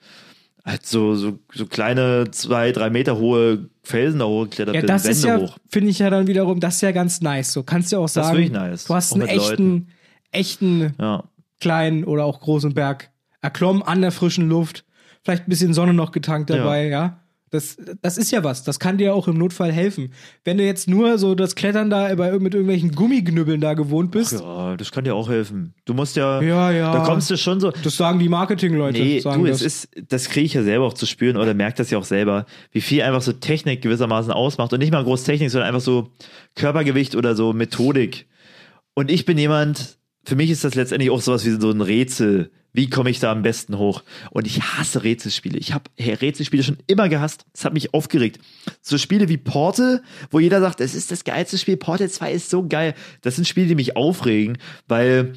halt 0.66 0.86
so, 0.86 1.16
so, 1.16 1.40
so 1.54 1.66
kleine 1.66 2.32
zwei, 2.32 2.72
drei 2.72 2.90
Meter 2.90 3.18
hohe 3.18 3.70
Felsen 3.84 4.20
da 4.20 4.26
hochgeklettert 4.26 4.76
Ja, 4.76 4.82
bin, 4.82 4.88
das 4.88 5.06
ist 5.06 5.24
ja, 5.24 5.38
hoch. 5.38 5.58
finde 5.70 5.90
ich 5.90 6.00
ja 6.00 6.10
dann 6.10 6.28
wiederum, 6.28 6.60
das 6.60 6.76
ist 6.76 6.82
ja 6.82 6.92
ganz 6.92 7.22
nice. 7.22 7.54
So 7.54 7.64
kannst 7.64 7.92
du 7.92 7.96
ja 7.98 8.02
auch 8.02 8.08
sagen, 8.10 8.52
nice. 8.52 8.86
du 8.86 8.94
hast 8.94 9.12
Auch 9.12 9.16
einen 9.18 9.28
echten, 9.28 9.88
echten 10.32 10.94
Ja. 11.00 11.24
kleinen 11.60 12.04
oder 12.04 12.26
auch 12.26 12.40
großen 12.42 12.74
Berg 12.74 13.10
erklommen 13.42 13.82
an 13.84 14.02
der 14.02 14.12
frischen 14.12 14.50
Luft, 14.50 14.86
vielleicht 15.24 15.48
ein 15.48 15.50
bisschen 15.50 15.74
Sonne 15.74 15.94
noch 15.94 16.12
getankt 16.12 16.50
dabei, 16.50 16.88
ja. 16.88 17.22
Das, 17.52 17.78
das 18.02 18.18
ist 18.18 18.32
ja 18.32 18.44
was. 18.44 18.64
Das 18.64 18.80
kann 18.80 18.98
dir 18.98 19.14
auch 19.16 19.28
im 19.28 19.38
Notfall 19.38 19.72
helfen. 19.72 20.14
Wenn 20.44 20.58
du 20.58 20.66
jetzt 20.66 20.88
nur 20.88 21.18
so 21.18 21.36
das 21.36 21.56
Klettern 21.56 21.90
da 21.90 22.14
bei, 22.16 22.32
mit 22.40 22.54
irgendwelchen 22.54 22.92
Gummiknüppeln 22.92 23.60
da 23.62 23.74
gewohnt 23.74 24.12
bist, 24.12 24.34
Ja, 24.34 24.78
das 24.78 24.92
kann 24.92 25.04
dir 25.04 25.16
auch 25.16 25.30
helfen. 25.30 25.74
Du 25.86 25.94
musst 25.94 26.16
ja, 26.16 26.42
Ja, 26.42 26.72
ja. 26.72 26.94
da 26.94 27.00
kommst 27.00 27.30
du 27.30 27.38
schon 27.38 27.60
so. 27.60 27.72
das 27.72 27.98
sagen 27.98 28.20
die 28.20 28.30
Marketingleute. 28.30 29.00
Nee, 29.00 29.20
sagen 29.20 29.44
du, 29.44 29.50
das. 29.50 29.62
es 29.62 29.86
ist, 29.86 30.12
das 30.12 30.30
kriege 30.30 30.46
ich 30.46 30.54
ja 30.54 30.64
selber 30.64 30.86
auch 30.86 30.94
zu 30.94 31.06
spüren 31.06 31.38
oder 31.38 31.54
merke 31.54 31.78
das 31.78 31.90
ja 31.90 31.98
auch 31.98 32.04
selber, 32.04 32.46
wie 32.72 32.82
viel 32.82 33.02
einfach 33.02 33.22
so 33.22 33.34
Technik 33.34 33.82
gewissermaßen 33.82 34.32
ausmacht 34.32 34.72
und 34.74 34.80
nicht 34.80 34.92
mal 34.92 35.04
groß 35.04 35.24
Technik, 35.24 35.50
sondern 35.50 35.68
einfach 35.68 35.82
so 35.82 36.10
Körpergewicht 36.56 37.16
oder 37.16 37.36
so 37.36 37.54
Methodik. 37.54 38.28
Und 38.94 39.10
ich 39.10 39.26
bin 39.26 39.38
jemand, 39.38 39.98
für 40.26 40.36
mich 40.36 40.50
ist 40.50 40.64
das 40.64 40.76
letztendlich 40.76 41.10
auch 41.10 41.22
sowas 41.22 41.46
wie 41.46 41.52
so 41.52 41.72
ein 41.72 41.82
Rätsel. 41.82 42.52
Wie 42.74 42.90
komme 42.90 43.10
ich 43.10 43.20
da 43.20 43.32
am 43.32 43.42
besten 43.42 43.78
hoch? 43.78 44.04
Und 44.32 44.46
ich 44.46 44.62
hasse 44.62 45.04
Rätselspiele. 45.04 45.58
Ich 45.58 45.74
habe 45.74 45.90
Rätselspiele 46.00 46.64
schon 46.64 46.78
immer 46.88 47.10
gehasst. 47.10 47.46
Das 47.54 47.66
hat 47.66 47.74
mich 47.74 47.94
aufgeregt. 47.94 48.40
So 48.82 48.98
Spiele 48.98 49.28
wie 49.28 49.38
Portal, 49.38 50.04
wo 50.30 50.40
jeder 50.40 50.62
sagt, 50.62 50.80
es 50.82 50.94
ist 50.94 51.12
das 51.12 51.24
geilste 51.24 51.58
Spiel. 51.58 51.78
Portal 51.78 52.10
2 52.10 52.32
ist 52.32 52.50
so 52.50 52.68
geil. 52.68 52.94
Das 53.22 53.36
sind 53.36 53.48
Spiele, 53.48 53.68
die 53.68 53.76
mich 53.76 53.96
aufregen, 53.96 54.58
weil, 54.88 55.34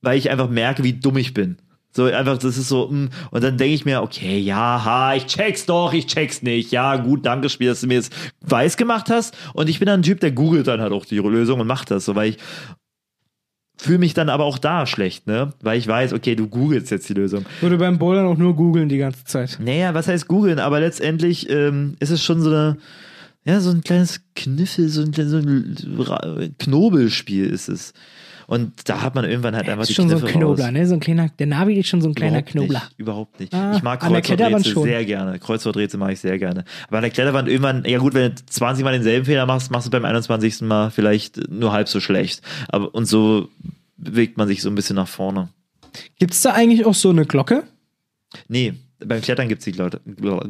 weil 0.00 0.18
ich 0.18 0.30
einfach 0.30 0.48
merke, 0.48 0.82
wie 0.82 0.94
dumm 0.94 1.16
ich 1.18 1.34
bin. 1.34 1.58
So 1.94 2.04
einfach, 2.04 2.38
das 2.38 2.56
ist 2.56 2.68
so, 2.68 2.88
mm, 2.88 3.10
und 3.30 3.44
dann 3.44 3.58
denke 3.58 3.74
ich 3.74 3.84
mir, 3.84 4.02
okay, 4.02 4.38
ja, 4.38 4.82
ha, 4.82 5.14
ich 5.14 5.26
check's 5.26 5.66
doch, 5.66 5.92
ich 5.92 6.06
check's 6.06 6.42
nicht. 6.42 6.72
Ja, 6.72 6.96
gut, 6.96 7.26
danke, 7.26 7.50
Spiel, 7.50 7.68
dass 7.68 7.82
du 7.82 7.86
mir 7.86 7.94
jetzt 7.94 8.14
weiß 8.40 8.78
gemacht 8.78 9.10
hast. 9.10 9.36
Und 9.52 9.68
ich 9.68 9.78
bin 9.78 9.86
dann 9.86 10.00
ein 10.00 10.02
Typ, 10.02 10.20
der 10.20 10.32
googelt 10.32 10.66
dann 10.68 10.80
halt 10.80 10.92
auch 10.92 11.04
die 11.04 11.18
Lösung 11.18 11.60
und 11.60 11.66
macht 11.66 11.90
das, 11.90 12.06
so, 12.06 12.14
weil 12.14 12.30
ich 12.30 12.38
fühle 13.82 13.98
mich 13.98 14.14
dann 14.14 14.28
aber 14.28 14.44
auch 14.44 14.58
da 14.58 14.86
schlecht, 14.86 15.26
ne? 15.26 15.52
Weil 15.60 15.78
ich 15.78 15.88
weiß, 15.88 16.12
okay, 16.12 16.36
du 16.36 16.46
googelst 16.46 16.90
jetzt 16.90 17.08
die 17.08 17.14
Lösung. 17.14 17.44
Würde 17.60 17.78
beim 17.78 17.98
Bouldern 17.98 18.26
auch 18.26 18.36
nur 18.36 18.54
googeln 18.54 18.88
die 18.88 18.98
ganze 18.98 19.24
Zeit. 19.24 19.58
Naja, 19.60 19.92
was 19.92 20.06
heißt 20.06 20.28
googeln? 20.28 20.60
Aber 20.60 20.78
letztendlich 20.80 21.50
ähm, 21.50 21.96
ist 21.98 22.10
es 22.10 22.22
schon 22.22 22.40
so 22.40 22.50
eine, 22.50 22.76
ja, 23.44 23.60
so 23.60 23.70
ein 23.70 23.82
kleines 23.82 24.20
Kniffel, 24.36 24.88
so 24.88 25.02
ein, 25.02 25.12
so 25.12 25.36
ein 25.36 26.54
Knobelspiel 26.58 27.46
ist 27.46 27.68
es. 27.68 27.92
Und 28.46 28.88
da 28.88 29.02
hat 29.02 29.14
man 29.14 29.24
irgendwann 29.24 29.54
halt 29.54 29.68
einfach 29.68 29.82
ist 29.82 29.90
die 29.90 29.94
schon 29.94 30.08
so 30.08 30.16
ein 30.16 30.22
Kniffe 30.22 30.38
Knobler, 30.38 30.64
raus. 30.66 30.72
ne? 30.72 30.86
So 30.86 30.94
ein 30.94 31.00
kleiner, 31.00 31.28
der 31.38 31.46
Navi 31.46 31.74
ist 31.78 31.88
schon 31.88 32.00
so 32.00 32.08
ein 32.08 32.14
kleiner 32.14 32.38
Überhaupt 32.38 32.50
Knobler. 32.50 32.78
Nicht, 32.80 32.98
überhaupt 32.98 33.40
nicht. 33.40 33.54
Ah, 33.54 33.74
ich 33.76 33.82
mag 33.82 34.00
Kreuzworträtsel 34.00 34.82
sehr 34.82 35.04
gerne. 35.04 35.38
Kreuzworträtsel 35.38 35.98
mag 35.98 36.12
ich 36.12 36.20
sehr 36.20 36.38
gerne. 36.38 36.64
Aber 36.88 36.98
an 36.98 37.02
der 37.02 37.10
Kletterwand 37.10 37.48
irgendwann, 37.48 37.84
ja 37.84 37.98
gut, 37.98 38.14
wenn 38.14 38.34
du 38.34 38.42
20 38.46 38.84
Mal 38.84 38.92
denselben 38.92 39.26
Fehler 39.26 39.46
machst, 39.46 39.70
machst 39.70 39.86
du 39.86 39.90
beim 39.90 40.04
21. 40.04 40.62
Mal 40.62 40.90
vielleicht 40.90 41.50
nur 41.50 41.72
halb 41.72 41.88
so 41.88 42.00
schlecht. 42.00 42.42
Aber 42.68 42.94
und 42.94 43.06
so 43.06 43.48
bewegt 43.96 44.36
man 44.36 44.48
sich 44.48 44.62
so 44.62 44.68
ein 44.68 44.74
bisschen 44.74 44.96
nach 44.96 45.08
vorne. 45.08 45.48
Gibt's 46.18 46.42
da 46.42 46.52
eigentlich 46.52 46.86
auch 46.86 46.94
so 46.94 47.10
eine 47.10 47.26
Glocke? 47.26 47.64
Nee, 48.48 48.74
beim 49.04 49.20
Klettern 49.20 49.48
gibt's 49.48 49.64
die 49.64 49.72
Glocke. 49.72 50.00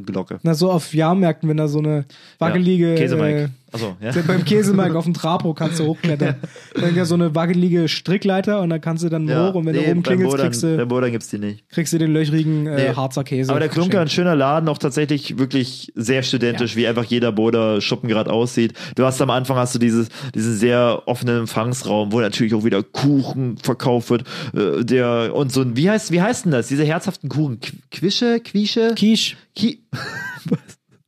Glocke. 0.07 0.39
Na, 0.43 0.55
so 0.55 0.71
auf 0.71 0.95
Jahrmärkten, 0.95 1.49
wenn 1.49 1.57
da 1.57 1.69
so 1.69 1.79
eine 1.79 2.05
wackelige. 2.39 2.91
Ja. 2.91 2.97
Käsemike. 2.97 3.51
Achso, 3.73 3.97
ja. 4.01 4.13
beim 4.27 4.45
Käsemike 4.45 4.97
auf 4.97 5.05
dem 5.05 5.15
Trapo 5.15 5.55
kannst 5.55 5.81
du 5.81 5.87
hochklettern. 5.87 6.37
Dann 6.81 6.95
ja 6.95 7.05
so 7.05 7.15
eine 7.15 7.35
wackelige 7.35 7.89
Strickleiter 7.89 8.61
und 8.61 8.71
dann 8.71 8.81
kannst 8.81 9.03
du 9.05 9.09
dann 9.09 9.27
Ja, 9.29 9.49
hoch 9.51 9.55
und 9.55 9.67
wenn 9.67 9.75
nee, 9.75 9.85
du 9.85 9.91
oben 9.91 10.03
klingelst, 10.03 10.37
kriegst 10.37 10.63
du, 10.63 10.77
Beim 10.77 10.89
Bodern 10.89 11.11
gibt's 11.13 11.29
die 11.29 11.39
nicht. 11.39 11.69
kriegst 11.71 11.93
du 11.93 11.99
den 11.99 12.13
löchrigen 12.13 12.67
äh, 12.67 12.89
Nee. 12.91 12.95
Harzer 12.97 13.25
Käse. 13.25 13.51
Aber 13.51 13.61
der 13.61 13.69
Klunker, 13.69 14.01
ein 14.01 14.09
schöner 14.09 14.35
Laden, 14.37 14.69
auch 14.69 14.79
tatsächlich 14.79 15.39
wirklich 15.39 15.93
sehr 15.95 16.23
studentisch, 16.23 16.77
wie 16.77 16.87
einfach 16.87 17.05
jeder 17.05 17.33
Boder 17.33 17.81
Schuppen 17.81 18.09
gerade 18.09 18.31
aussieht. 18.33 18.75
Du 18.97 19.05
hast 19.05 19.21
am 19.23 19.31
Anfang 19.31 19.57
hast 19.57 19.75
du 19.75 19.79
dieses, 19.79 20.09
diesen 20.35 20.55
sehr 20.57 21.03
offenen 21.07 21.41
Empfangsraum, 21.41 22.13
wo 22.13 22.21
natürlich 22.21 22.55
auch 22.55 22.65
wieder 22.65 22.83
Kuchen 22.83 23.57
verkauft 23.59 24.11
wird, 24.11 24.25
äh, 24.55 24.85
der, 24.85 25.35
und 25.35 25.53
so 25.53 25.63
ein, 25.63 25.77
wie 25.77 25.89
heißt, 25.91 26.11
wie 26.13 26.21
heißt 26.23 26.45
denn 26.45 26.53
das? 26.53 26.69
Diese 26.69 26.85
herzhaften 26.85 27.29
Kuchen? 27.29 27.59
Qu- 27.61 27.73
Quische? 27.91 28.41
Quiche? 28.41 28.95
Quiche. 28.97 29.37
Ki 29.55 29.83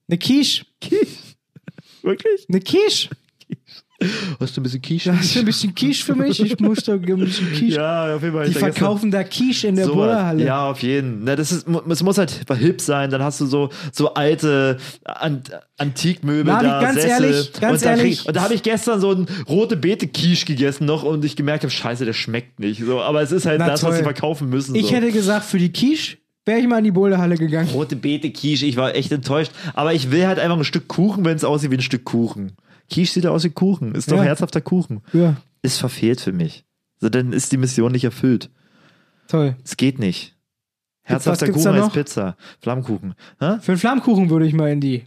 Eine 0.09 0.19
Quiche. 0.19 0.65
Wirklich? 2.05 2.47
Eine 2.49 2.61
Quiche. 2.61 3.09
Hast 4.41 4.57
du 4.57 4.61
ein 4.61 4.65
bisschen 4.65 4.83
Quiche? 4.83 5.17
Hast 5.17 5.35
du 5.35 5.39
ein 5.39 5.45
bisschen 5.47 5.75
Quiche 5.75 6.05
für 6.05 6.15
mich? 6.15 6.39
Ich 6.41 6.59
muss 6.59 6.83
da 6.83 6.95
ein 6.95 7.01
bisschen 7.01 7.51
Quiche. 7.53 7.77
Ja, 7.77 8.17
auf 8.17 8.23
jeden 8.23 8.35
Fall. 8.35 8.49
Die 8.49 8.53
verkaufen 8.53 9.11
da 9.11 9.23
Quiche 9.25 9.69
in 9.69 9.77
der 9.77 9.87
So, 9.87 9.95
Bullerhalle. 9.95 10.45
ja, 10.45 10.69
auf 10.69 10.83
jeden. 10.83 11.25
Na, 11.25 11.37
das 11.37 11.53
ist, 11.53 11.67
es 11.89 12.03
muss 12.03 12.19
halt 12.19 12.31
hip 12.59 12.81
sein. 12.81 13.11
Dann 13.11 13.23
hast 13.23 13.41
du 13.41 13.47
so, 13.47 13.71
so 13.93 14.13
alte 14.15 14.79
Ant 15.05 15.51
Antikmöbel 15.79 16.45
da, 16.53 16.83
ganz 16.83 16.95
Sessel. 17.01 17.11
ehrlich, 17.25 17.53
ganz 17.55 17.81
und 17.81 17.87
da 17.87 17.91
ehrlich. 17.97 18.19
Krieg, 18.19 18.29
und 18.29 18.37
da 18.37 18.43
habe 18.43 18.55
ich 18.55 18.63
gestern 18.63 19.01
so 19.01 19.11
einen 19.11 19.27
rote 19.49 19.77
Beete 19.77 20.09
Quiche 20.09 20.45
gegessen 20.45 20.85
noch 20.85 21.05
und 21.05 21.25
ich 21.25 21.37
gemerkt 21.37 21.63
habe, 21.65 21.71
scheiße, 21.73 22.05
der 22.05 22.13
schmeckt 22.13 22.59
nicht. 22.61 22.83
So, 22.85 23.01
aber 23.01 23.23
es 23.23 23.33
ist 23.33 23.47
halt 23.47 23.61
Na 23.61 23.69
das, 23.69 23.83
was 23.83 23.91
toll. 23.91 23.99
sie 23.99 24.03
verkaufen 24.03 24.51
müssen. 24.51 24.75
Ich 24.75 24.89
so. 24.89 24.93
hätte 24.95 25.11
gesagt, 25.13 25.45
für 25.47 25.59
die 25.59 25.73
Quiche 25.73 26.19
wäre 26.47 26.59
ich 26.61 26.66
mal 26.66 26.78
in 26.78 26.84
die 26.84 26.90
Boulderhalle 26.90 27.36
gegangen. 27.36 27.68
rote 27.70 27.97
Beete 27.97 28.30
Quiche. 28.30 28.66
Ich 28.66 28.76
war 28.76 28.95
echt 28.95 29.11
enttäuscht. 29.12 29.53
Aber 29.74 29.92
ich 29.95 30.11
will 30.11 30.26
halt 30.26 30.38
einfach 30.38 30.57
ein 30.59 30.64
Stück 30.64 30.88
Kuchen, 30.88 31.24
wenn 31.24 31.36
es 31.36 31.45
aussieht 31.45 31.70
wie 31.70 31.76
ein 31.76 31.82
Stück 31.82 32.05
Kuchen. 32.05 32.53
Quiche 32.90 33.12
sieht 33.12 33.26
aus 33.26 33.45
wie 33.45 33.51
Kuchen. 33.51 33.95
Ist 33.95 34.11
doch 34.11 34.16
Ja. 34.18 34.24
herzhafter 34.24 34.61
Kuchen. 34.61 35.01
Ja, 35.12 35.36
Ist 35.62 35.78
verfehlt 35.78 36.20
für 36.20 36.32
mich. 36.32 36.64
So, 37.01 37.09
dann 37.09 37.32
ist 37.32 37.51
die 37.53 37.57
Mission 37.57 37.92
nicht 37.92 38.05
erfüllt. 38.05 38.51
toll. 39.28 39.57
Es 39.64 39.76
geht 39.76 39.99
nicht. 39.99 40.36
Herzhafter 41.03 41.51
Kuchen 41.51 41.66
als? 41.68 41.92
Pizza. 41.92 42.36
Flammkuchen. 42.61 43.14
Hä? 43.40 43.57
Für 43.61 43.72
einen 43.72 43.78
Flammkuchen 43.78 44.30
würde 44.30 44.47
ich 44.47 44.55
mal 44.55 44.70
in 44.70 44.80
die. 44.80 45.05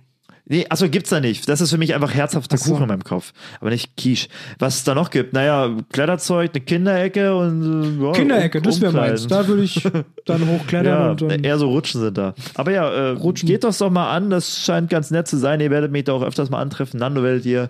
Nee, 0.50 0.66
achso, 0.70 0.88
gibt's 0.88 1.10
da 1.10 1.20
nicht. 1.20 1.50
Das 1.50 1.60
ist 1.60 1.72
für 1.72 1.78
mich 1.78 1.94
einfach 1.94 2.14
herzhafter 2.14 2.58
so. 2.58 2.72
Kuchen 2.72 2.84
in 2.84 2.88
meinem 2.88 3.04
Kopf. 3.04 3.34
Aber 3.60 3.70
nicht 3.70 3.98
Quiche. 3.98 4.30
Was 4.60 4.78
es 4.78 4.84
da 4.86 4.96
noch 4.96 5.10
gibt? 5.10 5.34
Naja, 5.34 5.76
Kletterzeug, 5.92 6.52
eine 6.54 6.64
Kinderecke 6.64 7.36
und. 7.36 8.00
Äh, 8.02 8.06
ja, 8.06 8.12
Kinderecke, 8.14 8.58
um- 8.60 8.64
das 8.64 8.80
wäre 8.80 8.94
meins. 8.94 9.28
Da 9.28 9.46
würde 9.48 9.64
ich 9.64 9.82
dann 10.26 10.48
hochklettern 10.48 10.86
Ja, 10.86 11.12
und 11.12 11.22
dann. 11.22 11.44
eher 11.44 11.58
so 11.58 11.68
Rutschen 11.70 12.00
sind 12.02 12.18
da. 12.18 12.34
Aber 12.56 12.72
ja, 12.72 12.90
äh, 12.90 13.10
Rutschen. 13.10 13.48
geht 13.48 13.64
doch 13.66 13.76
doch 13.78 13.90
mal 13.90 14.10
an. 14.16 14.30
Das 14.30 14.64
scheint 14.64 14.90
ganz 14.90 15.12
nett 15.12 15.28
zu 15.28 15.38
sein. 15.38 15.60
Ihr 15.60 15.70
werdet 15.70 15.92
mich 15.92 16.06
da 16.06 16.14
auch 16.14 16.24
öfters 16.24 16.50
mal 16.50 16.62
antreffen. 16.62 17.00
Nando 17.00 17.24
werdet 17.24 17.46
ihr. 17.46 17.70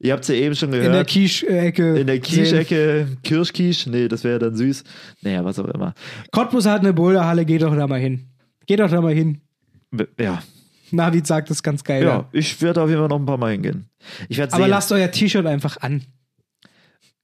Ihr 0.00 0.12
habt 0.12 0.22
es 0.22 0.28
ja 0.28 0.34
eben 0.36 0.54
schon 0.54 0.70
gehört. 0.70 0.86
in 0.86 0.92
der 0.92 1.04
Quiche-Ecke. 1.04 1.98
In 1.98 2.06
der. 2.06 2.20
Quiche-Ecke, 2.20 3.08
Kirschquiche, 3.24 3.90
nee, 3.90 4.06
das 4.06 4.22
wäre 4.22 4.38
dann 4.38 4.54
süß. 4.54 4.84
Naja, 5.22 5.44
was 5.44 5.58
auch 5.58 5.66
immer. 5.66 5.92
Cottbus 6.30 6.66
hat 6.66 6.80
eine 6.82 6.92
Boulderhalle, 6.92 7.44
geh 7.44 7.58
doch 7.58 7.74
da 7.74 7.86
mal 7.88 7.98
hin. 7.98 8.26
Geh 8.66 8.76
doch 8.76 8.88
da 8.90 9.00
mal 9.00 9.12
hin. 9.14 9.40
Ja, 10.20 10.40
Navid 10.92 11.26
sagt 11.26 11.50
das 11.50 11.62
ganz 11.62 11.84
geil. 11.84 12.02
ja, 12.04 12.28
ich 12.32 12.60
werde 12.62 12.82
auf 12.82 12.88
jeden 12.88 13.00
Fall 13.00 13.08
noch 13.08 13.18
ein 13.18 13.26
paar 13.26 13.38
Mal 13.38 13.52
hingehen. 13.52 13.88
Ich 14.28 14.38
werde 14.38 14.50
sehen. 14.50 14.60
Aber 14.60 14.68
lasst 14.68 14.90
euer 14.92 15.10
T-Shirt 15.10 15.46
einfach 15.46 15.78
an 15.80 16.02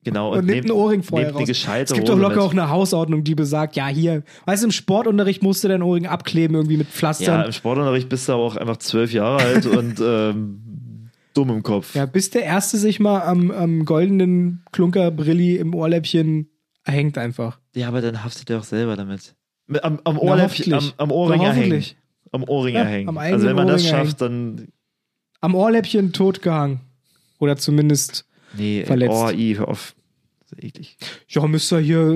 genau, 0.04 0.34
und, 0.34 0.44
nehmt 0.46 0.64
einen 0.66 0.72
Ohrring 0.72 1.02
vorher 1.02 1.32
nehmt 1.32 1.48
raus. 1.48 1.48
es 1.48 1.92
gibt 1.92 2.08
doch 2.08 2.18
locker 2.18 2.36
mit. 2.36 2.44
auch 2.44 2.52
eine 2.52 2.68
Hausordnung, 2.68 3.24
die 3.24 3.34
besagt, 3.34 3.74
ja 3.76 3.88
hier, 3.88 4.22
weißt 4.46 4.62
du, 4.62 4.68
im 4.68 4.72
Sportunterricht 4.72 5.42
musst 5.42 5.64
du 5.64 5.68
deinen 5.68 5.82
Ohrring 5.82 6.06
abkleben 6.06 6.54
irgendwie 6.54 6.76
mit 6.76 6.86
Ja, 6.88 6.92
Pflastern. 6.92 7.46
im 7.46 7.52
Sportunterricht 7.52 8.08
bist 8.08 8.28
du 8.28 8.34
aber 8.34 8.42
auch 8.42 8.56
einfach 8.56 8.76
zwölf 8.76 9.12
Jahre 9.12 9.42
alt 9.42 9.66
und 9.66 10.00
ähm, 10.00 11.10
dumm 11.32 11.50
im 11.50 11.62
Kopf. 11.62 11.94
Ja, 11.94 12.06
bis 12.06 12.30
der 12.30 12.44
Erste 12.44 12.76
sich 12.78 13.00
mal 13.00 13.22
am, 13.22 13.50
am 13.50 13.84
goldenen 13.84 14.62
Klunkerbrilli 14.72 15.56
im 15.56 15.74
Ohrläppchen 15.74 16.50
hängt 16.84 17.18
einfach. 17.18 17.58
Ja, 17.74 17.88
aber 17.88 18.02
dann 18.02 18.22
haftet 18.22 18.50
er 18.50 18.58
auch 18.60 18.64
selber 18.64 18.96
damit. 18.96 19.34
Mit- 19.66 19.82
Am, 19.82 19.98
am 20.04 20.14
Na, 20.16 20.20
Ohrläppchen, 20.20 20.72
am, 20.74 20.78
hoffentlich. 20.80 20.94
am 21.00 21.10
Ohrringer 21.10 21.42
Na, 21.44 21.48
hoffentlich. 21.56 21.96
Am 22.34 22.42
Ohrringer 22.44 22.80
Ja, 22.80 22.86
hängen. 22.86 23.16
Also 23.18 23.46
wenn 23.46 23.56
man 23.56 23.66
das 23.68 23.82
Ohrringer 23.84 24.04
schafft, 24.04 24.20
dann. 24.20 24.68
Am 25.40 25.54
Ohrläppchen 25.54 26.12
totgehangen. 26.12 26.80
Oder 27.38 27.56
zumindest, 27.56 28.26
Nee, 28.56 28.84
Verletzt. 28.84 29.12
Oh, 29.16 29.30
i, 29.30 29.54
hör 29.56 29.68
auf. 29.68 29.94
Das 30.40 30.52
ist 30.58 30.64
eklig. 30.64 30.96
ja, 31.28 31.46
müsst 31.46 31.72
ihr 31.72 31.78
hier, 31.80 32.10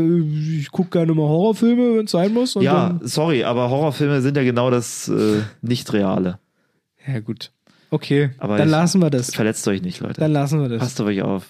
ich 0.60 0.70
gucke 0.70 0.90
gerne 0.90 1.12
mal 1.14 1.22
Horrorfilme, 1.28 1.98
wenn 1.98 2.04
es 2.04 2.12
sein 2.12 2.32
muss. 2.32 2.54
Ja, 2.54 2.98
sorry, 3.02 3.42
aber 3.44 3.68
Horrorfilme 3.70 4.20
sind 4.22 4.36
ja 4.36 4.44
genau 4.44 4.70
das 4.70 5.08
äh, 5.08 5.40
Nicht-Reale. 5.62 6.38
ja, 7.06 7.20
gut. 7.20 7.50
Okay, 7.90 8.30
Aber 8.38 8.56
dann 8.58 8.68
ich- 8.68 8.72
lassen 8.72 9.00
wir 9.02 9.10
das. 9.10 9.34
Verletzt 9.34 9.66
euch 9.66 9.82
nicht, 9.82 10.00
Leute. 10.00 10.20
Dann 10.20 10.32
lassen 10.32 10.60
wir 10.60 10.68
das. 10.68 10.78
Passt 10.78 11.00
auf 11.00 11.06
euch 11.06 11.22
auf. 11.22 11.48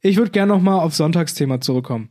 Ich 0.00 0.16
würde 0.16 0.30
gerne 0.30 0.52
nochmal 0.52 0.80
auf 0.80 0.94
Sonntagsthema 0.94 1.60
zurückkommen. 1.60 2.08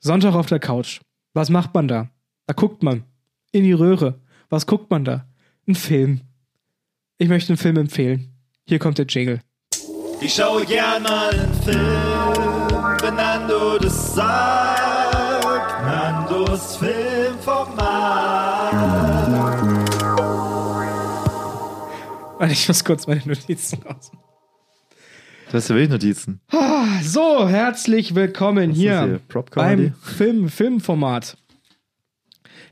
Sonntag 0.00 0.34
auf 0.34 0.46
der 0.46 0.60
Couch. 0.60 1.00
Was 1.34 1.50
macht 1.50 1.74
man 1.74 1.88
da? 1.88 2.08
Da 2.46 2.54
guckt 2.54 2.82
man. 2.82 3.04
In 3.52 3.64
die 3.64 3.72
Röhre. 3.72 4.20
Was 4.54 4.66
guckt 4.68 4.88
man 4.88 5.04
da? 5.04 5.26
Ein 5.66 5.74
Film. 5.74 6.20
Ich 7.18 7.28
möchte 7.28 7.48
einen 7.48 7.56
Film 7.56 7.76
empfehlen. 7.76 8.36
Hier 8.68 8.78
kommt 8.78 8.98
der 8.98 9.06
Jingle. 9.06 9.40
Ich 10.20 10.32
schaue 10.32 10.64
gern 10.64 11.02
mal 11.02 11.30
einen 11.30 11.52
Film, 11.54 11.80
wenn 13.02 13.16
Nando 13.16 13.78
das 13.80 14.14
sagt. 14.14 15.82
Nandos 15.82 16.76
Filmformat. 16.76 18.74
Warte, 22.38 22.52
ich 22.52 22.68
muss 22.68 22.84
kurz 22.84 23.08
meine 23.08 23.22
Notizen 23.26 23.82
raus. 23.82 24.12
Du 25.50 25.54
hast 25.54 25.68
ja 25.68 25.74
wirklich 25.74 25.90
Notizen. 25.90 26.40
So, 27.02 27.48
herzlich 27.48 28.14
willkommen 28.14 28.70
ist 28.70 28.76
hier, 28.76 29.20
hier? 29.28 29.44
Beim 29.56 29.94
Film, 30.00 30.48
Filmformat. 30.48 31.36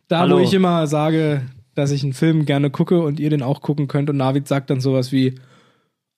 Da, 0.07 0.21
Hallo. 0.21 0.39
wo 0.39 0.41
ich 0.43 0.55
immer 0.55 0.87
sage, 0.87 1.43
dass 1.75 1.91
ich 1.91 2.03
einen 2.03 2.13
Film 2.13 2.45
gerne 2.45 2.71
gucke 2.71 3.01
und 3.01 3.19
ihr 3.21 3.31
den 3.31 3.43
auch 3.43 3.61
gucken 3.61 3.89
könnt 3.89 4.11
und 4.11 4.17
Navid 4.17 4.47
sagt 4.49 4.71
dann 4.71 4.81
sowas 4.81 5.13
wie, 5.13 5.35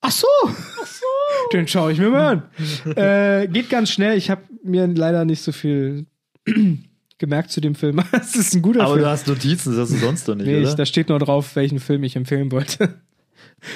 ach 0.00 0.10
so, 0.10 0.26
ach 0.46 0.86
so. 0.86 1.06
den 1.52 1.68
schaue 1.68 1.92
ich 1.92 1.98
mir 1.98 2.10
mal 2.10 2.42
an. 2.86 2.96
äh, 2.96 3.46
geht 3.48 3.70
ganz 3.70 3.90
schnell. 3.90 4.16
Ich 4.16 4.30
habe 4.30 4.42
mir 4.62 4.86
leider 4.86 5.24
nicht 5.24 5.42
so 5.42 5.52
viel 5.52 6.06
gemerkt 7.18 7.50
zu 7.50 7.60
dem 7.60 7.74
Film. 7.74 8.02
Es 8.12 8.34
ist 8.34 8.54
ein 8.54 8.62
guter 8.62 8.82
Aber 8.82 8.94
Film. 8.94 9.04
du 9.04 9.10
hast 9.10 9.26
Notizen, 9.28 9.72
das 9.76 9.90
hast 9.90 9.92
du 9.92 10.04
sonst 10.04 10.28
doch 10.28 10.34
nicht, 10.34 10.46
nee, 10.46 10.58
ich, 10.62 10.74
da 10.74 10.84
steht 10.86 11.08
nur 11.08 11.18
drauf, 11.18 11.54
welchen 11.56 11.78
Film 11.80 12.02
ich 12.04 12.16
empfehlen 12.16 12.50
wollte. 12.52 13.00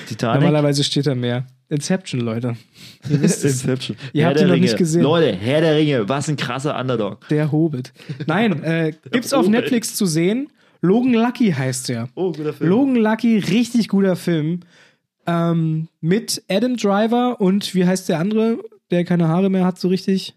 Titanic. 0.06 0.42
Normalerweise 0.42 0.84
steht 0.84 1.06
da 1.06 1.14
mehr. 1.14 1.46
Inception, 1.70 2.20
Leute. 2.20 2.56
Ihr 3.08 3.22
wisst 3.22 3.44
es. 3.44 3.62
Inception. 3.62 3.96
Ihr 4.12 4.22
Herr 4.22 4.30
habt 4.30 4.40
ihn 4.40 4.46
noch 4.46 4.54
Ringe. 4.54 4.62
nicht 4.66 4.76
gesehen. 4.76 5.02
Leute, 5.02 5.34
Herr 5.34 5.60
der 5.60 5.76
Ringe, 5.76 6.08
was 6.08 6.28
ein 6.28 6.36
krasser 6.36 6.78
Underdog. 6.78 7.26
Der 7.28 7.52
Hobbit. 7.52 7.92
Nein, 8.26 8.62
äh, 8.62 8.92
gibt's 9.10 9.32
auf. 9.32 9.48
Netflix 9.48 9.94
zu 9.94 10.04
sehen. 10.06 10.48
Logan 10.80 11.14
Lucky 11.14 11.50
heißt 11.52 11.88
der. 11.88 12.08
Oh, 12.14 12.32
guter 12.32 12.52
Film. 12.52 12.70
Logan 12.70 12.96
Lucky, 12.96 13.38
richtig 13.38 13.88
guter 13.88 14.16
Film. 14.16 14.60
Ähm, 15.26 15.88
mit 16.00 16.42
Adam 16.48 16.76
Driver 16.76 17.40
und 17.40 17.74
wie 17.74 17.84
heißt 17.86 18.08
der 18.08 18.18
andere, 18.18 18.58
der 18.90 19.04
keine 19.04 19.28
Haare 19.28 19.50
mehr 19.50 19.64
hat, 19.64 19.78
so 19.78 19.88
richtig? 19.88 20.34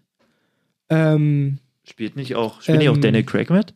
Ähm, 0.90 1.58
Spielt 1.84 2.16
nicht 2.16 2.34
auch, 2.34 2.60
spielt 2.60 2.78
nicht 2.78 2.88
Ähm, 2.88 2.94
auch 2.94 2.98
Daniel 2.98 3.24
Craig 3.24 3.50
mit? 3.50 3.74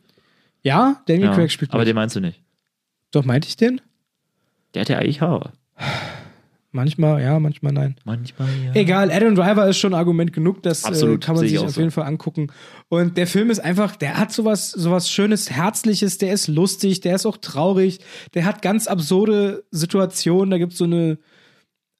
ja, 0.61 1.01
Daniel 1.07 1.27
Ja, 1.29 1.33
Craig 1.35 1.51
spielt 1.51 1.71
Aber 1.71 1.79
mit. 1.79 1.87
den 1.87 1.95
meinst 1.95 2.15
du 2.15 2.19
nicht. 2.19 2.41
Doch, 3.11 3.23
meinte 3.25 3.47
ich 3.47 3.57
den? 3.57 3.81
Der 4.73 4.81
hat 4.81 4.89
ja 4.89 4.97
eigentlich 4.99 5.21
Haare. 5.21 5.53
Manchmal 6.77 7.23
ja, 7.23 7.39
manchmal 7.39 7.73
nein. 7.73 7.95
Manchmal 8.05 8.49
ja. 8.63 8.75
Egal, 8.75 9.09
Adam 9.11 9.33
Driver 9.33 9.67
ist 9.67 9.79
schon 9.79 9.95
Argument 9.95 10.31
genug, 10.31 10.61
das 10.61 10.83
äh, 10.83 10.89
Absolut, 10.89 11.23
kann 11.23 11.35
man 11.35 11.47
sich 11.47 11.57
auf 11.57 11.71
so. 11.71 11.79
jeden 11.79 11.89
Fall 11.89 12.05
angucken. 12.05 12.51
Und 12.87 13.17
der 13.17 13.25
Film 13.25 13.49
ist 13.49 13.57
einfach, 13.59 13.95
der 13.95 14.19
hat 14.19 14.31
sowas, 14.31 14.69
sowas 14.69 15.09
Schönes, 15.09 15.49
Herzliches, 15.49 16.19
der 16.19 16.33
ist 16.33 16.47
lustig, 16.47 17.01
der 17.01 17.15
ist 17.15 17.25
auch 17.25 17.37
traurig, 17.37 17.97
der 18.35 18.45
hat 18.45 18.61
ganz 18.61 18.85
absurde 18.85 19.63
Situationen, 19.71 20.51
da 20.51 20.59
gibt 20.59 20.73
es 20.73 20.77
so 20.77 20.83
eine, 20.83 21.17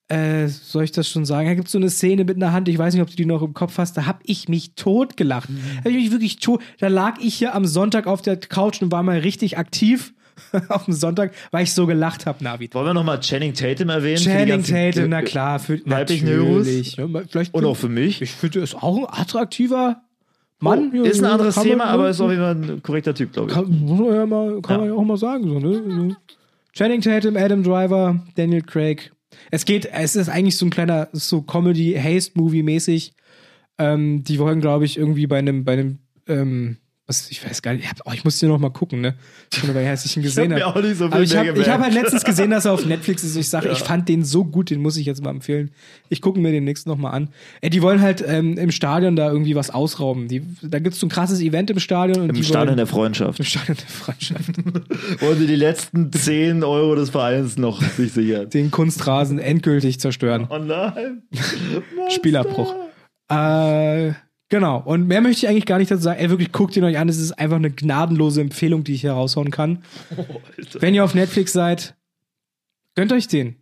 äh, 0.09 0.47
soll 0.47 0.83
ich 0.83 0.91
das 0.91 1.09
schon 1.09 1.25
sagen? 1.25 1.47
Da 1.47 1.55
gibt 1.55 1.69
es 1.69 1.71
so 1.71 1.79
eine 1.79 1.89
Szene 1.89 2.23
mit 2.23 2.35
einer 2.35 2.53
Hand, 2.53 2.69
ich 2.69 2.77
weiß 2.77 2.93
nicht, 2.93 3.01
ob 3.01 3.09
du 3.09 3.15
die 3.15 3.25
noch 3.25 3.41
im 3.41 3.55
Kopf 3.55 3.79
hast, 3.79 3.97
da 3.97 4.05
hab 4.05 4.21
ich 4.25 4.47
mich 4.47 4.75
tot 4.75 5.17
gelacht. 5.17 5.49
Mhm. 5.49 5.57
Da 5.77 5.85
hab 5.85 5.87
ich 5.87 6.03
mich 6.03 6.11
wirklich 6.11 6.37
tot, 6.37 6.61
da 6.77 6.87
lag 6.87 7.19
ich 7.19 7.33
hier 7.33 7.55
am 7.55 7.65
Sonntag 7.65 8.05
auf 8.05 8.21
der 8.21 8.37
Couch 8.37 8.79
und 8.83 8.91
war 8.91 9.01
mal 9.01 9.17
richtig 9.17 9.57
aktiv 9.57 10.13
auf 10.69 10.85
dem 10.85 10.93
Sonntag, 10.93 11.31
weil 11.51 11.63
ich 11.63 11.73
so 11.73 11.85
gelacht 11.85 12.25
habe, 12.25 12.43
Navid. 12.43 12.73
Wollen 12.75 12.87
wir 12.87 12.93
nochmal 12.93 13.19
Channing 13.19 13.53
Tatum 13.53 13.89
erwähnen? 13.89 14.17
Channing 14.17 14.63
Tatum, 14.63 15.09
na 15.09 15.21
klar, 15.21 15.59
für 15.59 15.79
weiblichen 15.85 16.27
natürlich. 16.27 16.95
Ja, 16.97 17.07
vielleicht 17.29 17.53
Und 17.53 17.65
auch 17.65 17.75
für 17.75 17.89
mich. 17.89 18.21
ich 18.21 18.31
finde, 18.31 18.59
er 18.59 18.63
ist 18.63 18.75
auch 18.75 18.97
ein 18.97 19.05
attraktiver 19.07 20.01
Mann. 20.59 20.91
Oh, 20.95 21.03
ist 21.03 21.19
ein 21.19 21.25
anderes 21.25 21.55
kann 21.55 21.63
man- 21.67 21.71
Thema, 21.79 21.85
aber 21.85 22.09
ist 22.09 22.19
jeden 22.19 22.37
Fall 22.37 22.55
ein 22.55 22.81
korrekter 22.83 23.13
Typ, 23.13 23.33
glaube 23.33 23.49
ich. 23.49 23.55
Kann, 23.55 23.69
muss 23.69 23.99
man 23.99 24.15
ja, 24.15 24.25
mal, 24.25 24.61
kann 24.61 24.75
Ja. 24.75 24.77
man 24.79 24.87
ja 24.89 24.93
auch 24.95 25.03
mal 25.03 25.17
sagen. 25.17 25.43
So, 25.47 25.59
ne? 25.59 25.73
so. 26.09 26.15
Channing 26.73 27.01
Tatum, 27.01 27.35
Adam 27.37 27.63
Driver, 27.63 28.19
Daniel 28.35 28.61
Craig. 28.61 29.11
Es 29.51 29.65
geht, 29.65 29.85
es 29.91 30.15
ist 30.15 30.29
eigentlich 30.29 30.57
so 30.57 30.65
ein 30.65 30.69
kleiner, 30.71 31.09
so 31.11 31.41
Comedy-Haste-Movie-mäßig. 31.41 33.13
Ähm, 33.79 34.23
die 34.23 34.39
wollen, 34.39 34.61
glaube 34.61 34.85
ich, 34.85 34.97
irgendwie 34.97 35.27
bei 35.27 35.37
einem, 35.39 35.63
bei 35.63 35.73
einem, 35.73 35.99
ähm, 36.27 36.77
was, 37.07 37.31
ich 37.31 37.43
weiß 37.43 37.61
gar 37.61 37.71
nicht, 37.71 37.85
ich, 37.85 37.89
hab, 37.89 38.01
oh, 38.05 38.11
ich 38.13 38.25
muss 38.25 38.37
den 38.37 38.49
noch 38.49 38.59
mal 38.59 38.69
gucken, 38.69 38.99
ne? 38.99 39.15
Schon 39.53 39.73
weil 39.73 39.93
ich 39.93 40.17
ihn 40.17 40.23
gesehen 40.23 40.53
habe. 40.53 40.65
auch 40.67 40.75
nicht 40.75 40.97
so 40.97 41.05
viel 41.05 41.13
Aber 41.13 41.23
ich 41.23 41.37
habe 41.37 41.57
ich 41.57 41.69
hab 41.69 41.81
halt 41.81 41.93
letztens 41.93 42.25
gesehen, 42.25 42.51
dass 42.51 42.65
er 42.65 42.73
auf 42.73 42.85
Netflix 42.85 43.23
ist. 43.23 43.37
Ich 43.37 43.49
sage, 43.49 43.69
ich 43.69 43.79
fand 43.79 44.09
den 44.09 44.25
so 44.25 44.43
gut, 44.43 44.69
den 44.69 44.81
muss 44.81 44.97
ich 44.97 45.05
jetzt 45.05 45.23
mal 45.23 45.29
empfehlen. 45.29 45.71
Ich 46.09 46.21
gucke 46.21 46.37
mir 46.41 46.51
den 46.51 46.65
nächsten 46.65 46.89
noch 46.89 46.97
mal 46.97 47.11
an. 47.11 47.29
Ey, 47.61 47.69
die 47.69 47.81
wollen 47.81 48.01
halt 48.01 48.21
ähm, 48.27 48.57
im 48.57 48.71
Stadion 48.71 49.15
da 49.15 49.31
irgendwie 49.31 49.55
was 49.55 49.69
ausrauben. 49.69 50.27
Die, 50.27 50.43
da 50.61 50.79
gibt's 50.79 50.99
so 50.99 51.05
ein 51.05 51.09
krasses 51.09 51.39
Event 51.39 51.69
im 51.69 51.79
Stadion. 51.79 52.23
Und 52.23 52.29
Im 52.29 52.35
die 52.35 52.43
Stadion 52.43 52.67
wollen, 52.67 52.77
der 52.77 52.87
Freundschaft. 52.87 53.39
im 53.39 53.45
Stadion 53.45 53.77
der 53.77 53.87
Freundschaft. 53.87 55.21
Wollen 55.21 55.39
sie 55.39 55.47
die 55.47 55.55
letzten 55.55 56.11
10 56.11 56.63
Euro 56.65 56.95
des 56.95 57.11
Vereins 57.11 57.57
noch 57.57 57.81
sich 57.81 58.11
sichern? 58.11 58.49
den 58.49 58.69
Kunstrasen 58.69 59.39
endgültig 59.39 60.01
zerstören. 60.01 60.47
Oh 60.49 60.57
nein. 60.57 61.23
Spielabbruch. 62.09 62.75
Äh, 63.29 64.11
genau. 64.49 64.81
Und 64.83 65.07
mehr 65.07 65.21
möchte 65.21 65.45
ich 65.45 65.49
eigentlich 65.49 65.65
gar 65.65 65.77
nicht 65.77 65.91
dazu 65.91 66.03
sagen. 66.03 66.19
Ey, 66.19 66.29
wirklich, 66.29 66.51
guckt 66.51 66.75
ihn 66.75 66.83
euch 66.83 66.97
an. 66.97 67.09
Es 67.09 67.19
ist 67.19 67.33
einfach 67.33 67.57
eine 67.57 67.71
gnadenlose 67.71 68.41
Empfehlung, 68.41 68.83
die 68.83 68.93
ich 68.93 69.01
hier 69.01 69.13
raushauen 69.13 69.51
kann. 69.51 69.83
Wenn 70.79 70.93
ihr 70.93 71.03
auf 71.03 71.15
Netflix 71.15 71.53
seid, 71.53 71.95
gönnt 72.95 73.11
euch 73.13 73.27
den. 73.27 73.55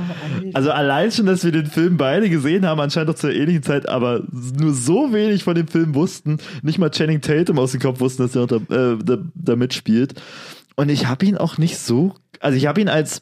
Also 0.54 0.70
allein 0.70 1.12
schon, 1.12 1.26
dass 1.26 1.44
wir 1.44 1.52
den 1.52 1.66
Film 1.66 1.98
beide 1.98 2.30
gesehen 2.30 2.64
haben, 2.64 2.80
anscheinend 2.80 3.10
doch 3.10 3.16
zur 3.16 3.32
ähnlichen 3.32 3.62
Zeit, 3.62 3.86
aber 3.86 4.24
nur 4.58 4.72
so 4.72 5.12
wenig 5.12 5.44
von 5.44 5.54
dem 5.54 5.68
Film 5.68 5.94
wussten, 5.94 6.38
nicht 6.62 6.78
mal 6.78 6.90
Channing 6.90 7.20
Tatum 7.20 7.58
aus 7.58 7.72
dem 7.72 7.80
Kopf 7.80 8.00
wussten, 8.00 8.22
dass 8.22 8.34
er 8.34 8.46
da, 8.46 8.56
äh, 8.56 8.96
da, 9.04 9.18
da 9.34 9.56
mitspielt. 9.56 10.14
Und 10.74 10.88
ich 10.88 11.06
habe 11.06 11.26
ihn 11.26 11.36
auch 11.36 11.58
nicht 11.58 11.76
so, 11.76 12.14
also 12.40 12.56
ich 12.56 12.66
habe 12.66 12.80
ihn 12.80 12.88
als 12.88 13.20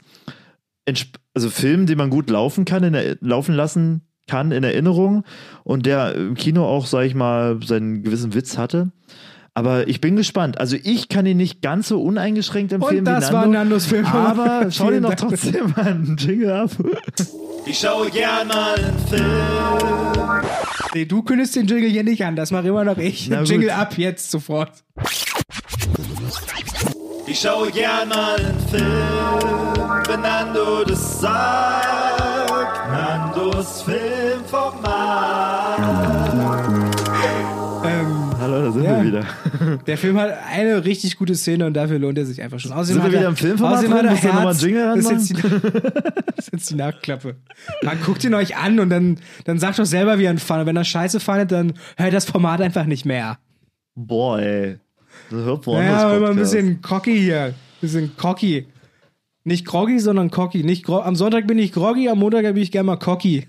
also 1.35 1.51
Film, 1.51 1.87
den 1.87 1.99
man 1.99 2.11
gut 2.11 2.31
laufen 2.31 2.65
kann, 2.65 2.85
in 2.85 2.93
der, 2.93 3.17
laufen 3.21 3.57
lassen 3.57 4.03
kann 4.29 4.53
in 4.53 4.65
Erinnerung 4.65 5.25
und 5.65 5.87
der 5.87 6.15
im 6.15 6.35
Kino 6.35 6.65
auch, 6.65 6.87
sag 6.87 7.07
ich 7.07 7.15
mal, 7.15 7.59
seinen 7.65 8.03
gewissen 8.03 8.35
Witz 8.35 8.57
hatte. 8.59 8.93
Aber 9.57 9.89
ich 9.89 10.03
bin 10.03 10.17
gespannt. 10.17 10.61
Also 10.61 10.77
ich 10.83 11.09
kann 11.09 11.25
ihn 11.25 11.39
nicht 11.39 11.63
ganz 11.63 11.89
so 11.89 12.03
uneingeschränkt 12.03 12.75
empfehlen 12.75 12.99
Und 12.99 13.05
das 13.07 13.31
wie 13.31 13.33
war 13.33 13.41
Nando, 13.47 13.59
Nandos 13.59 13.87
Filmformat. 13.87 14.39
aber 14.39 14.71
schau 14.71 14.91
dir 14.91 15.01
noch 15.01 15.15
trotzdem 15.15 15.73
mal 15.75 15.87
einen 15.87 16.15
Jingle 16.19 16.53
ab. 16.53 16.71
Ich 17.65 17.79
schaue 17.79 18.11
gern 18.11 18.49
mal 18.49 18.75
einen 18.75 18.99
Film. 19.09 20.45
Nee, 20.93 21.07
du 21.07 21.23
kündigst 21.23 21.57
den 21.57 21.67
Jingle 21.67 21.89
hier 21.89 22.05
nicht 22.05 22.23
an. 22.23 22.37
Das 22.37 22.51
mache 22.51 22.69
immer 22.69 22.85
noch 22.85 22.99
ich. 22.99 23.31
Na 23.31 23.39
gut. 23.39 23.49
Jingle 23.49 23.71
ab 23.71 23.97
jetzt 23.97 24.31
sofort. 24.31 24.73
Ich 27.27 27.41
schaue 27.41 27.71
gern 27.71 28.11
mal 28.11 28.37
einen 28.37 28.61
Film, 28.69 28.85
wenn 30.07 30.21
Nando 30.21 30.85
das 30.85 31.23
sagt. 31.23 32.91
Nandos 32.93 33.83
Filmformat. 33.85 35.66
Wieder. 39.07 39.25
der 39.87 39.99
Film 39.99 40.19
hat 40.19 40.33
eine 40.53 40.85
richtig 40.85 41.17
gute 41.17 41.35
Szene 41.35 41.67
und 41.67 41.75
dafür 41.75 41.99
lohnt 41.99 42.19
er 42.19 42.27
sich 42.27 42.43
einfach 42.43 42.59
schon. 42.61 42.73
Außerdem 42.73 43.03
Sind 43.03 43.13
wir 43.13 43.19
er- 43.19 43.21
wieder 43.21 43.29
im 43.31 43.37
Filmformat 43.37 43.79
außerdem 43.79 43.97
drin? 43.97 44.11
hat 44.11 44.25
er 44.25 44.43
Musst 44.43 44.63
du 44.63 44.69
noch 44.69 44.75
mal 44.75 44.87
Herz. 44.95 45.03
einen 45.03 45.03
Jingle 45.03 45.03
das, 45.03 45.11
ist 45.11 45.31
jetzt 45.31 45.31
die, 45.31 46.21
das 46.37 46.39
ist 46.47 46.53
jetzt 46.53 46.71
die 46.71 46.75
Nachklappe. 46.75 47.37
Man 47.83 47.99
guckt 48.05 48.25
ihn 48.25 48.35
euch 48.35 48.57
an 48.57 48.79
und 48.81 48.91
dann, 48.91 49.19
dann 49.45 49.59
sagt 49.59 49.79
doch 49.79 49.85
selber, 49.85 50.19
wie 50.19 50.25
er 50.25 50.33
ihn 50.33 50.41
wenn 50.49 50.77
er 50.77 50.85
scheiße 50.85 51.21
fandet, 51.21 51.53
dann 51.53 51.75
hört 51.97 52.13
das 52.13 52.25
Format 52.25 52.61
einfach 52.61 52.85
nicht 52.87 53.05
mehr. 53.07 53.39
Boah, 53.95 54.39
ey. 54.41 54.79
Das 55.31 55.41
hört 55.45 55.67
woanders 55.67 56.03
Ja, 56.03 56.17
immer 56.17 56.31
ein 56.31 56.37
bisschen 56.37 56.83
cocky 56.83 57.19
hier. 57.19 57.43
Ein 57.47 57.55
bisschen 57.81 58.17
cocky. 58.17 58.67
Nicht 59.45 59.65
groggy, 59.65 59.99
sondern 60.01 60.31
cocky. 60.31 60.65
Nicht 60.65 60.85
gro 60.85 60.99
am 61.01 61.15
Sonntag 61.17 61.47
bin 61.47 61.59
ich 61.59 61.73
groggy, 61.73 62.09
am 62.09 62.19
Montag 62.19 62.43
bin 62.43 62.57
ich 62.57 62.73
gerne 62.73 62.87
mal 62.87 62.97
cocky. 62.97 63.47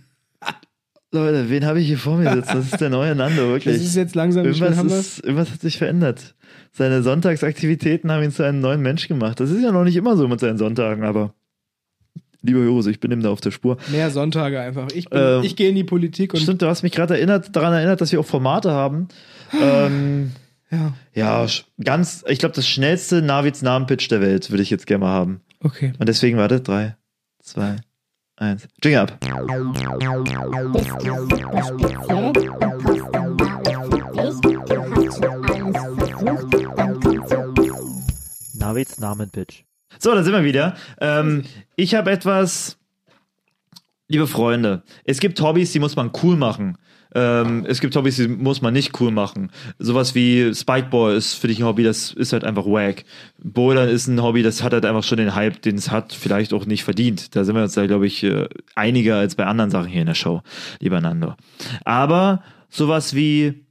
Leute, 1.13 1.49
wen 1.49 1.65
habe 1.65 1.79
ich 1.79 1.87
hier 1.87 1.97
vor 1.97 2.17
mir 2.17 2.33
sitzen? 2.33 2.55
Das 2.55 2.65
ist 2.71 2.81
der 2.81 2.89
neue 2.89 3.15
Nando, 3.15 3.47
wirklich. 3.47 3.75
Das 3.77 3.83
ist 3.85 3.95
jetzt 3.95 4.13
langsam 4.15 4.45
Irgendwas, 4.45 4.77
ist, 4.83 5.19
irgendwas 5.23 5.51
hat 5.51 5.61
sich 5.61 5.77
verändert. 5.77 6.35
Seine 6.73 7.01
Sonntagsaktivitäten 7.01 8.11
haben 8.11 8.23
ihn 8.23 8.31
zu 8.31 8.43
einem 8.43 8.59
neuen 8.59 8.81
Mensch 8.81 9.07
gemacht. 9.07 9.39
Das 9.39 9.49
ist 9.49 9.63
ja 9.63 9.71
noch 9.71 9.83
nicht 9.85 9.95
immer 9.95 10.17
so 10.17 10.27
mit 10.27 10.39
seinen 10.41 10.57
Sonntagen, 10.57 11.03
aber 11.05 11.33
lieber 12.41 12.59
Jose, 12.59 12.91
ich 12.91 12.99
bin 12.99 13.11
ihm 13.11 13.21
da 13.21 13.29
auf 13.29 13.39
der 13.41 13.51
Spur. 13.51 13.77
Mehr 13.89 14.11
Sonntage 14.11 14.59
einfach. 14.59 14.87
Ich, 14.93 15.09
bin- 15.09 15.19
Ähm, 15.19 15.43
ich 15.43 15.55
gehe 15.55 15.69
in 15.69 15.75
die 15.75 15.83
Politik 15.85 16.33
und 16.33 16.41
Stimmt, 16.41 16.61
du 16.61 16.67
hast 16.67 16.83
mich 16.83 16.91
gerade 16.91 17.15
erinnert, 17.15 17.55
daran 17.55 17.73
erinnert, 17.73 18.01
dass 18.01 18.11
wir 18.11 18.19
auch 18.19 18.25
Formate 18.25 18.71
haben. 18.71 19.07
ähm, 19.61 20.31
ja, 20.69 20.93
ja, 21.13 21.47
ganz, 21.81 22.25
ich 22.27 22.39
glaube, 22.39 22.53
das 22.53 22.67
schnellste 22.67 23.21
Navids 23.21 23.61
Namenpitch 23.61 24.09
der 24.09 24.19
Welt 24.19 24.51
würde 24.51 24.61
ich 24.61 24.69
jetzt 24.69 24.85
gerne 24.87 25.05
mal 25.05 25.13
haben. 25.13 25.39
okay. 25.61 25.93
Und 25.97 26.09
deswegen, 26.09 26.37
warte, 26.37 26.59
drei, 26.59 26.97
zwei, 27.41 27.77
eins. 28.38 28.67
Jingle 28.83 29.01
ab. 29.01 29.17
Navids 38.53 38.99
Namen, 38.99 39.29
Bitch. 39.29 39.63
So, 39.99 40.13
da 40.13 40.23
sind 40.23 40.33
wir 40.33 40.43
wieder. 40.43 40.75
Ähm, 40.99 41.43
ich 41.75 41.95
habe 41.95 42.11
etwas, 42.11 42.77
liebe 44.07 44.27
Freunde, 44.27 44.83
es 45.05 45.19
gibt 45.19 45.39
Hobbys, 45.41 45.71
die 45.71 45.79
muss 45.79 45.95
man 45.95 46.11
cool 46.23 46.35
machen. 46.35 46.77
Ähm, 47.15 47.65
es 47.67 47.79
gibt 47.79 47.95
Hobbys, 47.95 48.17
die 48.17 48.27
muss 48.27 48.61
man 48.61 48.73
nicht 48.73 48.99
cool 48.99 49.11
machen. 49.11 49.51
Sowas 49.79 50.15
wie 50.15 50.53
Spikeball 50.53 51.15
ist 51.15 51.33
für 51.33 51.47
dich 51.47 51.59
ein 51.59 51.65
Hobby, 51.65 51.83
das 51.83 52.11
ist 52.11 52.33
halt 52.33 52.43
einfach 52.43 52.65
wack. 52.65 53.05
Bouldern 53.37 53.89
ist 53.89 54.07
ein 54.07 54.21
Hobby, 54.21 54.43
das 54.43 54.63
hat 54.63 54.73
halt 54.73 54.85
einfach 54.85 55.03
schon 55.03 55.17
den 55.17 55.35
Hype, 55.35 55.61
den 55.61 55.75
es 55.75 55.91
hat, 55.91 56.13
vielleicht 56.13 56.53
auch 56.53 56.65
nicht 56.65 56.83
verdient. 56.83 57.35
Da 57.35 57.43
sind 57.43 57.55
wir 57.55 57.63
uns 57.63 57.73
da, 57.73 57.85
glaube 57.85 58.07
ich, 58.07 58.23
äh, 58.23 58.47
einiger 58.75 59.17
als 59.17 59.35
bei 59.35 59.45
anderen 59.45 59.71
Sachen 59.71 59.87
hier 59.87 60.01
in 60.01 60.07
der 60.07 60.15
Show, 60.15 60.41
lieber 60.79 61.01
Nando. 61.01 61.35
Aber 61.85 62.43
sowas 62.69 63.13
wie, 63.15 63.65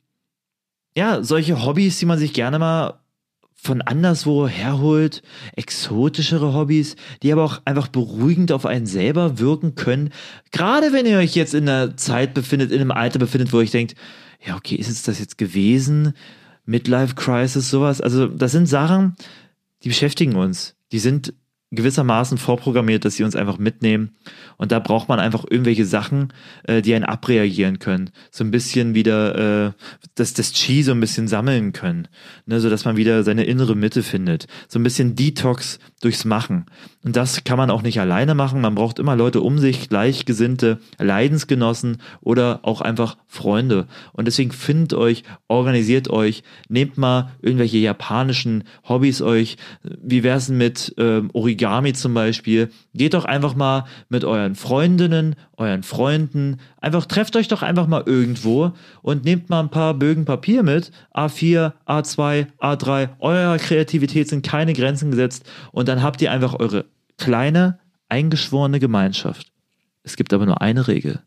ja, 0.96 1.22
solche 1.22 1.64
Hobbys, 1.64 1.98
die 1.98 2.06
man 2.06 2.18
sich 2.18 2.32
gerne 2.32 2.58
mal 2.58 3.00
von 3.66 3.82
anderswo 3.82 4.48
herholt, 4.48 5.22
exotischere 5.54 6.54
Hobbys, 6.54 6.96
die 7.22 7.32
aber 7.32 7.44
auch 7.44 7.60
einfach 7.64 7.88
beruhigend 7.88 8.52
auf 8.52 8.64
einen 8.64 8.86
selber 8.86 9.38
wirken 9.38 9.74
können. 9.74 10.10
Gerade 10.52 10.92
wenn 10.92 11.04
ihr 11.04 11.18
euch 11.18 11.34
jetzt 11.34 11.54
in 11.54 11.68
einer 11.68 11.96
Zeit 11.96 12.32
befindet, 12.32 12.70
in 12.70 12.80
einem 12.80 12.92
Alter 12.92 13.18
befindet, 13.18 13.52
wo 13.52 13.60
ich 13.60 13.70
denkt, 13.70 13.94
ja, 14.44 14.56
okay, 14.56 14.76
ist 14.76 14.88
es 14.88 15.02
das 15.02 15.18
jetzt 15.18 15.36
gewesen? 15.36 16.14
Midlife 16.64 17.14
Crisis, 17.14 17.68
sowas. 17.70 18.00
Also, 18.00 18.26
das 18.26 18.52
sind 18.52 18.66
Sachen, 18.66 19.16
die 19.82 19.88
beschäftigen 19.88 20.36
uns. 20.36 20.76
Die 20.92 20.98
sind 20.98 21.34
gewissermaßen 21.72 22.38
vorprogrammiert, 22.38 23.04
dass 23.04 23.14
sie 23.16 23.24
uns 23.24 23.34
einfach 23.34 23.58
mitnehmen. 23.58 24.14
Und 24.56 24.70
da 24.70 24.78
braucht 24.78 25.08
man 25.08 25.18
einfach 25.18 25.44
irgendwelche 25.48 25.84
Sachen, 25.84 26.32
äh, 26.64 26.80
die 26.80 26.94
einen 26.94 27.04
abreagieren 27.04 27.80
können. 27.80 28.10
So 28.30 28.44
ein 28.44 28.52
bisschen 28.52 28.94
wieder 28.94 29.66
äh, 29.66 29.72
das, 30.14 30.32
das 30.32 30.52
Chi 30.52 30.84
so 30.84 30.92
ein 30.92 31.00
bisschen 31.00 31.26
sammeln 31.26 31.72
können. 31.72 32.06
Ne, 32.46 32.60
so 32.60 32.70
dass 32.70 32.84
man 32.84 32.96
wieder 32.96 33.24
seine 33.24 33.44
innere 33.44 33.74
Mitte 33.74 34.04
findet. 34.04 34.46
So 34.68 34.78
ein 34.78 34.84
bisschen 34.84 35.16
Detox 35.16 35.80
durchs 36.00 36.24
Machen. 36.24 36.66
Und 37.04 37.16
das 37.16 37.42
kann 37.42 37.58
man 37.58 37.70
auch 37.70 37.82
nicht 37.82 38.00
alleine 38.00 38.34
machen. 38.34 38.60
Man 38.60 38.76
braucht 38.76 39.00
immer 39.00 39.16
Leute 39.16 39.40
um 39.40 39.58
sich, 39.58 39.88
Gleichgesinnte, 39.88 40.78
Leidensgenossen 40.98 41.98
oder 42.20 42.60
auch 42.62 42.80
einfach 42.80 43.16
Freunde. 43.26 43.86
Und 44.12 44.26
deswegen 44.26 44.52
findet 44.52 44.94
euch, 44.94 45.24
organisiert 45.48 46.10
euch, 46.10 46.44
nehmt 46.68 46.96
mal 46.96 47.32
irgendwelche 47.42 47.78
japanischen 47.78 48.64
Hobbys 48.88 49.20
euch. 49.20 49.56
Wie 49.82 50.22
wär's 50.22 50.46
denn 50.46 50.58
mit 50.58 50.94
ähm, 50.98 51.30
Origami 51.32 51.55
zum 51.94 52.14
Beispiel? 52.14 52.70
Geht 52.94 53.14
doch 53.14 53.24
einfach 53.24 53.54
mal 53.54 53.84
mit 54.08 54.24
euren 54.24 54.54
Freundinnen, 54.54 55.36
euren 55.56 55.82
Freunden, 55.82 56.58
einfach 56.80 57.06
trefft 57.06 57.36
euch 57.36 57.48
doch 57.48 57.62
einfach 57.62 57.86
mal 57.86 58.02
irgendwo 58.06 58.72
und 59.02 59.24
nehmt 59.24 59.50
mal 59.50 59.60
ein 59.60 59.70
paar 59.70 59.94
Bögen 59.94 60.24
Papier 60.24 60.62
mit. 60.62 60.90
A4, 61.14 61.72
A2, 61.86 62.46
A3. 62.58 63.08
Eurer 63.18 63.58
Kreativität 63.58 64.28
sind 64.28 64.44
keine 64.44 64.72
Grenzen 64.72 65.10
gesetzt. 65.10 65.48
Und 65.72 65.88
dann 65.88 66.02
habt 66.02 66.22
ihr 66.22 66.30
einfach 66.30 66.54
eure 66.54 66.84
kleine, 67.18 67.78
eingeschworene 68.08 68.80
Gemeinschaft. 68.80 69.52
Es 70.02 70.16
gibt 70.16 70.32
aber 70.32 70.46
nur 70.46 70.60
eine 70.60 70.86
Regel. 70.88 71.20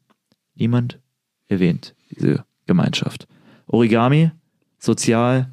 Niemand 0.55 0.99
erwähnt 1.47 1.95
diese 2.09 2.45
Gemeinschaft. 2.65 3.27
Origami, 3.67 4.31
sozial, 4.77 5.49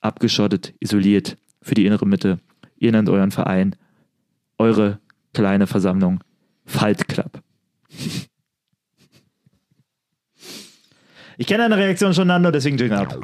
abgeschottet, 0.00 0.74
isoliert 0.80 1.36
für 1.62 1.74
die 1.74 1.86
innere 1.86 2.06
Mitte. 2.06 2.38
Ihr 2.78 2.92
nennt 2.92 3.08
euren 3.08 3.30
Verein, 3.30 3.76
eure 4.58 5.00
kleine 5.32 5.66
Versammlung, 5.66 6.20
Fight 6.64 7.08
Club. 7.08 7.42
Ich 11.38 11.46
kenne 11.46 11.68
deine 11.68 11.76
Reaktion 11.76 12.14
schon, 12.14 12.28
Nando, 12.28 12.50
deswegen 12.50 12.78
jingle 12.78 12.98
ab. 12.98 13.18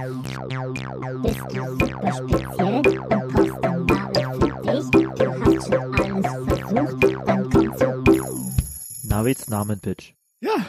Navids 9.04 9.48
Namen, 9.48 9.78
Bitch. 9.80 10.14
Ja. 10.40 10.66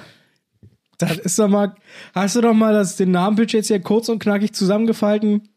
Das 0.97 1.17
ist 1.17 1.37
doch 1.39 1.49
mal. 1.49 1.75
Hast 2.13 2.35
du 2.35 2.41
doch 2.41 2.53
mal 2.53 2.73
das, 2.73 2.95
den 2.95 3.11
Namenbitch 3.11 3.53
jetzt 3.53 3.67
hier 3.67 3.81
kurz 3.81 4.09
und 4.09 4.19
knackig 4.19 4.53
zusammengefalten 4.53 5.49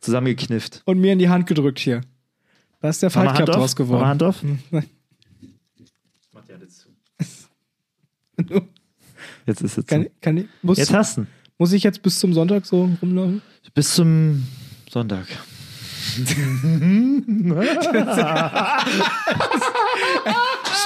Zusammengeknifft. 0.00 0.82
und 0.84 1.00
mir 1.00 1.12
in 1.12 1.18
die 1.18 1.28
Hand 1.28 1.46
gedrückt 1.46 1.78
hier. 1.78 2.02
Da 2.84 2.90
ist 2.90 3.02
der 3.02 3.08
Fight 3.08 3.28
Club 3.28 3.38
Hand 3.38 3.48
auf. 3.48 3.56
draus 3.56 3.76
geworden. 3.76 4.06
Hand 4.06 4.22
auf. 4.22 4.44
Jetzt 9.46 9.62
ist 9.62 9.78
es. 9.78 9.86
Kann, 9.86 10.08
kann 10.20 10.36
ich, 10.36 10.44
muss, 10.60 10.76
Jetzt 10.76 10.92
hast 10.92 11.16
du 11.16 11.26
muss 11.56 11.72
ich 11.72 11.82
jetzt 11.82 12.02
bis 12.02 12.18
zum 12.18 12.34
Sonntag 12.34 12.66
so 12.66 12.90
rumlaufen? 13.00 13.40
Bis 13.72 13.94
zum 13.94 14.46
Sonntag. 14.90 15.24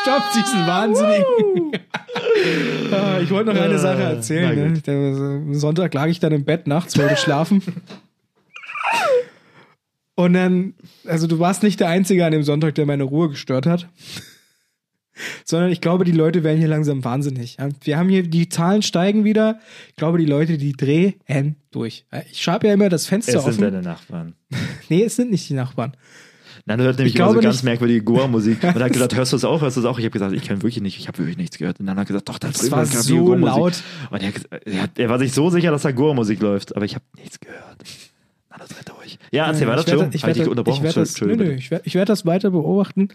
Stopp 0.00 0.22
diesen 0.36 0.66
wahnsinnigen. 0.68 1.72
Ah, 2.92 3.18
ich 3.20 3.28
wollte 3.30 3.52
noch 3.52 3.60
eine 3.60 3.80
Sache 3.80 3.98
na 3.98 4.10
erzählen. 4.10 4.72
Ne? 4.74 4.80
Der, 4.82 4.94
am 4.94 5.54
Sonntag 5.54 5.92
lag 5.94 6.06
ich 6.06 6.20
dann 6.20 6.30
im 6.30 6.44
Bett 6.44 6.68
nachts, 6.68 6.96
wollte 6.96 7.16
schlafen. 7.16 7.60
Und 10.18 10.32
dann, 10.32 10.74
also 11.06 11.28
du 11.28 11.38
warst 11.38 11.62
nicht 11.62 11.78
der 11.78 11.90
Einzige 11.90 12.26
an 12.26 12.32
dem 12.32 12.42
Sonntag, 12.42 12.74
der 12.74 12.86
meine 12.86 13.04
Ruhe 13.04 13.28
gestört 13.28 13.66
hat. 13.66 13.88
Sondern 15.44 15.70
ich 15.70 15.80
glaube, 15.80 16.04
die 16.04 16.10
Leute 16.10 16.42
werden 16.42 16.58
hier 16.58 16.66
langsam 16.66 17.04
wahnsinnig. 17.04 17.56
Wir 17.82 17.98
haben 17.98 18.08
hier, 18.08 18.24
die 18.24 18.48
Zahlen 18.48 18.82
steigen 18.82 19.22
wieder. 19.22 19.60
Ich 19.90 19.94
glaube, 19.94 20.18
die 20.18 20.24
Leute, 20.26 20.58
die 20.58 20.72
drehen 20.72 21.54
durch. 21.70 22.04
Ich 22.32 22.48
habe 22.48 22.66
ja 22.66 22.74
immer 22.74 22.88
das 22.88 23.06
Fenster 23.06 23.36
Es 23.38 23.44
sind 23.44 23.52
offen. 23.52 23.60
deine 23.62 23.80
Nachbarn. 23.82 24.34
Nee, 24.88 25.04
es 25.04 25.14
sind 25.14 25.30
nicht 25.30 25.48
die 25.48 25.54
Nachbarn. 25.54 25.96
Nein, 26.66 26.78
du 26.78 26.84
hört 26.84 26.98
nämlich 26.98 27.14
Ich 27.14 27.20
immer 27.20 27.32
so 27.32 27.38
ganz 27.40 27.56
nicht. 27.56 27.64
merkwürdige 27.64 28.02
Goa-Musik. 28.02 28.56
Und 28.64 28.74
er 28.76 28.84
hat 28.86 28.92
gesagt, 28.92 29.14
hörst 29.14 29.32
du 29.32 29.36
es 29.36 29.44
auch, 29.44 29.60
hörst 29.60 29.76
du 29.76 29.82
es 29.82 29.86
auch? 29.86 30.00
Ich 30.00 30.04
habe 30.04 30.10
gesagt, 30.12 30.32
ich 30.32 30.42
kann 30.48 30.62
wirklich 30.62 30.80
nicht, 30.80 30.98
ich 30.98 31.06
habe 31.06 31.18
wirklich 31.18 31.36
nichts 31.36 31.58
gehört. 31.58 31.78
Und 31.78 31.86
dann 31.86 31.96
hat 31.96 32.06
er 32.06 32.08
gesagt, 32.08 32.28
doch, 32.28 32.40
da 32.40 32.48
Das 32.48 32.68
war 32.72 32.84
so 32.86 33.34
laut. 33.36 33.84
Und 34.10 34.20
er, 34.20 34.32
er, 34.64 34.88
er 34.96 35.08
war 35.08 35.20
sich 35.20 35.32
so 35.32 35.48
sicher, 35.50 35.70
dass 35.70 35.82
da 35.82 35.92
Goa-Musik 35.92 36.40
läuft. 36.40 36.74
Aber 36.74 36.84
ich 36.84 36.96
habe 36.96 37.04
nichts 37.16 37.38
gehört. 37.38 37.84
Das 38.58 38.68
seid 38.70 38.88
durch. 38.88 39.18
Ja, 39.30 39.46
erzähl 39.46 39.66
weiter, 39.66 39.80
ich 39.80 39.86
werde, 39.86 40.08
ich 40.08 40.14
ich 40.14 40.22
dich 40.22 40.36
werde, 40.38 40.50
unterbrochen? 40.50 40.76
ich 40.76 40.82
werde 40.82 41.00
das, 41.00 41.20
nö, 41.20 41.36
nö, 41.36 41.52
ich 41.52 41.70
werde, 41.70 41.84
ich 41.86 41.94
werde 41.94 42.12
das 42.12 42.26
weiter 42.26 42.50
beobachten. 42.50 43.08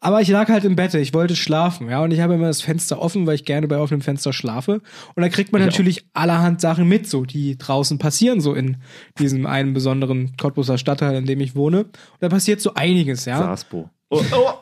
Aber 0.00 0.20
ich 0.20 0.28
lag 0.28 0.48
halt 0.48 0.64
im 0.64 0.74
Bett, 0.74 0.94
ich 0.94 1.14
wollte 1.14 1.36
schlafen, 1.36 1.88
ja, 1.88 2.02
und 2.02 2.10
ich 2.10 2.20
habe 2.20 2.34
immer 2.34 2.48
das 2.48 2.60
Fenster 2.60 3.00
offen, 3.00 3.24
weil 3.26 3.36
ich 3.36 3.44
gerne 3.44 3.68
bei 3.68 3.78
offenem 3.78 4.00
Fenster 4.00 4.32
schlafe. 4.32 4.80
Und 5.14 5.22
da 5.22 5.28
kriegt 5.28 5.52
man 5.52 5.62
Ich 5.62 5.66
natürlich 5.66 6.04
allerhand 6.12 6.60
Sachen 6.60 6.88
mit, 6.88 7.08
so, 7.08 7.24
die 7.24 7.56
draußen 7.56 7.98
passieren, 7.98 8.40
so 8.40 8.52
in 8.52 8.78
diesem 9.20 9.46
einen 9.46 9.74
besonderen 9.74 10.36
Cottbuser 10.36 10.76
Stadtteil, 10.76 11.14
in 11.14 11.26
dem 11.26 11.40
ich 11.40 11.54
wohne. 11.54 11.84
Und 11.84 11.94
da 12.18 12.28
passiert 12.28 12.60
so 12.60 12.74
einiges, 12.74 13.26
ja. 13.26 13.38
Saspo. 13.38 13.90
Oh, 14.10 14.22
oh. 14.32 14.52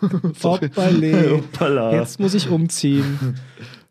Hoppale. 0.42 1.30
Hoppala. 1.52 1.92
Jetzt 1.96 2.20
muss 2.20 2.34
ich 2.34 2.48
umziehen. 2.48 3.36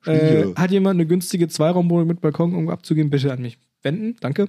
äh, 0.05 0.45
hat 0.55 0.71
jemand 0.71 0.95
eine 0.95 1.05
günstige 1.05 1.49
Zweiraumwohnung 1.49 2.07
mit 2.07 2.21
Balkon, 2.21 2.55
um 2.55 2.69
abzugeben, 2.69 3.09
bitte 3.09 3.33
an 3.33 3.41
mich 3.41 3.57
wenden, 3.83 4.15
danke. 4.21 4.47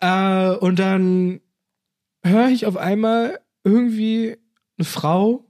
Äh, 0.00 0.50
und 0.56 0.78
dann 0.78 1.40
höre 2.24 2.48
ich 2.48 2.66
auf 2.66 2.76
einmal 2.76 3.40
irgendwie 3.64 4.36
eine 4.78 4.84
Frau 4.84 5.46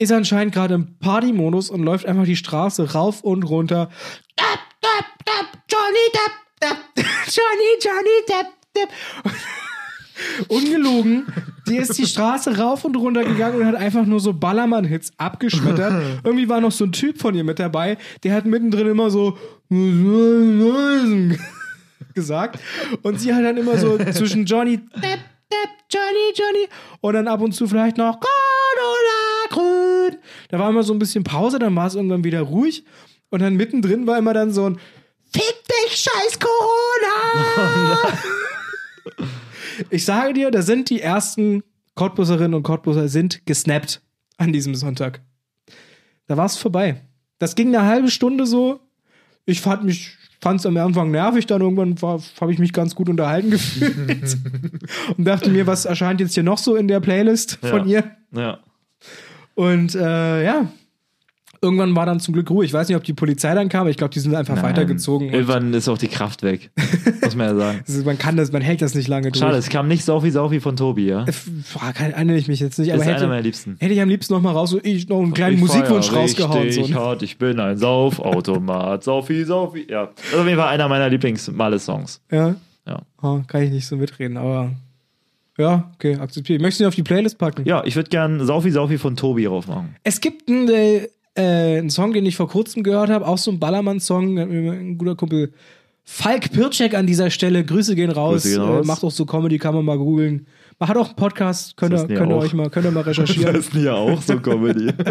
ist 0.00 0.12
anscheinend 0.12 0.54
gerade 0.54 0.74
im 0.74 0.98
Partymodus 0.98 1.68
und 1.68 1.82
läuft 1.82 2.06
einfach 2.06 2.24
die 2.24 2.36
Straße 2.36 2.94
rauf 2.94 3.22
und 3.22 3.42
runter. 3.42 3.90
Dab, 4.34 4.58
dab, 4.80 5.04
dab, 5.26 5.62
Johnny, 5.68 6.06
dab, 6.14 6.32
dab, 6.58 6.78
Johnny, 7.26 7.76
Johnny, 7.82 8.24
dab, 8.26 8.46
dab. 8.72 8.88
Ungelogen. 10.48 11.26
Die 11.68 11.76
ist 11.76 11.98
die 11.98 12.06
Straße 12.06 12.56
rauf 12.56 12.86
und 12.86 12.96
runter 12.96 13.24
gegangen 13.24 13.60
und 13.60 13.66
hat 13.66 13.74
einfach 13.74 14.06
nur 14.06 14.20
so 14.20 14.32
Ballermann-Hits 14.32 15.12
abgeschmettert. 15.18 16.20
Irgendwie 16.24 16.48
war 16.48 16.62
noch 16.62 16.72
so 16.72 16.84
ein 16.84 16.92
Typ 16.92 17.20
von 17.20 17.34
ihr 17.34 17.44
mit 17.44 17.58
dabei, 17.58 17.98
der 18.22 18.34
hat 18.34 18.46
mittendrin 18.46 18.86
immer 18.86 19.10
so 19.10 19.36
gesagt. 22.14 22.60
Und 23.02 23.20
sie 23.20 23.34
hat 23.34 23.44
dann 23.44 23.56
immer 23.56 23.78
so 23.78 23.98
zwischen 23.98 24.44
Johnny, 24.44 24.78
Depp, 24.78 25.20
Depp, 25.52 25.70
Johnny, 25.90 26.32
Johnny 26.34 26.68
und 27.00 27.14
dann 27.14 27.28
ab 27.28 27.40
und 27.40 27.52
zu 27.52 27.66
vielleicht 27.66 27.96
noch 27.96 28.20
Cordula 28.20 29.48
Grün. 29.50 30.18
Da 30.48 30.58
war 30.58 30.70
immer 30.70 30.82
so 30.82 30.92
ein 30.92 30.98
bisschen 30.98 31.24
Pause, 31.24 31.58
dann 31.58 31.74
war 31.76 31.86
es 31.86 31.94
irgendwann 31.94 32.24
wieder 32.24 32.40
ruhig. 32.42 32.84
Und 33.30 33.42
dann 33.42 33.56
mittendrin 33.56 34.06
war 34.06 34.18
immer 34.18 34.34
dann 34.34 34.52
so 34.52 34.68
ein 34.68 34.78
Fick 35.32 35.54
dich, 35.68 35.96
scheiß 35.96 36.38
Corona! 36.38 37.98
Ich 39.88 40.04
sage 40.04 40.34
dir, 40.34 40.50
da 40.50 40.60
sind 40.60 40.90
die 40.90 41.00
ersten 41.00 41.62
Cottbuserinnen 41.94 42.54
und 42.54 42.62
Cottbuser 42.64 43.08
sind 43.08 43.46
gesnappt 43.46 44.02
an 44.36 44.52
diesem 44.52 44.74
Sonntag. 44.74 45.22
Da 46.26 46.36
war 46.36 46.44
es 46.44 46.56
vorbei. 46.56 47.02
Das 47.38 47.54
ging 47.54 47.74
eine 47.74 47.86
halbe 47.86 48.10
Stunde 48.10 48.46
so. 48.46 48.80
Ich 49.46 49.60
fand 49.62 49.84
mich, 49.84 50.16
fand 50.40 50.60
es 50.60 50.66
am 50.66 50.76
Anfang 50.76 51.10
nervig, 51.10 51.46
dann 51.46 51.60
irgendwann 51.60 51.94
habe 52.40 52.52
ich 52.52 52.58
mich 52.58 52.72
ganz 52.72 52.94
gut 52.94 53.08
unterhalten 53.08 53.50
gefühlt 53.52 54.36
und 55.16 55.24
dachte 55.24 55.50
mir, 55.50 55.66
was 55.66 55.84
erscheint 55.84 56.20
jetzt 56.20 56.34
hier 56.34 56.42
noch 56.42 56.58
so 56.58 56.76
in 56.76 56.88
der 56.88 57.00
Playlist 57.00 57.58
von 57.62 57.88
Ja. 57.88 58.02
ihr? 58.32 58.40
Ja. 58.40 58.58
Und 59.54 59.94
äh, 59.94 60.44
ja, 60.44 60.66
Irgendwann 61.62 61.94
war 61.94 62.06
dann 62.06 62.20
zum 62.20 62.32
Glück 62.32 62.48
Ruhe. 62.48 62.64
Ich 62.64 62.72
weiß 62.72 62.88
nicht, 62.88 62.96
ob 62.96 63.04
die 63.04 63.12
Polizei 63.12 63.54
dann 63.54 63.68
kam, 63.68 63.82
aber 63.82 63.90
ich 63.90 63.98
glaube, 63.98 64.12
die 64.14 64.20
sind 64.20 64.34
einfach 64.34 64.54
Nein. 64.54 64.64
weitergezogen. 64.64 65.28
Irgendwann 65.30 65.74
ist 65.74 65.88
auch 65.90 65.98
die 65.98 66.08
Kraft 66.08 66.42
weg. 66.42 66.70
Muss 67.22 67.36
man 67.36 67.48
ja 67.48 67.54
sagen. 67.54 67.80
also 67.86 68.02
man 68.04 68.16
kann 68.16 68.38
das, 68.38 68.50
man 68.50 68.62
hält 68.62 68.80
das 68.80 68.94
nicht 68.94 69.08
lange 69.08 69.30
durch. 69.30 69.40
Schade, 69.40 69.58
es 69.58 69.68
kam 69.68 69.86
nicht 69.86 70.02
Saufi 70.04 70.30
Saufi 70.30 70.60
von 70.60 70.76
Tobi, 70.76 71.08
ja? 71.08 71.24
Äh, 71.24 71.32
Boah, 71.74 71.92
kann, 71.92 72.12
erinnere 72.12 72.38
ich 72.38 72.48
mich 72.48 72.60
jetzt 72.60 72.78
nicht, 72.78 72.92
aber 72.92 73.02
ist 73.02 73.08
einer 73.08 73.16
hätte, 73.18 73.26
meiner 73.28 73.42
Liebsten. 73.42 73.76
hätte 73.78 73.92
ich 73.92 74.00
am 74.00 74.08
liebsten 74.08 74.32
noch 74.32 74.40
mal 74.40 74.52
raus, 74.52 74.70
so 74.70 74.80
ich 74.82 75.06
noch 75.08 75.18
einen 75.20 75.34
kleinen 75.34 75.56
Ich 75.56 75.60
Musikwunsch 75.60 76.10
rausgehauen. 76.10 76.72
So, 76.72 76.86
ne? 76.86 76.94
hart, 76.94 77.22
ich 77.22 77.36
bin 77.36 77.60
ein 77.60 77.76
Saufautomat. 77.76 79.04
Saufi, 79.04 79.44
Saufi. 79.44 79.86
Ja. 79.88 80.06
Das 80.16 80.24
ist 80.32 80.34
auf 80.38 80.46
jeden 80.46 80.58
Fall 80.58 80.68
einer 80.68 80.88
meiner 80.88 81.10
Lieblings-Male-Songs. 81.10 82.22
Ja, 82.30 82.54
Ja. 82.86 83.02
Ah, 83.20 83.42
kann 83.46 83.62
ich 83.64 83.70
nicht 83.70 83.86
so 83.86 83.96
mitreden, 83.96 84.38
aber 84.38 84.72
ja, 85.58 85.90
okay, 85.94 86.16
akzeptiere. 86.16 86.56
ich. 86.56 86.62
Möchtest 86.62 86.80
du 86.80 86.84
ihn 86.84 86.88
auf 86.88 86.94
die 86.94 87.02
Playlist 87.02 87.36
packen? 87.36 87.66
Ja, 87.66 87.82
ich 87.84 87.96
würde 87.96 88.08
gern 88.08 88.44
Saufi, 88.46 88.70
Saufi 88.70 88.96
von 88.96 89.14
Tobi 89.14 89.44
raufmachen. 89.44 89.94
Es 90.04 90.22
gibt 90.22 90.48
einen, 90.48 90.68
äh, 90.70 91.08
äh, 91.34 91.78
einen 91.78 91.90
Song, 91.90 92.12
den 92.12 92.26
ich 92.26 92.36
vor 92.36 92.48
kurzem 92.48 92.82
gehört 92.82 93.10
habe, 93.10 93.26
auch 93.26 93.38
so 93.38 93.50
ein 93.50 93.58
Ballermann-Song, 93.60 94.38
hat 94.38 94.48
mir 94.48 94.72
ein 94.72 94.98
guter 94.98 95.14
Kumpel 95.16 95.52
Falk 96.04 96.50
Pircek 96.52 96.94
an 96.94 97.06
dieser 97.06 97.30
Stelle, 97.30 97.64
Grüße 97.64 97.94
gehen 97.94 98.10
raus, 98.10 98.42
Grüße 98.42 98.56
gehen 98.56 98.62
raus. 98.62 98.84
Äh, 98.84 98.86
macht 98.86 99.04
auch 99.04 99.10
so 99.12 99.26
Comedy, 99.26 99.58
kann 99.58 99.74
man 99.74 99.84
mal 99.84 99.96
googeln. 99.98 100.46
Man 100.78 100.88
hat 100.88 100.96
auch 100.96 101.08
einen 101.08 101.16
Podcast, 101.16 101.76
könnt 101.76 101.92
ihr, 101.92 101.98
das 101.98 102.08
könnt 102.08 102.30
ihr 102.30 102.36
auch? 102.36 102.42
euch 102.42 102.54
mal, 102.54 102.68
könnt 102.70 102.86
ihr 102.86 102.90
mal 102.90 103.02
recherchieren. 103.06 103.54
ist 103.54 103.72
ja 103.74 103.94
auch 103.94 104.20
so 104.22 104.38
Comedy. 104.40 104.92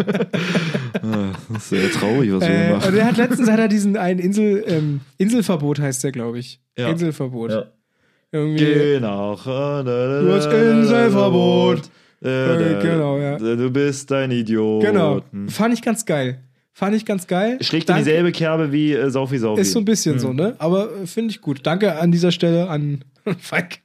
Ah, 1.02 1.32
das 1.48 1.62
ist 1.62 1.68
sehr 1.70 1.90
traurig, 1.92 2.32
was 2.32 2.40
wir 2.42 2.48
Äh, 2.50 2.72
und 2.72 2.78
machen. 2.80 2.96
er 2.96 3.06
hat 3.06 3.16
letztens 3.16 3.48
hat 3.48 3.58
er 3.58 3.68
diesen 3.68 3.96
einen 3.96 4.18
Insel, 4.18 4.62
ähm, 4.66 5.00
Inselverbot 5.16 5.78
heißt 5.78 6.02
der, 6.04 6.12
glaube 6.12 6.38
ich. 6.40 6.60
Ja. 6.76 6.88
Inselverbot. 6.90 7.50
Ja. 7.52 7.64
Irgendwie. 8.32 8.64
Geh 8.64 9.00
nach. 9.00 9.44
Du 9.44 10.32
hast 10.32 10.46
Inselverbot. 10.52 11.82
Äh, 12.22 12.82
genau, 12.82 13.18
ja. 13.18 13.38
Du 13.38 13.70
bist 13.70 14.10
ein 14.12 14.30
Idiot. 14.30 14.82
Genau. 14.84 15.22
Fand 15.48 15.74
ich 15.74 15.82
ganz 15.82 16.04
geil. 16.04 16.40
Fand 16.72 16.94
ich 16.94 17.04
ganz 17.04 17.26
geil. 17.26 17.58
Schlägt 17.60 17.90
in 17.90 17.96
dieselbe 17.96 18.30
Kerbe 18.32 18.72
wie 18.72 18.92
äh, 18.92 19.10
Saufi 19.10 19.38
Saufi. 19.38 19.60
Ist 19.62 19.72
so 19.72 19.78
ein 19.80 19.84
bisschen 19.84 20.14
Hm. 20.14 20.18
so, 20.20 20.32
ne? 20.32 20.54
Aber 20.58 20.90
äh, 21.02 21.06
finde 21.06 21.30
ich 21.30 21.40
gut. 21.40 21.60
Danke 21.64 21.98
an 21.98 22.12
dieser 22.12 22.30
Stelle 22.32 22.68
an 22.68 23.04
Falk 23.40 23.78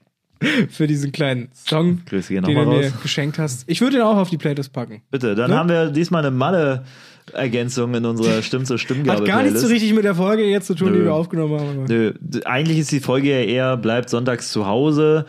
für 0.69 0.85
diesen 0.85 1.11
kleinen 1.13 1.49
Song, 1.53 2.01
Grüße 2.05 2.33
den 2.33 2.43
du 2.43 2.51
mir 2.51 2.91
geschenkt 3.01 3.39
hast. 3.39 3.63
Ich 3.67 3.79
würde 3.81 3.97
ihn 3.97 4.01
auch 4.03 4.17
auf 4.17 4.29
die 4.29 4.37
Playlist 4.37 4.73
packen. 4.73 5.01
Bitte, 5.09 5.33
dann 5.33 5.49
Ne? 5.49 5.57
haben 5.57 5.69
wir 5.69 5.89
diesmal 5.89 6.25
eine 6.25 6.35
Malle-Ergänzung 6.35 7.93
in 7.95 8.05
unserer 8.05 8.41
Stimm 8.43 8.65
zur 8.65 8.77
Stimmgabe. 8.77 9.19
Hat 9.19 9.25
gar 9.25 9.43
nichts 9.43 9.61
so 9.61 9.67
richtig 9.67 9.93
mit 9.93 10.03
der 10.03 10.13
Folge 10.15 10.43
jetzt 10.43 10.67
zu 10.67 10.75
tun, 10.75 10.91
die 10.93 10.99
Nö. 10.99 11.05
wir 11.05 11.13
aufgenommen 11.13 11.59
haben. 11.59 11.85
Nö, 11.87 12.13
eigentlich 12.43 12.79
ist 12.79 12.91
die 12.91 12.99
Folge 12.99 13.29
ja 13.31 13.39
eher, 13.45 13.77
bleibt 13.77 14.09
sonntags 14.09 14.51
zu 14.51 14.67
Hause, 14.67 15.25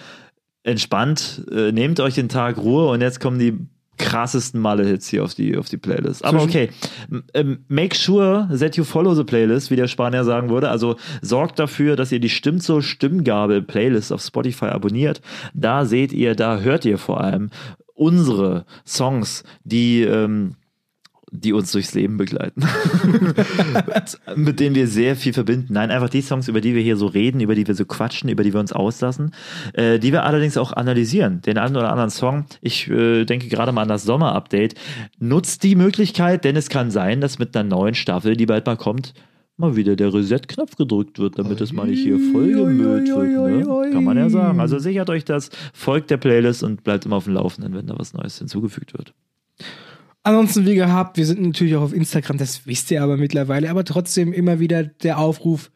entspannt, 0.67 1.43
äh, 1.51 1.73
nehmt 1.73 2.01
euch 2.01 2.15
den 2.15 2.29
Tag 2.29 2.59
Ruhe 2.59 2.89
und 2.89 3.01
jetzt 3.01 3.21
kommen 3.21 3.39
die 3.39 3.59
krassesten 3.99 4.61
Malle-Hits 4.61 5.09
hier 5.09 5.25
auf 5.25 5.35
die, 5.35 5.57
auf 5.57 5.69
die 5.69 5.79
Playlist. 5.79 6.25
Aber 6.25 6.43
okay, 6.43 6.69
ähm, 7.33 7.65
make 7.69 7.97
sure 7.97 8.49
that 8.59 8.77
you 8.77 8.85
follow 8.85 9.15
the 9.15 9.25
Playlist, 9.25 9.71
wie 9.71 9.77
der 9.77 9.87
Spanier 9.87 10.25
sagen 10.25 10.51
würde. 10.51 10.69
Also 10.69 10.97
sorgt 11.23 11.59
dafür, 11.59 11.97
dass 11.97 12.13
ihr 12.13 12.21
die 12.21 12.29
Stimmt 12.29 12.63
zur 12.63 12.83
Stimmgabe 12.83 13.63
Playlist 13.63 14.13
auf 14.13 14.21
Spotify 14.21 14.67
abonniert. 14.67 15.23
Da 15.55 15.87
seht 15.87 16.13
ihr, 16.13 16.35
da 16.35 16.59
hört 16.59 16.85
ihr 16.85 16.99
vor 16.99 17.23
allem 17.23 17.51
unsere 17.95 18.67
Songs, 18.85 19.45
die 19.65 20.03
ähm, 20.03 20.57
die 21.33 21.53
uns 21.53 21.73
durchs 21.73 21.93
Leben 21.95 22.17
begleiten. 22.17 22.63
mit 24.37 24.61
denen 24.61 24.77
wir 24.77 24.87
sehr 24.87 25.17
viel 25.17 25.33
verbinden. 25.33 25.73
Nein, 25.73 25.91
einfach 25.91 26.09
die 26.09 26.23
Songs, 26.23 26.47
über 26.47 26.61
die 26.61 26.75
wir 26.75 26.83
hier 26.83 26.97
so 26.97 27.07
reden, 27.07 27.41
über 27.41 27.55
die 27.55 27.67
wir 27.67 27.75
so 27.75 27.85
quatschen, 27.85 28.31
über 28.31 28.45
die 28.45 28.53
wir 28.53 28.61
uns 28.61 28.73
auslassen, 28.73 29.33
äh, 29.73 29.99
die 29.99 30.13
wir 30.13 30.25
allerdings 30.25 30.57
auch 30.57 30.73
analysieren. 30.73 31.43
Den 31.43 31.59
einen 31.59 31.77
oder 31.77 31.91
anderen 31.91 32.11
Song, 32.11 32.47
ich 32.61 32.89
äh, 32.89 33.25
denke 33.25 33.49
gerade 33.49 33.73
mal 33.73 33.83
an 33.83 33.89
das 33.89 34.05
Sommer-Update, 34.05 34.75
nutzt 35.19 35.65
die 35.65 35.75
Möglichkeit, 35.75 36.45
denn 36.45 36.55
es 36.55 36.69
kann 36.69 36.91
sein, 36.91 37.21
dass 37.21 37.39
mit 37.39 37.57
einer 37.57 37.69
neuen 37.69 37.95
Staffel, 37.95 38.37
die 38.37 38.47
bald 38.47 38.67
mal 38.67 38.77
kommt, 38.77 39.13
mal 39.57 39.75
wieder 39.75 39.97
der 39.97 40.13
Reset-Knopf 40.13 40.77
gedrückt 40.77 41.19
wird, 41.19 41.39
damit 41.39 41.61
es 41.61 41.73
mal 41.73 41.87
nicht 41.87 42.03
hier 42.03 42.19
vollgemüllt 42.33 43.09
wird. 43.09 43.67
Ne? 43.67 43.91
Kann 43.91 44.05
man 44.05 44.17
ja 44.17 44.29
sagen. 44.29 44.61
Also 44.61 44.79
sichert 44.79 45.11
euch 45.11 45.25
das, 45.25 45.51
folgt 45.73 46.11
der 46.11 46.19
Playlist 46.19 46.63
und 46.63 46.85
bleibt 46.85 47.07
immer 47.07 47.17
auf 47.17 47.25
dem 47.25 47.35
Laufenden, 47.35 47.75
wenn 47.75 47.87
da 47.87 47.99
was 47.99 48.13
Neues 48.13 48.39
hinzugefügt 48.39 48.93
wird. 48.97 49.13
Ansonsten, 50.27 50.67
wie 50.67 50.75
gehabt, 50.75 51.17
wir 51.19 51.25
sind 51.25 51.41
natürlich 51.41 51.77
auch 51.77 51.83
auf 51.83 51.93
Instagram, 51.95 52.37
das 52.37 52.67
wisst 52.67 52.91
ihr 52.91 53.01
aber 53.03 53.17
mittlerweile, 53.17 53.71
aber 53.71 53.85
trotzdem 53.85 54.33
immer 54.33 54.59
wieder 54.59 54.83
der 54.83 55.19
Aufruf, 55.19 55.71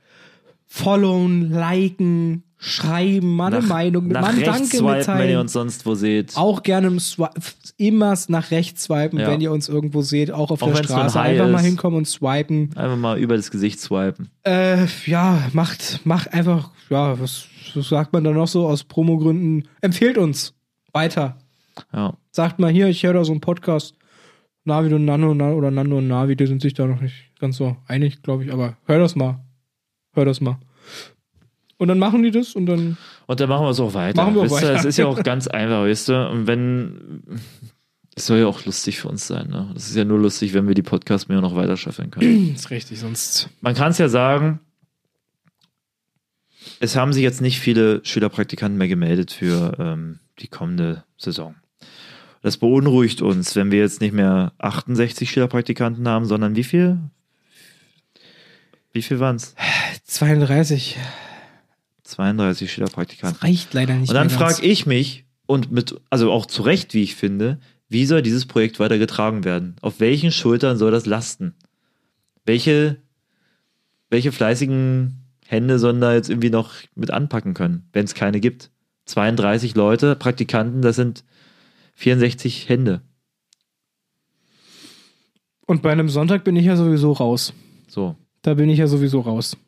followen, 0.66 1.50
liken, 1.50 2.42
schreiben, 2.58 3.36
mal 3.36 3.54
eine 3.54 3.64
Meinung, 3.66 4.08
nach 4.08 4.22
mal 4.22 4.34
ein 4.34 4.42
Danke 4.42 4.66
swipen, 4.66 4.86
wenn 4.86 4.92
ihr 4.92 4.96
mitteilen. 4.98 5.36
uns 5.38 5.52
sonst 5.52 5.86
wo 5.86 5.94
seht. 5.94 6.36
Auch 6.36 6.62
gerne 6.62 6.88
im 6.88 6.98
Swi- 6.98 7.30
immer 7.78 8.14
nach 8.28 8.50
rechts 8.50 8.84
swipen, 8.84 9.18
Ja. 9.18 9.28
wenn 9.28 9.40
ihr 9.40 9.50
uns 9.52 9.68
irgendwo 9.68 10.02
seht, 10.02 10.30
auch 10.30 10.50
auf 10.50 10.62
Auch 10.62 10.68
der 10.72 10.78
ein 10.78 10.84
Straße. 10.84 11.18
Hi 11.20 11.30
Einfach 11.30 11.48
mal 11.50 11.58
ist. 11.60 11.64
hinkommen 11.66 11.98
und 11.98 12.06
swipen. 12.06 12.70
Einfach 12.76 12.96
mal 12.98 13.18
über 13.18 13.36
das 13.36 13.50
Gesicht 13.50 13.80
swipen. 13.80 14.30
Äh, 14.44 14.86
ja, 15.06 15.48
macht, 15.52 16.00
macht 16.04 16.34
einfach, 16.34 16.70
ja, 16.90 17.18
was, 17.20 17.46
was 17.74 17.88
sagt 17.88 18.12
man 18.12 18.24
da 18.24 18.30
noch 18.32 18.48
so 18.48 18.66
aus 18.66 18.84
Promogründen? 18.84 19.68
Empfehlt 19.80 20.18
uns 20.18 20.54
weiter. 20.92 21.38
Ja. 21.94 22.14
Sagt 22.32 22.58
mal 22.58 22.70
hier, 22.70 22.88
ich 22.88 23.02
höre 23.04 23.14
da 23.14 23.24
so 23.24 23.32
einen 23.32 23.40
Podcast. 23.40 23.94
Navid 24.64 24.92
und 24.92 25.04
Nano 25.04 25.34
Na- 25.34 25.52
oder 25.52 25.70
Nando 25.70 25.98
und 25.98 26.08
Navi, 26.08 26.36
die 26.36 26.46
sind 26.46 26.62
sich 26.62 26.74
da 26.74 26.86
noch 26.86 27.00
nicht 27.00 27.30
ganz 27.38 27.56
so 27.56 27.76
einig, 27.86 28.22
glaube 28.22 28.44
ich, 28.44 28.52
aber 28.52 28.76
hör 28.86 28.98
das 28.98 29.16
mal. 29.16 29.44
Hör 30.12 30.24
das 30.24 30.40
mal. 30.40 30.58
Und 31.78 31.88
dann 31.88 31.98
machen 31.98 32.22
die 32.22 32.30
das 32.30 32.54
und 32.54 32.66
dann. 32.66 32.98
Und 33.26 33.40
dann 33.40 33.48
machen 33.48 33.64
wir 33.64 33.70
es 33.70 33.80
auch 33.80 33.94
weiter. 33.94 34.22
Machen 34.22 34.34
wir 34.34 34.42
auch 34.42 34.50
weiter. 34.50 34.74
Es 34.74 34.84
ist 34.84 34.98
ja 34.98 35.06
auch 35.06 35.22
ganz 35.22 35.48
einfach, 35.48 35.82
weißt 35.82 36.10
du? 36.10 36.28
Und 36.30 36.46
wenn. 36.46 37.22
Es 38.14 38.26
soll 38.26 38.40
ja 38.40 38.46
auch 38.46 38.66
lustig 38.66 38.98
für 38.98 39.08
uns 39.08 39.26
sein, 39.26 39.48
ne? 39.48 39.70
Das 39.72 39.88
ist 39.88 39.96
ja 39.96 40.04
nur 40.04 40.18
lustig, 40.18 40.52
wenn 40.52 40.68
wir 40.68 40.74
die 40.74 40.82
Podcasts 40.82 41.28
mehr 41.28 41.40
noch 41.40 41.54
weiter 41.54 41.78
schaffen 41.78 42.10
können. 42.10 42.50
ist 42.54 42.68
richtig, 42.70 42.98
sonst. 43.00 43.48
Man 43.62 43.74
kann 43.74 43.92
es 43.92 43.98
ja 43.98 44.10
sagen, 44.10 44.60
es 46.80 46.96
haben 46.96 47.12
sich 47.14 47.22
jetzt 47.22 47.40
nicht 47.40 47.60
viele 47.60 48.04
Schülerpraktikanten 48.04 48.76
mehr 48.76 48.88
gemeldet 48.88 49.30
für 49.30 49.74
ähm, 49.78 50.18
die 50.38 50.48
kommende 50.48 51.04
Saison. 51.16 51.54
Das 52.42 52.56
beunruhigt 52.56 53.20
uns, 53.20 53.54
wenn 53.54 53.70
wir 53.70 53.80
jetzt 53.80 54.00
nicht 54.00 54.14
mehr 54.14 54.52
68 54.58 55.30
Schülerpraktikanten 55.30 56.08
haben, 56.08 56.24
sondern 56.24 56.56
wie 56.56 56.64
viel? 56.64 56.98
Wie 58.92 59.02
viel 59.02 59.20
waren 59.20 59.36
es? 59.36 59.54
32. 60.04 60.96
32 62.04 62.72
Schülerpraktikanten. 62.72 63.40
Reicht 63.40 63.74
leider 63.74 63.94
nicht. 63.94 64.08
Und 64.08 64.14
dann 64.14 64.30
frage 64.30 64.64
ich 64.64 64.86
mich, 64.86 65.24
und 65.46 65.70
mit, 65.70 66.00
also 66.10 66.30
auch 66.32 66.46
zu 66.46 66.62
Recht, 66.62 66.94
wie 66.94 67.02
ich 67.02 67.16
finde, 67.16 67.58
wie 67.88 68.06
soll 68.06 68.22
dieses 68.22 68.46
Projekt 68.46 68.78
weiter 68.78 68.98
getragen 68.98 69.44
werden? 69.44 69.76
Auf 69.80 69.98
welchen 69.98 70.30
Schultern 70.30 70.78
soll 70.78 70.92
das 70.92 71.06
lasten? 71.06 71.54
Welche, 72.46 72.98
welche 74.10 74.30
fleißigen 74.30 75.24
Hände 75.46 75.78
sollen 75.80 76.00
da 76.00 76.14
jetzt 76.14 76.30
irgendwie 76.30 76.50
noch 76.50 76.74
mit 76.94 77.10
anpacken 77.10 77.54
können, 77.54 77.88
wenn 77.92 78.04
es 78.04 78.14
keine 78.14 78.38
gibt? 78.38 78.70
32 79.06 79.74
Leute, 79.74 80.14
Praktikanten, 80.14 80.82
das 80.82 80.96
sind 80.96 81.24
64 82.00 82.70
Hände. 82.70 83.02
Und 85.66 85.82
bei 85.82 85.92
einem 85.92 86.08
Sonntag 86.08 86.44
bin 86.44 86.56
ich 86.56 86.64
ja 86.64 86.74
sowieso 86.74 87.12
raus. 87.12 87.52
So. 87.88 88.16
Da 88.40 88.54
bin 88.54 88.70
ich 88.70 88.78
ja 88.78 88.86
sowieso 88.86 89.20
raus. 89.20 89.58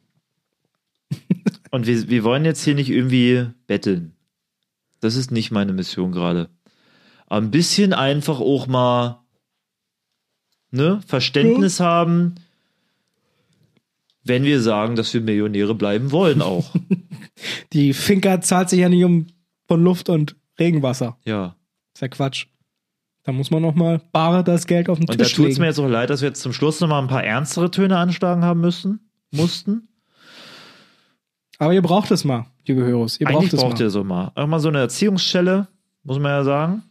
Und 1.70 1.87
wir, 1.87 2.09
wir 2.09 2.24
wollen 2.24 2.47
jetzt 2.47 2.64
hier 2.64 2.74
nicht 2.74 2.89
irgendwie 2.89 3.49
betteln. 3.66 4.16
Das 5.01 5.14
ist 5.14 5.30
nicht 5.30 5.51
meine 5.51 5.74
Mission 5.74 6.11
gerade. 6.11 6.49
Aber 7.26 7.45
ein 7.45 7.51
bisschen 7.51 7.93
einfach 7.93 8.41
auch 8.41 8.66
mal 8.66 9.20
ne, 10.70 11.03
Verständnis 11.07 11.80
haben, 11.80 12.37
wenn 14.24 14.45
wir 14.45 14.62
sagen, 14.62 14.97
dass 14.97 15.12
wir 15.12 15.20
Millionäre 15.20 15.74
bleiben 15.74 16.12
wollen 16.12 16.41
auch. 16.41 16.74
Die 17.74 17.93
Finca 17.93 18.41
zahlt 18.41 18.70
sich 18.70 18.80
ja 18.80 18.89
nicht 18.89 19.05
um 19.05 19.26
von 19.68 19.85
Luft 19.85 20.09
und 20.09 20.35
Regenwasser. 20.59 21.18
ja. 21.26 21.57
Ist 21.95 22.01
ja 22.01 22.09
Quatsch. 22.09 22.47
Da 23.24 23.32
muss 23.32 23.51
man 23.51 23.62
noch 23.62 23.74
mal 23.74 24.01
bare 24.12 24.43
das 24.43 24.66
Geld 24.66 24.88
auf 24.88 24.99
den 24.99 25.09
Und 25.09 25.20
da 25.20 25.24
Tisch 25.24 25.34
tut 25.34 25.45
es 25.45 25.51
legen. 25.51 25.61
mir 25.61 25.66
jetzt 25.68 25.78
auch 25.78 25.88
leid, 25.88 26.11
dass 26.11 26.22
wir 26.22 26.28
jetzt 26.28 26.43
zum 26.43 26.53
Schluss 26.53 26.80
noch 26.80 26.88
mal 26.88 27.01
ein 27.01 27.07
paar 27.09 27.22
ernstere 27.22 27.70
Töne 27.70 27.97
anschlagen 27.97 28.45
haben 28.45 28.61
müssen, 28.61 29.11
mussten. 29.30 29.88
Aber 31.59 31.72
ihr 31.72 31.82
braucht 31.82 32.11
es 32.11 32.24
mal, 32.24 32.47
liebe 32.66 32.82
Höros. 32.82 33.20
Ihr 33.20 33.26
braucht 33.26 33.36
Eigentlich 33.36 33.53
es 33.53 33.61
braucht 33.61 33.74
mal. 33.74 33.80
ihr 33.82 33.90
so 33.90 34.03
mal. 34.03 34.32
Mal 34.34 34.59
so 34.59 34.68
eine 34.68 34.78
Erziehungsschelle, 34.80 35.68
muss 36.03 36.18
man 36.18 36.32
ja 36.32 36.43
sagen. 36.45 36.82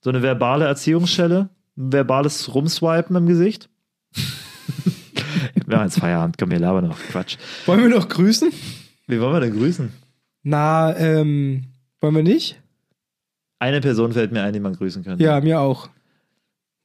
So 0.00 0.10
eine 0.10 0.22
verbale 0.22 0.64
Erziehungsschelle. 0.64 1.50
Ein 1.76 1.92
verbales 1.92 2.52
Rumswipen 2.52 3.14
im 3.14 3.26
Gesicht. 3.26 3.68
wir 5.66 5.78
haben 5.78 5.84
jetzt 5.84 6.00
Feierabend, 6.00 6.36
komm, 6.38 6.50
wir 6.50 6.58
labern 6.58 6.88
noch. 6.88 6.98
Quatsch. 6.98 7.36
Wollen 7.66 7.82
wir 7.82 7.88
noch 7.88 8.08
grüßen? 8.08 8.50
Wie 9.06 9.20
wollen 9.20 9.32
wir 9.32 9.40
denn 9.40 9.56
grüßen? 9.56 9.92
Na, 10.42 10.96
ähm, 10.96 11.66
wollen 12.00 12.16
wir 12.16 12.22
nicht? 12.24 12.60
Eine 13.62 13.80
Person 13.80 14.10
fällt 14.10 14.32
mir 14.32 14.42
ein, 14.42 14.52
die 14.52 14.58
man 14.58 14.74
grüßen 14.74 15.04
kann. 15.04 15.20
Ja, 15.20 15.40
mir 15.40 15.60
auch. 15.60 15.88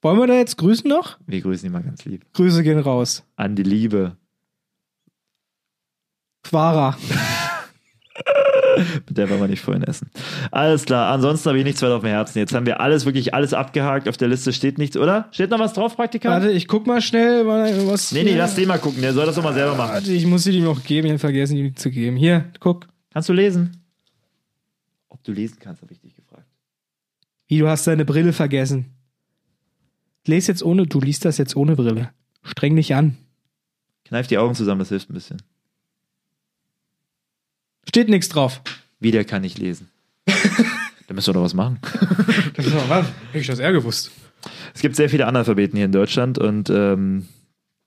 Wollen 0.03 0.19
wir 0.19 0.27
da 0.27 0.35
jetzt 0.35 0.59
grüßen 0.59 0.87
noch? 0.87 1.17
Wir 1.25 1.41
grüßen 1.41 1.65
ihn 1.65 1.71
mal 1.71 1.81
ganz 1.81 2.05
lieb. 2.05 2.23
Grüße 2.33 2.61
gehen 2.61 2.77
raus. 2.77 3.23
An 3.35 3.55
die 3.55 3.63
Liebe. 3.63 4.15
Quara. 6.43 6.95
Mit 9.07 9.17
der 9.17 9.27
wollen 9.27 9.41
wir 9.41 9.47
nicht 9.47 9.63
vorhin 9.63 9.81
essen. 9.81 10.11
Alles 10.51 10.85
klar, 10.85 11.11
ansonsten 11.11 11.49
habe 11.49 11.57
ich 11.57 11.63
nichts 11.63 11.81
weiter 11.81 11.95
auf 11.95 12.03
dem 12.03 12.11
Herzen. 12.11 12.37
Jetzt 12.37 12.53
haben 12.53 12.67
wir 12.67 12.79
alles, 12.79 13.07
wirklich 13.07 13.33
alles 13.33 13.55
abgehakt. 13.55 14.07
Auf 14.07 14.17
der 14.17 14.27
Liste 14.27 14.53
steht 14.53 14.77
nichts, 14.77 14.97
oder? 14.97 15.29
Steht 15.31 15.49
noch 15.49 15.57
was 15.57 15.73
drauf, 15.73 15.95
Praktikant? 15.95 16.43
Warte, 16.43 16.51
ich 16.51 16.67
guck 16.67 16.85
mal 16.85 17.01
schnell, 17.01 17.43
mal, 17.43 17.87
was. 17.87 18.11
Nee, 18.11 18.23
nee, 18.23 18.35
lass 18.35 18.53
den 18.53 18.67
mal 18.67 18.77
gucken. 18.77 19.01
Der 19.01 19.15
soll 19.15 19.25
das 19.25 19.33
doch 19.33 19.43
mal 19.43 19.55
selber 19.55 19.73
machen. 19.73 19.93
Warte, 19.95 20.13
ich 20.13 20.27
muss 20.27 20.43
sie 20.43 20.55
ihm 20.55 20.65
noch 20.65 20.83
geben. 20.83 21.07
Ich 21.07 21.13
habe 21.13 21.19
vergessen, 21.19 21.57
ihm 21.57 21.69
die 21.69 21.73
zu 21.73 21.89
geben. 21.89 22.17
Hier, 22.17 22.51
guck. 22.59 22.87
Kannst 23.11 23.29
du 23.29 23.33
lesen? 23.33 23.83
Ob 25.09 25.23
du 25.23 25.31
lesen 25.31 25.57
kannst, 25.59 25.81
habe 25.81 25.91
ich 25.91 25.99
gefragt. 25.99 26.06
Wie, 27.47 27.59
du 27.59 27.67
hast 27.67 27.87
deine 27.87 28.05
Brille 28.05 28.33
vergessen. 28.33 28.93
Les 30.25 30.47
jetzt 30.47 30.63
ohne, 30.63 30.85
du 30.85 30.99
liest 30.99 31.23
das 31.25 31.37
jetzt 31.37 31.55
ohne 31.55 31.75
Brille. 31.75 32.11
Streng 32.43 32.75
dich 32.75 32.93
an. 32.93 33.17
Kneif 34.05 34.27
die 34.27 34.37
Augen 34.37 34.55
zusammen, 34.55 34.79
das 34.79 34.89
hilft 34.89 35.09
ein 35.09 35.13
bisschen. 35.13 35.41
Steht 37.87 38.09
nichts 38.09 38.29
drauf. 38.29 38.61
Wieder 38.99 39.23
kann 39.23 39.43
ich 39.43 39.57
lesen. 39.57 39.89
da 41.07 41.13
müssen 41.13 41.27
wir 41.27 41.33
doch 41.33 41.43
was 41.43 41.53
machen. 41.53 41.79
Das 42.55 42.65
ist 42.65 42.75
doch 42.75 42.89
was. 42.89 43.05
Hätte 43.27 43.39
ich 43.39 43.47
das 43.47 43.59
eher 43.59 43.71
gewusst. 43.71 44.09
Es 44.73 44.81
gibt 44.81 44.95
sehr 44.95 45.09
viele 45.09 45.27
Analphabeten 45.27 45.77
hier 45.77 45.85
in 45.85 45.91
Deutschland 45.91 46.39
und 46.39 46.71
ähm, 46.71 47.27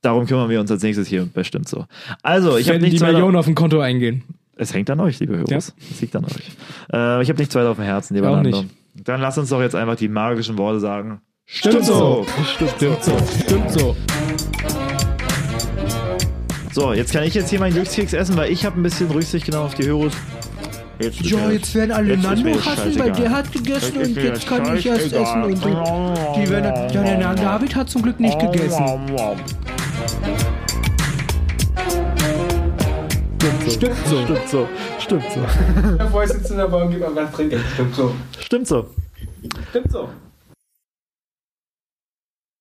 darum 0.00 0.26
kümmern 0.26 0.48
wir 0.48 0.61
uns 0.61 0.70
als 0.70 0.82
nächstes 0.84 1.08
hier 1.08 1.24
bestimmt 1.26 1.68
so. 1.68 1.86
Also, 2.22 2.56
ich 2.56 2.68
habe 2.68 2.80
Wenn 2.80 2.90
die. 2.90 3.00
Millionen 3.00 3.36
auf 3.36 3.46
dem 3.46 3.56
Konto 3.56 3.80
eingehen. 3.80 4.22
Es 4.56 4.72
hängt 4.72 4.88
an 4.90 5.00
euch, 5.00 5.18
liebe 5.18 5.36
Hörer. 5.36 5.50
Ja. 5.50 5.56
Es 5.56 5.74
liegt 6.00 6.14
an 6.14 6.24
euch. 6.24 6.50
Äh, 6.92 7.22
ich 7.22 7.28
habe 7.28 7.38
nichts 7.38 7.54
weiter 7.56 7.70
auf 7.70 7.78
dem 7.78 7.84
Herzen, 7.84 8.14
lieber 8.14 8.30
auch 8.30 8.36
Nando. 8.36 8.62
nicht. 8.62 8.74
Dann 8.95 9.20
lass 9.20 9.38
uns 9.38 9.49
doch 9.51 9.61
jetzt 9.61 9.74
einfach 9.74 9.97
die 9.97 10.09
magischen 10.09 10.59
Worte 10.59 10.80
sagen. 10.80 11.20
Stimmt 11.47 11.84
so. 11.84 12.26
Stimmt 12.76 13.03
so. 13.03 13.12
Stimmt 13.45 13.70
so. 13.70 13.97
So, 16.72 16.93
jetzt 16.93 17.12
kann 17.12 17.24
ich 17.24 17.34
jetzt 17.34 17.51
hier 17.51 17.59
meinen 17.59 17.74
Glückskeks 17.74 18.12
essen, 18.12 18.36
weil 18.36 18.53
ich 18.53 18.64
habe 18.64 18.78
ein 18.78 18.82
bisschen 18.82 19.11
Rücksicht 19.11 19.45
genommen 19.47 19.66
auf 19.66 19.74
die 19.74 19.86
Hörer. 19.86 20.11
Jetzt 21.01 21.20
ist 21.20 21.32
mir- 21.32 21.74
werden 21.74 21.93
alle 21.93 22.14
Jetzt 22.14 22.24
ist 22.24 22.45
mir 22.45 22.55
das 22.55 22.64
scheißegal. 22.64 23.30
hat 23.30 23.53
gegessen 23.53 23.99
Jetzt 23.99 24.09
ist 24.09 24.16
mir 24.16 24.30
das 24.30 24.45
scheißegal. 24.45 25.55
Die 26.36 26.51
werden, 26.51 26.91
ja, 26.93 27.03
der 27.03 27.34
David 27.34 27.74
hat 27.74 27.88
zum 27.88 28.03
Glück 28.03 28.20
nicht 28.20 28.38
gegessen. 28.38 28.84
Stimmt 33.70 33.96
so. 34.06 34.24
Stimmt 34.24 34.48
so. 34.48 34.68
Stimmt 34.98 35.24
so. 35.32 35.40
Der 35.96 36.04
Boy 36.04 36.26
sitzt 36.26 36.50
in 36.50 36.56
der 36.56 36.68
Bar 36.68 36.84
und 36.84 36.90
gibt 36.90 37.02
mal 37.02 37.14
was 37.14 37.32
trinken. 37.32 37.60
Stimmt 37.74 37.94
so. 37.94 38.14
Stimmt 38.38 38.66
so. 38.66 38.86
Stimmt 39.70 39.92
so. 39.92 40.08